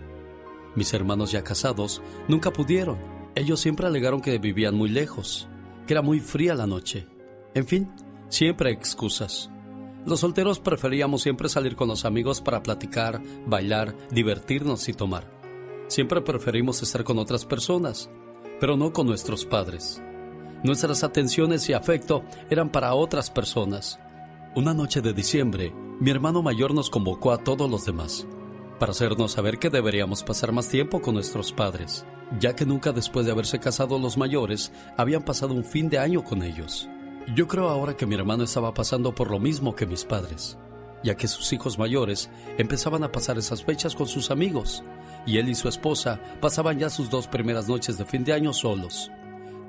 Mis 0.75 0.93
hermanos 0.93 1.31
ya 1.31 1.43
casados 1.43 2.01
nunca 2.27 2.51
pudieron. 2.51 2.97
Ellos 3.35 3.59
siempre 3.59 3.87
alegaron 3.87 4.21
que 4.21 4.37
vivían 4.37 4.75
muy 4.75 4.89
lejos, 4.89 5.47
que 5.87 5.93
era 5.93 6.01
muy 6.01 6.19
fría 6.19 6.55
la 6.55 6.67
noche. 6.67 7.07
En 7.53 7.65
fin, 7.65 7.91
siempre 8.29 8.71
excusas. 8.71 9.49
Los 10.05 10.21
solteros 10.21 10.59
preferíamos 10.59 11.21
siempre 11.21 11.47
salir 11.47 11.75
con 11.75 11.87
los 11.87 12.05
amigos 12.05 12.41
para 12.41 12.63
platicar, 12.63 13.21
bailar, 13.45 13.95
divertirnos 14.09 14.89
y 14.89 14.93
tomar. 14.93 15.40
Siempre 15.91 16.21
preferimos 16.21 16.81
estar 16.81 17.03
con 17.03 17.19
otras 17.19 17.45
personas, 17.45 18.09
pero 18.61 18.77
no 18.77 18.93
con 18.93 19.07
nuestros 19.07 19.43
padres. 19.43 20.01
Nuestras 20.63 21.03
atenciones 21.03 21.67
y 21.67 21.73
afecto 21.73 22.23
eran 22.49 22.69
para 22.69 22.93
otras 22.93 23.29
personas. 23.29 23.99
Una 24.55 24.73
noche 24.73 25.01
de 25.01 25.11
diciembre, 25.11 25.73
mi 25.99 26.09
hermano 26.09 26.41
mayor 26.41 26.73
nos 26.73 26.89
convocó 26.89 27.33
a 27.33 27.39
todos 27.39 27.69
los 27.69 27.83
demás 27.83 28.25
para 28.79 28.93
hacernos 28.93 29.33
saber 29.33 29.59
que 29.59 29.69
deberíamos 29.69 30.23
pasar 30.23 30.53
más 30.53 30.69
tiempo 30.69 31.01
con 31.01 31.15
nuestros 31.15 31.51
padres, 31.51 32.05
ya 32.39 32.55
que 32.55 32.65
nunca 32.65 32.93
después 32.93 33.25
de 33.25 33.33
haberse 33.33 33.59
casado 33.59 33.99
los 33.99 34.17
mayores 34.17 34.71
habían 34.95 35.25
pasado 35.25 35.53
un 35.53 35.65
fin 35.65 35.89
de 35.89 35.99
año 35.99 36.23
con 36.23 36.41
ellos. 36.41 36.87
Yo 37.35 37.49
creo 37.49 37.67
ahora 37.67 37.97
que 37.97 38.05
mi 38.05 38.15
hermano 38.15 38.45
estaba 38.45 38.73
pasando 38.73 39.13
por 39.13 39.29
lo 39.29 39.39
mismo 39.39 39.75
que 39.75 39.85
mis 39.85 40.05
padres, 40.05 40.57
ya 41.03 41.15
que 41.15 41.27
sus 41.27 41.51
hijos 41.53 41.77
mayores 41.79 42.29
empezaban 42.57 43.03
a 43.03 43.11
pasar 43.11 43.37
esas 43.37 43.63
fechas 43.63 43.95
con 43.95 44.07
sus 44.07 44.31
amigos, 44.31 44.83
y 45.25 45.37
él 45.37 45.49
y 45.49 45.55
su 45.55 45.67
esposa 45.67 46.19
pasaban 46.39 46.79
ya 46.79 46.89
sus 46.89 47.09
dos 47.09 47.27
primeras 47.27 47.67
noches 47.67 47.97
de 47.97 48.05
fin 48.05 48.23
de 48.23 48.33
año 48.33 48.53
solos. 48.53 49.11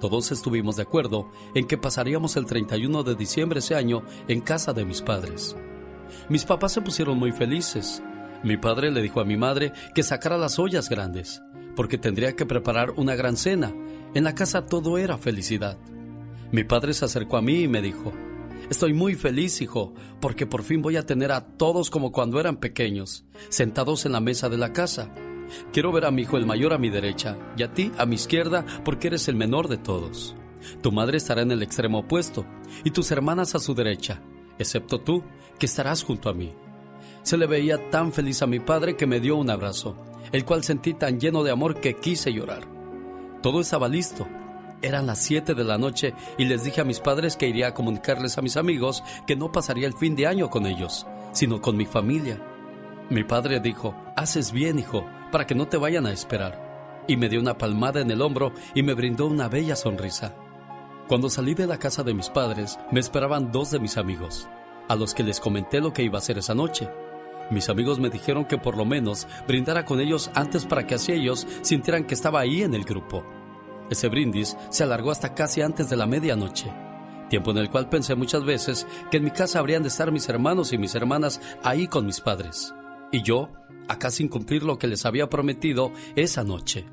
Todos 0.00 0.32
estuvimos 0.32 0.76
de 0.76 0.82
acuerdo 0.82 1.30
en 1.54 1.66
que 1.66 1.78
pasaríamos 1.78 2.36
el 2.36 2.46
31 2.46 3.04
de 3.04 3.14
diciembre 3.14 3.60
ese 3.60 3.76
año 3.76 4.02
en 4.26 4.40
casa 4.40 4.72
de 4.72 4.84
mis 4.84 5.00
padres. 5.00 5.56
Mis 6.28 6.44
papás 6.44 6.72
se 6.72 6.80
pusieron 6.80 7.18
muy 7.18 7.30
felices. 7.30 8.02
Mi 8.42 8.56
padre 8.56 8.90
le 8.90 9.00
dijo 9.00 9.20
a 9.20 9.24
mi 9.24 9.36
madre 9.36 9.72
que 9.94 10.02
sacara 10.02 10.36
las 10.36 10.58
ollas 10.58 10.88
grandes, 10.88 11.42
porque 11.76 11.98
tendría 11.98 12.34
que 12.34 12.46
preparar 12.46 12.90
una 12.96 13.14
gran 13.14 13.36
cena. 13.36 13.72
En 14.14 14.24
la 14.24 14.34
casa 14.34 14.66
todo 14.66 14.98
era 14.98 15.18
felicidad. 15.18 15.78
Mi 16.50 16.64
padre 16.64 16.94
se 16.94 17.04
acercó 17.04 17.36
a 17.36 17.42
mí 17.42 17.62
y 17.62 17.68
me 17.68 17.80
dijo, 17.80 18.12
Estoy 18.72 18.94
muy 18.94 19.16
feliz, 19.16 19.60
hijo, 19.60 19.92
porque 20.18 20.46
por 20.46 20.62
fin 20.62 20.80
voy 20.80 20.96
a 20.96 21.04
tener 21.04 21.30
a 21.30 21.44
todos 21.44 21.90
como 21.90 22.10
cuando 22.10 22.40
eran 22.40 22.56
pequeños, 22.56 23.26
sentados 23.50 24.06
en 24.06 24.12
la 24.12 24.20
mesa 24.20 24.48
de 24.48 24.56
la 24.56 24.72
casa. 24.72 25.10
Quiero 25.74 25.92
ver 25.92 26.06
a 26.06 26.10
mi 26.10 26.22
hijo 26.22 26.38
el 26.38 26.46
mayor 26.46 26.72
a 26.72 26.78
mi 26.78 26.88
derecha 26.88 27.36
y 27.54 27.64
a 27.64 27.74
ti 27.74 27.92
a 27.98 28.06
mi 28.06 28.14
izquierda 28.14 28.64
porque 28.82 29.08
eres 29.08 29.28
el 29.28 29.36
menor 29.36 29.68
de 29.68 29.76
todos. 29.76 30.34
Tu 30.80 30.90
madre 30.90 31.18
estará 31.18 31.42
en 31.42 31.50
el 31.50 31.62
extremo 31.62 31.98
opuesto 31.98 32.46
y 32.82 32.92
tus 32.92 33.10
hermanas 33.10 33.54
a 33.54 33.58
su 33.58 33.74
derecha, 33.74 34.22
excepto 34.58 35.02
tú, 35.02 35.22
que 35.58 35.66
estarás 35.66 36.02
junto 36.02 36.30
a 36.30 36.32
mí. 36.32 36.54
Se 37.24 37.36
le 37.36 37.46
veía 37.46 37.90
tan 37.90 38.10
feliz 38.10 38.40
a 38.40 38.46
mi 38.46 38.58
padre 38.58 38.96
que 38.96 39.06
me 39.06 39.20
dio 39.20 39.36
un 39.36 39.50
abrazo, 39.50 39.98
el 40.32 40.46
cual 40.46 40.64
sentí 40.64 40.94
tan 40.94 41.20
lleno 41.20 41.44
de 41.44 41.50
amor 41.50 41.78
que 41.78 41.96
quise 41.96 42.32
llorar. 42.32 42.66
Todo 43.42 43.60
estaba 43.60 43.90
listo. 43.90 44.26
Eran 44.82 45.06
las 45.06 45.20
7 45.20 45.54
de 45.54 45.62
la 45.62 45.78
noche 45.78 46.12
y 46.38 46.44
les 46.44 46.64
dije 46.64 46.80
a 46.80 46.84
mis 46.84 46.98
padres 46.98 47.36
que 47.36 47.46
iría 47.46 47.68
a 47.68 47.74
comunicarles 47.74 48.36
a 48.36 48.42
mis 48.42 48.56
amigos 48.56 49.04
que 49.28 49.36
no 49.36 49.52
pasaría 49.52 49.86
el 49.86 49.94
fin 49.94 50.16
de 50.16 50.26
año 50.26 50.50
con 50.50 50.66
ellos, 50.66 51.06
sino 51.32 51.60
con 51.60 51.76
mi 51.76 51.86
familia. 51.86 52.40
Mi 53.08 53.22
padre 53.22 53.60
dijo, 53.60 53.94
haces 54.16 54.50
bien, 54.50 54.80
hijo, 54.80 55.06
para 55.30 55.46
que 55.46 55.54
no 55.54 55.68
te 55.68 55.76
vayan 55.76 56.06
a 56.06 56.12
esperar. 56.12 57.04
Y 57.06 57.16
me 57.16 57.28
dio 57.28 57.40
una 57.40 57.58
palmada 57.58 58.00
en 58.00 58.10
el 58.10 58.22
hombro 58.22 58.52
y 58.74 58.82
me 58.82 58.94
brindó 58.94 59.26
una 59.26 59.48
bella 59.48 59.76
sonrisa. 59.76 60.34
Cuando 61.06 61.30
salí 61.30 61.54
de 61.54 61.68
la 61.68 61.78
casa 61.78 62.02
de 62.02 62.14
mis 62.14 62.28
padres, 62.28 62.78
me 62.90 62.98
esperaban 62.98 63.52
dos 63.52 63.70
de 63.70 63.78
mis 63.78 63.96
amigos, 63.96 64.48
a 64.88 64.96
los 64.96 65.14
que 65.14 65.22
les 65.22 65.38
comenté 65.38 65.80
lo 65.80 65.92
que 65.92 66.02
iba 66.02 66.18
a 66.18 66.20
hacer 66.20 66.38
esa 66.38 66.54
noche. 66.54 66.88
Mis 67.50 67.68
amigos 67.68 68.00
me 68.00 68.10
dijeron 68.10 68.46
que 68.46 68.58
por 68.58 68.76
lo 68.76 68.84
menos 68.84 69.28
brindara 69.46 69.84
con 69.84 70.00
ellos 70.00 70.30
antes 70.34 70.64
para 70.64 70.86
que 70.86 70.94
así 70.94 71.12
ellos 71.12 71.46
sintieran 71.60 72.04
que 72.04 72.14
estaba 72.14 72.40
ahí 72.40 72.62
en 72.62 72.74
el 72.74 72.84
grupo. 72.84 73.24
Ese 73.92 74.08
brindis 74.08 74.56
se 74.70 74.84
alargó 74.84 75.10
hasta 75.10 75.34
casi 75.34 75.60
antes 75.60 75.90
de 75.90 75.96
la 75.96 76.06
medianoche, 76.06 76.72
tiempo 77.28 77.50
en 77.50 77.58
el 77.58 77.68
cual 77.68 77.90
pensé 77.90 78.14
muchas 78.14 78.42
veces 78.42 78.86
que 79.10 79.18
en 79.18 79.24
mi 79.24 79.30
casa 79.30 79.58
habrían 79.58 79.82
de 79.82 79.88
estar 79.88 80.10
mis 80.10 80.26
hermanos 80.30 80.72
y 80.72 80.78
mis 80.78 80.94
hermanas 80.94 81.42
ahí 81.62 81.88
con 81.88 82.06
mis 82.06 82.22
padres, 82.22 82.74
y 83.12 83.22
yo 83.22 83.50
acá 83.88 84.10
sin 84.10 84.28
cumplir 84.28 84.62
lo 84.62 84.78
que 84.78 84.86
les 84.86 85.04
había 85.04 85.28
prometido 85.28 85.92
esa 86.16 86.42
noche. 86.42 86.86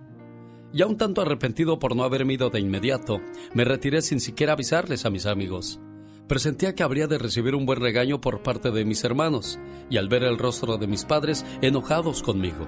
Ya 0.73 0.87
un 0.87 0.97
tanto 0.97 1.21
arrepentido 1.21 1.79
por 1.79 1.95
no 1.95 2.03
haberme 2.03 2.33
ido 2.33 2.49
de 2.49 2.59
inmediato, 2.59 3.21
me 3.53 3.63
retiré 3.63 4.01
sin 4.01 4.19
siquiera 4.19 4.53
avisarles 4.53 5.05
a 5.05 5.09
mis 5.09 5.25
amigos. 5.25 5.79
Presentía 6.27 6.75
que 6.75 6.83
habría 6.83 7.07
de 7.07 7.17
recibir 7.17 7.55
un 7.55 7.65
buen 7.65 7.79
regaño 7.79 8.19
por 8.19 8.43
parte 8.43 8.71
de 8.71 8.83
mis 8.83 9.05
hermanos, 9.05 9.57
y 9.89 9.95
al 9.95 10.09
ver 10.09 10.23
el 10.25 10.37
rostro 10.37 10.77
de 10.77 10.87
mis 10.87 11.05
padres 11.05 11.45
enojados 11.61 12.21
conmigo. 12.21 12.67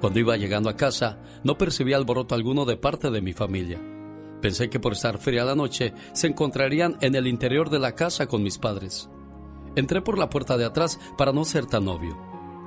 Cuando 0.00 0.18
iba 0.18 0.36
llegando 0.36 0.68
a 0.68 0.76
casa, 0.76 1.18
no 1.42 1.56
percibí 1.56 1.92
alboroto 1.92 2.34
alguno 2.34 2.64
de 2.64 2.76
parte 2.76 3.10
de 3.10 3.22
mi 3.22 3.32
familia. 3.32 3.80
Pensé 4.40 4.68
que 4.68 4.80
por 4.80 4.92
estar 4.92 5.18
fría 5.18 5.44
la 5.44 5.54
noche, 5.54 5.94
se 6.12 6.26
encontrarían 6.26 6.96
en 7.00 7.14
el 7.14 7.26
interior 7.26 7.70
de 7.70 7.78
la 7.78 7.94
casa 7.94 8.26
con 8.26 8.42
mis 8.42 8.58
padres. 8.58 9.08
Entré 9.76 10.02
por 10.02 10.18
la 10.18 10.28
puerta 10.28 10.56
de 10.56 10.66
atrás 10.66 11.00
para 11.16 11.32
no 11.32 11.44
ser 11.44 11.66
tan 11.66 11.88
obvio. 11.88 12.16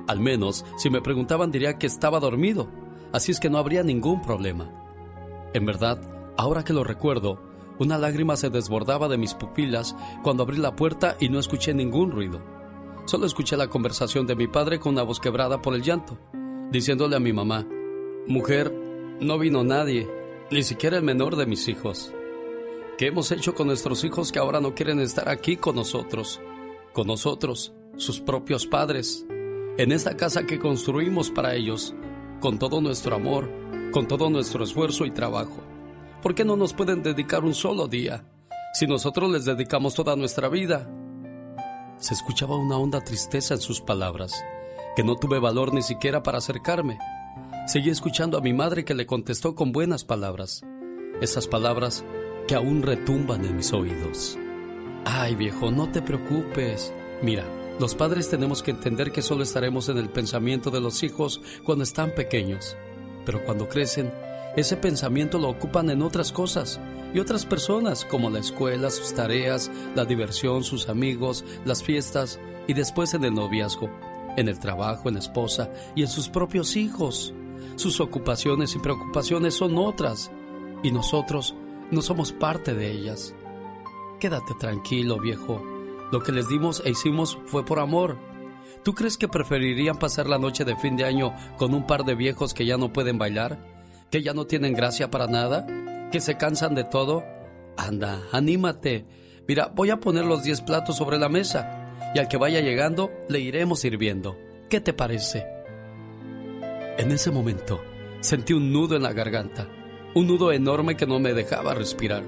Al 0.08 0.20
menos, 0.20 0.64
si 0.76 0.90
me 0.90 1.00
preguntaban 1.00 1.50
diría 1.50 1.78
que 1.78 1.86
estaba 1.86 2.18
dormido, 2.18 2.68
así 3.12 3.30
es 3.30 3.40
que 3.40 3.50
no 3.50 3.58
habría 3.58 3.82
ningún 3.82 4.22
problema. 4.22 4.70
En 5.54 5.66
verdad, 5.66 6.00
ahora 6.36 6.64
que 6.64 6.72
lo 6.72 6.82
recuerdo, 6.82 7.40
una 7.78 7.96
lágrima 7.96 8.36
se 8.36 8.50
desbordaba 8.50 9.08
de 9.08 9.18
mis 9.18 9.34
pupilas 9.34 9.94
cuando 10.22 10.42
abrí 10.42 10.56
la 10.56 10.74
puerta 10.74 11.16
y 11.20 11.28
no 11.28 11.38
escuché 11.38 11.74
ningún 11.74 12.10
ruido. 12.10 12.40
Solo 13.04 13.24
escuché 13.24 13.56
la 13.56 13.68
conversación 13.68 14.26
de 14.26 14.34
mi 14.34 14.48
padre 14.48 14.80
con 14.80 14.94
una 14.94 15.04
voz 15.04 15.20
quebrada 15.20 15.62
por 15.62 15.74
el 15.74 15.82
llanto, 15.82 16.18
diciéndole 16.70 17.16
a 17.16 17.20
mi 17.20 17.32
mamá, 17.32 17.66
Mujer, 18.26 18.72
no 19.20 19.38
vino 19.38 19.64
nadie, 19.64 20.06
ni 20.50 20.62
siquiera 20.62 20.98
el 20.98 21.02
menor 21.02 21.36
de 21.36 21.46
mis 21.46 21.66
hijos. 21.68 22.12
¿Qué 22.98 23.06
hemos 23.06 23.30
hecho 23.32 23.54
con 23.54 23.68
nuestros 23.68 24.04
hijos 24.04 24.32
que 24.32 24.38
ahora 24.38 24.60
no 24.60 24.74
quieren 24.74 25.00
estar 25.00 25.28
aquí 25.28 25.56
con 25.56 25.76
nosotros? 25.76 26.40
Con 26.92 27.06
nosotros, 27.06 27.72
sus 27.96 28.20
propios 28.20 28.66
padres, 28.66 29.24
en 29.78 29.92
esta 29.92 30.16
casa 30.16 30.44
que 30.44 30.58
construimos 30.58 31.30
para 31.30 31.54
ellos, 31.54 31.94
con 32.40 32.58
todo 32.58 32.80
nuestro 32.80 33.16
amor, 33.16 33.48
con 33.92 34.06
todo 34.06 34.28
nuestro 34.28 34.64
esfuerzo 34.64 35.06
y 35.06 35.10
trabajo. 35.10 35.62
¿Por 36.22 36.34
qué 36.34 36.44
no 36.44 36.56
nos 36.56 36.74
pueden 36.74 37.02
dedicar 37.02 37.44
un 37.44 37.54
solo 37.54 37.86
día? 37.88 38.24
Si 38.74 38.86
nosotros 38.86 39.30
les 39.30 39.44
dedicamos 39.44 39.94
toda 39.94 40.16
nuestra 40.16 40.48
vida. 40.48 40.90
Se 41.96 42.14
escuchaba 42.14 42.56
una 42.56 42.76
honda 42.76 43.00
tristeza 43.00 43.54
en 43.54 43.60
sus 43.60 43.80
palabras, 43.80 44.44
que 44.98 45.04
no 45.04 45.14
tuve 45.14 45.38
valor 45.38 45.72
ni 45.72 45.82
siquiera 45.82 46.24
para 46.24 46.38
acercarme. 46.38 46.98
Seguí 47.68 47.88
escuchando 47.88 48.36
a 48.36 48.40
mi 48.40 48.52
madre 48.52 48.84
que 48.84 48.94
le 48.94 49.06
contestó 49.06 49.54
con 49.54 49.70
buenas 49.70 50.02
palabras, 50.02 50.64
esas 51.20 51.46
palabras 51.46 52.04
que 52.48 52.56
aún 52.56 52.82
retumban 52.82 53.44
en 53.44 53.54
mis 53.54 53.72
oídos. 53.72 54.36
Ay 55.04 55.36
viejo, 55.36 55.70
no 55.70 55.88
te 55.88 56.02
preocupes. 56.02 56.92
Mira, 57.22 57.44
Los 57.78 57.94
padres 57.94 58.28
tenemos 58.28 58.60
que 58.60 58.72
entender 58.72 59.12
que 59.12 59.22
solo 59.22 59.44
estaremos 59.44 59.88
en 59.88 59.98
el 59.98 60.08
pensamiento 60.08 60.72
de 60.72 60.80
los 60.80 61.04
hijos 61.04 61.40
cuando 61.62 61.84
están 61.84 62.10
pequeños, 62.10 62.76
pero 63.24 63.44
cuando 63.44 63.68
crecen, 63.68 64.12
ese 64.56 64.76
pensamiento 64.76 65.38
lo 65.38 65.48
ocupan 65.48 65.90
en 65.90 66.02
otras 66.02 66.32
cosas 66.32 66.80
y 67.14 67.20
otras 67.20 67.46
personas, 67.46 68.04
como 68.04 68.30
la 68.30 68.40
escuela, 68.40 68.90
sus 68.90 69.14
tareas, 69.14 69.70
la 69.94 70.04
diversión, 70.04 70.64
sus 70.64 70.88
amigos, 70.88 71.44
las 71.64 71.84
fiestas 71.84 72.40
y 72.66 72.74
después 72.74 73.14
en 73.14 73.22
el 73.22 73.34
noviazgo, 73.34 73.90
en 74.38 74.48
el 74.48 74.58
trabajo, 74.58 75.08
en 75.08 75.14
la 75.14 75.20
esposa 75.20 75.70
y 75.94 76.02
en 76.02 76.08
sus 76.08 76.28
propios 76.28 76.76
hijos. 76.76 77.34
Sus 77.76 78.00
ocupaciones 78.00 78.74
y 78.74 78.78
preocupaciones 78.78 79.54
son 79.54 79.76
otras 79.78 80.30
y 80.82 80.92
nosotros 80.92 81.54
no 81.90 82.02
somos 82.02 82.32
parte 82.32 82.74
de 82.74 82.90
ellas. 82.90 83.34
Quédate 84.20 84.54
tranquilo, 84.58 85.18
viejo. 85.18 85.62
Lo 86.12 86.22
que 86.22 86.32
les 86.32 86.48
dimos 86.48 86.82
e 86.84 86.90
hicimos 86.90 87.38
fue 87.46 87.64
por 87.64 87.80
amor. 87.80 88.18
¿Tú 88.84 88.94
crees 88.94 89.18
que 89.18 89.28
preferirían 89.28 89.98
pasar 89.98 90.28
la 90.28 90.38
noche 90.38 90.64
de 90.64 90.76
fin 90.76 90.96
de 90.96 91.04
año 91.04 91.34
con 91.56 91.74
un 91.74 91.86
par 91.86 92.04
de 92.04 92.14
viejos 92.14 92.54
que 92.54 92.64
ya 92.64 92.76
no 92.76 92.92
pueden 92.92 93.18
bailar? 93.18 93.58
¿Que 94.10 94.22
ya 94.22 94.34
no 94.34 94.46
tienen 94.46 94.72
gracia 94.72 95.10
para 95.10 95.26
nada? 95.26 95.66
¿Que 96.10 96.20
se 96.20 96.36
cansan 96.36 96.74
de 96.74 96.84
todo? 96.84 97.24
Anda, 97.76 98.22
anímate. 98.32 99.04
Mira, 99.46 99.70
voy 99.74 99.90
a 99.90 100.00
poner 100.00 100.24
los 100.24 100.42
10 100.42 100.62
platos 100.62 100.96
sobre 100.96 101.18
la 101.18 101.28
mesa 101.28 101.77
y 102.14 102.18
al 102.18 102.28
que 102.28 102.36
vaya 102.36 102.60
llegando 102.60 103.10
le 103.28 103.40
iremos 103.40 103.80
sirviendo. 103.80 104.38
¿Qué 104.68 104.80
te 104.80 104.92
parece? 104.92 105.46
En 106.98 107.12
ese 107.12 107.30
momento 107.30 107.80
sentí 108.20 108.52
un 108.52 108.72
nudo 108.72 108.96
en 108.96 109.02
la 109.02 109.12
garganta, 109.12 109.68
un 110.14 110.26
nudo 110.26 110.52
enorme 110.52 110.96
que 110.96 111.06
no 111.06 111.18
me 111.20 111.34
dejaba 111.34 111.74
respirar. 111.74 112.22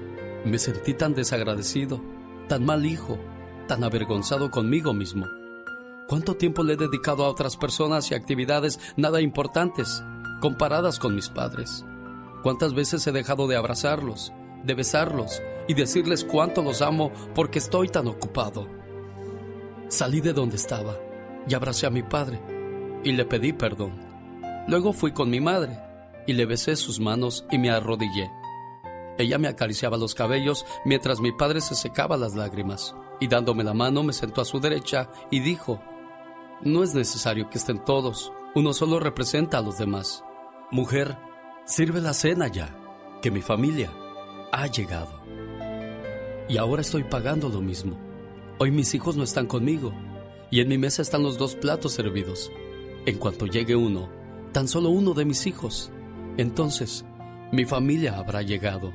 Me 0.45 0.57
sentí 0.57 0.93
tan 0.93 1.13
desagradecido, 1.13 2.01
tan 2.47 2.65
mal 2.65 2.85
hijo, 2.85 3.19
tan 3.67 3.83
avergonzado 3.83 4.49
conmigo 4.49 4.93
mismo. 4.93 5.27
¿Cuánto 6.07 6.35
tiempo 6.35 6.63
le 6.63 6.73
he 6.73 6.77
dedicado 6.77 7.25
a 7.25 7.29
otras 7.29 7.57
personas 7.57 8.09
y 8.11 8.15
actividades 8.15 8.79
nada 8.97 9.21
importantes 9.21 10.03
comparadas 10.41 10.99
con 10.99 11.15
mis 11.15 11.29
padres? 11.29 11.85
¿Cuántas 12.43 12.73
veces 12.73 13.05
he 13.05 13.11
dejado 13.11 13.47
de 13.47 13.55
abrazarlos, 13.55 14.33
de 14.63 14.73
besarlos 14.73 15.41
y 15.67 15.73
decirles 15.73 16.25
cuánto 16.25 16.63
los 16.63 16.81
amo 16.81 17.11
porque 17.35 17.59
estoy 17.59 17.87
tan 17.87 18.07
ocupado? 18.07 18.80
Salí 19.91 20.21
de 20.21 20.31
donde 20.31 20.55
estaba 20.55 20.95
y 21.45 21.53
abracé 21.53 21.85
a 21.85 21.89
mi 21.89 22.01
padre 22.01 22.41
y 23.03 23.11
le 23.11 23.25
pedí 23.25 23.51
perdón. 23.51 23.99
Luego 24.69 24.93
fui 24.93 25.11
con 25.11 25.29
mi 25.29 25.41
madre 25.41 25.77
y 26.25 26.31
le 26.31 26.45
besé 26.45 26.77
sus 26.77 27.01
manos 27.01 27.45
y 27.51 27.57
me 27.57 27.71
arrodillé. 27.71 28.31
Ella 29.17 29.37
me 29.37 29.49
acariciaba 29.49 29.97
los 29.97 30.15
cabellos 30.15 30.65
mientras 30.85 31.19
mi 31.19 31.33
padre 31.33 31.59
se 31.59 31.75
secaba 31.75 32.15
las 32.15 32.35
lágrimas 32.35 32.95
y 33.19 33.27
dándome 33.27 33.65
la 33.65 33.73
mano 33.73 34.01
me 34.01 34.13
sentó 34.13 34.39
a 34.39 34.45
su 34.45 34.61
derecha 34.61 35.09
y 35.29 35.41
dijo, 35.41 35.81
no 36.61 36.83
es 36.83 36.95
necesario 36.95 37.49
que 37.49 37.57
estén 37.57 37.83
todos, 37.83 38.31
uno 38.55 38.71
solo 38.71 38.97
representa 38.97 39.57
a 39.57 39.61
los 39.61 39.77
demás. 39.77 40.23
Mujer, 40.71 41.17
sirve 41.65 41.99
la 41.99 42.13
cena 42.13 42.47
ya, 42.47 42.73
que 43.21 43.29
mi 43.29 43.41
familia 43.41 43.91
ha 44.53 44.67
llegado. 44.67 45.21
Y 46.47 46.55
ahora 46.55 46.81
estoy 46.81 47.03
pagando 47.03 47.49
lo 47.49 47.59
mismo. 47.59 48.10
Hoy 48.63 48.69
mis 48.69 48.93
hijos 48.93 49.15
no 49.15 49.23
están 49.23 49.47
conmigo 49.47 49.91
y 50.51 50.59
en 50.59 50.67
mi 50.67 50.77
mesa 50.77 51.01
están 51.01 51.23
los 51.23 51.39
dos 51.39 51.55
platos 51.55 51.93
servidos. 51.93 52.51
En 53.07 53.17
cuanto 53.17 53.47
llegue 53.47 53.75
uno, 53.75 54.07
tan 54.51 54.67
solo 54.67 54.91
uno 54.91 55.15
de 55.15 55.25
mis 55.25 55.47
hijos, 55.47 55.89
entonces 56.37 57.03
mi 57.51 57.65
familia 57.65 58.19
habrá 58.19 58.43
llegado. 58.43 58.93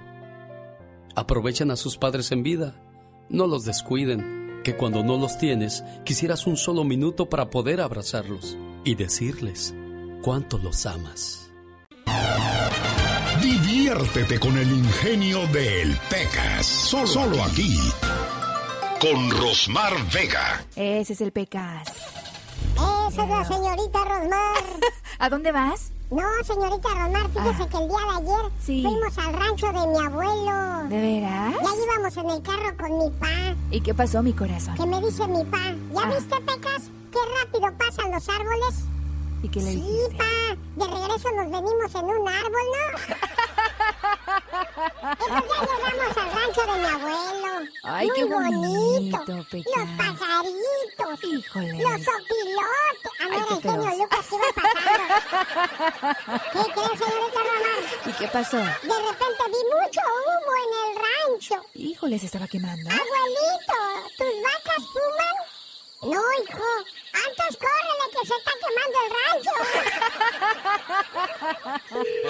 Aprovechen 1.17 1.73
a 1.73 1.77
sus 1.77 1.99
padres 1.99 2.31
en 2.31 2.45
vida 2.45 2.81
no 3.29 3.49
los 3.49 3.65
descuiden, 3.65 4.61
que 4.63 4.77
cuando 4.77 5.03
no 5.03 5.19
los 5.19 5.37
tienes, 5.37 5.83
quisieras 6.05 6.47
un 6.47 6.57
solo 6.57 6.85
minuto 6.85 7.29
para 7.29 7.51
poder 7.51 7.81
abrazarlos 7.81 8.57
y 8.85 8.95
decirles 8.95 9.75
cuánto 10.23 10.59
los 10.59 10.87
amas. 10.87 11.51
Diviértete 13.43 14.39
con 14.39 14.57
el 14.59 14.71
ingenio 14.71 15.45
del 15.49 15.99
Pecas, 16.09 16.67
solo, 16.67 17.07
solo 17.09 17.43
aquí, 17.43 17.77
con 19.01 19.31
Rosmar 19.31 19.93
Vega. 20.13 20.65
Ese 20.75 21.13
es 21.13 21.21
el 21.21 21.33
Pecas. 21.33 21.89
Esa 23.09 23.23
es 23.23 23.29
la 23.29 23.45
señorita 23.45 24.05
Rosmar. 24.05 24.65
¿A 25.19 25.29
dónde 25.29 25.53
vas? 25.53 25.93
No, 26.11 26.23
señorita 26.45 26.89
Rosmar, 26.91 27.29
fíjese 27.31 27.63
Ah. 27.63 27.69
que 27.69 27.77
el 27.79 27.89
día 27.89 27.99
de 27.99 28.17
ayer 28.17 28.53
Sí. 28.65 28.83
fuimos 28.83 29.19
al 29.19 29.33
rancho 29.33 29.67
de 29.67 29.87
mi 29.87 29.99
abuelo. 30.07 30.89
¿De 30.89 31.01
veras? 31.01 31.55
Ya 31.55 31.85
íbamos 31.85 32.17
en 32.17 32.31
el 32.31 32.43
carro 32.43 32.77
con 32.77 32.99
mi 32.99 33.11
pa. 33.19 33.57
¿Y 33.71 33.81
qué 33.81 33.95
pasó, 33.95 34.23
mi 34.23 34.33
corazón? 34.33 34.75
Que 34.77 34.87
me 34.87 35.01
dice 35.01 35.27
mi 35.27 35.45
pa, 35.45 35.59
¿ya 35.93 36.01
Ah. 36.03 36.15
viste, 36.15 36.37
Pecas? 36.41 36.83
Qué 37.13 37.19
rápido 37.43 37.73
pasan 37.79 38.11
los 38.13 38.29
árboles. 38.29 38.85
¿Y 39.43 39.49
qué 39.49 39.61
le 39.61 39.71
Sí, 39.73 39.77
dijiste? 39.77 40.17
pa, 40.17 40.25
de 40.77 40.87
regreso 40.95 41.31
nos 41.33 41.51
venimos 41.51 41.95
en 41.95 42.05
un 42.05 42.29
árbol, 42.29 42.67
¿no? 42.73 42.87
pues 45.19 45.31
ya 45.31 45.43
llegamos 45.63 46.17
al 46.17 46.29
rancho 46.33 46.63
de 46.63 46.77
mi 46.79 46.87
abuelo. 46.87 47.53
Ay, 47.85 48.07
Muy 48.09 48.17
qué 48.17 48.25
bonito, 48.25 49.19
Los 49.27 49.47
Pecas. 49.47 49.89
pajaritos. 49.97 51.25
Híjole. 51.25 51.79
Los 51.83 51.93
opilotes. 51.93 53.13
A 53.21 53.23
Ay, 53.25 53.31
ver, 53.31 53.39
el 53.39 53.45
genio. 53.63 53.91
Lucas 53.97 54.27
iba 54.33 54.49
pasando. 54.57 55.01
¿Qué 56.53 56.63
crees, 56.73 56.97
señorita 56.99 57.41
Román? 57.41 57.83
¿Y 58.07 58.09
qué 58.13 58.27
pasó? 58.29 58.57
De 58.57 58.63
repente 58.63 59.43
vi 59.49 59.63
mucho 59.75 60.01
humo 60.27 60.53
en 60.65 60.71
el 60.83 60.91
rancho. 61.05 61.57
Híjole, 61.75 62.15
se 62.19 62.27
estaba 62.27 62.47
quemando. 62.49 62.89
Abuelito, 62.91 63.79
¿tus 64.19 64.35
vacas 64.43 64.83
fuman? 64.93 65.37
No, 66.03 66.11
hijo. 66.11 66.69
Antes 67.15 67.57
córrele 67.57 68.07
que 68.13 68.27
se 68.27 68.35
está 68.35 68.53
quemando 68.63 68.99
el 69.05 69.11
rancho. 69.17 69.55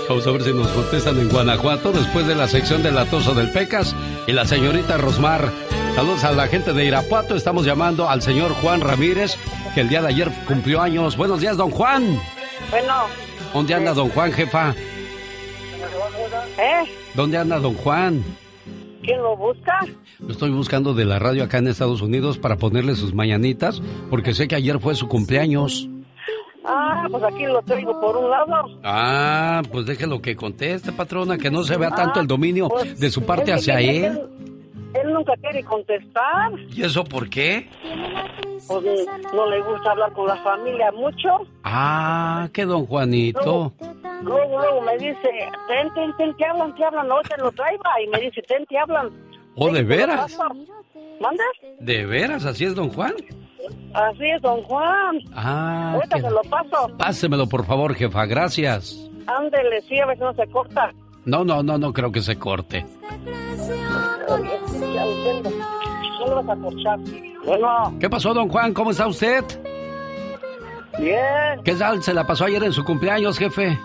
Vamos 0.09 0.26
a 0.26 0.30
ver 0.30 0.43
si 0.44 0.52
nos 0.52 0.68
contestan 0.68 1.18
en 1.18 1.28
Guanajuato 1.28 1.93
después 1.93 2.26
de 2.26 2.34
la 2.36 2.47
sección 2.48 2.82
del 2.82 2.94
latoso 2.94 3.34
del 3.34 3.51
Pecas 3.51 3.94
y 4.26 4.32
la 4.32 4.47
señorita 4.47 4.97
Rosmar. 4.97 5.51
Saludos 5.94 6.24
a 6.24 6.32
la 6.32 6.47
gente 6.47 6.72
de 6.72 6.84
Irapuato. 6.84 7.34
Estamos 7.34 7.64
llamando 7.64 8.09
al 8.09 8.22
señor 8.22 8.52
Juan 8.55 8.80
Ramírez, 8.80 9.36
que 9.74 9.80
el 9.80 9.88
día 9.88 10.01
de 10.02 10.09
ayer 10.09 10.30
cumplió 10.47 10.80
años. 10.80 11.16
Buenos 11.16 11.40
días, 11.40 11.56
don 11.56 11.70
Juan. 11.70 12.20
Bueno, 12.70 13.06
¿Dónde 13.52 13.74
anda 13.74 13.94
don 13.94 14.10
Juan, 14.10 14.32
jefa? 14.32 14.74
¿eh? 16.59 16.84
¿Dónde 17.14 17.38
anda 17.38 17.59
don 17.59 17.74
Juan? 17.74 18.22
¿Quién 19.07 19.23
lo 19.23 19.37
busca? 19.37 19.87
Lo 20.19 20.33
estoy 20.33 20.51
buscando 20.51 20.93
de 20.93 21.05
la 21.05 21.20
radio 21.20 21.45
acá 21.45 21.59
en 21.59 21.69
Estados 21.69 22.03
Unidos 22.03 22.39
para 22.39 22.57
ponerle 22.57 22.97
sus 22.97 23.15
mañanitas, 23.15 23.81
porque 24.11 24.35
sé 24.35 24.49
que 24.49 24.57
ayer 24.57 24.81
fue 24.81 24.97
su 24.97 25.07
cumpleaños. 25.07 25.89
Ah, 26.65 27.07
pues 27.09 27.23
aquí 27.23 27.45
lo 27.45 27.62
traigo 27.62 28.01
por 28.01 28.16
un 28.16 28.28
lado. 28.28 28.81
Ah, 28.83 29.62
pues 29.70 29.87
déjelo 29.87 30.20
que 30.20 30.35
conteste, 30.35 30.91
patrona, 30.91 31.39
que 31.39 31.53
no 31.53 31.62
se 31.62 31.77
vea 31.77 31.91
tanto 31.91 32.19
el 32.19 32.27
dominio 32.27 32.69
pues, 32.69 32.99
de 32.99 33.09
su 33.11 33.23
parte 33.23 33.53
hacia 33.53 33.81
él, 33.81 34.05
él. 34.07 34.20
Él 34.95 35.12
nunca 35.12 35.35
quiere 35.41 35.62
contestar. 35.62 36.51
¿Y 36.74 36.83
eso 36.83 37.05
por 37.05 37.28
qué? 37.28 37.69
Pues 38.66 38.85
no 39.33 39.49
le 39.49 39.62
gusta 39.62 39.93
hablar 39.93 40.12
con 40.15 40.27
la 40.27 40.37
familia 40.43 40.91
mucho. 40.91 41.28
Ah, 41.62 42.49
que 42.53 42.65
don 42.65 42.87
Juanito. 42.87 43.73
Luego, 44.22 44.59
luego 44.60 44.80
me 44.82 44.97
dice, 44.98 45.28
ten, 45.68 45.93
ten, 45.94 46.16
ten, 46.16 46.36
te 46.36 46.44
hablan, 46.47 46.74
te 46.74 46.84
hablan, 46.84 47.06
no 47.09 47.20
te 47.22 47.36
lo 47.40 47.51
traiga. 47.52 47.90
Y 48.05 48.09
me 48.09 48.20
dice, 48.20 48.43
ten, 48.43 48.64
te 48.66 48.78
hablan. 48.78 49.10
¿Oh, 49.55 49.70
de 49.70 49.82
veras? 49.82 50.36
¿Mandas? 51.20 51.47
¿De 51.80 52.05
veras? 52.06 52.44
¿Así 52.44 52.64
es, 52.64 52.74
don 52.74 52.90
Juan? 52.90 53.14
Así 53.94 54.24
es, 54.30 54.43
don 54.43 54.62
Juan. 54.64 55.18
Ah, 55.34 55.93
Ahorita 55.94 56.20
se 56.20 56.30
lo 56.30 56.43
paso. 56.43 56.97
pásemelo, 56.98 57.47
por 57.48 57.64
favor, 57.64 57.94
jefa, 57.94 58.26
gracias. 58.26 58.98
Ándele, 59.26 59.80
sí, 59.82 59.98
a 59.98 60.06
ver 60.06 60.16
si 60.16 60.22
no 60.22 60.34
se 60.34 60.47
corta. 60.48 60.93
No, 61.24 61.44
no, 61.44 61.62
no, 61.62 61.76
no 61.78 61.93
creo 61.93 62.12
que 62.12 62.20
se 62.20 62.38
corte. 62.38 62.84
Bueno, 67.44 67.94
¿Qué 68.01 68.10
pasó, 68.10 68.34
don 68.34 68.48
Juan? 68.48 68.72
¿Cómo 68.74 68.90
está 68.90 69.06
usted? 69.06 69.44
bien. 70.98 71.62
¿Qué 71.64 71.74
tal 71.74 72.02
se 72.02 72.14
la 72.14 72.26
pasó 72.26 72.44
ayer 72.47 72.62
en 72.64 72.72
su 72.72 72.82
cumpleaños, 72.84 73.38
jefe? 73.38 73.78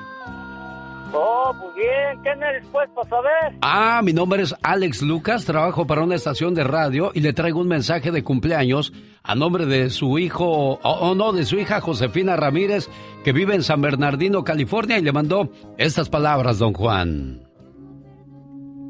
Oh, 1.13 1.53
pues 1.59 1.75
bien. 1.75 2.19
¿Quién 2.23 2.41
eres, 2.43 2.65
pues, 2.71 2.89
para 2.95 3.09
saber? 3.09 3.57
Ah, 3.61 4.01
mi 4.03 4.13
nombre 4.13 4.43
es 4.43 4.55
Alex 4.63 5.01
Lucas, 5.01 5.45
trabajo 5.45 5.85
para 5.85 6.03
una 6.03 6.15
estación 6.15 6.53
de 6.53 6.63
radio 6.63 7.11
y 7.13 7.19
le 7.19 7.33
traigo 7.33 7.59
un 7.59 7.67
mensaje 7.67 8.11
de 8.11 8.23
cumpleaños 8.23 8.93
a 9.23 9.35
nombre 9.35 9.65
de 9.65 9.89
su 9.89 10.17
hijo, 10.19 10.45
o 10.45 10.79
o 10.81 11.15
no, 11.15 11.33
de 11.33 11.45
su 11.45 11.57
hija 11.57 11.81
Josefina 11.81 12.35
Ramírez, 12.35 12.89
que 13.23 13.33
vive 13.33 13.55
en 13.55 13.63
San 13.63 13.81
Bernardino, 13.81 14.43
California, 14.43 14.97
y 14.97 15.01
le 15.01 15.11
mandó 15.11 15.51
estas 15.77 16.09
palabras, 16.09 16.59
don 16.59 16.73
Juan. 16.73 17.47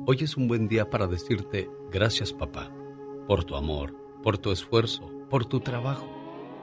Hoy 0.08 0.18
es 0.22 0.36
un 0.36 0.48
buen 0.48 0.68
día 0.68 0.90
para 0.90 1.08
decirte 1.08 1.70
gracias, 1.92 2.34
papá, 2.34 2.72
por 3.28 3.44
tu 3.44 3.56
amor, 3.56 3.96
por 4.24 4.38
tu 4.38 4.52
esfuerzo, 4.52 5.10
por 5.30 5.46
tu 5.46 5.60
trabajo, 5.60 6.08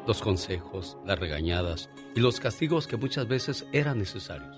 los 0.06 0.20
consejos, 0.20 0.98
las 1.06 1.18
regañadas 1.18 1.88
y 2.14 2.20
los 2.20 2.40
castigos 2.40 2.86
que 2.86 2.96
muchas 2.96 3.28
veces 3.28 3.66
eran 3.72 3.98
necesarios. 3.98 4.57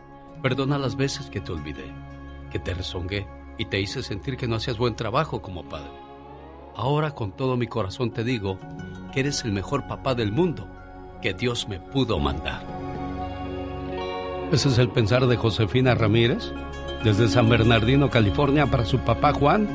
perdona 0.41 0.77
las 0.77 0.95
veces 0.95 1.29
que 1.29 1.41
te 1.41 1.51
olvidé, 1.51 1.91
que 2.51 2.59
te 2.59 2.73
rezongué 2.73 3.27
y 3.57 3.65
te 3.65 3.79
hice 3.79 4.03
sentir 4.03 4.37
que 4.37 4.47
no 4.47 4.55
hacías 4.55 4.77
buen 4.77 4.95
trabajo 4.95 5.41
como 5.41 5.67
padre. 5.67 5.91
Ahora 6.75 7.11
con 7.11 7.31
todo 7.31 7.57
mi 7.57 7.67
corazón 7.67 8.11
te 8.11 8.23
digo 8.23 8.57
que 9.13 9.19
eres 9.19 9.43
el 9.43 9.51
mejor 9.51 9.87
papá 9.87 10.15
del 10.15 10.31
mundo 10.31 10.67
que 11.21 11.33
Dios 11.33 11.67
me 11.67 11.79
pudo 11.79 12.19
mandar. 12.19 12.63
Ese 14.51 14.69
es 14.69 14.77
el 14.79 14.89
pensar 14.89 15.27
de 15.27 15.37
Josefina 15.37 15.95
Ramírez, 15.95 16.51
desde 17.03 17.29
San 17.29 17.49
Bernardino, 17.49 18.09
California, 18.09 18.67
para 18.67 18.85
su 18.85 18.99
papá 18.99 19.33
Juan, 19.33 19.67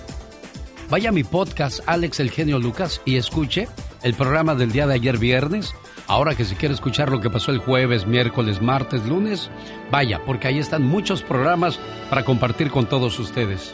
Vaya 0.90 1.10
a 1.10 1.14
mi 1.14 1.24
podcast, 1.24 1.82
Alex 1.86 2.20
el 2.20 2.32
genio 2.32 2.60
Lucas, 2.60 3.02
y 3.06 3.18
escuche 3.18 3.68
el 4.04 4.14
programa 4.14 4.56
del 4.56 4.72
día 4.72 4.88
de 4.88 4.96
ayer 4.96 5.18
viernes. 5.18 5.74
Ahora 6.08 6.36
que 6.36 6.44
si 6.44 6.56
quiere 6.56 6.74
escuchar 6.74 7.10
lo 7.10 7.22
que 7.22 7.30
pasó 7.30 7.52
el 7.52 7.60
jueves, 7.60 8.06
miércoles, 8.06 8.62
martes, 8.62 9.06
lunes, 9.06 9.50
vaya, 9.90 10.22
porque 10.26 10.48
ahí 10.48 10.60
están 10.60 10.84
muchos 10.84 11.22
programas 11.24 11.80
para 12.10 12.26
compartir 12.26 12.72
con 12.72 12.88
todos 12.88 13.20
ustedes. 13.20 13.74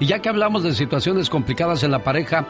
Y 0.00 0.06
ya 0.06 0.20
que 0.20 0.28
hablamos 0.28 0.62
de 0.62 0.74
situaciones 0.74 1.28
complicadas 1.28 1.82
en 1.82 1.90
la 1.90 2.04
pareja, 2.04 2.46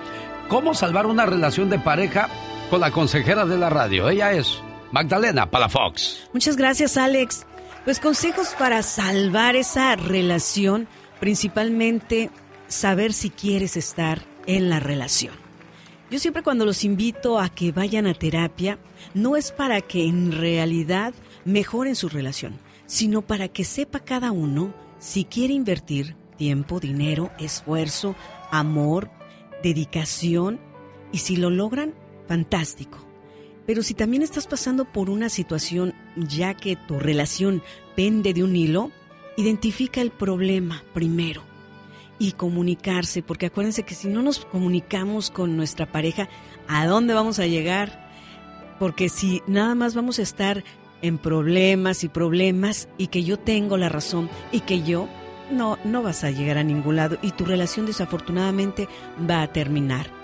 ¿cómo 0.49 0.75
salvar 0.75 1.07
una 1.07 1.25
relación 1.25 1.71
de 1.71 1.79
pareja 1.79 2.29
con 2.69 2.81
la 2.81 2.91
consejera 2.91 3.47
de 3.47 3.57
la 3.57 3.71
radio? 3.71 4.09
Ella 4.09 4.33
es 4.33 4.61
Magdalena 4.93 5.51
Palafox. 5.51 6.29
Muchas 6.35 6.57
gracias, 6.57 6.97
Alex. 6.97 7.47
Pues 7.85 8.01
consejos 8.01 8.55
para 8.59 8.83
salvar 8.83 9.57
esa 9.57 9.97
relación, 9.97 10.89
principalmente 11.21 12.31
saber 12.67 13.15
si 13.15 13.31
quieres 13.31 13.79
estar 13.79 14.21
en 14.47 14.69
la 14.69 14.79
relación. 14.79 15.35
Yo 16.11 16.19
siempre 16.19 16.43
cuando 16.43 16.67
los 16.67 16.85
invito 16.85 17.39
a 17.39 17.49
que 17.49 17.73
vayan 17.73 18.07
a 18.07 18.15
terapia, 18.15 18.79
no 19.15 19.37
es 19.37 19.53
para 19.53 19.81
que 19.81 20.07
en 20.07 20.33
realidad 20.33 21.15
mejoren 21.45 21.97
su 21.97 22.09
relación, 22.11 22.59
sino 22.87 23.23
para 23.23 23.49
que 23.49 23.65
sepa 23.65 24.01
cada 24.01 24.33
uno 24.33 24.75
si 24.99 25.25
quiere 25.25 25.55
invertir 25.55 26.17
tiempo, 26.39 26.81
dinero, 26.81 27.31
esfuerzo, 27.39 28.17
amor, 28.51 29.11
dedicación, 29.63 30.59
y 31.13 31.19
si 31.19 31.37
lo 31.37 31.51
logran, 31.51 31.95
fantástico. 32.27 32.99
Pero 33.67 33.83
si 33.83 33.93
también 33.93 34.23
estás 34.23 34.47
pasando 34.47 34.87
por 34.87 35.11
una 35.11 35.29
situación 35.29 35.93
ya 36.17 36.55
que 36.55 36.77
tu 36.77 36.99
relación 36.99 37.63
pende 37.95 38.33
de 38.33 38.43
un 38.43 38.57
hilo, 38.57 38.91
identifica 39.37 40.01
el 40.01 40.11
problema 40.11 40.83
primero 40.95 41.43
y 42.19 42.33
comunicarse, 42.33 43.23
porque 43.23 43.47
acuérdense 43.47 43.85
que 43.85 43.95
si 43.95 44.09
no 44.09 44.23
nos 44.23 44.45
comunicamos 44.45 45.31
con 45.31 45.57
nuestra 45.57 45.93
pareja, 45.93 46.29
¿a 46.67 46.87
dónde 46.87 47.15
vamos 47.15 47.39
a 47.39 47.47
llegar? 47.47 48.09
Porque 48.79 49.09
si 49.09 49.43
nada 49.47 49.75
más 49.75 49.95
vamos 49.95 50.19
a 50.19 50.23
estar 50.23 50.65
en 51.03 51.19
problemas 51.19 52.05
y 52.05 52.09
problemas 52.09 52.89
y 52.99 53.09
que 53.09 53.23
yo 53.23 53.39
tengo 53.39 53.77
la 53.77 53.89
razón 53.89 54.29
y 54.51 54.61
que 54.61 54.83
yo 54.83 55.09
no, 55.51 55.79
no 55.85 56.03
vas 56.03 56.25
a 56.25 56.31
llegar 56.31 56.59
a 56.59 56.65
ningún 56.65 56.97
lado 56.97 57.19
y 57.23 57.33
tu 57.33 57.45
relación 57.45 57.87
desafortunadamente 57.87 58.89
va 59.29 59.43
a 59.43 59.53
terminar. 59.53 60.19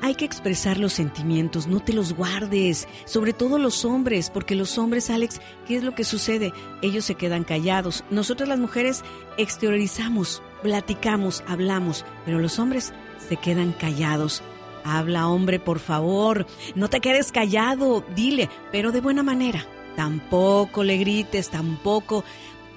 Hay 0.00 0.14
que 0.14 0.24
expresar 0.24 0.78
los 0.78 0.92
sentimientos, 0.92 1.66
no 1.66 1.80
te 1.80 1.92
los 1.92 2.12
guardes, 2.12 2.86
sobre 3.04 3.32
todo 3.32 3.58
los 3.58 3.84
hombres, 3.84 4.30
porque 4.30 4.54
los 4.54 4.78
hombres, 4.78 5.10
Alex, 5.10 5.40
¿qué 5.66 5.76
es 5.76 5.82
lo 5.82 5.94
que 5.94 6.04
sucede? 6.04 6.52
Ellos 6.82 7.04
se 7.04 7.16
quedan 7.16 7.42
callados. 7.42 8.04
Nosotras 8.08 8.48
las 8.48 8.60
mujeres 8.60 9.02
exteriorizamos, 9.38 10.40
platicamos, 10.62 11.42
hablamos, 11.48 12.04
pero 12.24 12.38
los 12.38 12.60
hombres 12.60 12.92
se 13.28 13.36
quedan 13.36 13.72
callados. 13.72 14.42
Habla, 14.84 15.26
hombre, 15.26 15.58
por 15.58 15.80
favor, 15.80 16.46
no 16.76 16.88
te 16.88 17.00
quedes 17.00 17.32
callado, 17.32 18.04
dile, 18.14 18.48
pero 18.70 18.92
de 18.92 19.00
buena 19.00 19.24
manera. 19.24 19.66
Tampoco 19.96 20.84
le 20.84 20.96
grites, 20.96 21.50
tampoco 21.50 22.22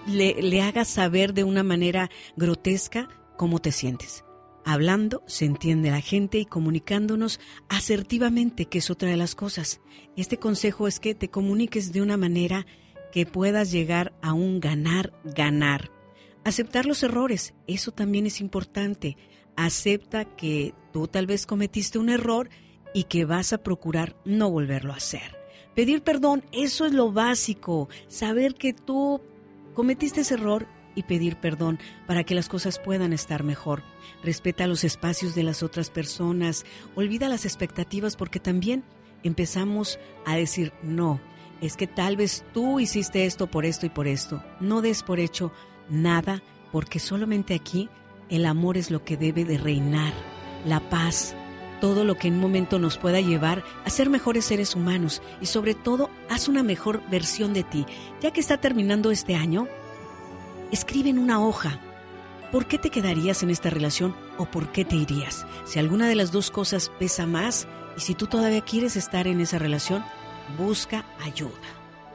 le, 0.08 0.62
hagas 0.62 0.88
saber 0.88 1.34
de 1.34 1.44
una 1.44 1.64
manera 1.64 2.10
grotesca 2.36 3.08
cómo 3.38 3.60
te 3.60 3.72
sientes. 3.72 4.24
Hablando 4.64 5.24
se 5.26 5.46
entiende 5.46 5.90
la 5.90 6.02
gente 6.02 6.38
y 6.38 6.46
comunicándonos 6.46 7.40
asertivamente, 7.70 8.66
que 8.66 8.78
es 8.78 8.90
otra 8.90 9.10
de 9.10 9.18
las 9.18 9.34
cosas. 9.34 9.82
Este 10.16 10.38
consejo 10.38 10.88
es 10.88 11.00
que 11.00 11.16
te 11.16 11.30
comuniques 11.30 11.92
de 11.92 12.02
una 12.02 12.18
manera 12.18 12.66
que 13.12 13.26
puedas 13.26 13.72
llegar 13.72 14.14
a 14.22 14.34
un 14.34 14.60
ganar, 14.60 15.14
ganar. 15.24 15.92
Aceptar 16.44 16.86
los 16.86 17.04
errores, 17.04 17.54
eso 17.68 17.92
también 17.92 18.26
es 18.26 18.40
importante. 18.40 19.18
Acepta 19.56 20.26
que 20.26 20.74
tú 20.94 21.08
tal 21.08 21.26
vez 21.28 21.46
cometiste 21.46 22.00
un 22.00 22.10
error 22.10 22.50
y 22.94 23.06
que 23.06 23.26
vas 23.26 23.54
a 23.54 23.60
procurar 23.64 24.16
no 24.26 24.50
volverlo 24.50 24.94
a 24.94 24.98
hacer. 24.98 25.42
Pedir 25.76 26.04
perdón, 26.04 26.44
eso 26.52 26.86
es 26.86 26.94
lo 26.94 27.12
básico. 27.12 27.90
Saber 28.08 28.56
que 28.56 28.74
tú 28.74 29.22
cometiste 29.74 30.22
ese 30.22 30.36
error 30.36 30.68
y 30.96 31.04
pedir 31.04 31.38
perdón 31.38 31.80
para 32.08 32.24
que 32.24 32.36
las 32.36 32.50
cosas 32.50 32.80
puedan 32.80 33.14
estar 33.14 33.44
mejor. 33.44 33.84
Respeta 34.24 34.68
los 34.68 34.84
espacios 34.84 35.36
de 35.36 35.44
las 35.44 35.64
otras 35.64 35.90
personas, 35.90 36.66
olvida 36.96 37.30
las 37.30 37.46
expectativas 37.46 38.16
porque 38.16 38.40
también 38.40 38.84
empezamos 39.24 40.00
a 40.26 40.36
decir 40.36 40.74
no. 40.84 41.22
Es 41.62 41.78
que 41.78 41.88
tal 41.88 42.18
vez 42.18 42.44
tú 42.54 42.80
hiciste 42.80 43.26
esto 43.26 43.48
por 43.48 43.66
esto 43.66 43.86
y 43.86 43.90
por 43.90 44.08
esto. 44.08 44.44
No 44.60 44.82
des 44.82 45.04
por 45.04 45.20
hecho 45.20 45.52
nada 45.90 46.42
porque 46.72 47.00
solamente 47.00 47.54
aquí 47.54 47.90
el 48.30 48.46
amor 48.46 48.78
es 48.78 48.92
lo 48.92 49.04
que 49.04 49.18
debe 49.18 49.46
de 49.46 49.58
reinar, 49.58 50.14
la 50.66 50.80
paz, 50.90 51.36
todo 51.82 52.06
lo 52.06 52.16
que 52.16 52.30
en 52.30 52.36
un 52.36 52.40
momento 52.40 52.80
nos 52.80 52.98
pueda 52.98 53.20
llevar 53.20 53.66
a 53.84 53.90
ser 53.90 54.10
mejores 54.10 54.46
seres 54.46 54.76
humanos 54.76 55.22
y 55.42 55.48
sobre 55.48 55.76
todo 55.76 56.10
haz 56.30 56.48
una 56.48 56.64
mejor 56.64 57.02
versión 57.10 57.54
de 57.54 57.64
ti. 57.64 57.86
Ya 58.22 58.32
que 58.32 58.40
está 58.40 58.58
terminando 58.58 59.12
este 59.12 59.36
año, 59.36 59.68
escribe 60.72 61.10
en 61.10 61.20
una 61.20 61.46
hoja 61.46 61.82
por 62.54 62.68
qué 62.68 62.78
te 62.78 62.90
quedarías 62.90 63.44
en 63.44 63.50
esta 63.50 63.70
relación 63.70 64.16
o 64.38 64.46
por 64.46 64.72
qué 64.72 64.86
te 64.86 64.96
irías. 64.96 65.46
Si 65.66 65.80
alguna 65.80 66.08
de 66.08 66.16
las 66.16 66.32
dos 66.32 66.52
cosas 66.52 66.90
pesa 67.00 67.26
más 67.26 67.68
y 67.98 68.02
si 68.02 68.16
tú 68.16 68.28
todavía 68.28 68.62
quieres 68.62 68.96
estar 68.96 69.28
en 69.28 69.42
esa 69.42 69.60
relación, 69.60 70.04
busca 70.58 71.04
ayuda. 71.26 71.52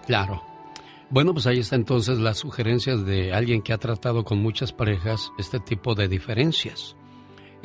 Claro. 0.07 0.43
Bueno, 1.09 1.33
pues 1.33 1.47
ahí 1.47 1.59
está 1.59 1.77
entonces 1.77 2.19
las 2.19 2.39
sugerencias 2.39 3.05
de 3.05 3.33
alguien 3.33 3.63
que 3.63 3.73
ha 3.73 3.79
tratado 3.79 4.25
con 4.25 4.39
muchas 4.39 4.73
parejas 4.73 5.31
este 5.39 5.61
tipo 5.61 5.95
de 5.95 6.09
diferencias. 6.09 6.97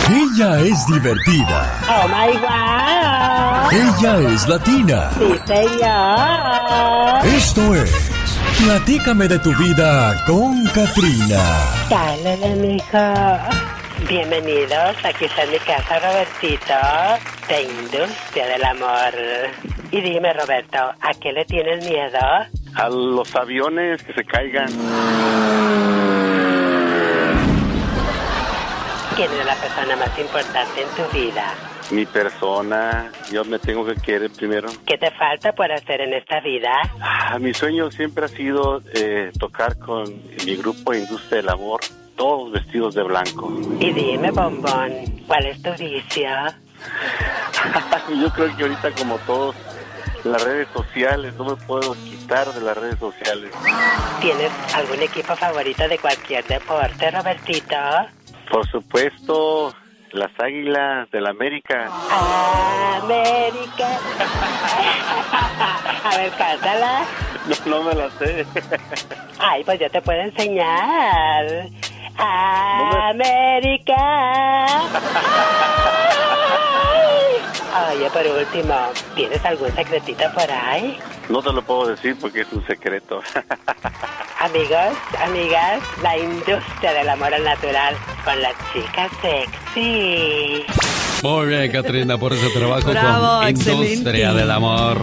Ella 0.10 0.60
es 0.60 0.86
divertida. 0.88 1.80
Oh 1.88 2.08
my 2.08 2.34
God. 2.38 3.72
Ella 3.72 4.20
es 4.34 4.46
latina. 4.48 5.10
Sí, 5.18 5.40
señor. 5.48 7.26
Esto 7.26 7.76
es 7.76 8.11
Platícame 8.64 9.28
de 9.28 9.40
tu 9.40 9.52
vida 9.58 10.16
con 10.28 10.64
Katrina. 10.68 11.44
Dale, 11.90 12.56
mijo. 12.58 14.08
Bienvenidos, 14.08 14.96
aquí 15.04 15.26
está 15.26 15.46
mi 15.48 15.58
casa, 15.58 15.98
Robertito, 16.00 16.74
de 17.48 17.64
Industria 17.64 18.48
del 18.48 18.64
Amor. 18.64 19.14
Y 19.90 20.02
dime, 20.02 20.32
Roberto, 20.34 20.78
¿a 20.78 21.12
qué 21.20 21.32
le 21.32 21.44
tienes 21.46 21.84
miedo? 21.84 22.20
A 22.76 22.90
los 22.90 23.36
aviones 23.36 24.04
que 24.04 24.14
se 24.14 24.24
caigan. 24.26 24.68
¿Quién 29.16 29.32
es 29.40 29.46
la 29.46 29.56
persona 29.56 29.96
más 29.96 30.20
importante 30.20 30.82
en 30.82 30.90
tu 30.90 31.18
vida? 31.18 31.54
Mi 31.92 32.06
persona, 32.06 33.12
yo 33.32 33.44
me 33.44 33.60
tengo 33.60 33.86
que 33.86 33.96
querer 33.96 34.32
primero. 34.32 34.70
¿Qué 34.86 34.98
te 34.98 35.12
falta 35.12 35.52
por 35.52 35.72
hacer 35.72 36.00
en 36.00 36.14
esta 36.14 36.40
vida? 36.40 36.72
Ah, 37.02 37.38
mi 37.38 37.54
sueño 37.54 37.92
siempre 37.92 38.26
ha 38.26 38.28
sido 38.30 38.82
eh, 38.94 39.32
tocar 39.38 39.78
con 39.78 40.04
mi 40.46 40.56
grupo 40.56 40.94
Industria 40.94 41.42
del 41.42 41.50
Amor, 41.50 41.82
todos 42.16 42.54
vestidos 42.54 42.96
de 42.96 43.04
blanco. 43.04 43.52
Y 43.80 43.92
dime, 43.92 44.32
bombón, 44.32 44.94
¿cuál 45.28 45.48
es 45.48 45.62
tu 45.62 45.72
vicio? 45.72 46.30
yo 48.22 48.30
creo 48.34 48.56
que 48.56 48.64
ahorita 48.64 48.92
como 48.92 49.18
todos, 49.20 49.56
las 50.24 50.44
redes 50.44 50.68
sociales, 50.74 51.34
no 51.36 51.46
me 51.46 51.56
puedo 51.56 51.94
quitar 51.94 52.48
de 52.54 52.62
las 52.62 52.78
redes 52.78 53.00
sociales. 53.00 53.52
¿Tienes 54.22 54.52
algún 54.74 55.02
equipo 55.02 55.36
favorito 55.36 55.88
de 55.88 55.98
cualquier 55.98 56.46
deporte, 56.46 57.12
Robertito? 57.12 57.76
Por 58.50 58.68
supuesto, 58.68 59.74
las 60.14 60.32
Águilas 60.40 61.10
del 61.12 61.28
América. 61.28 61.90
América. 63.02 64.00
A 66.04 66.18
ver, 66.18 66.32
cántala. 66.34 67.06
No, 67.66 67.78
no 67.78 67.84
me 67.84 67.94
la 67.96 68.10
sé. 68.12 68.46
Ay, 69.40 69.64
pues 69.64 69.80
yo 69.80 69.90
te 69.90 70.02
puedo 70.02 70.20
enseñar. 70.22 71.68
América. 73.10 73.98
Oye, 77.90 78.10
por 78.10 78.28
último, 78.28 78.76
¿tienes 79.16 79.44
algún 79.46 79.72
secretito 79.74 80.24
por 80.34 80.52
ahí? 80.52 81.00
No 81.30 81.42
te 81.42 81.54
lo 81.54 81.62
puedo 81.62 81.88
decir 81.88 82.18
porque 82.20 82.42
es 82.42 82.52
un 82.52 82.66
secreto. 82.68 83.22
Amigos, 84.42 84.98
amigas, 85.24 85.84
la 86.02 86.18
industria 86.18 86.94
del 86.94 87.10
amor 87.10 87.32
al 87.32 87.44
natural 87.44 87.96
con 88.26 88.42
la 88.42 88.50
chica 88.74 89.08
sexy. 89.22 90.64
Muy 91.22 91.48
bien, 91.48 91.72
Katrina, 91.72 92.18
por 92.18 92.34
ese 92.34 92.50
trabajo 92.50 92.90
Bravo, 92.90 93.42
con 93.42 93.48
excelente. 93.50 93.94
Industria 93.94 94.34
del 94.34 94.50
Amor. 94.50 94.98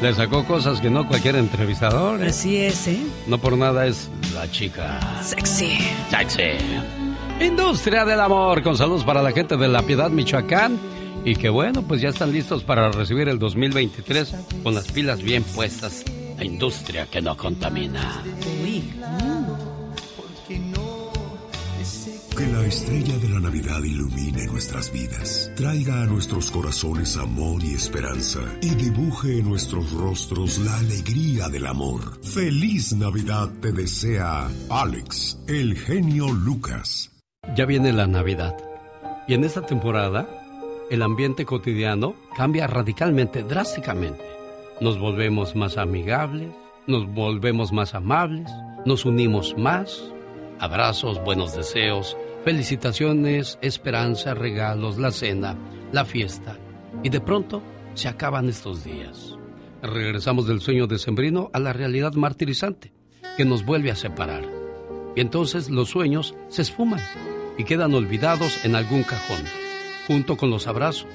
Le 0.00 0.14
sacó 0.14 0.44
cosas 0.44 0.80
que 0.80 0.90
no 0.90 1.08
cualquier 1.08 1.34
entrevistador. 1.34 2.22
¿eh? 2.22 2.28
Así 2.28 2.58
es, 2.58 2.86
¿eh? 2.86 3.00
No 3.26 3.38
por 3.38 3.58
nada 3.58 3.84
es 3.84 4.08
la 4.32 4.48
chica. 4.48 5.00
Sexy. 5.24 5.78
Sexy. 6.08 6.52
Industria 7.40 8.04
del 8.04 8.20
Amor, 8.20 8.62
con 8.62 8.76
saludos 8.76 9.02
para 9.02 9.22
la 9.22 9.32
gente 9.32 9.56
de 9.56 9.66
La 9.66 9.82
Piedad, 9.82 10.10
Michoacán. 10.10 10.78
Y 11.24 11.34
que 11.34 11.48
bueno, 11.48 11.82
pues 11.82 12.00
ya 12.00 12.10
están 12.10 12.30
listos 12.30 12.62
para 12.62 12.92
recibir 12.92 13.28
el 13.28 13.40
2023 13.40 14.36
con 14.62 14.72
las 14.76 14.86
pilas 14.92 15.20
bien 15.20 15.42
puestas. 15.42 16.04
La 16.38 16.44
industria 16.44 17.06
que 17.06 17.20
no 17.20 17.36
contamina. 17.36 18.22
Que 22.36 22.46
la 22.46 22.64
estrella 22.64 23.18
de 23.18 23.28
la 23.28 23.40
Navidad 23.40 23.82
ilumine 23.82 24.46
nuestras 24.46 24.92
vidas, 24.92 25.50
traiga 25.56 26.02
a 26.02 26.06
nuestros 26.06 26.52
corazones 26.52 27.16
amor 27.16 27.64
y 27.64 27.74
esperanza 27.74 28.38
y 28.62 28.68
dibuje 28.76 29.40
en 29.40 29.48
nuestros 29.48 29.90
rostros 29.90 30.58
la 30.58 30.78
alegría 30.78 31.48
del 31.48 31.66
amor. 31.66 32.22
Feliz 32.22 32.94
Navidad 32.94 33.50
te 33.60 33.72
desea 33.72 34.48
Alex, 34.70 35.40
el 35.48 35.76
genio 35.76 36.28
Lucas. 36.32 37.10
Ya 37.56 37.66
viene 37.66 37.92
la 37.92 38.06
Navidad. 38.06 38.56
Y 39.26 39.34
en 39.34 39.42
esta 39.42 39.66
temporada, 39.66 40.28
el 40.88 41.02
ambiente 41.02 41.44
cotidiano 41.44 42.14
cambia 42.36 42.68
radicalmente, 42.68 43.42
drásticamente. 43.42 44.37
Nos 44.80 44.96
volvemos 44.96 45.56
más 45.56 45.76
amigables, 45.76 46.50
nos 46.86 47.12
volvemos 47.12 47.72
más 47.72 47.94
amables, 47.94 48.48
nos 48.86 49.04
unimos 49.04 49.56
más. 49.58 50.12
Abrazos, 50.60 51.20
buenos 51.24 51.56
deseos, 51.56 52.16
felicitaciones, 52.44 53.58
esperanza, 53.60 54.34
regalos, 54.34 54.96
la 54.96 55.10
cena, 55.10 55.56
la 55.90 56.04
fiesta. 56.04 56.56
Y 57.02 57.08
de 57.08 57.20
pronto 57.20 57.60
se 57.94 58.06
acaban 58.06 58.48
estos 58.48 58.84
días. 58.84 59.36
Regresamos 59.82 60.46
del 60.46 60.60
sueño 60.60 60.86
decembrino 60.86 61.50
a 61.52 61.58
la 61.58 61.72
realidad 61.72 62.12
martirizante 62.12 62.92
que 63.36 63.44
nos 63.44 63.64
vuelve 63.64 63.90
a 63.90 63.96
separar. 63.96 64.44
Y 65.16 65.20
entonces 65.20 65.70
los 65.70 65.88
sueños 65.88 66.36
se 66.48 66.62
esfuman 66.62 67.00
y 67.56 67.64
quedan 67.64 67.94
olvidados 67.94 68.64
en 68.64 68.76
algún 68.76 69.02
cajón, 69.02 69.42
junto 70.06 70.36
con 70.36 70.50
los 70.50 70.68
abrazos, 70.68 71.08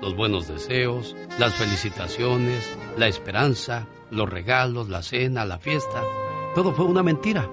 los 0.00 0.14
buenos 0.14 0.48
deseos, 0.48 1.16
las 1.38 1.54
felicitaciones, 1.54 2.70
la 2.96 3.08
esperanza, 3.08 3.86
los 4.10 4.28
regalos, 4.28 4.88
la 4.88 5.02
cena, 5.02 5.44
la 5.44 5.58
fiesta. 5.58 6.02
Todo 6.54 6.72
fue 6.72 6.84
una 6.84 7.02
mentira. 7.02 7.50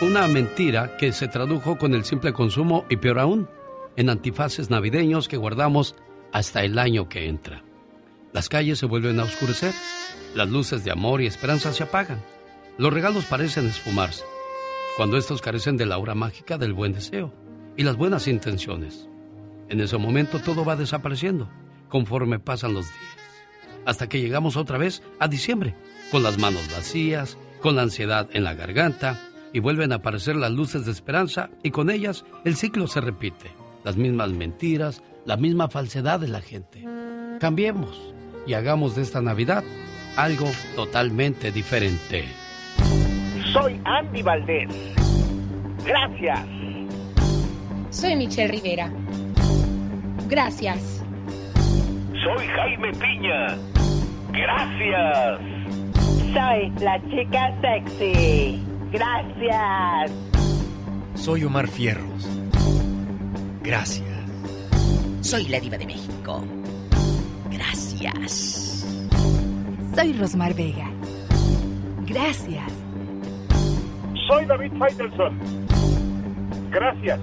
Una 0.00 0.26
mentira 0.26 0.96
que 0.96 1.12
se 1.12 1.28
tradujo 1.28 1.78
con 1.78 1.94
el 1.94 2.04
simple 2.04 2.32
consumo 2.32 2.84
y 2.88 2.96
peor 2.96 3.20
aún, 3.20 3.48
en 3.96 4.10
antifaces 4.10 4.70
navideños 4.70 5.28
que 5.28 5.36
guardamos 5.36 5.94
hasta 6.32 6.64
el 6.64 6.78
año 6.78 7.08
que 7.08 7.28
entra. 7.28 7.62
Las 8.32 8.48
calles 8.48 8.78
se 8.78 8.86
vuelven 8.86 9.20
a 9.20 9.24
oscurecer, 9.24 9.74
las 10.34 10.48
luces 10.48 10.84
de 10.84 10.90
amor 10.90 11.20
y 11.20 11.26
esperanza 11.26 11.72
se 11.72 11.82
apagan, 11.82 12.22
los 12.78 12.92
regalos 12.92 13.26
parecen 13.26 13.66
esfumarse, 13.66 14.24
cuando 14.96 15.18
estos 15.18 15.42
carecen 15.42 15.76
de 15.76 15.86
la 15.86 15.96
aura 15.96 16.14
mágica 16.14 16.56
del 16.56 16.72
buen 16.72 16.92
deseo 16.92 17.32
y 17.76 17.82
las 17.82 17.96
buenas 17.96 18.26
intenciones. 18.28 19.08
En 19.72 19.80
ese 19.80 19.96
momento 19.96 20.38
todo 20.38 20.66
va 20.66 20.76
desapareciendo 20.76 21.48
conforme 21.88 22.38
pasan 22.38 22.74
los 22.74 22.84
días, 22.84 23.16
hasta 23.86 24.06
que 24.06 24.20
llegamos 24.20 24.58
otra 24.58 24.76
vez 24.76 25.02
a 25.18 25.28
diciembre, 25.28 25.74
con 26.10 26.22
las 26.22 26.38
manos 26.38 26.70
vacías, 26.70 27.38
con 27.62 27.76
la 27.76 27.82
ansiedad 27.82 28.28
en 28.34 28.44
la 28.44 28.52
garganta, 28.52 29.18
y 29.50 29.60
vuelven 29.60 29.92
a 29.92 29.96
aparecer 29.96 30.36
las 30.36 30.50
luces 30.50 30.84
de 30.84 30.92
esperanza 30.92 31.48
y 31.62 31.70
con 31.70 31.88
ellas 31.88 32.26
el 32.44 32.56
ciclo 32.56 32.86
se 32.86 33.00
repite, 33.00 33.50
las 33.82 33.96
mismas 33.96 34.30
mentiras, 34.32 35.02
la 35.24 35.38
misma 35.38 35.68
falsedad 35.68 36.20
de 36.20 36.28
la 36.28 36.42
gente. 36.42 36.84
Cambiemos 37.40 37.98
y 38.46 38.52
hagamos 38.52 38.94
de 38.94 39.00
esta 39.00 39.22
Navidad 39.22 39.64
algo 40.18 40.50
totalmente 40.76 41.50
diferente. 41.50 42.26
Soy 43.54 43.80
Andy 43.86 44.22
Valdés. 44.22 44.68
Gracias. 45.86 46.46
Soy 47.88 48.16
Michelle 48.16 48.48
Rivera. 48.48 48.92
Gracias. 50.32 51.04
Soy 52.24 52.46
Jaime 52.46 52.90
Piña. 52.92 53.48
Gracias. 54.30 55.40
Soy 56.32 56.72
la 56.80 56.98
chica 57.10 57.54
sexy. 57.60 58.64
Gracias. 58.90 60.10
Soy 61.16 61.44
Omar 61.44 61.68
Fierros. 61.68 62.26
Gracias. 63.60 64.08
Soy 65.20 65.48
la 65.48 65.60
diva 65.60 65.76
de 65.76 65.84
México. 65.84 66.42
Gracias. 67.50 68.86
Soy 69.94 70.14
Rosmar 70.14 70.54
Vega. 70.54 70.90
Gracias. 72.06 72.72
Soy 74.28 74.46
David 74.46 74.72
Faitelson. 74.78 75.38
Gracias. 76.70 77.20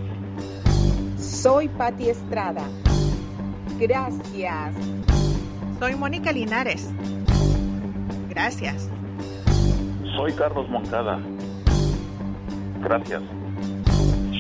Soy 1.18 1.68
Patti 1.69 2.10
Estrada. 2.10 2.68
Gracias. 3.80 4.76
Soy 5.80 5.95
Mónica 5.95 6.34
Linares. 6.34 6.91
Gracias. 8.30 8.89
Soy 10.18 10.34
Carlos 10.34 10.69
Moncada. 10.69 11.19
Gracias. 12.81 13.23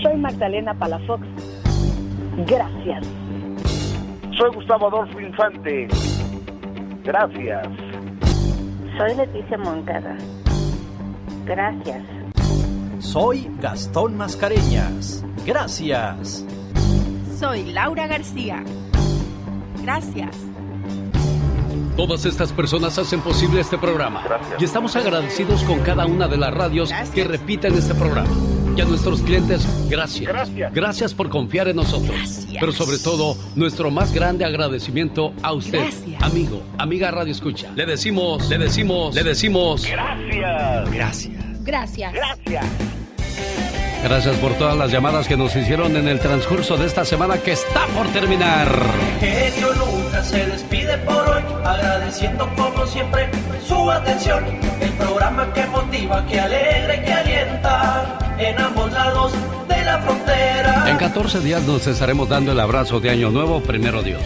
Soy 0.03 0.17
Magdalena 0.17 0.73
Palafox. 0.73 1.25
Gracias. 2.45 3.07
Soy 4.37 4.53
Gustavo 4.53 4.87
Adolfo 4.87 5.19
Infante. 5.21 5.87
Gracias. 7.03 7.67
Soy 8.97 9.15
Leticia 9.15 9.57
Moncada. 9.57 10.17
Gracias. 11.45 12.03
Soy 12.99 13.49
Gastón 13.61 14.17
Mascareñas. 14.17 15.23
Gracias. 15.45 16.45
Soy 17.39 17.71
Laura 17.71 18.07
García. 18.07 18.63
Gracias. 19.89 20.35
Todas 21.97 22.23
estas 22.23 22.53
personas 22.53 22.99
hacen 22.99 23.21
posible 23.21 23.59
este 23.59 23.75
programa. 23.75 24.23
Y 24.59 24.63
estamos 24.63 24.95
agradecidos 24.95 25.63
con 25.63 25.79
cada 25.79 26.05
una 26.05 26.27
de 26.27 26.37
las 26.37 26.53
radios 26.53 26.91
que 27.15 27.23
repiten 27.23 27.73
este 27.73 27.95
programa. 27.95 28.29
Y 28.77 28.81
a 28.81 28.85
nuestros 28.85 29.23
clientes, 29.23 29.67
gracias. 29.89 30.31
Gracias. 30.71 31.15
por 31.15 31.29
confiar 31.29 31.69
en 31.69 31.77
nosotros. 31.77 32.45
Pero 32.59 32.71
sobre 32.71 32.99
todo, 32.99 33.35
nuestro 33.55 33.89
más 33.89 34.13
grande 34.13 34.45
agradecimiento 34.45 35.33
a 35.41 35.53
usted, 35.53 35.91
amigo, 36.21 36.61
amiga 36.77 37.09
Radio 37.09 37.31
Escucha. 37.31 37.71
Le 37.75 37.87
decimos, 37.87 38.47
le 38.47 38.59
decimos, 38.59 39.15
le 39.15 39.23
decimos. 39.23 39.87
Gracias. 39.87 40.91
Gracias. 40.91 41.63
Gracias. 41.63 42.13
Gracias. 42.13 42.98
Gracias 44.03 44.37
por 44.37 44.53
todas 44.53 44.77
las 44.77 44.91
llamadas 44.91 45.27
que 45.27 45.35
nos 45.35 45.55
hicieron 45.55 45.95
en 45.97 46.07
el 46.07 46.19
transcurso 46.19 46.77
de 46.77 46.85
esta 46.85 47.03
semana 47.03 47.37
que 47.37 47.51
está 47.51 47.85
por 47.87 48.07
terminar. 48.07 48.69
Genio 49.19 49.73
Lucas 49.73 50.29
se 50.29 50.45
despide 50.45 50.97
por 50.99 51.29
hoy, 51.29 51.43
agradeciendo 51.65 52.49
como 52.55 52.87
siempre 52.87 53.29
su 53.67 53.91
atención. 53.91 54.45
El 54.79 54.91
programa 54.93 55.53
que 55.53 55.65
motiva, 55.65 56.25
que 56.25 56.39
alegra 56.39 56.95
y 56.95 57.03
que 57.03 57.13
alienta 57.13 58.19
en 58.39 58.59
ambos 58.59 58.91
lados 58.93 59.33
de 59.67 59.83
la 59.83 59.99
frontera. 59.99 60.89
En 60.89 60.97
14 60.97 61.41
días 61.41 61.61
nos 61.63 61.85
estaremos 61.85 62.29
dando 62.29 62.53
el 62.53 62.59
abrazo 62.59 63.01
de 63.01 63.09
Año 63.09 63.31
Nuevo, 63.31 63.61
primero 63.61 64.01
Dios. 64.01 64.21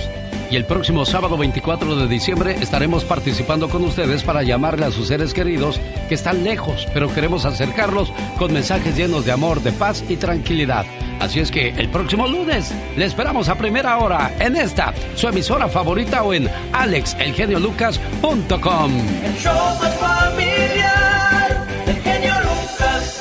Y 0.52 0.56
el 0.56 0.66
próximo 0.66 1.06
sábado 1.06 1.38
24 1.38 1.96
de 1.96 2.08
diciembre 2.08 2.56
estaremos 2.62 3.04
participando 3.04 3.70
con 3.70 3.84
ustedes 3.84 4.24
para 4.24 4.44
llamarle 4.44 4.86
a 4.86 4.92
sus 4.92 5.08
seres 5.08 5.34
queridos 5.34 5.80
que 6.08 6.16
están 6.16 6.44
lejos, 6.44 6.88
pero 6.94 7.14
queremos 7.14 7.46
acercarlos 7.46 8.12
con 8.38 8.54
mensajes 8.54 8.96
llenos 8.96 9.26
de 9.26 9.32
amor, 9.32 9.62
de 9.62 9.72
paz 9.72 10.04
y 10.10 10.18
tranquilidad. 10.18 10.86
Así 11.20 11.40
es 11.40 11.50
que 11.52 11.70
el 11.70 11.90
próximo 11.90 12.28
lunes 12.28 12.72
le 12.98 13.06
esperamos 13.06 13.48
a 13.50 13.56
primera 13.56 13.98
hora 13.98 14.36
en 14.40 14.58
esta, 14.58 14.94
su 15.16 15.28
emisora 15.28 15.68
favorita 15.70 16.24
o 16.24 16.34
en 16.34 16.50
alexelgeniolucas.com. 16.74 18.92
El 19.24 19.36
show 19.38 19.54
más 19.80 19.96
familiar 19.96 21.68
del 21.86 21.96
genio 21.96 22.34
Lucas. 22.42 23.20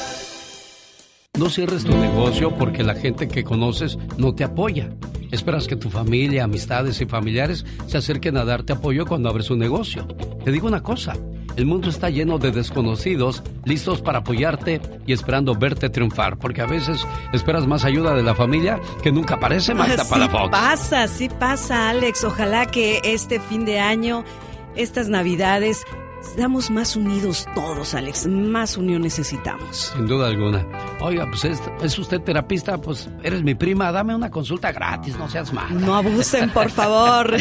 No 1.38 1.48
cierres 1.48 1.84
tu 1.84 1.96
negocio 1.96 2.54
porque 2.56 2.82
la 2.82 2.94
gente 2.94 3.28
que 3.28 3.44
conoces 3.44 3.96
no 4.16 4.34
te 4.34 4.42
apoya. 4.44 4.90
Esperas 5.32 5.66
que 5.66 5.74
tu 5.76 5.90
familia, 5.90 6.44
amistades 6.44 7.00
y 7.00 7.06
familiares 7.06 7.64
se 7.86 7.98
acerquen 7.98 8.36
a 8.36 8.44
darte 8.44 8.74
apoyo 8.74 9.06
cuando 9.06 9.28
abres 9.28 9.50
un 9.50 9.58
negocio. 9.58 10.06
Te 10.44 10.52
digo 10.52 10.68
una 10.68 10.82
cosa, 10.82 11.14
el 11.56 11.66
mundo 11.66 11.88
está 11.88 12.10
lleno 12.10 12.38
de 12.38 12.50
desconocidos, 12.52 13.42
listos 13.64 14.02
para 14.02 14.18
apoyarte 14.18 14.80
y 15.06 15.12
esperando 15.12 15.54
verte 15.54 15.88
triunfar, 15.88 16.38
porque 16.38 16.60
a 16.60 16.66
veces 16.66 17.06
esperas 17.32 17.66
más 17.66 17.84
ayuda 17.84 18.14
de 18.14 18.22
la 18.22 18.34
familia 18.34 18.78
que 19.02 19.10
nunca 19.10 19.34
aparece 19.34 19.74
Magda 19.74 20.04
Sí 20.04 20.10
Palafox. 20.10 20.50
pasa, 20.50 21.08
sí 21.08 21.28
pasa, 21.28 21.90
Alex. 21.90 22.24
Ojalá 22.24 22.66
que 22.66 23.00
este 23.02 23.40
fin 23.40 23.64
de 23.64 23.80
año, 23.80 24.24
estas 24.76 25.08
navidades, 25.08 25.84
seamos 26.22 26.70
más 26.70 26.96
unidos 26.96 27.46
todos, 27.54 27.94
Alex. 27.94 28.26
Más 28.26 28.76
unión 28.76 29.02
necesitamos. 29.02 29.92
Sin 29.94 30.06
duda 30.06 30.28
alguna. 30.28 30.64
Oiga, 31.00 31.26
pues 31.28 31.44
es, 31.44 31.60
es 31.82 31.98
usted 31.98 32.20
terapista, 32.20 32.78
pues 32.78 33.08
eres 33.22 33.42
mi 33.42 33.54
prima, 33.54 33.90
dame 33.92 34.14
una 34.14 34.30
consulta 34.30 34.70
gratis, 34.72 35.16
no 35.18 35.28
seas 35.28 35.52
mal. 35.52 35.78
No 35.84 35.94
abusen, 35.96 36.50
por 36.50 36.70
favor. 36.70 37.34